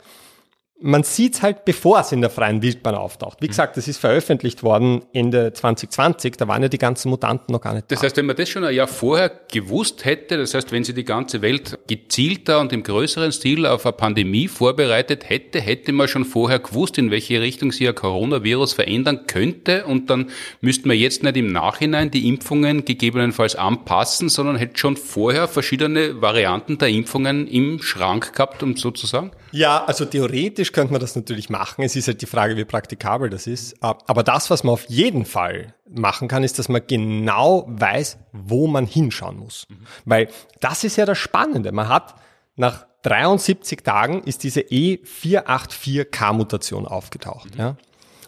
man 0.81 1.03
sieht 1.03 1.35
es 1.35 1.41
halt, 1.41 1.63
bevor 1.63 2.01
es 2.01 2.11
in 2.11 2.19
der 2.19 2.29
freien 2.29 2.61
Wildbahn 2.61 2.95
auftaucht. 2.95 3.41
Wie 3.41 3.47
gesagt, 3.47 3.77
das 3.77 3.87
ist 3.87 3.97
veröffentlicht 3.97 4.61
worden 4.61 5.05
Ende 5.13 5.53
2020, 5.53 6.35
da 6.35 6.49
waren 6.49 6.61
ja 6.61 6.67
die 6.67 6.77
ganzen 6.77 7.09
Mutanten 7.09 7.53
noch 7.53 7.61
gar 7.61 7.73
nicht 7.73 7.89
Das 7.89 8.03
heißt, 8.03 8.17
wenn 8.17 8.25
man 8.25 8.35
das 8.35 8.49
schon 8.49 8.65
ein 8.65 8.75
Jahr 8.75 8.87
vorher 8.87 9.31
gewusst 9.51 10.03
hätte, 10.03 10.37
das 10.37 10.53
heißt, 10.53 10.73
wenn 10.73 10.83
sie 10.83 10.93
die 10.93 11.05
ganze 11.05 11.41
Welt 11.41 11.79
gezielter 11.87 12.59
und 12.59 12.73
im 12.73 12.83
größeren 12.83 13.31
Stil 13.31 13.65
auf 13.65 13.85
eine 13.85 13.93
Pandemie 13.93 14.49
vorbereitet 14.49 15.29
hätte, 15.29 15.61
hätte 15.61 15.93
man 15.93 16.09
schon 16.09 16.25
vorher 16.25 16.59
gewusst, 16.59 16.97
in 16.97 17.09
welche 17.09 17.39
Richtung 17.39 17.71
sich 17.71 17.87
ein 17.87 17.95
Coronavirus 17.95 18.73
verändern 18.73 19.27
könnte 19.27 19.85
und 19.85 20.09
dann 20.09 20.29
müsste 20.59 20.89
man 20.89 20.97
jetzt 20.97 21.23
nicht 21.23 21.37
im 21.37 21.53
Nachhinein 21.53 22.11
die 22.11 22.27
Impfungen 22.27 22.83
gegebenenfalls 22.83 23.55
anpassen, 23.55 24.27
sondern 24.27 24.57
hätte 24.57 24.77
schon 24.77 24.97
vorher 24.97 25.47
verschiedene 25.47 26.21
Varianten 26.21 26.77
der 26.77 26.89
Impfungen 26.89 27.47
im 27.47 27.81
Schrank 27.81 28.33
gehabt, 28.33 28.61
um 28.61 28.75
sozusagen? 28.75 29.31
Ja, 29.55 29.85
also 29.85 30.03
theoretisch 30.03 30.73
könnte 30.73 30.91
man 30.91 30.99
das 30.99 31.15
natürlich 31.15 31.49
machen. 31.49 31.83
Es 31.83 31.95
ist 31.95 32.09
halt 32.09 32.21
die 32.21 32.25
Frage, 32.25 32.57
wie 32.57 32.65
praktikabel 32.65 33.29
das 33.29 33.47
ist. 33.47 33.81
Aber 33.81 34.21
das, 34.21 34.49
was 34.49 34.65
man 34.65 34.73
auf 34.73 34.83
jeden 34.89 35.23
Fall 35.23 35.73
machen 35.89 36.27
kann, 36.27 36.43
ist, 36.43 36.59
dass 36.59 36.67
man 36.67 36.85
genau 36.85 37.63
weiß, 37.67 38.17
wo 38.33 38.67
man 38.67 38.85
hinschauen 38.85 39.37
muss. 39.37 39.65
Mhm. 39.69 39.77
Weil 40.03 40.27
das 40.59 40.83
ist 40.83 40.97
ja 40.97 41.05
das 41.05 41.17
Spannende. 41.17 41.71
Man 41.71 41.87
hat 41.87 42.15
nach 42.57 42.85
73 43.03 43.81
Tagen 43.81 44.23
ist 44.23 44.43
diese 44.43 44.59
E484K-Mutation 44.59 46.85
aufgetaucht. 46.85 47.53
Mhm. 47.53 47.59
Ja? 47.59 47.77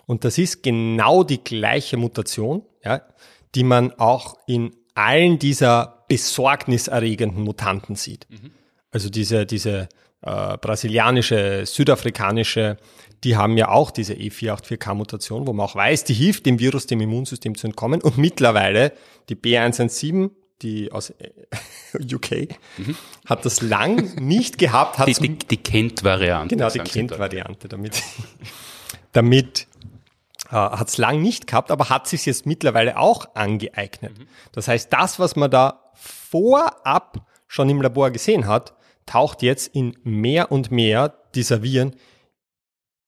Und 0.06 0.24
das 0.24 0.38
ist 0.38 0.64
genau 0.64 1.26
die 1.26 1.44
gleiche 1.44 1.98
Mutation, 1.98 2.62
ja, 2.86 3.02
die 3.54 3.66
man 3.66 3.92
auch 3.94 4.38
in 4.48 4.74
allen 4.96 5.40
dieser 5.40 6.06
besorgniserregenden 6.08 7.44
Mutanten 7.44 7.96
sieht. 7.96 8.28
Mhm. 8.30 8.52
Also 8.92 9.10
diese, 9.10 9.46
diese 9.46 9.90
äh, 10.22 10.58
brasilianische, 10.58 11.66
südafrikanische, 11.66 12.78
die 13.24 13.36
haben 13.36 13.58
ja 13.58 13.70
auch 13.70 13.92
diese 13.92 14.14
E484K-Mutation, 14.14 15.48
wo 15.48 15.54
man 15.54 15.66
auch 15.66 15.76
weiß, 15.76 16.04
die 16.04 16.14
hilft 16.14 16.46
dem 16.46 16.60
Virus, 16.60 16.88
dem 16.88 17.02
Immunsystem 17.02 17.56
zu 17.56 17.68
entkommen. 17.68 18.02
Und 18.02 18.18
mittlerweile 18.18 18.94
die 19.30 19.36
B117, 19.36 20.30
die 20.62 20.92
aus 20.92 21.14
UK, 22.00 22.32
äh, 22.32 22.48
mhm. 22.78 22.96
hat 23.26 23.46
das 23.46 23.62
lang 23.62 24.16
nicht 24.16 24.58
gehabt. 24.58 24.98
Hat 24.98 25.08
die, 25.08 25.14
die, 25.14 25.38
die 25.38 25.58
Kent-Variante. 25.58 26.56
Genau, 26.56 26.70
die 26.70 26.80
Kent-Variante. 26.80 27.68
Damit, 27.68 28.02
damit 29.12 29.68
äh, 30.50 30.56
hat 30.56 30.88
es 30.90 30.98
lang 30.98 31.22
nicht 31.22 31.48
gehabt, 31.48 31.72
aber 31.72 31.90
hat 31.90 32.08
sich 32.08 32.26
jetzt 32.26 32.46
mittlerweile 32.46 32.98
auch 32.98 33.36
angeeignet. 33.36 34.18
Mhm. 34.18 34.28
Das 34.52 34.68
heißt, 34.68 34.92
das, 34.92 35.20
was 35.20 35.36
man 35.36 35.52
da 35.52 35.92
vorab 35.94 37.26
schon 37.48 37.70
im 37.70 37.82
Labor 37.82 38.12
gesehen 38.12 38.48
hat, 38.48 38.74
taucht 39.08 39.42
jetzt 39.42 39.74
in 39.76 39.98
mehr 40.04 40.52
und 40.52 40.72
mehr 40.72 41.16
dieser 41.34 41.64
Viren 41.64 41.96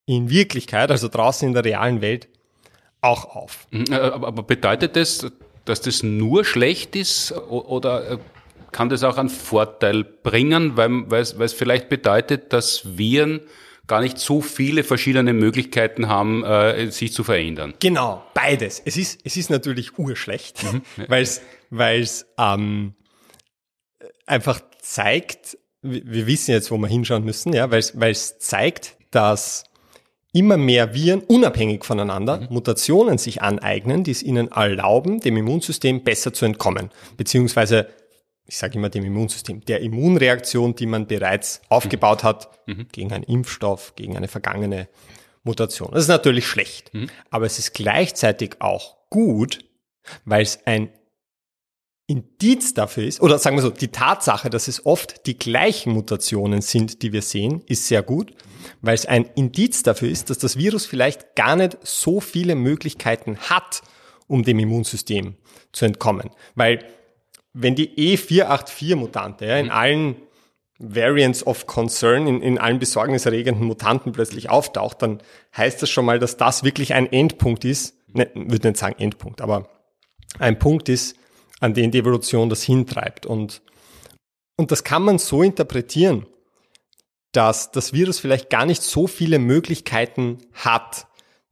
in 0.08 0.32
Wirklichkeit, 0.32 0.90
also 0.90 1.08
draußen 1.08 1.48
in 1.48 1.54
der 1.54 1.64
realen 1.64 2.02
Welt, 2.02 2.28
auch 3.02 3.36
auf. 3.36 3.68
Mhm, 3.70 3.86
äh, 3.92 3.96
aber 3.96 4.42
bedeutet 4.42 4.96
das, 4.96 5.28
dass 5.66 5.82
das 5.82 6.02
nur 6.02 6.44
schlecht 6.44 6.96
ist 6.96 7.32
oder 7.32 8.12
äh, 8.14 8.18
kann 8.72 8.90
das 8.90 9.04
auch 9.04 9.18
einen 9.18 9.30
Vorteil 9.30 10.04
bringen, 10.04 10.78
weil, 10.78 11.10
weil, 11.12 11.22
es, 11.22 11.38
weil 11.38 11.46
es 11.46 11.54
vielleicht 11.54 11.90
bedeutet, 11.90 12.54
dass 12.54 12.98
Viren 12.98 13.42
gar 13.86 14.02
nicht 14.02 14.20
so 14.20 14.42
viele 14.42 14.84
verschiedene 14.84 15.34
Möglichkeiten 15.34 16.08
haben, 16.08 16.44
äh, 16.44 16.92
sich 16.92 17.14
zu 17.14 17.24
verändern. 17.24 17.74
Genau, 17.80 18.24
beides. 18.34 18.82
Es 18.86 18.98
ist, 18.98 19.20
es 19.24 19.38
ist 19.38 19.50
natürlich 19.50 19.98
urschlecht, 19.98 20.64
mhm. 20.64 20.82
weil 21.08 21.24
es 21.24 21.42
weil 21.70 22.02
es 22.02 22.26
ähm, 22.38 22.96
einfach 24.26 24.62
zeigt, 24.82 25.58
wir 25.82 26.28
wissen 26.28 26.52
jetzt, 26.52 26.72
wo 26.72 26.78
wir 26.78 26.88
hinschauen 26.88 27.24
müssen, 27.24 27.54
ja, 27.54 27.72
weil 27.72 28.12
es 28.12 28.40
zeigt, 28.40 28.98
dass 29.12 29.64
immer 30.32 30.58
mehr 30.58 30.94
Viren 30.94 31.22
unabhängig 31.22 31.86
voneinander 31.86 32.42
mhm. 32.42 32.48
Mutationen 32.52 33.18
sich 33.18 33.42
aneignen, 33.42 34.04
die 34.04 34.12
es 34.12 34.22
ihnen 34.22 34.50
erlauben, 34.50 35.20
dem 35.20 35.38
Immunsystem 35.38 36.04
besser 36.04 36.34
zu 36.34 36.46
entkommen. 36.46 36.92
Beziehungsweise, 37.18 37.88
ich 38.46 38.58
sage 38.58 38.78
immer 38.78 38.90
dem 38.90 39.06
Immunsystem, 39.06 39.62
der 39.66 39.82
Immunreaktion, 39.82 40.76
die 40.76 40.86
man 40.86 41.08
bereits 41.08 41.62
aufgebaut 41.70 42.24
hat 42.24 42.50
mhm. 42.68 42.88
gegen 42.92 43.12
einen 43.12 43.24
Impfstoff, 43.24 43.96
gegen 43.96 44.18
eine 44.18 44.28
vergangene 44.28 44.88
Mutation. 45.44 45.90
Das 45.92 46.04
ist 46.04 46.10
natürlich 46.10 46.46
schlecht, 46.46 46.94
mhm. 46.94 47.10
aber 47.32 47.46
es 47.46 47.58
ist 47.58 47.74
gleichzeitig 47.74 48.58
auch 48.60 48.98
gut, 49.10 49.60
weil 50.26 50.44
es 50.44 50.60
ein 50.66 50.90
Indiz 52.10 52.74
dafür 52.74 53.06
ist, 53.06 53.22
oder 53.22 53.38
sagen 53.38 53.56
wir 53.56 53.62
so, 53.62 53.70
die 53.70 53.90
Tatsache, 53.90 54.50
dass 54.50 54.68
es 54.68 54.84
oft 54.84 55.28
die 55.28 55.38
gleichen 55.38 55.94
Mutationen 55.94 56.62
sind, 56.62 57.04
die 57.04 57.14
wir 57.14 57.22
sehen, 57.22 57.62
ist 57.68 57.86
sehr 57.86 58.02
gut, 58.02 58.34
weil 58.82 58.96
es 58.96 59.06
ein 59.06 59.30
Indiz 59.36 59.84
dafür 59.84 60.10
ist, 60.10 60.32
dass 60.32 60.40
das 60.40 60.58
Virus 60.58 60.88
vielleicht 60.88 61.36
gar 61.36 61.56
nicht 61.56 61.78
so 61.84 62.20
viele 62.20 62.56
Möglichkeiten 62.56 63.38
hat, 63.38 63.84
um 64.26 64.42
dem 64.42 64.58
Immunsystem 64.58 65.36
zu 65.72 65.86
entkommen. 65.86 66.32
Weil 66.56 66.84
wenn 67.54 67.76
die 67.76 68.18
E484-Mutante 68.18 69.46
ja, 69.46 69.58
in 69.58 69.70
allen 69.70 70.16
Variants 70.80 71.46
of 71.46 71.68
Concern, 71.68 72.26
in, 72.26 72.42
in 72.42 72.58
allen 72.58 72.80
besorgniserregenden 72.80 73.68
Mutanten 73.68 74.14
plötzlich 74.14 74.50
auftaucht, 74.50 75.04
dann 75.04 75.22
heißt 75.56 75.82
das 75.82 75.92
schon 75.92 76.06
mal, 76.06 76.18
dass 76.18 76.38
das 76.38 76.64
wirklich 76.64 76.96
ein 76.96 77.12
Endpunkt 77.12 77.66
ist, 77.66 77.96
ne, 78.14 78.32
würde 78.34 78.70
nicht 78.70 78.80
sagen 78.80 78.96
Endpunkt, 78.98 79.42
aber 79.42 79.70
ein 80.40 80.58
Punkt 80.58 80.90
ist, 80.90 81.16
an 81.60 81.74
den 81.74 81.92
die 81.92 82.00
Evolution 82.00 82.50
das 82.50 82.64
hintreibt. 82.64 83.26
Und, 83.26 83.62
und 84.56 84.72
das 84.72 84.84
kann 84.84 85.04
man 85.04 85.20
so 85.20 85.44
interpretieren, 85.44 86.26
dass 87.32 87.72
das 87.72 87.94
Virus 87.94 88.20
vielleicht 88.20 88.50
gar 88.50 88.66
nicht 88.66 88.82
so 88.82 89.08
viele 89.08 89.40
Möglichkeiten 89.40 90.40
hat, 90.54 91.08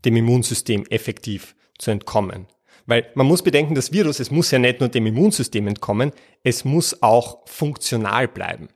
dem 0.05 0.15
Immunsystem 0.15 0.85
effektiv 0.89 1.55
zu 1.77 1.91
entkommen. 1.91 2.47
Weil 2.85 3.11
man 3.15 3.27
muss 3.27 3.43
bedenken, 3.43 3.75
das 3.75 3.91
Virus, 3.91 4.19
es 4.19 4.31
muss 4.31 4.49
ja 4.49 4.59
nicht 4.59 4.79
nur 4.79 4.89
dem 4.89 5.05
Immunsystem 5.05 5.67
entkommen, 5.67 6.13
es 6.43 6.63
muss 6.63 7.03
auch 7.03 7.45
funktional 7.45 8.27
bleiben. 8.27 8.69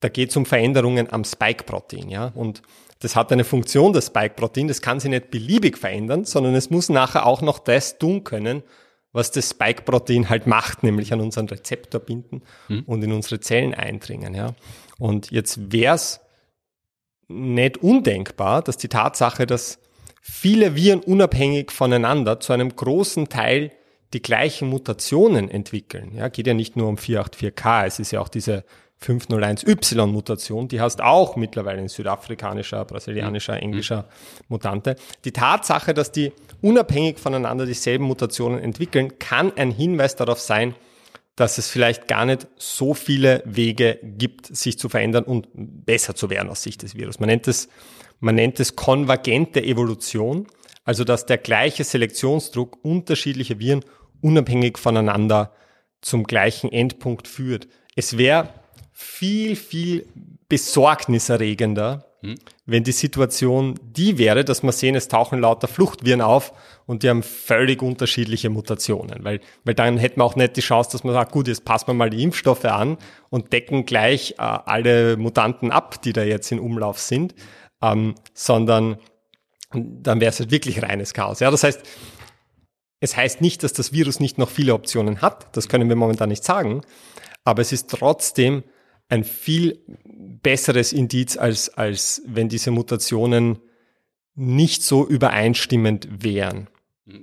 Da 0.00 0.08
geht 0.08 0.30
es 0.30 0.36
um 0.36 0.46
Veränderungen 0.46 1.12
am 1.12 1.24
Spike-Protein, 1.24 2.08
ja. 2.08 2.32
Und 2.34 2.62
das 2.98 3.16
hat 3.16 3.30
eine 3.32 3.44
Funktion, 3.44 3.92
das 3.92 4.06
Spike-Protein, 4.06 4.68
das 4.68 4.82
kann 4.82 4.98
sich 4.98 5.10
nicht 5.10 5.30
beliebig 5.30 5.78
verändern, 5.78 6.24
sondern 6.24 6.54
es 6.54 6.70
muss 6.70 6.88
nachher 6.88 7.24
auch 7.24 7.40
noch 7.40 7.58
das 7.58 7.98
tun 7.98 8.24
können, 8.24 8.62
was 9.12 9.30
das 9.30 9.50
Spike-Protein 9.50 10.28
halt 10.28 10.46
macht, 10.46 10.82
nämlich 10.82 11.12
an 11.12 11.20
unseren 11.20 11.48
Rezeptor 11.48 12.00
binden 12.00 12.42
hm. 12.68 12.84
und 12.86 13.02
in 13.02 13.12
unsere 13.12 13.40
Zellen 13.40 13.74
eindringen, 13.74 14.34
ja. 14.34 14.54
Und 14.98 15.30
jetzt 15.30 15.72
wäre 15.72 15.94
es 15.94 16.20
nicht 17.28 17.78
undenkbar, 17.78 18.62
dass 18.62 18.76
die 18.76 18.88
Tatsache, 18.88 19.46
dass 19.46 19.78
viele 20.20 20.74
Viren 20.74 21.00
unabhängig 21.00 21.70
voneinander 21.70 22.40
zu 22.40 22.52
einem 22.52 22.74
großen 22.74 23.28
Teil 23.28 23.72
die 24.12 24.22
gleichen 24.22 24.68
Mutationen 24.68 25.48
entwickeln. 25.48 26.14
Ja, 26.14 26.28
geht 26.28 26.46
ja 26.46 26.54
nicht 26.54 26.76
nur 26.76 26.88
um 26.88 26.96
484K, 26.96 27.86
es 27.86 27.98
ist 27.98 28.10
ja 28.10 28.20
auch 28.20 28.28
diese 28.28 28.64
501Y-Mutation, 29.02 30.68
die 30.68 30.80
hast 30.80 31.00
auch 31.00 31.36
mittlerweile 31.36 31.80
in 31.80 31.88
südafrikanischer, 31.88 32.84
brasilianischer, 32.84 33.54
mhm. 33.54 33.60
englischer 33.60 34.08
Mutante. 34.48 34.96
Die 35.24 35.32
Tatsache, 35.32 35.94
dass 35.94 36.12
die 36.12 36.32
unabhängig 36.60 37.18
voneinander 37.18 37.64
dieselben 37.64 38.04
Mutationen 38.04 38.60
entwickeln, 38.60 39.18
kann 39.18 39.52
ein 39.56 39.70
Hinweis 39.70 40.16
darauf 40.16 40.40
sein, 40.40 40.74
dass 41.34 41.56
es 41.56 41.70
vielleicht 41.70 42.06
gar 42.06 42.26
nicht 42.26 42.46
so 42.56 42.92
viele 42.92 43.42
Wege 43.46 43.98
gibt, 44.02 44.54
sich 44.54 44.78
zu 44.78 44.90
verändern 44.90 45.24
und 45.24 45.48
besser 45.54 46.14
zu 46.14 46.28
werden 46.28 46.50
aus 46.50 46.62
Sicht 46.62 46.82
des 46.82 46.94
Virus. 46.94 47.18
Man 47.18 47.28
nennt 47.28 47.48
es, 47.48 47.68
man 48.18 48.34
nennt 48.34 48.60
es 48.60 48.76
konvergente 48.76 49.62
Evolution, 49.62 50.46
also 50.84 51.04
dass 51.04 51.24
der 51.24 51.38
gleiche 51.38 51.84
Selektionsdruck 51.84 52.84
unterschiedlicher 52.84 53.58
Viren 53.58 53.82
unabhängig 54.20 54.76
voneinander 54.76 55.54
zum 56.02 56.24
gleichen 56.24 56.70
Endpunkt 56.70 57.26
führt. 57.26 57.68
Es 57.96 58.18
wäre 58.18 58.59
viel, 59.02 59.56
viel 59.56 60.06
besorgniserregender, 60.50 62.04
hm. 62.20 62.34
wenn 62.66 62.84
die 62.84 62.92
Situation 62.92 63.80
die 63.82 64.18
wäre, 64.18 64.44
dass 64.44 64.62
man 64.62 64.72
sehen, 64.72 64.94
es 64.94 65.08
tauchen 65.08 65.40
lauter 65.40 65.68
Fluchtviren 65.68 66.20
auf 66.20 66.52
und 66.84 67.02
die 67.02 67.08
haben 67.08 67.22
völlig 67.22 67.80
unterschiedliche 67.80 68.50
Mutationen. 68.50 69.24
Weil, 69.24 69.40
weil 69.64 69.74
dann 69.74 69.96
hätten 69.96 70.20
wir 70.20 70.24
auch 70.24 70.36
nicht 70.36 70.56
die 70.56 70.60
Chance, 70.60 70.90
dass 70.92 71.02
man 71.02 71.14
sagt, 71.14 71.32
gut, 71.32 71.48
jetzt 71.48 71.64
passen 71.64 71.86
wir 71.86 71.94
mal 71.94 72.10
die 72.10 72.22
Impfstoffe 72.22 72.66
an 72.66 72.98
und 73.30 73.54
decken 73.54 73.86
gleich 73.86 74.32
äh, 74.32 74.42
alle 74.42 75.16
Mutanten 75.16 75.70
ab, 75.70 76.02
die 76.02 76.12
da 76.12 76.22
jetzt 76.22 76.52
in 76.52 76.60
Umlauf 76.60 76.98
sind, 76.98 77.34
ähm, 77.80 78.14
sondern 78.34 78.98
dann 79.72 80.20
wäre 80.20 80.30
es 80.30 80.40
halt 80.40 80.50
wirklich 80.50 80.82
reines 80.82 81.14
Chaos. 81.14 81.40
Ja, 81.40 81.50
das 81.50 81.64
heißt, 81.64 81.80
es 83.00 83.16
heißt 83.16 83.40
nicht, 83.40 83.62
dass 83.62 83.72
das 83.72 83.94
Virus 83.94 84.20
nicht 84.20 84.36
noch 84.36 84.50
viele 84.50 84.74
Optionen 84.74 85.22
hat. 85.22 85.56
Das 85.56 85.70
können 85.70 85.88
wir 85.88 85.96
momentan 85.96 86.28
nicht 86.28 86.44
sagen. 86.44 86.82
Aber 87.44 87.62
es 87.62 87.72
ist 87.72 87.88
trotzdem 87.88 88.62
ein 89.10 89.24
viel 89.24 89.78
besseres 90.42 90.92
Indiz, 90.92 91.36
als, 91.36 91.68
als 91.68 92.22
wenn 92.26 92.48
diese 92.48 92.70
Mutationen 92.70 93.58
nicht 94.34 94.82
so 94.82 95.06
übereinstimmend 95.06 96.08
wären. 96.22 96.68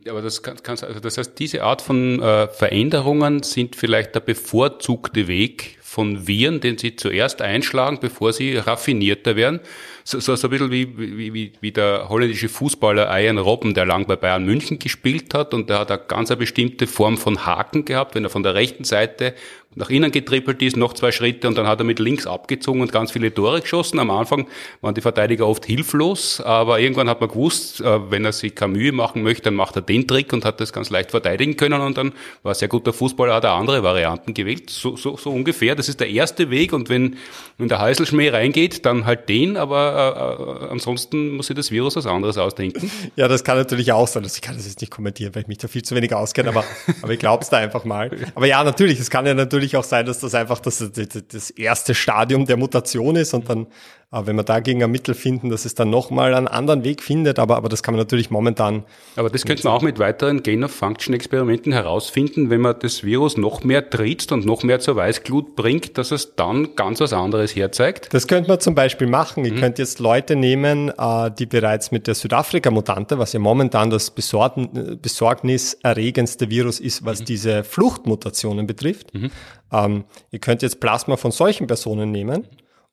Aber 0.08 0.22
das, 0.22 0.44
kann, 0.44 0.62
kann, 0.62 0.78
also 0.82 1.00
das 1.00 1.18
heißt, 1.18 1.40
diese 1.40 1.64
Art 1.64 1.82
von 1.82 2.22
äh, 2.22 2.48
Veränderungen 2.50 3.42
sind 3.44 3.76
vielleicht 3.76 4.16
der 4.16 4.20
bevorzugte 4.20 5.28
Weg 5.28 5.77
von 5.88 6.28
Viren, 6.28 6.60
den 6.60 6.78
sie 6.78 6.98
zuerst 6.98 7.42
einschlagen, 7.42 8.00
bevor 8.02 8.34
sie 8.34 8.58
raffinierter 8.58 9.38
werden 9.38 9.62
so, 10.08 10.22
so, 10.22 10.38
so 10.38 10.48
ein 10.48 10.52
bisschen 10.52 10.72
wie, 10.72 10.98
wie, 10.98 11.34
wie, 11.34 11.52
wie 11.60 11.72
der 11.74 12.08
holländische 12.08 12.48
Fußballer 12.48 13.10
Ian 13.20 13.38
Robben, 13.38 13.74
der 13.74 13.86
lang 13.86 14.06
bei 14.06 14.16
Bayern 14.16 14.46
München 14.46 14.80
gespielt 14.80 15.34
hat 15.34 15.54
und 15.54 15.70
der 15.70 15.80
hat 15.80 15.92
eine 15.92 16.02
ganz 16.08 16.32
eine 16.32 16.38
bestimmte 16.38 16.88
Form 16.88 17.18
von 17.18 17.46
Haken 17.46 17.84
gehabt, 17.84 18.16
wenn 18.16 18.24
er 18.24 18.30
von 18.30 18.42
der 18.42 18.56
rechten 18.56 18.86
Seite 18.86 19.34
nach 19.76 19.90
innen 19.92 20.12
getrippelt 20.12 20.62
ist, 20.64 20.76
noch 20.76 20.94
zwei 20.94 21.12
Schritte 21.12 21.48
und 21.48 21.58
dann 21.58 21.68
hat 21.68 21.80
er 21.80 21.84
mit 21.84 22.00
links 22.00 22.26
abgezogen 22.26 22.82
und 22.82 22.92
ganz 22.92 23.12
viele 23.12 23.32
Tore 23.32 23.62
geschossen. 23.62 24.00
Am 24.00 24.10
Anfang 24.10 24.48
waren 24.82 24.96
die 24.96 25.02
Verteidiger 25.02 25.46
oft 25.46 25.66
hilflos, 25.66 26.42
aber 26.42 26.80
irgendwann 26.80 27.10
hat 27.10 27.20
man 27.20 27.30
gewusst, 27.30 27.82
äh, 27.82 28.12
wenn 28.12 28.26
er 28.26 28.32
sich 28.32 28.56
keine 28.56 28.74
Mühe 28.74 28.92
machen 28.92 29.22
möchte, 29.22 29.44
dann 29.44 29.56
macht 29.56 29.76
er 29.76 29.84
den 29.84 30.08
Trick 30.08 30.34
und 30.34 30.46
hat 30.46 30.62
das 30.62 30.74
ganz 30.74 30.90
leicht 30.90 31.12
verteidigen 31.12 31.58
können 31.58 31.82
und 31.82 31.98
dann 31.98 32.14
war 32.42 32.56
sehr 32.56 32.70
guter 32.70 32.94
Fußballer, 32.94 33.36
hat 33.36 33.44
er 33.44 33.52
andere 33.52 33.84
Varianten 33.84 34.34
gewählt. 34.34 34.70
So, 34.70 34.96
so, 34.96 35.16
so 35.18 35.32
ungefähr. 35.32 35.76
Das 35.78 35.90
ist 35.90 36.00
der 36.00 36.10
erste 36.10 36.50
Weg 36.50 36.74
und 36.74 36.90
wenn, 36.90 37.18
wenn 37.58 37.70
der 37.70 37.80
Heißelschmäh 37.80 38.30
reingeht, 38.30 38.86
dann 38.86 39.06
halt 39.06 39.30
den, 39.30 39.58
aber 39.58 40.60
äh, 40.62 40.66
äh, 40.66 40.70
ansonsten 40.70 41.36
muss 41.36 41.48
sich 41.48 41.56
das 41.56 41.72
Virus 41.72 41.96
was 41.96 42.06
anderes 42.06 42.38
ausdenken. 42.38 42.92
Ja, 43.16 43.28
das 43.28 43.44
kann 43.44 43.58
natürlich 43.58 43.92
auch 43.92 44.08
sein. 44.08 44.26
Ich 44.26 44.42
kann 44.42 44.56
das 44.56 44.66
jetzt 44.66 44.82
nicht 44.82 44.92
kommentieren, 44.92 45.34
weil 45.36 45.44
ich 45.44 45.48
mich 45.48 45.58
da 45.60 45.68
viel 45.68 45.84
zu 45.84 45.96
wenig 45.96 46.14
auskenne, 46.14 46.50
aber, 46.50 46.64
aber 47.02 47.14
ich 47.14 47.20
glaube 47.20 47.44
es 47.44 47.50
da 47.50 47.58
einfach 47.58 47.86
mal. 47.86 48.12
Aber 48.36 48.46
ja, 48.46 48.64
natürlich, 48.64 49.00
es 49.00 49.10
kann 49.10 49.26
ja 49.26 49.34
natürlich 49.34 49.78
auch 49.78 49.84
sein, 49.84 50.06
dass 50.06 50.20
das 50.20 50.36
einfach 50.36 50.60
das, 50.60 50.84
das 50.92 51.50
erste 51.52 51.96
Stadium 51.96 52.46
der 52.46 52.58
Mutation 52.58 53.16
ist 53.16 53.34
und 53.34 53.50
dann 53.50 53.68
wenn 54.12 54.38
wir 54.38 54.44
dagegen 54.44 54.82
ein 54.84 54.92
Mittel 54.92 55.16
finden, 55.16 55.50
dass 55.50 55.66
es 55.66 55.76
dann 55.76 55.90
nochmal 55.90 56.34
einen 56.34 56.48
anderen 56.48 56.86
Weg 56.86 57.04
findet, 57.04 57.40
aber, 57.40 57.58
aber 57.58 57.68
das 57.68 57.84
kann 57.84 57.94
man 57.94 58.00
natürlich 58.00 58.32
momentan. 58.32 58.86
Aber 59.18 59.30
das 59.30 59.44
könnte 59.44 59.66
man 59.66 59.74
auch 59.74 59.82
mit 59.82 60.00
weiteren 60.00 60.44
Gain-of-Function-Experimenten 60.44 61.74
herausfinden, 61.74 62.50
wenn 62.50 62.62
man 62.62 62.80
das 62.80 63.04
Virus 63.04 63.36
noch 63.36 63.66
mehr 63.66 63.90
tritt 63.90 64.32
und 64.32 64.46
noch 64.46 64.64
mehr 64.64 64.80
zur 64.80 64.96
Weißglut 64.96 65.58
bringt, 65.58 65.98
dass 65.98 66.12
es 66.12 66.36
dann 66.36 66.74
ganz 66.76 67.02
was 67.02 67.12
anderes 67.12 67.54
herzeigt. 67.54 68.14
Das 68.14 68.28
könnte 68.28 68.50
man 68.50 68.62
zum 68.62 68.76
Beispiel 68.76 69.08
machen. 69.08 69.44
Ihr 69.44 69.52
mhm. 69.52 69.60
könnt 69.60 69.78
jetzt 69.78 70.00
Leute 70.00 70.38
nehmen, 70.38 70.90
äh, 70.98 71.30
die 71.38 71.46
bereits 71.46 71.92
mit 71.92 72.08
der 72.08 72.16
Südafrika-Mutante, 72.16 73.20
was 73.20 73.34
ja 73.34 73.42
momentan 73.42 73.90
das 73.90 74.12
besorgniserregendste 74.12 76.50
Virus 76.50 76.80
ist, 76.80 77.04
was 77.04 77.20
mhm. 77.20 77.26
diese 77.26 77.66
Fluchtmutationen 77.66 78.68
betrifft. 78.68 79.14
Mhm. 79.14 79.32
Ähm, 79.74 80.06
ihr 80.32 80.40
könnt 80.40 80.62
jetzt 80.62 80.80
Plasma 80.80 81.18
von 81.18 81.32
solchen 81.32 81.68
Personen 81.68 82.12
nehmen 82.12 82.48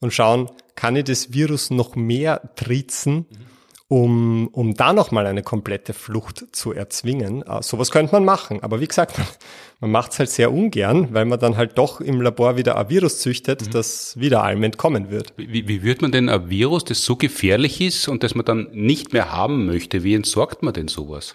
und 0.04 0.12
schauen, 0.12 0.50
kann 0.76 0.96
ich 0.96 1.04
das 1.04 1.32
Virus 1.32 1.70
noch 1.70 1.96
mehr 1.96 2.50
tritzen, 2.56 3.24
um, 3.88 4.48
um 4.48 4.74
da 4.74 4.92
nochmal 4.92 5.26
eine 5.26 5.42
komplette 5.42 5.94
Flucht 5.94 6.44
zu 6.52 6.72
erzwingen. 6.72 7.42
Uh, 7.48 7.62
sowas 7.62 7.90
könnte 7.90 8.12
man 8.12 8.24
machen. 8.24 8.62
Aber 8.62 8.80
wie 8.80 8.86
gesagt, 8.86 9.16
man, 9.18 9.26
man 9.80 9.90
macht 9.92 10.12
es 10.12 10.18
halt 10.18 10.28
sehr 10.28 10.52
ungern, 10.52 11.08
weil 11.12 11.24
man 11.24 11.40
dann 11.40 11.56
halt 11.56 11.78
doch 11.78 12.02
im 12.02 12.20
Labor 12.20 12.58
wieder 12.58 12.76
ein 12.76 12.90
Virus 12.90 13.20
züchtet, 13.20 13.62
mhm. 13.62 13.70
das 13.70 14.20
wieder 14.20 14.44
allem 14.44 14.62
entkommen 14.62 15.10
wird. 15.10 15.32
Wie, 15.38 15.66
wie 15.66 15.82
wird 15.82 16.02
man 16.02 16.12
denn 16.12 16.28
ein 16.28 16.50
Virus, 16.50 16.84
das 16.84 17.02
so 17.02 17.16
gefährlich 17.16 17.80
ist 17.80 18.06
und 18.06 18.22
das 18.22 18.34
man 18.34 18.44
dann 18.44 18.68
nicht 18.72 19.14
mehr 19.14 19.32
haben 19.32 19.64
möchte, 19.64 20.04
wie 20.04 20.14
entsorgt 20.14 20.62
man 20.62 20.74
denn 20.74 20.88
sowas? 20.88 21.34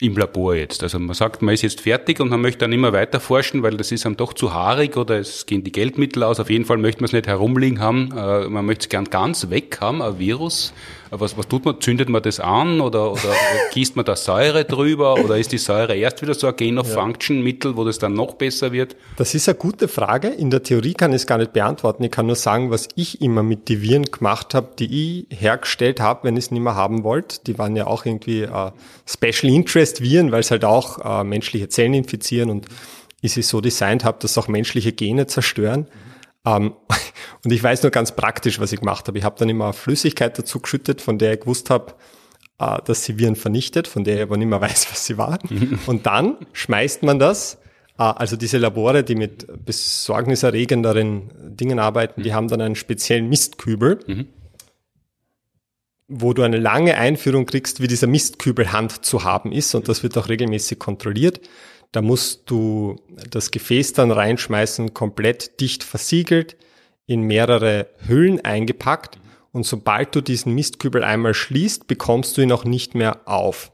Im 0.00 0.16
Labor 0.16 0.54
jetzt. 0.54 0.82
Also 0.82 0.98
man 0.98 1.14
sagt, 1.14 1.42
man 1.42 1.54
ist 1.54 1.62
jetzt 1.62 1.80
fertig 1.80 2.20
und 2.20 2.28
man 2.28 2.40
möchte 2.40 2.60
dann 2.60 2.72
immer 2.72 2.92
weiter 2.92 3.20
forschen, 3.20 3.62
weil 3.62 3.76
das 3.76 3.90
ist 3.90 4.06
einem 4.06 4.16
doch 4.16 4.32
zu 4.32 4.54
haarig 4.54 4.96
oder 4.96 5.18
es 5.18 5.46
gehen 5.46 5.64
die 5.64 5.72
Geldmittel 5.72 6.22
aus. 6.22 6.38
Auf 6.38 6.50
jeden 6.50 6.64
Fall 6.64 6.78
möchte 6.78 7.00
man 7.00 7.06
es 7.06 7.12
nicht 7.12 7.26
herumliegen 7.26 7.80
haben. 7.80 8.12
Äh, 8.16 8.48
man 8.48 8.64
möchte 8.64 8.84
es 8.84 8.88
gern 8.88 9.06
ganz 9.06 9.50
weg 9.50 9.78
haben, 9.80 10.00
ein 10.00 10.18
Virus. 10.18 10.72
Was, 11.10 11.36
was 11.36 11.48
tut 11.48 11.64
man? 11.64 11.80
Zündet 11.80 12.08
man 12.08 12.22
das 12.22 12.40
an 12.40 12.80
oder, 12.80 13.12
oder 13.12 13.34
gießt 13.72 13.96
man 13.96 14.04
da 14.04 14.16
Säure 14.16 14.64
drüber 14.64 15.14
oder 15.14 15.38
ist 15.38 15.52
die 15.52 15.58
Säure 15.58 15.96
erst 15.96 16.22
wieder 16.22 16.34
so 16.34 16.46
ein 16.46 16.56
Gain-of-Function-Mittel, 16.56 17.76
wo 17.76 17.84
das 17.84 17.98
dann 17.98 18.14
noch 18.14 18.34
besser 18.34 18.72
wird? 18.72 18.96
Das 19.16 19.34
ist 19.34 19.48
eine 19.48 19.58
gute 19.58 19.88
Frage. 19.88 20.28
In 20.28 20.50
der 20.50 20.62
Theorie 20.62 20.94
kann 20.94 21.12
ich 21.12 21.22
es 21.22 21.26
gar 21.26 21.38
nicht 21.38 21.52
beantworten. 21.52 22.04
Ich 22.04 22.10
kann 22.10 22.26
nur 22.26 22.36
sagen, 22.36 22.70
was 22.70 22.88
ich 22.94 23.20
immer 23.20 23.42
mit 23.42 23.68
den 23.68 23.82
Viren 23.82 24.04
gemacht 24.04 24.54
habe, 24.54 24.70
die 24.78 25.26
ich 25.30 25.40
hergestellt 25.40 26.00
habe, 26.00 26.24
wenn 26.24 26.36
ich 26.36 26.46
es 26.46 26.50
nicht 26.50 26.62
mehr 26.62 26.74
haben 26.74 27.04
wollte. 27.04 27.38
Die 27.46 27.58
waren 27.58 27.76
ja 27.76 27.86
auch 27.86 28.04
irgendwie 28.04 28.42
äh, 28.42 28.70
Special 29.06 29.52
Interest 29.52 30.02
Viren, 30.02 30.32
weil 30.32 30.40
es 30.40 30.50
halt 30.50 30.64
auch 30.64 31.20
äh, 31.20 31.24
menschliche 31.24 31.68
Zellen 31.68 31.94
infizieren 31.94 32.50
und 32.50 32.66
ich 33.20 33.32
sie 33.32 33.42
so 33.42 33.60
designt 33.60 34.04
habe, 34.04 34.18
dass 34.20 34.38
auch 34.38 34.48
menschliche 34.48 34.92
Gene 34.92 35.26
zerstören. 35.26 35.86
Ähm, 36.56 36.74
und 37.44 37.52
ich 37.52 37.62
weiß 37.62 37.82
nur 37.82 37.90
ganz 37.90 38.14
praktisch, 38.14 38.60
was 38.60 38.72
ich 38.72 38.80
gemacht 38.80 39.06
habe. 39.08 39.18
Ich 39.18 39.24
habe 39.24 39.36
dann 39.38 39.48
immer 39.48 39.72
Flüssigkeit 39.72 40.38
dazu 40.38 40.60
geschüttet, 40.60 41.00
von 41.00 41.18
der 41.18 41.34
ich 41.34 41.40
gewusst 41.40 41.70
habe, 41.70 41.94
äh, 42.58 42.78
dass 42.84 43.04
sie 43.04 43.18
Viren 43.18 43.36
vernichtet, 43.36 43.88
von 43.88 44.04
der 44.04 44.16
ich 44.16 44.22
aber 44.22 44.36
nicht 44.36 44.48
mehr 44.48 44.60
weiß, 44.68 44.90
was 44.90 45.04
sie 45.04 45.18
war. 45.18 45.38
Und 45.86 46.06
dann 46.06 46.36
schmeißt 46.52 47.02
man 47.02 47.18
das, 47.18 47.58
äh, 47.98 48.02
also 48.02 48.36
diese 48.36 48.58
Labore, 48.58 49.04
die 49.04 49.14
mit 49.14 49.46
besorgniserregenderen 49.64 51.56
Dingen 51.56 51.78
arbeiten, 51.78 52.22
die 52.22 52.34
haben 52.34 52.48
dann 52.48 52.60
einen 52.60 52.76
speziellen 52.76 53.28
Mistkübel. 53.28 54.00
Mhm 54.06 54.26
wo 56.08 56.32
du 56.32 56.42
eine 56.42 56.56
lange 56.56 56.96
Einführung 56.96 57.44
kriegst, 57.44 57.82
wie 57.82 57.86
dieser 57.86 58.06
Mistkübel 58.06 58.72
Hand 58.72 59.04
zu 59.04 59.24
haben 59.24 59.52
ist 59.52 59.74
und 59.74 59.88
das 59.88 60.02
wird 60.02 60.16
auch 60.16 60.30
regelmäßig 60.30 60.78
kontrolliert. 60.78 61.40
Da 61.92 62.02
musst 62.02 62.50
du 62.50 62.96
das 63.30 63.50
Gefäß 63.50 63.94
dann 63.94 64.10
reinschmeißen, 64.10 64.94
komplett 64.94 65.60
dicht 65.60 65.84
versiegelt, 65.84 66.56
in 67.06 67.22
mehrere 67.22 67.88
Hüllen 68.06 68.44
eingepackt 68.44 69.18
und 69.52 69.64
sobald 69.64 70.14
du 70.14 70.20
diesen 70.20 70.54
Mistkübel 70.54 71.02
einmal 71.02 71.34
schließt, 71.34 71.86
bekommst 71.86 72.36
du 72.36 72.42
ihn 72.42 72.52
auch 72.52 72.64
nicht 72.64 72.94
mehr 72.94 73.22
auf. 73.24 73.72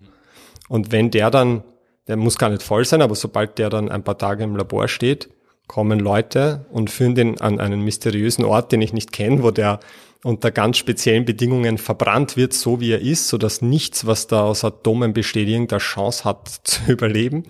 Und 0.69 0.93
wenn 0.93 1.11
der 1.11 1.31
dann, 1.31 1.65
der 2.07 2.17
muss 2.17 2.39
gar 2.39 2.51
nicht 2.51 2.62
voll 2.62 2.85
sein, 2.85 3.03
aber 3.03 3.15
sobald 3.15 3.59
der 3.59 3.71
dann 3.71 3.89
ein 3.89 4.05
paar 4.05 4.19
Tage 4.19 4.45
im 4.45 4.57
Labor 4.57 4.89
steht, 4.89 5.29
kommen 5.67 5.99
Leute 5.99 6.67
und 6.71 6.91
führen 6.91 7.15
den 7.15 7.41
an 7.41 7.59
einen 7.59 7.81
mysteriösen 7.83 8.45
Ort, 8.45 8.73
den 8.73 8.83
ich 8.83 8.93
nicht 8.93 9.12
kenne, 9.12 9.43
wo 9.43 9.51
der 9.51 9.81
unter 10.23 10.51
ganz 10.51 10.79
speziellen 10.79 11.27
Bedingungen 11.27 11.77
verbrannt 11.77 12.37
wird, 12.37 12.55
so 12.55 12.81
wie 12.81 12.93
er 12.93 13.01
ist, 13.01 13.29
so 13.29 13.37
dass 13.37 13.61
nichts, 13.61 14.07
was 14.07 14.27
da 14.27 14.43
aus 14.43 14.65
Atomen 14.65 15.12
besteht, 15.12 15.49
irgendeine 15.49 15.81
Chance 15.81 16.25
hat 16.25 16.49
zu 16.65 16.93
überleben. 16.93 17.45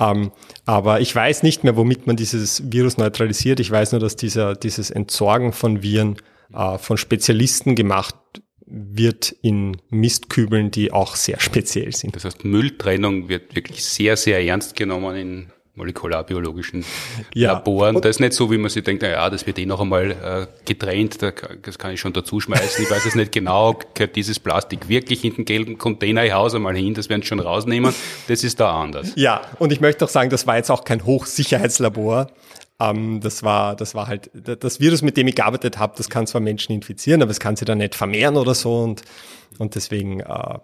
Ähm, 0.00 0.32
aber 0.64 1.00
ich 1.00 1.14
weiß 1.14 1.42
nicht 1.42 1.62
mehr, 1.62 1.76
womit 1.76 2.06
man 2.06 2.16
dieses 2.16 2.72
Virus 2.72 2.96
neutralisiert. 2.96 3.60
Ich 3.60 3.70
weiß 3.70 3.92
nur, 3.92 4.00
dass 4.00 4.16
dieser, 4.16 4.56
dieses 4.56 4.90
Entsorgen 4.90 5.52
von 5.52 5.82
Viren 5.82 6.16
äh, 6.54 6.78
von 6.78 6.96
Spezialisten 6.96 7.74
gemacht 7.76 8.16
wird 8.66 9.34
in 9.42 9.76
Mistkübeln, 9.90 10.70
die 10.70 10.92
auch 10.92 11.16
sehr 11.16 11.38
speziell 11.40 11.94
sind. 11.94 12.16
Das 12.16 12.24
heißt, 12.24 12.44
Mülltrennung 12.44 13.28
wird 13.28 13.54
wirklich 13.54 13.84
sehr, 13.84 14.16
sehr 14.16 14.44
ernst 14.44 14.74
genommen 14.74 15.16
in 15.16 15.52
molekularbiologischen 15.80 16.84
ja. 17.34 17.54
Laboren. 17.54 18.00
das 18.00 18.16
ist 18.16 18.20
nicht 18.20 18.34
so, 18.34 18.50
wie 18.50 18.58
man 18.58 18.70
sich 18.70 18.84
denkt, 18.84 19.02
na 19.02 19.10
ja, 19.10 19.30
das 19.30 19.46
wird 19.46 19.58
eh 19.58 19.66
noch 19.66 19.80
einmal 19.80 20.10
äh, 20.10 20.46
getrennt, 20.64 21.18
das 21.20 21.78
kann 21.78 21.92
ich 21.92 22.00
schon 22.00 22.12
dazu 22.12 22.40
schmeißen. 22.40 22.84
Ich 22.84 22.90
weiß 22.90 23.06
es 23.06 23.14
nicht 23.14 23.32
genau, 23.32 23.78
gehört 23.94 24.16
dieses 24.16 24.38
Plastik 24.38 24.88
wirklich 24.88 25.24
in 25.24 25.34
den 25.34 25.44
gelben 25.44 25.78
Container, 25.78 26.24
ich 26.24 26.32
hause 26.32 26.58
mal 26.58 26.76
hin, 26.76 26.94
das 26.94 27.08
werden 27.08 27.22
sie 27.22 27.28
schon 27.28 27.40
rausnehmen. 27.40 27.94
Das 28.28 28.44
ist 28.44 28.60
da 28.60 28.80
anders. 28.80 29.12
Ja, 29.16 29.42
und 29.58 29.72
ich 29.72 29.80
möchte 29.80 30.04
auch 30.04 30.08
sagen, 30.08 30.30
das 30.30 30.46
war 30.46 30.56
jetzt 30.56 30.70
auch 30.70 30.84
kein 30.84 31.04
Hochsicherheitslabor. 31.04 32.28
Ähm, 32.80 33.20
das 33.20 33.42
war, 33.42 33.76
das 33.76 33.94
war 33.94 34.06
halt, 34.06 34.30
das 34.34 34.80
Virus, 34.80 35.02
mit 35.02 35.16
dem 35.16 35.28
ich 35.28 35.34
gearbeitet 35.34 35.78
habe, 35.78 35.94
das 35.96 36.08
kann 36.08 36.26
zwar 36.26 36.40
Menschen 36.40 36.72
infizieren, 36.72 37.22
aber 37.22 37.30
es 37.30 37.40
kann 37.40 37.56
sie 37.56 37.64
dann 37.64 37.78
nicht 37.78 37.94
vermehren 37.94 38.36
oder 38.36 38.54
so 38.54 38.82
und, 38.82 39.02
und 39.58 39.74
deswegen, 39.74 40.20
äh, 40.20 40.58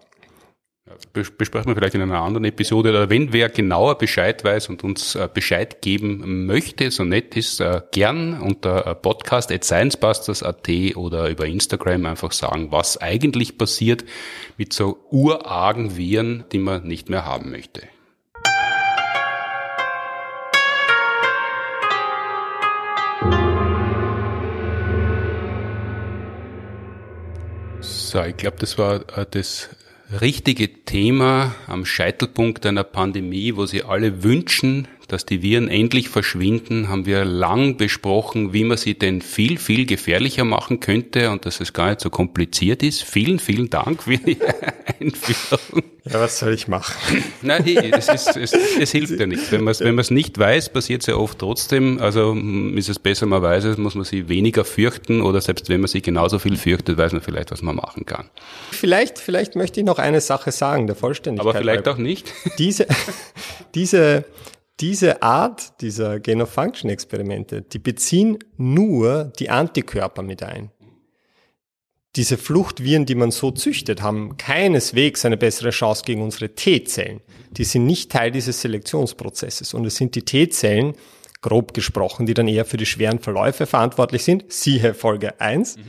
besprechen 1.13 1.67
wir 1.67 1.75
vielleicht 1.75 1.95
in 1.95 2.01
einer 2.01 2.21
anderen 2.21 2.45
Episode. 2.45 2.89
Oder 2.89 3.09
wenn 3.09 3.33
wer 3.33 3.49
genauer 3.49 3.97
Bescheid 3.97 4.43
weiß 4.43 4.69
und 4.69 4.83
uns 4.83 5.15
äh, 5.15 5.27
Bescheid 5.33 5.81
geben 5.81 6.45
möchte, 6.45 6.91
so 6.91 7.03
nett 7.03 7.35
ist, 7.35 7.59
äh, 7.59 7.81
gern 7.91 8.39
unter 8.39 8.85
äh, 8.87 8.95
podcast 8.95 9.51
at 9.51 9.63
sciencebusters.at 9.63 10.95
oder 10.95 11.29
über 11.29 11.45
Instagram 11.45 12.05
einfach 12.05 12.31
sagen, 12.31 12.71
was 12.71 12.97
eigentlich 12.97 13.57
passiert 13.57 14.05
mit 14.57 14.73
so 14.73 14.97
urargen 15.11 15.97
Viren, 15.97 16.45
die 16.51 16.59
man 16.59 16.87
nicht 16.87 17.09
mehr 17.09 17.25
haben 17.25 17.51
möchte. 17.51 17.83
So, 27.79 28.23
ich 28.23 28.37
glaube, 28.37 28.57
das 28.59 28.77
war 28.77 28.99
das 28.99 29.69
richtige 30.11 30.85
Thema 30.85 31.55
am 31.67 31.85
Scheitelpunkt 31.85 32.65
einer 32.65 32.83
Pandemie, 32.83 33.55
wo 33.55 33.65
sie 33.65 33.83
alle 33.83 34.23
wünschen, 34.23 34.87
dass 35.07 35.25
die 35.25 35.41
Viren 35.41 35.69
endlich 35.69 36.09
verschwinden, 36.09 36.89
haben 36.89 37.05
wir 37.05 37.23
lang 37.23 37.77
besprochen, 37.77 38.53
wie 38.53 38.63
man 38.63 38.77
sie 38.77 38.97
denn 38.97 39.21
viel, 39.21 39.57
viel 39.57 39.85
gefährlicher 39.85 40.43
machen 40.43 40.79
könnte 40.79 41.31
und 41.31 41.45
dass 41.45 41.61
es 41.61 41.73
gar 41.73 41.89
nicht 41.89 42.01
so 42.01 42.09
kompliziert 42.09 42.83
ist. 42.83 43.03
Vielen, 43.03 43.39
vielen 43.39 43.69
Dank 43.69 44.03
für 44.03 44.17
die 44.17 44.37
Einführung. 44.99 45.83
Ja, 46.05 46.21
was 46.21 46.39
soll 46.39 46.53
ich 46.53 46.67
machen? 46.67 47.23
Nein, 47.41 47.65
es, 47.67 48.07
ist, 48.07 48.35
es, 48.37 48.53
es 48.53 48.91
hilft 48.91 49.19
ja 49.19 49.25
nicht. 49.25 49.51
Wenn 49.51 49.63
man 49.63 49.71
es 49.71 49.81
wenn 49.81 49.95
nicht 50.15 50.37
weiß, 50.37 50.69
passiert 50.69 51.01
es 51.01 51.07
ja 51.07 51.15
oft 51.15 51.39
trotzdem. 51.39 51.99
Also 51.99 52.33
ist 52.75 52.89
es 52.89 52.99
besser, 52.99 53.25
man 53.25 53.41
weiß 53.41 53.65
es, 53.65 53.77
muss 53.77 53.95
man 53.95 54.05
sie 54.05 54.29
weniger 54.29 54.63
fürchten 54.63 55.21
oder 55.21 55.41
selbst 55.41 55.69
wenn 55.69 55.81
man 55.81 55.87
sie 55.87 56.01
genauso 56.01 56.39
viel 56.39 56.57
fürchtet, 56.57 56.97
weiß 56.97 57.11
man 57.11 57.21
vielleicht, 57.21 57.51
was 57.51 57.61
man 57.61 57.75
machen 57.75 58.05
kann. 58.05 58.29
Vielleicht, 58.71 59.19
vielleicht 59.19 59.55
möchte 59.55 59.79
ich 59.79 59.85
noch 59.85 59.99
eine 59.99 60.21
Sache 60.21 60.51
sagen, 60.51 60.87
der 60.87 60.95
Vollständigkeit. 60.95 61.49
Aber 61.49 61.59
vielleicht 61.59 61.87
auch 61.87 61.97
nicht. 61.97 62.31
Diese, 62.57 62.87
diese, 63.75 64.25
diese 64.79 65.23
Art 65.23 65.81
dieser 65.81 66.19
Gain-of-Function-Experimente, 66.19 67.63
die 67.63 67.79
beziehen 67.79 68.37
nur 68.57 69.31
die 69.39 69.49
Antikörper 69.49 70.21
mit 70.21 70.43
ein. 70.43 70.71
Diese 72.15 72.37
Fluchtviren, 72.37 73.05
die 73.05 73.15
man 73.15 73.31
so 73.31 73.51
züchtet, 73.51 74.01
haben 74.01 74.37
keineswegs 74.37 75.25
eine 75.25 75.37
bessere 75.37 75.69
Chance 75.71 76.03
gegen 76.05 76.21
unsere 76.21 76.49
T-Zellen. 76.49 77.21
Die 77.51 77.63
sind 77.63 77.85
nicht 77.85 78.11
Teil 78.11 78.31
dieses 78.31 78.61
Selektionsprozesses. 78.61 79.73
Und 79.73 79.85
es 79.85 79.95
sind 79.95 80.15
die 80.15 80.23
T-Zellen, 80.23 80.93
grob 81.41 81.75
gesprochen, 81.75 82.25
die 82.25 82.33
dann 82.33 82.47
eher 82.47 82.65
für 82.65 82.77
die 82.77 82.87
schweren 82.87 83.19
Verläufe 83.19 83.67
verantwortlich 83.67 84.23
sind. 84.23 84.51
Siehe 84.51 84.95
Folge 84.95 85.39
1. 85.39 85.77
Mhm. 85.77 85.81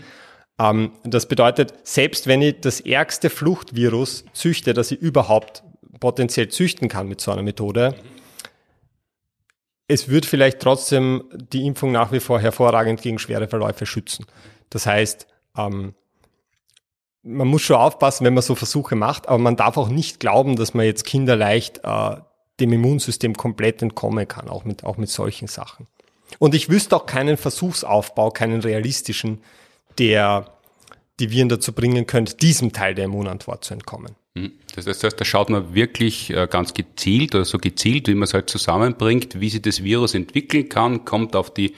Ähm, 0.59 0.93
das 1.05 1.27
bedeutet, 1.27 1.73
selbst 1.85 2.27
wenn 2.27 2.43
ich 2.43 2.61
das 2.61 2.81
ärgste 2.81 3.31
Fluchtvirus 3.31 4.25
züchte, 4.35 4.75
das 4.75 4.91
ich 4.91 5.01
überhaupt 5.01 5.63
potenziell 6.01 6.49
züchten 6.49 6.89
kann 6.89 7.09
mit 7.09 7.23
so 7.23 7.33
einer 7.33 7.43
Methode, 7.43 7.95
mhm 7.97 8.18
es 9.89 10.09
wird 10.09 10.27
vielleicht 10.27 10.61
trotzdem 10.61 11.25
die 11.33 11.67
Impfung 11.67 11.93
nach 11.93 12.13
wie 12.13 12.21
vor 12.21 12.39
hervorragend 12.39 13.01
gegen 13.01 13.19
schwere 13.19 13.49
Verläufe 13.49 13.87
schützen. 13.87 14.27
Das 14.69 14.87
heißt, 14.87 15.27
ähm, 15.57 15.95
man 17.23 17.49
muss 17.49 17.63
schon 17.63 17.77
aufpassen, 17.77 18.25
wenn 18.25 18.35
man 18.35 18.43
so 18.43 18.55
Versuche 18.55 18.95
macht, 18.95 19.29
aber 19.29 19.39
man 19.39 19.57
darf 19.57 19.77
auch 19.79 19.89
nicht 19.89 20.21
glauben, 20.21 20.57
dass 20.57 20.75
man 20.75 20.85
jetzt 20.85 21.05
kinderleicht 21.05 21.81
äh, 21.85 22.17
dem 22.61 22.73
Immunsystem 22.73 23.35
komplett 23.35 23.83
entkommen 23.83 24.29
kann, 24.29 24.49
auch 24.49 24.65
mit, 24.65 24.85
auch 24.85 24.99
mit 24.99 25.09
solchen 25.09 25.49
Sachen. 25.49 25.87
Und 26.39 26.55
ich 26.55 26.69
wüsste 26.69 26.95
auch 26.95 27.07
keinen 27.07 27.39
Versuchsaufbau, 27.39 28.31
keinen 28.31 28.61
realistischen, 28.61 29.41
der 29.99 30.53
die 31.19 31.31
Viren 31.31 31.49
dazu 31.49 31.73
bringen 31.73 32.07
könnte, 32.07 32.37
diesem 32.37 32.73
Teil 32.73 32.95
der 32.95 33.07
Immunantwort 33.07 33.65
zu 33.65 33.75
entkommen. 33.75 34.15
Hm. 34.37 34.53
Das 34.75 34.87
heißt, 34.87 35.21
da 35.21 35.25
schaut 35.25 35.51
man 35.51 35.75
wirklich 35.75 36.31
äh, 36.31 36.47
ganz 36.51 36.75
gezielt 36.75 37.35
oder 37.35 37.45
so 37.45 37.59
gezielt, 37.59 38.09
wie 38.09 38.15
man 38.15 38.25
es 38.25 38.35
halt 38.35 38.51
zusammenbringt, 38.51 39.41
wie 39.41 39.49
sich 39.49 39.63
das 39.63 39.83
Virus 39.83 40.15
entwickeln 40.15 40.69
kann, 40.69 41.05
kommt 41.05 41.35
auf 41.35 41.53
die 41.53 41.75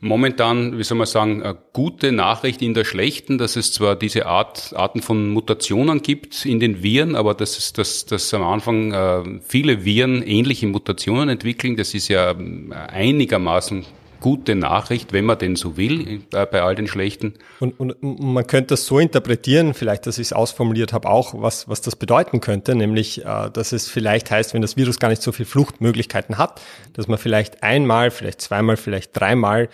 momentan, 0.00 0.78
wie 0.78 0.82
soll 0.82 0.98
man 0.98 1.06
sagen, 1.06 1.42
eine 1.42 1.58
gute 1.72 2.10
Nachricht 2.10 2.62
in 2.62 2.74
der 2.74 2.84
schlechten, 2.84 3.38
dass 3.38 3.56
es 3.56 3.72
zwar 3.72 3.96
diese 3.96 4.26
Art, 4.26 4.72
Arten 4.74 5.02
von 5.02 5.30
Mutationen 5.30 6.00
gibt 6.02 6.44
in 6.46 6.58
den 6.58 6.82
Viren, 6.82 7.14
aber 7.14 7.34
dass 7.34 7.58
es, 7.58 7.72
dass, 7.72 8.06
dass 8.06 8.32
am 8.34 8.42
Anfang 8.42 8.92
äh, 8.92 9.40
viele 9.46 9.84
Viren 9.84 10.22
ähnliche 10.22 10.66
Mutationen 10.66 11.28
entwickeln, 11.28 11.76
das 11.76 11.94
ist 11.94 12.08
ja 12.08 12.30
äh, 12.30 12.74
einigermaßen 12.88 13.84
gute 14.20 14.54
Nachricht, 14.54 15.12
wenn 15.12 15.24
man 15.24 15.38
denn 15.38 15.56
so 15.56 15.76
will, 15.76 16.22
äh, 16.32 16.46
bei 16.46 16.62
all 16.62 16.74
den 16.74 16.86
schlechten. 16.86 17.34
Und, 17.58 17.80
und 17.80 18.02
man 18.02 18.46
könnte 18.46 18.68
das 18.68 18.86
so 18.86 18.98
interpretieren, 18.98 19.74
vielleicht, 19.74 20.06
dass 20.06 20.18
ich 20.18 20.28
es 20.28 20.32
ausformuliert 20.32 20.92
habe, 20.92 21.08
auch, 21.08 21.34
was, 21.40 21.68
was 21.68 21.80
das 21.80 21.96
bedeuten 21.96 22.40
könnte, 22.40 22.74
nämlich, 22.74 23.24
äh, 23.24 23.50
dass 23.50 23.72
es 23.72 23.88
vielleicht 23.88 24.30
heißt, 24.30 24.54
wenn 24.54 24.62
das 24.62 24.76
Virus 24.76 24.98
gar 24.98 25.08
nicht 25.08 25.22
so 25.22 25.32
viele 25.32 25.46
Fluchtmöglichkeiten 25.46 26.38
hat, 26.38 26.60
dass 26.92 27.08
man 27.08 27.18
vielleicht 27.18 27.62
einmal, 27.62 28.10
vielleicht 28.10 28.40
zweimal, 28.40 28.76
vielleicht 28.76 29.18
dreimal 29.18 29.68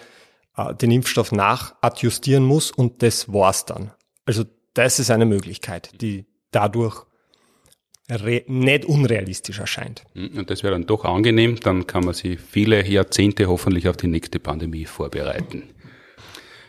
äh, 0.56 0.74
den 0.74 0.90
Impfstoff 0.90 1.32
nachadjustieren 1.32 2.44
muss 2.44 2.70
und 2.70 3.02
das 3.02 3.32
war's 3.32 3.64
dann. 3.66 3.92
Also 4.24 4.44
das 4.74 4.98
ist 4.98 5.10
eine 5.10 5.26
Möglichkeit, 5.26 5.90
die 6.00 6.26
dadurch 6.50 7.04
nicht 8.08 8.84
unrealistisch 8.84 9.58
erscheint. 9.58 10.04
Hm, 10.14 10.38
und 10.38 10.50
das 10.50 10.62
wäre 10.62 10.72
dann 10.72 10.86
doch 10.86 11.04
angenehm, 11.04 11.58
dann 11.60 11.86
kann 11.86 12.04
man 12.04 12.14
sich 12.14 12.38
viele 12.40 12.86
Jahrzehnte 12.86 13.46
hoffentlich 13.46 13.88
auf 13.88 13.96
die 13.96 14.06
nächste 14.06 14.38
Pandemie 14.38 14.84
vorbereiten. 14.84 15.64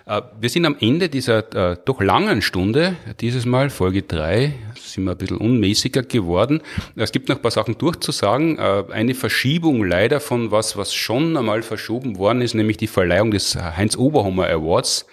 Äh, 0.08 0.22
wir 0.40 0.50
sind 0.50 0.66
am 0.66 0.78
Ende 0.80 1.10
dieser 1.10 1.72
äh, 1.74 1.78
doch 1.84 2.02
langen 2.02 2.42
Stunde, 2.42 2.96
dieses 3.20 3.46
Mal 3.46 3.70
Folge 3.70 4.04
3, 4.04 4.54
sind 4.76 5.04
wir 5.04 5.12
ein 5.12 5.18
bisschen 5.18 5.38
unmäßiger 5.38 6.04
geworden. 6.04 6.62
Es 6.96 7.12
gibt 7.12 7.30
noch 7.30 7.36
ein 7.36 7.42
paar 7.42 7.52
Sachen 7.52 7.78
durchzusagen. 7.78 8.58
Äh, 8.58 8.86
eine 8.92 9.14
Verschiebung 9.14 9.84
leider 9.84 10.20
von 10.20 10.52
was, 10.52 10.78
was 10.78 10.94
schon 10.94 11.36
einmal 11.36 11.62
verschoben 11.62 12.18
worden 12.18 12.42
ist, 12.42 12.56
nämlich 12.56 12.78
die 12.78 12.88
Verleihung 12.88 13.32
des 13.32 13.56
Heinz 13.56 13.98
Oberhommer 13.98 14.48
Awards. 14.48 15.06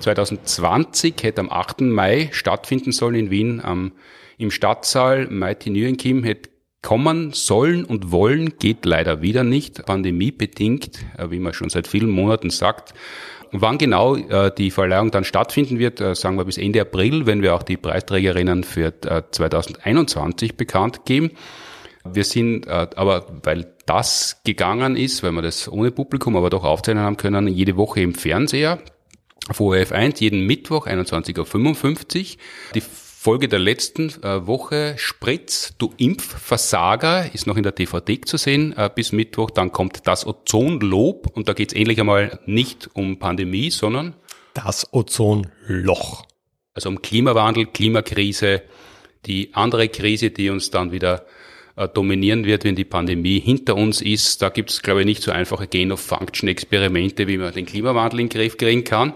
2020 0.00 1.22
hätte 1.22 1.40
am 1.40 1.50
8. 1.50 1.82
Mai 1.82 2.28
stattfinden 2.32 2.92
sollen 2.92 3.14
in 3.14 3.30
Wien 3.30 3.60
am 3.60 3.92
im 4.38 4.50
Stadtsaal 4.50 5.26
Mighty 5.28 5.68
Nguyen 5.70 6.24
hätte 6.24 6.48
kommen 6.82 7.32
sollen 7.32 7.84
und 7.84 8.10
wollen, 8.10 8.58
geht 8.58 8.86
leider 8.86 9.20
wieder 9.20 9.44
nicht, 9.44 9.84
pandemiebedingt, 9.84 11.00
äh, 11.18 11.30
wie 11.30 11.38
man 11.38 11.52
schon 11.52 11.68
seit 11.68 11.86
vielen 11.86 12.10
Monaten 12.10 12.50
sagt. 12.50 12.94
Wann 13.52 13.78
genau 13.78 14.16
äh, 14.16 14.50
die 14.56 14.70
Verleihung 14.70 15.10
dann 15.10 15.24
stattfinden 15.24 15.78
wird, 15.78 16.00
äh, 16.00 16.14
sagen 16.14 16.36
wir 16.38 16.44
bis 16.44 16.56
Ende 16.56 16.80
April, 16.80 17.26
wenn 17.26 17.42
wir 17.42 17.54
auch 17.54 17.64
die 17.64 17.76
Preisträgerinnen 17.76 18.64
für 18.64 18.94
2021 19.30 20.56
bekannt 20.56 21.04
geben. 21.04 21.32
Wir 22.02 22.24
sind 22.24 22.66
aber, 22.66 23.26
weil 23.42 23.74
das 23.84 24.40
gegangen 24.42 24.96
ist, 24.96 25.22
weil 25.22 25.32
wir 25.32 25.42
das 25.42 25.70
ohne 25.70 25.90
Publikum 25.90 26.34
aber 26.34 26.48
doch 26.48 26.64
aufzeichnen 26.64 27.04
haben 27.04 27.18
können, 27.18 27.46
jede 27.46 27.76
Woche 27.76 28.00
im 28.00 28.14
Fernseher 28.14 28.78
auf 29.48 29.60
ORF 29.60 29.92
1, 29.92 30.20
jeden 30.20 30.46
Mittwoch 30.46 30.86
21.55 30.86 32.18
Uhr. 32.18 32.38
Die 32.74 32.82
Folge 33.22 33.48
der 33.48 33.58
letzten 33.58 34.08
äh, 34.22 34.46
Woche, 34.46 34.94
Spritz, 34.96 35.74
du 35.76 35.92
Impfversager, 35.98 37.34
ist 37.34 37.46
noch 37.46 37.58
in 37.58 37.62
der 37.62 37.72
DVD 37.72 38.18
zu 38.22 38.38
sehen 38.38 38.74
äh, 38.76 38.88
bis 38.94 39.12
Mittwoch. 39.12 39.50
Dann 39.50 39.72
kommt 39.72 40.06
das 40.06 40.26
Ozonlob 40.26 41.26
und 41.36 41.46
da 41.46 41.52
geht 41.52 41.72
es 41.72 41.78
endlich 41.78 42.00
einmal 42.00 42.40
nicht 42.46 42.88
um 42.94 43.18
Pandemie, 43.18 43.70
sondern 43.70 44.14
das 44.54 44.92
Ozonloch. 44.92 46.24
Also 46.72 46.88
um 46.88 47.02
Klimawandel, 47.02 47.66
Klimakrise, 47.66 48.62
die 49.26 49.54
andere 49.54 49.88
Krise, 49.88 50.30
die 50.30 50.48
uns 50.48 50.70
dann 50.70 50.92
wieder 50.92 51.26
dominieren 51.88 52.44
wird, 52.44 52.64
wenn 52.64 52.76
die 52.76 52.84
Pandemie 52.84 53.40
hinter 53.40 53.76
uns 53.76 54.00
ist. 54.02 54.42
Da 54.42 54.48
gibt 54.48 54.70
es, 54.70 54.82
glaube 54.82 55.00
ich, 55.00 55.06
nicht 55.06 55.22
so 55.22 55.30
einfache 55.30 55.66
Gain-of-Function-Experimente, 55.66 57.26
wie 57.26 57.38
man 57.38 57.52
den 57.52 57.66
Klimawandel 57.66 58.20
in 58.20 58.28
den 58.28 58.38
Griff 58.38 58.56
kriegen 58.56 58.84
kann. 58.84 59.14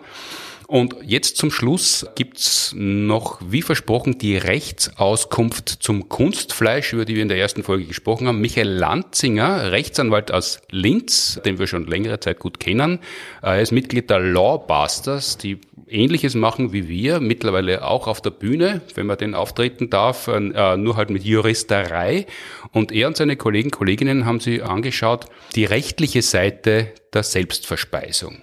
Und 0.67 0.97
jetzt 1.05 1.37
zum 1.37 1.51
Schluss 1.51 2.07
gibt's 2.15 2.73
noch, 2.77 3.41
wie 3.47 3.63
versprochen, 3.63 4.19
die 4.19 4.37
Rechtsauskunft 4.37 5.69
zum 5.69 6.09
Kunstfleisch, 6.09 6.93
über 6.93 7.05
die 7.05 7.15
wir 7.15 7.23
in 7.23 7.29
der 7.29 7.39
ersten 7.39 7.63
Folge 7.63 7.85
gesprochen 7.85 8.27
haben. 8.27 8.41
Michael 8.41 8.69
Lanzinger, 8.69 9.73
Rechtsanwalt 9.73 10.33
aus 10.33 10.61
Linz, 10.71 11.41
den 11.45 11.59
wir 11.59 11.67
schon 11.67 11.87
längere 11.87 12.21
Zeit 12.21 12.39
gut 12.39 12.61
kennen. 12.61 13.01
Er 13.43 13.61
ist 13.61 13.73
Mitglied 13.73 14.11
der 14.11 14.21
Lawbusters, 14.21 15.37
die 15.39 15.59
Ähnliches 15.87 16.35
machen 16.35 16.73
wie 16.73 16.89
wir, 16.89 17.21
mittlerweile 17.21 17.87
auch 17.87 18.07
auf 18.07 18.21
der 18.21 18.31
Bühne, 18.31 18.81
wenn 18.95 19.07
man 19.07 19.19
den 19.19 19.35
auftreten 19.35 19.91
darf, 19.91 20.29
äh, 20.29 20.77
nur 20.77 20.97
halt 20.97 21.11
mit 21.11 21.25
Juristerei. 21.25 22.27
Und 22.73 22.91
er 22.91 23.09
und 23.09 23.17
seine 23.17 23.37
Kollegen, 23.37 23.71
Kolleginnen 23.71 24.25
haben 24.25 24.41
sich 24.41 24.65
angeschaut, 24.65 25.27
die 25.55 25.65
rechtliche 25.65 26.23
Seite 26.23 26.93
der 27.13 27.23
Selbstverspeisung. 27.23 28.43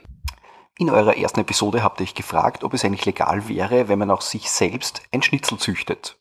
In 0.82 0.90
eurer 0.90 1.16
ersten 1.16 1.42
Episode 1.42 1.84
habt 1.84 2.00
ihr 2.00 2.06
euch 2.06 2.16
gefragt, 2.16 2.64
ob 2.64 2.74
es 2.74 2.84
eigentlich 2.84 3.06
legal 3.06 3.48
wäre, 3.48 3.88
wenn 3.88 4.00
man 4.00 4.10
auch 4.10 4.22
sich 4.22 4.50
selbst 4.50 5.04
ein 5.12 5.22
Schnitzel 5.22 5.60
züchtet. 5.60 6.18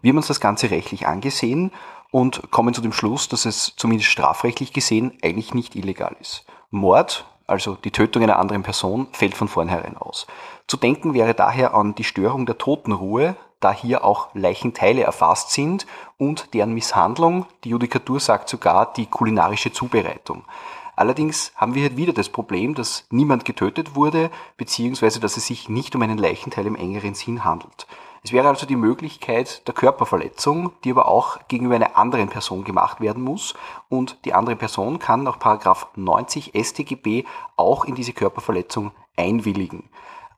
Wir 0.00 0.08
haben 0.08 0.16
uns 0.16 0.26
das 0.26 0.40
Ganze 0.40 0.72
rechtlich 0.72 1.06
angesehen 1.06 1.70
und 2.10 2.50
kommen 2.50 2.74
zu 2.74 2.80
dem 2.80 2.92
Schluss, 2.92 3.28
dass 3.28 3.44
es 3.44 3.74
zumindest 3.76 4.10
strafrechtlich 4.10 4.72
gesehen 4.72 5.16
eigentlich 5.22 5.54
nicht 5.54 5.76
illegal 5.76 6.16
ist. 6.20 6.44
Mord, 6.72 7.26
also 7.46 7.76
die 7.76 7.92
Tötung 7.92 8.24
einer 8.24 8.40
anderen 8.40 8.64
Person, 8.64 9.06
fällt 9.12 9.36
von 9.36 9.46
vornherein 9.46 9.96
aus. 9.96 10.26
Zu 10.66 10.78
denken 10.78 11.14
wäre 11.14 11.34
daher 11.34 11.72
an 11.72 11.94
die 11.94 12.02
Störung 12.02 12.44
der 12.44 12.58
Totenruhe, 12.58 13.36
da 13.60 13.72
hier 13.72 14.04
auch 14.04 14.34
Leichenteile 14.34 15.04
erfasst 15.04 15.52
sind 15.52 15.86
und 16.18 16.54
deren 16.54 16.74
Misshandlung, 16.74 17.46
die 17.62 17.68
Judikatur 17.68 18.18
sagt 18.18 18.48
sogar 18.48 18.92
die 18.94 19.06
kulinarische 19.06 19.72
Zubereitung. 19.72 20.42
Allerdings 20.94 21.52
haben 21.56 21.74
wir 21.74 21.88
hier 21.88 21.96
wieder 21.96 22.12
das 22.12 22.28
Problem, 22.28 22.74
dass 22.74 23.06
niemand 23.10 23.44
getötet 23.44 23.94
wurde, 23.94 24.30
beziehungsweise 24.56 25.20
dass 25.20 25.36
es 25.36 25.46
sich 25.46 25.68
nicht 25.68 25.96
um 25.96 26.02
einen 26.02 26.18
Leichenteil 26.18 26.66
im 26.66 26.76
engeren 26.76 27.14
Sinn 27.14 27.44
handelt. 27.44 27.86
Es 28.24 28.32
wäre 28.32 28.48
also 28.48 28.66
die 28.66 28.76
Möglichkeit 28.76 29.66
der 29.66 29.74
Körperverletzung, 29.74 30.70
die 30.84 30.92
aber 30.92 31.08
auch 31.08 31.40
gegenüber 31.48 31.74
einer 31.74 31.96
anderen 31.96 32.28
Person 32.28 32.62
gemacht 32.62 33.00
werden 33.00 33.24
muss 33.24 33.54
und 33.88 34.24
die 34.24 34.32
andere 34.32 34.54
Person 34.54 35.00
kann 35.00 35.24
nach 35.24 35.40
90 35.96 36.52
StGB 36.54 37.24
auch 37.56 37.84
in 37.84 37.96
diese 37.96 38.12
Körperverletzung 38.12 38.92
einwilligen. 39.16 39.88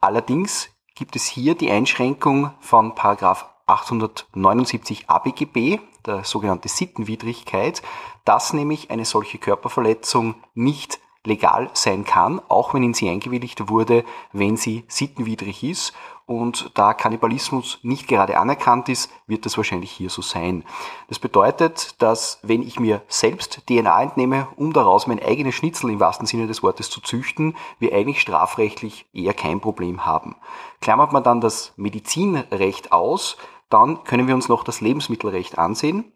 Allerdings 0.00 0.70
gibt 0.94 1.14
es 1.16 1.26
hier 1.26 1.56
die 1.56 1.70
Einschränkung 1.70 2.52
von 2.60 2.94
879 2.96 5.10
ABGB, 5.10 5.78
der 6.06 6.24
sogenannte 6.24 6.68
Sittenwidrigkeit, 6.68 7.82
dass 8.24 8.52
nämlich 8.52 8.90
eine 8.90 9.04
solche 9.04 9.38
Körperverletzung 9.38 10.34
nicht 10.54 10.98
legal 11.24 11.70
sein 11.72 12.04
kann, 12.04 12.40
auch 12.48 12.74
wenn 12.74 12.82
in 12.82 12.94
sie 12.94 13.08
eingewilligt 13.08 13.68
wurde, 13.68 14.04
wenn 14.32 14.56
sie 14.56 14.84
sittenwidrig 14.88 15.64
ist. 15.64 15.94
Und 16.26 16.70
da 16.74 16.94
Kannibalismus 16.94 17.80
nicht 17.82 18.08
gerade 18.08 18.38
anerkannt 18.38 18.88
ist, 18.88 19.10
wird 19.26 19.44
das 19.44 19.58
wahrscheinlich 19.58 19.90
hier 19.90 20.08
so 20.08 20.22
sein. 20.22 20.64
Das 21.08 21.18
bedeutet, 21.18 22.00
dass 22.00 22.38
wenn 22.42 22.62
ich 22.62 22.80
mir 22.80 23.02
selbst 23.08 23.66
DNA 23.66 24.02
entnehme, 24.02 24.48
um 24.56 24.72
daraus 24.72 25.06
mein 25.06 25.22
eigenes 25.22 25.54
Schnitzel 25.54 25.90
im 25.90 26.00
wahrsten 26.00 26.26
Sinne 26.26 26.46
des 26.46 26.62
Wortes 26.62 26.88
zu 26.88 27.02
züchten, 27.02 27.56
wir 27.78 27.94
eigentlich 27.94 28.22
strafrechtlich 28.22 29.06
eher 29.12 29.34
kein 29.34 29.60
Problem 29.60 30.06
haben. 30.06 30.36
Klammert 30.80 31.12
man 31.12 31.24
dann 31.24 31.42
das 31.42 31.74
Medizinrecht 31.76 32.92
aus, 32.92 33.36
dann 33.68 34.04
können 34.04 34.26
wir 34.26 34.34
uns 34.34 34.48
noch 34.48 34.64
das 34.64 34.80
Lebensmittelrecht 34.80 35.58
ansehen. 35.58 36.13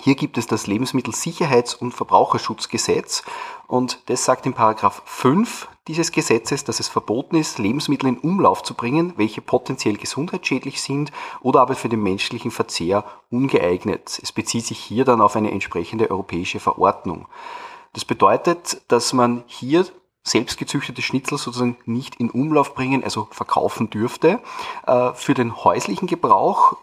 Hier 0.00 0.14
gibt 0.14 0.38
es 0.38 0.46
das 0.46 0.66
Lebensmittelsicherheits- 0.66 1.76
und 1.76 1.92
Verbraucherschutzgesetz 1.92 3.24
und 3.66 4.00
das 4.06 4.24
sagt 4.24 4.46
in 4.46 4.54
Paragraph 4.54 5.02
5 5.04 5.68
dieses 5.88 6.12
Gesetzes, 6.12 6.64
dass 6.64 6.80
es 6.80 6.88
verboten 6.88 7.36
ist, 7.36 7.58
Lebensmittel 7.58 8.08
in 8.08 8.18
Umlauf 8.18 8.62
zu 8.62 8.74
bringen, 8.74 9.14
welche 9.16 9.40
potenziell 9.40 9.96
gesundheitsschädlich 9.96 10.82
sind 10.82 11.10
oder 11.40 11.60
aber 11.60 11.74
für 11.74 11.88
den 11.88 12.02
menschlichen 12.02 12.50
Verzehr 12.50 13.04
ungeeignet. 13.30 14.20
Es 14.22 14.32
bezieht 14.32 14.66
sich 14.66 14.78
hier 14.78 15.04
dann 15.04 15.20
auf 15.20 15.34
eine 15.34 15.50
entsprechende 15.50 16.10
europäische 16.10 16.60
Verordnung. 16.60 17.26
Das 17.94 18.04
bedeutet, 18.04 18.82
dass 18.88 19.12
man 19.12 19.44
hier 19.46 19.86
selbstgezüchtete 20.22 21.02
Schnitzel 21.02 21.38
sozusagen 21.38 21.78
nicht 21.86 22.16
in 22.16 22.30
Umlauf 22.30 22.74
bringen, 22.74 23.02
also 23.02 23.28
verkaufen 23.30 23.90
dürfte. 23.90 24.40
Äh, 24.86 25.14
für 25.14 25.34
den 25.34 25.56
häuslichen 25.64 26.06
Gebrauch 26.06 26.76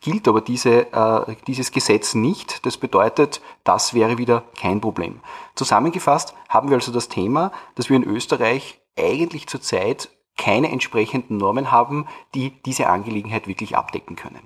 gilt 0.00 0.28
aber 0.28 0.40
diese, 0.40 0.92
äh, 0.92 1.36
dieses 1.46 1.72
Gesetz 1.72 2.14
nicht. 2.14 2.64
Das 2.66 2.76
bedeutet, 2.76 3.40
das 3.64 3.94
wäre 3.94 4.18
wieder 4.18 4.44
kein 4.58 4.80
Problem. 4.80 5.20
Zusammengefasst 5.54 6.34
haben 6.48 6.68
wir 6.68 6.76
also 6.76 6.92
das 6.92 7.08
Thema, 7.08 7.52
dass 7.74 7.88
wir 7.88 7.96
in 7.96 8.04
Österreich 8.04 8.80
eigentlich 8.98 9.46
zurzeit 9.46 10.10
keine 10.36 10.70
entsprechenden 10.70 11.36
Normen 11.36 11.70
haben, 11.70 12.06
die 12.34 12.52
diese 12.64 12.88
Angelegenheit 12.88 13.46
wirklich 13.46 13.76
abdecken 13.76 14.16
können. 14.16 14.40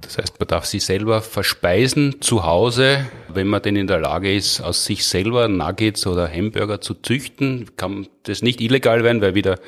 Das 0.00 0.16
heißt, 0.16 0.38
man 0.38 0.46
darf 0.46 0.64
sich 0.64 0.84
selber 0.84 1.22
verspeisen 1.22 2.20
zu 2.20 2.44
Hause, 2.44 3.06
wenn 3.28 3.48
man 3.48 3.62
denn 3.62 3.74
in 3.74 3.88
der 3.88 3.98
Lage 3.98 4.32
ist, 4.32 4.60
aus 4.60 4.84
sich 4.84 5.04
selber 5.04 5.48
Nuggets 5.48 6.06
oder 6.06 6.30
Hamburger 6.30 6.80
zu 6.80 6.94
züchten. 6.94 7.70
Kann 7.76 8.06
das 8.28 8.42
nicht 8.42 8.60
illegal 8.60 9.04
werden, 9.04 9.20
weil 9.20 9.34
wieder 9.34 9.58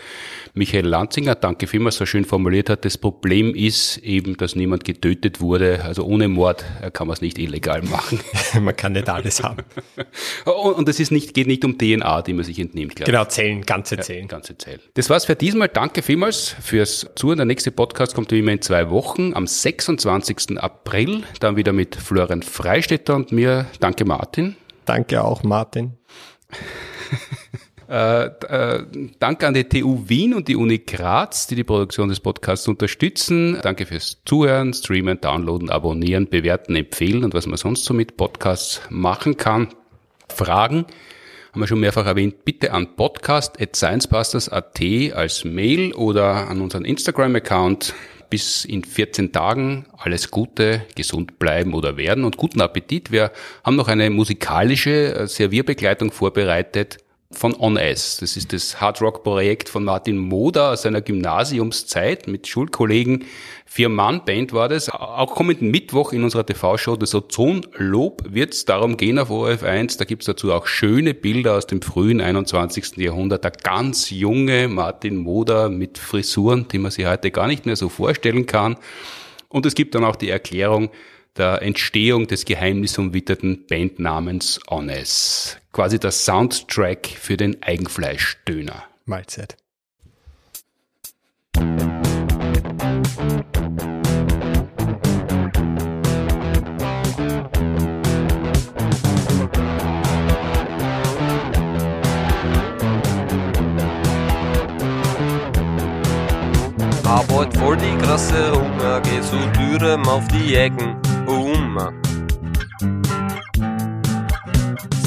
Michael 0.55 0.87
Lanzinger, 0.87 1.35
danke 1.35 1.67
vielmals, 1.67 1.97
so 1.97 2.07
schön 2.07 2.25
formuliert 2.25 2.71
hat, 2.71 2.85
das 2.85 2.99
Problem 2.99 3.55
ist 3.55 3.99
eben, 3.99 4.37
dass 4.37 4.57
niemand 4.57 4.85
getötet 4.85 5.41
wurde. 5.41 5.85
Also 5.85 6.05
ohne 6.05 6.29
Mord 6.29 6.65
kann 6.93 7.07
man 7.07 7.15
es 7.15 7.21
nicht 7.21 7.39
illegal 7.39 7.83
machen. 7.83 8.21
man 8.61 8.75
kann 8.77 8.93
nicht 8.93 9.09
alles 9.09 9.43
haben. 9.43 9.63
Und 10.45 10.89
es 10.89 10.99
ist 10.99 11.13
nicht, 11.13 11.35
geht 11.35 11.47
nicht 11.47 11.65
um 11.65 11.79
DNA, 11.79 12.23
die 12.23 12.33
man 12.33 12.45
sich 12.45 12.59
entnimmt. 12.59 12.97
Genau, 12.97 13.25
Zellen, 13.27 13.63
ganze 13.63 13.99
Zellen. 13.99 14.23
Ja, 14.23 14.27
ganze 14.29 14.59
Zellen. 14.59 14.81
Das 14.95 15.09
war's 15.09 15.25
für 15.25 15.37
diesmal. 15.37 15.69
Danke 15.69 16.03
vielmals 16.03 16.57
fürs 16.61 17.07
Zuhören. 17.15 17.39
Der 17.39 17.47
nächste 17.47 17.71
Podcast 17.71 18.15
kommt 18.15 18.33
wie 18.33 18.41
immer 18.41 18.53
in 18.53 18.63
zwei 18.63 18.91
Wochen, 18.91 19.33
am 19.35 19.47
26. 19.47 20.59
April, 20.59 21.23
dann 21.39 21.57
wieder 21.57 21.73
mit 21.73 21.95
Florian 21.97 22.43
Freistetter 22.43 23.15
und 23.15 23.33
mir. 23.33 23.67
Danke 23.79 24.05
Martin. 24.05 24.57
Danke 24.85 25.23
auch 25.23 25.43
Martin. 25.45 25.97
Äh, 27.91 28.27
äh, 28.27 28.87
danke 29.19 29.49
an 29.49 29.55
die 29.55 29.65
TU 29.65 30.05
Wien 30.07 30.35
und 30.35 30.47
die 30.47 30.55
Uni 30.55 30.79
Graz, 30.79 31.49
die 31.49 31.57
die 31.57 31.65
Produktion 31.65 32.09
des 32.09 32.21
Podcasts 32.21 32.69
unterstützen. 32.69 33.59
Danke 33.63 33.85
fürs 33.85 34.19
Zuhören, 34.25 34.73
Streamen, 34.73 35.21
Downloaden, 35.21 35.71
Abonnieren, 35.71 36.29
Bewerten, 36.29 36.77
Empfehlen 36.77 37.25
und 37.25 37.35
was 37.35 37.49
man 37.49 37.57
sonst 37.57 37.85
so 37.85 37.93
mit 37.93 38.17
Podcasts 38.17 38.81
machen 38.91 39.37
kann. 39.37 39.71
Fragen 40.29 40.87
haben 41.53 41.61
wir 41.61 41.67
schon 41.67 41.81
mehrfach 41.81 42.07
erwähnt, 42.07 42.45
bitte 42.45 42.73
an 42.73 42.95
podcast.sciencebusters.at 42.95 44.81
als 45.13 45.45
Mail 45.45 45.93
oder 45.95 46.49
an 46.49 46.61
unseren 46.61 46.85
Instagram-Account. 46.85 47.93
Bis 48.31 48.65
in 48.65 48.85
14 48.85 49.33
Tagen 49.33 49.87
alles 49.99 50.31
Gute, 50.31 50.83
gesund 50.95 51.41
bleiben 51.41 51.75
oder 51.75 51.97
werden 51.97 52.23
und 52.23 52.37
guten 52.37 52.61
Appetit. 52.61 53.11
Wir 53.11 53.33
haben 53.65 53.75
noch 53.75 53.89
eine 53.89 54.11
musikalische 54.11 55.13
äh, 55.13 55.27
Servierbegleitung 55.27 56.13
vorbereitet 56.13 56.99
von 57.33 57.55
On 57.61 57.77
S. 57.77 58.17
Das 58.19 58.37
ist 58.37 58.53
das 58.53 58.81
Hard 58.81 59.01
Rock 59.01 59.23
Projekt 59.23 59.69
von 59.69 59.85
Martin 59.85 60.19
Moder 60.19 60.73
aus 60.73 60.83
seiner 60.83 61.01
Gymnasiumszeit 61.01 62.27
mit 62.27 62.49
Schulkollegen. 62.49 63.25
Vier-Mann-Band 63.67 64.53
war 64.53 64.69
das. 64.69 64.91
Auch 64.91 65.35
kommenden 65.35 65.71
Mittwoch 65.71 66.13
in 66.13 66.25
unserer 66.25 66.45
TV-Show 66.45 66.97
Das 66.97 67.15
Ozonlob 67.15 68.25
wird 68.29 68.53
es 68.53 68.65
darum 68.65 68.97
gehen 68.97 69.19
auf 69.19 69.31
ORF1. 69.31 69.97
Da 69.99 70.05
gibt's 70.05 70.27
dazu 70.27 70.53
auch 70.53 70.67
schöne 70.67 71.15
Bilder 71.15 71.57
aus 71.57 71.69
dem 71.69 71.83
frühen 71.83 72.21
21. 72.21 72.97
Jahrhundert. 72.97 73.45
Der 73.45 73.53
ganz 73.53 74.11
junge 74.11 74.67
Martin 74.67 75.17
Moder 75.17 75.69
mit 75.69 75.99
Frisuren, 75.99 76.67
die 76.67 76.79
man 76.79 76.91
sich 76.91 77.07
heute 77.07 77.31
gar 77.31 77.47
nicht 77.47 77.65
mehr 77.65 77.77
so 77.77 77.89
vorstellen 77.89 78.47
kann. 78.47 78.77
Und 79.49 79.67
es 79.67 79.75
gibt 79.75 79.95
dann 79.95 80.05
auch 80.05 80.17
die 80.17 80.31
Erklärung, 80.31 80.91
der 81.37 81.63
Entstehung 81.63 82.27
des 82.27 82.45
geheimnisumwitterten 82.45 83.67
Bandnamens 83.69 84.59
Honest. 84.69 85.60
Quasi 85.73 86.01
der 86.01 86.11
Soundtrack 86.11 87.07
für 87.07 87.37
den 87.37 87.63
Eigenfleischdöner. 87.63 88.85
Mahlzeit. 89.05 89.57
Arbeit 107.05 107.57
voll 107.57 107.77
die 107.77 107.97
krasse 108.05 108.53
Hunger, 108.53 109.01
geh 109.01 109.21
zu 109.21 109.37
Dürrem 109.59 110.07
auf 110.09 110.27
die 110.29 110.55
Ecken 110.55 110.97
um. 111.27 112.10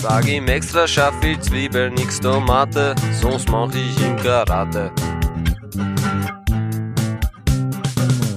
Sag 0.03 0.27
ihm 0.27 0.49
extra 0.49 0.85
scharf 0.85 1.13
viel 1.21 1.39
Zwiebel, 1.39 1.89
nix 1.89 2.19
Tomate, 2.19 2.93
sonst 3.21 3.49
mach 3.49 3.73
ich 3.73 3.97
ihm 4.05 4.17
Karate. 4.17 4.91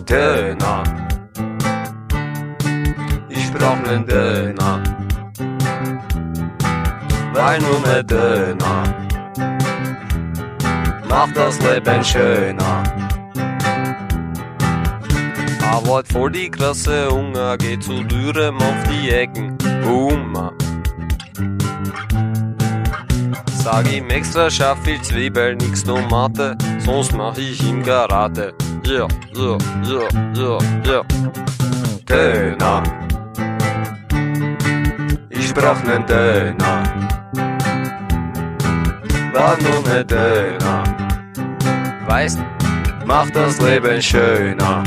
Döner. 0.09 0.85
Ich 3.29 3.53
brauch 3.53 3.81
nen 3.85 4.07
Döner. 4.07 4.81
Weil 7.33 7.61
nur 7.61 7.81
ne 7.81 8.05
Döner 8.05 8.85
macht 11.09 11.37
das 11.37 11.59
Leben 11.59 12.05
schöner. 12.05 12.85
Arbeit 15.69 16.07
voll 16.13 16.31
die 16.31 16.49
krasse 16.49 17.09
Hunger, 17.11 17.59
geht 17.59 17.83
zu 17.83 18.05
Dürrem 18.05 18.57
auf 18.59 18.83
die 18.89 19.11
Ecken. 19.11 19.59
Hummer. 19.85 20.56
Sag 23.67 23.93
ihm 23.93 24.09
extra 24.11 24.49
scharf 24.49 24.79
viel 24.85 25.03
Zwiebel, 25.03 25.57
nix 25.57 25.83
Tomate, 25.83 26.57
sonst 26.79 27.13
mach 27.13 27.37
ich 27.37 27.61
ihm 27.65 27.83
Karate. 27.83 28.55
Ja, 28.85 29.09
ja, 29.35 29.59
ja, 29.83 30.09
ja, 30.37 30.59
ja. 30.85 31.03
Döner. 32.09 32.83
Ich 35.31 35.53
brauch 35.53 35.83
nen 35.83 36.07
Döner. 36.07 36.85
War 39.33 39.57
nur 39.61 39.83
ne 39.93 40.05
Döner. 40.05 40.85
Weißt, 42.07 42.39
macht 43.05 43.35
das 43.35 43.61
Leben 43.61 44.01
schöner. 44.01 44.85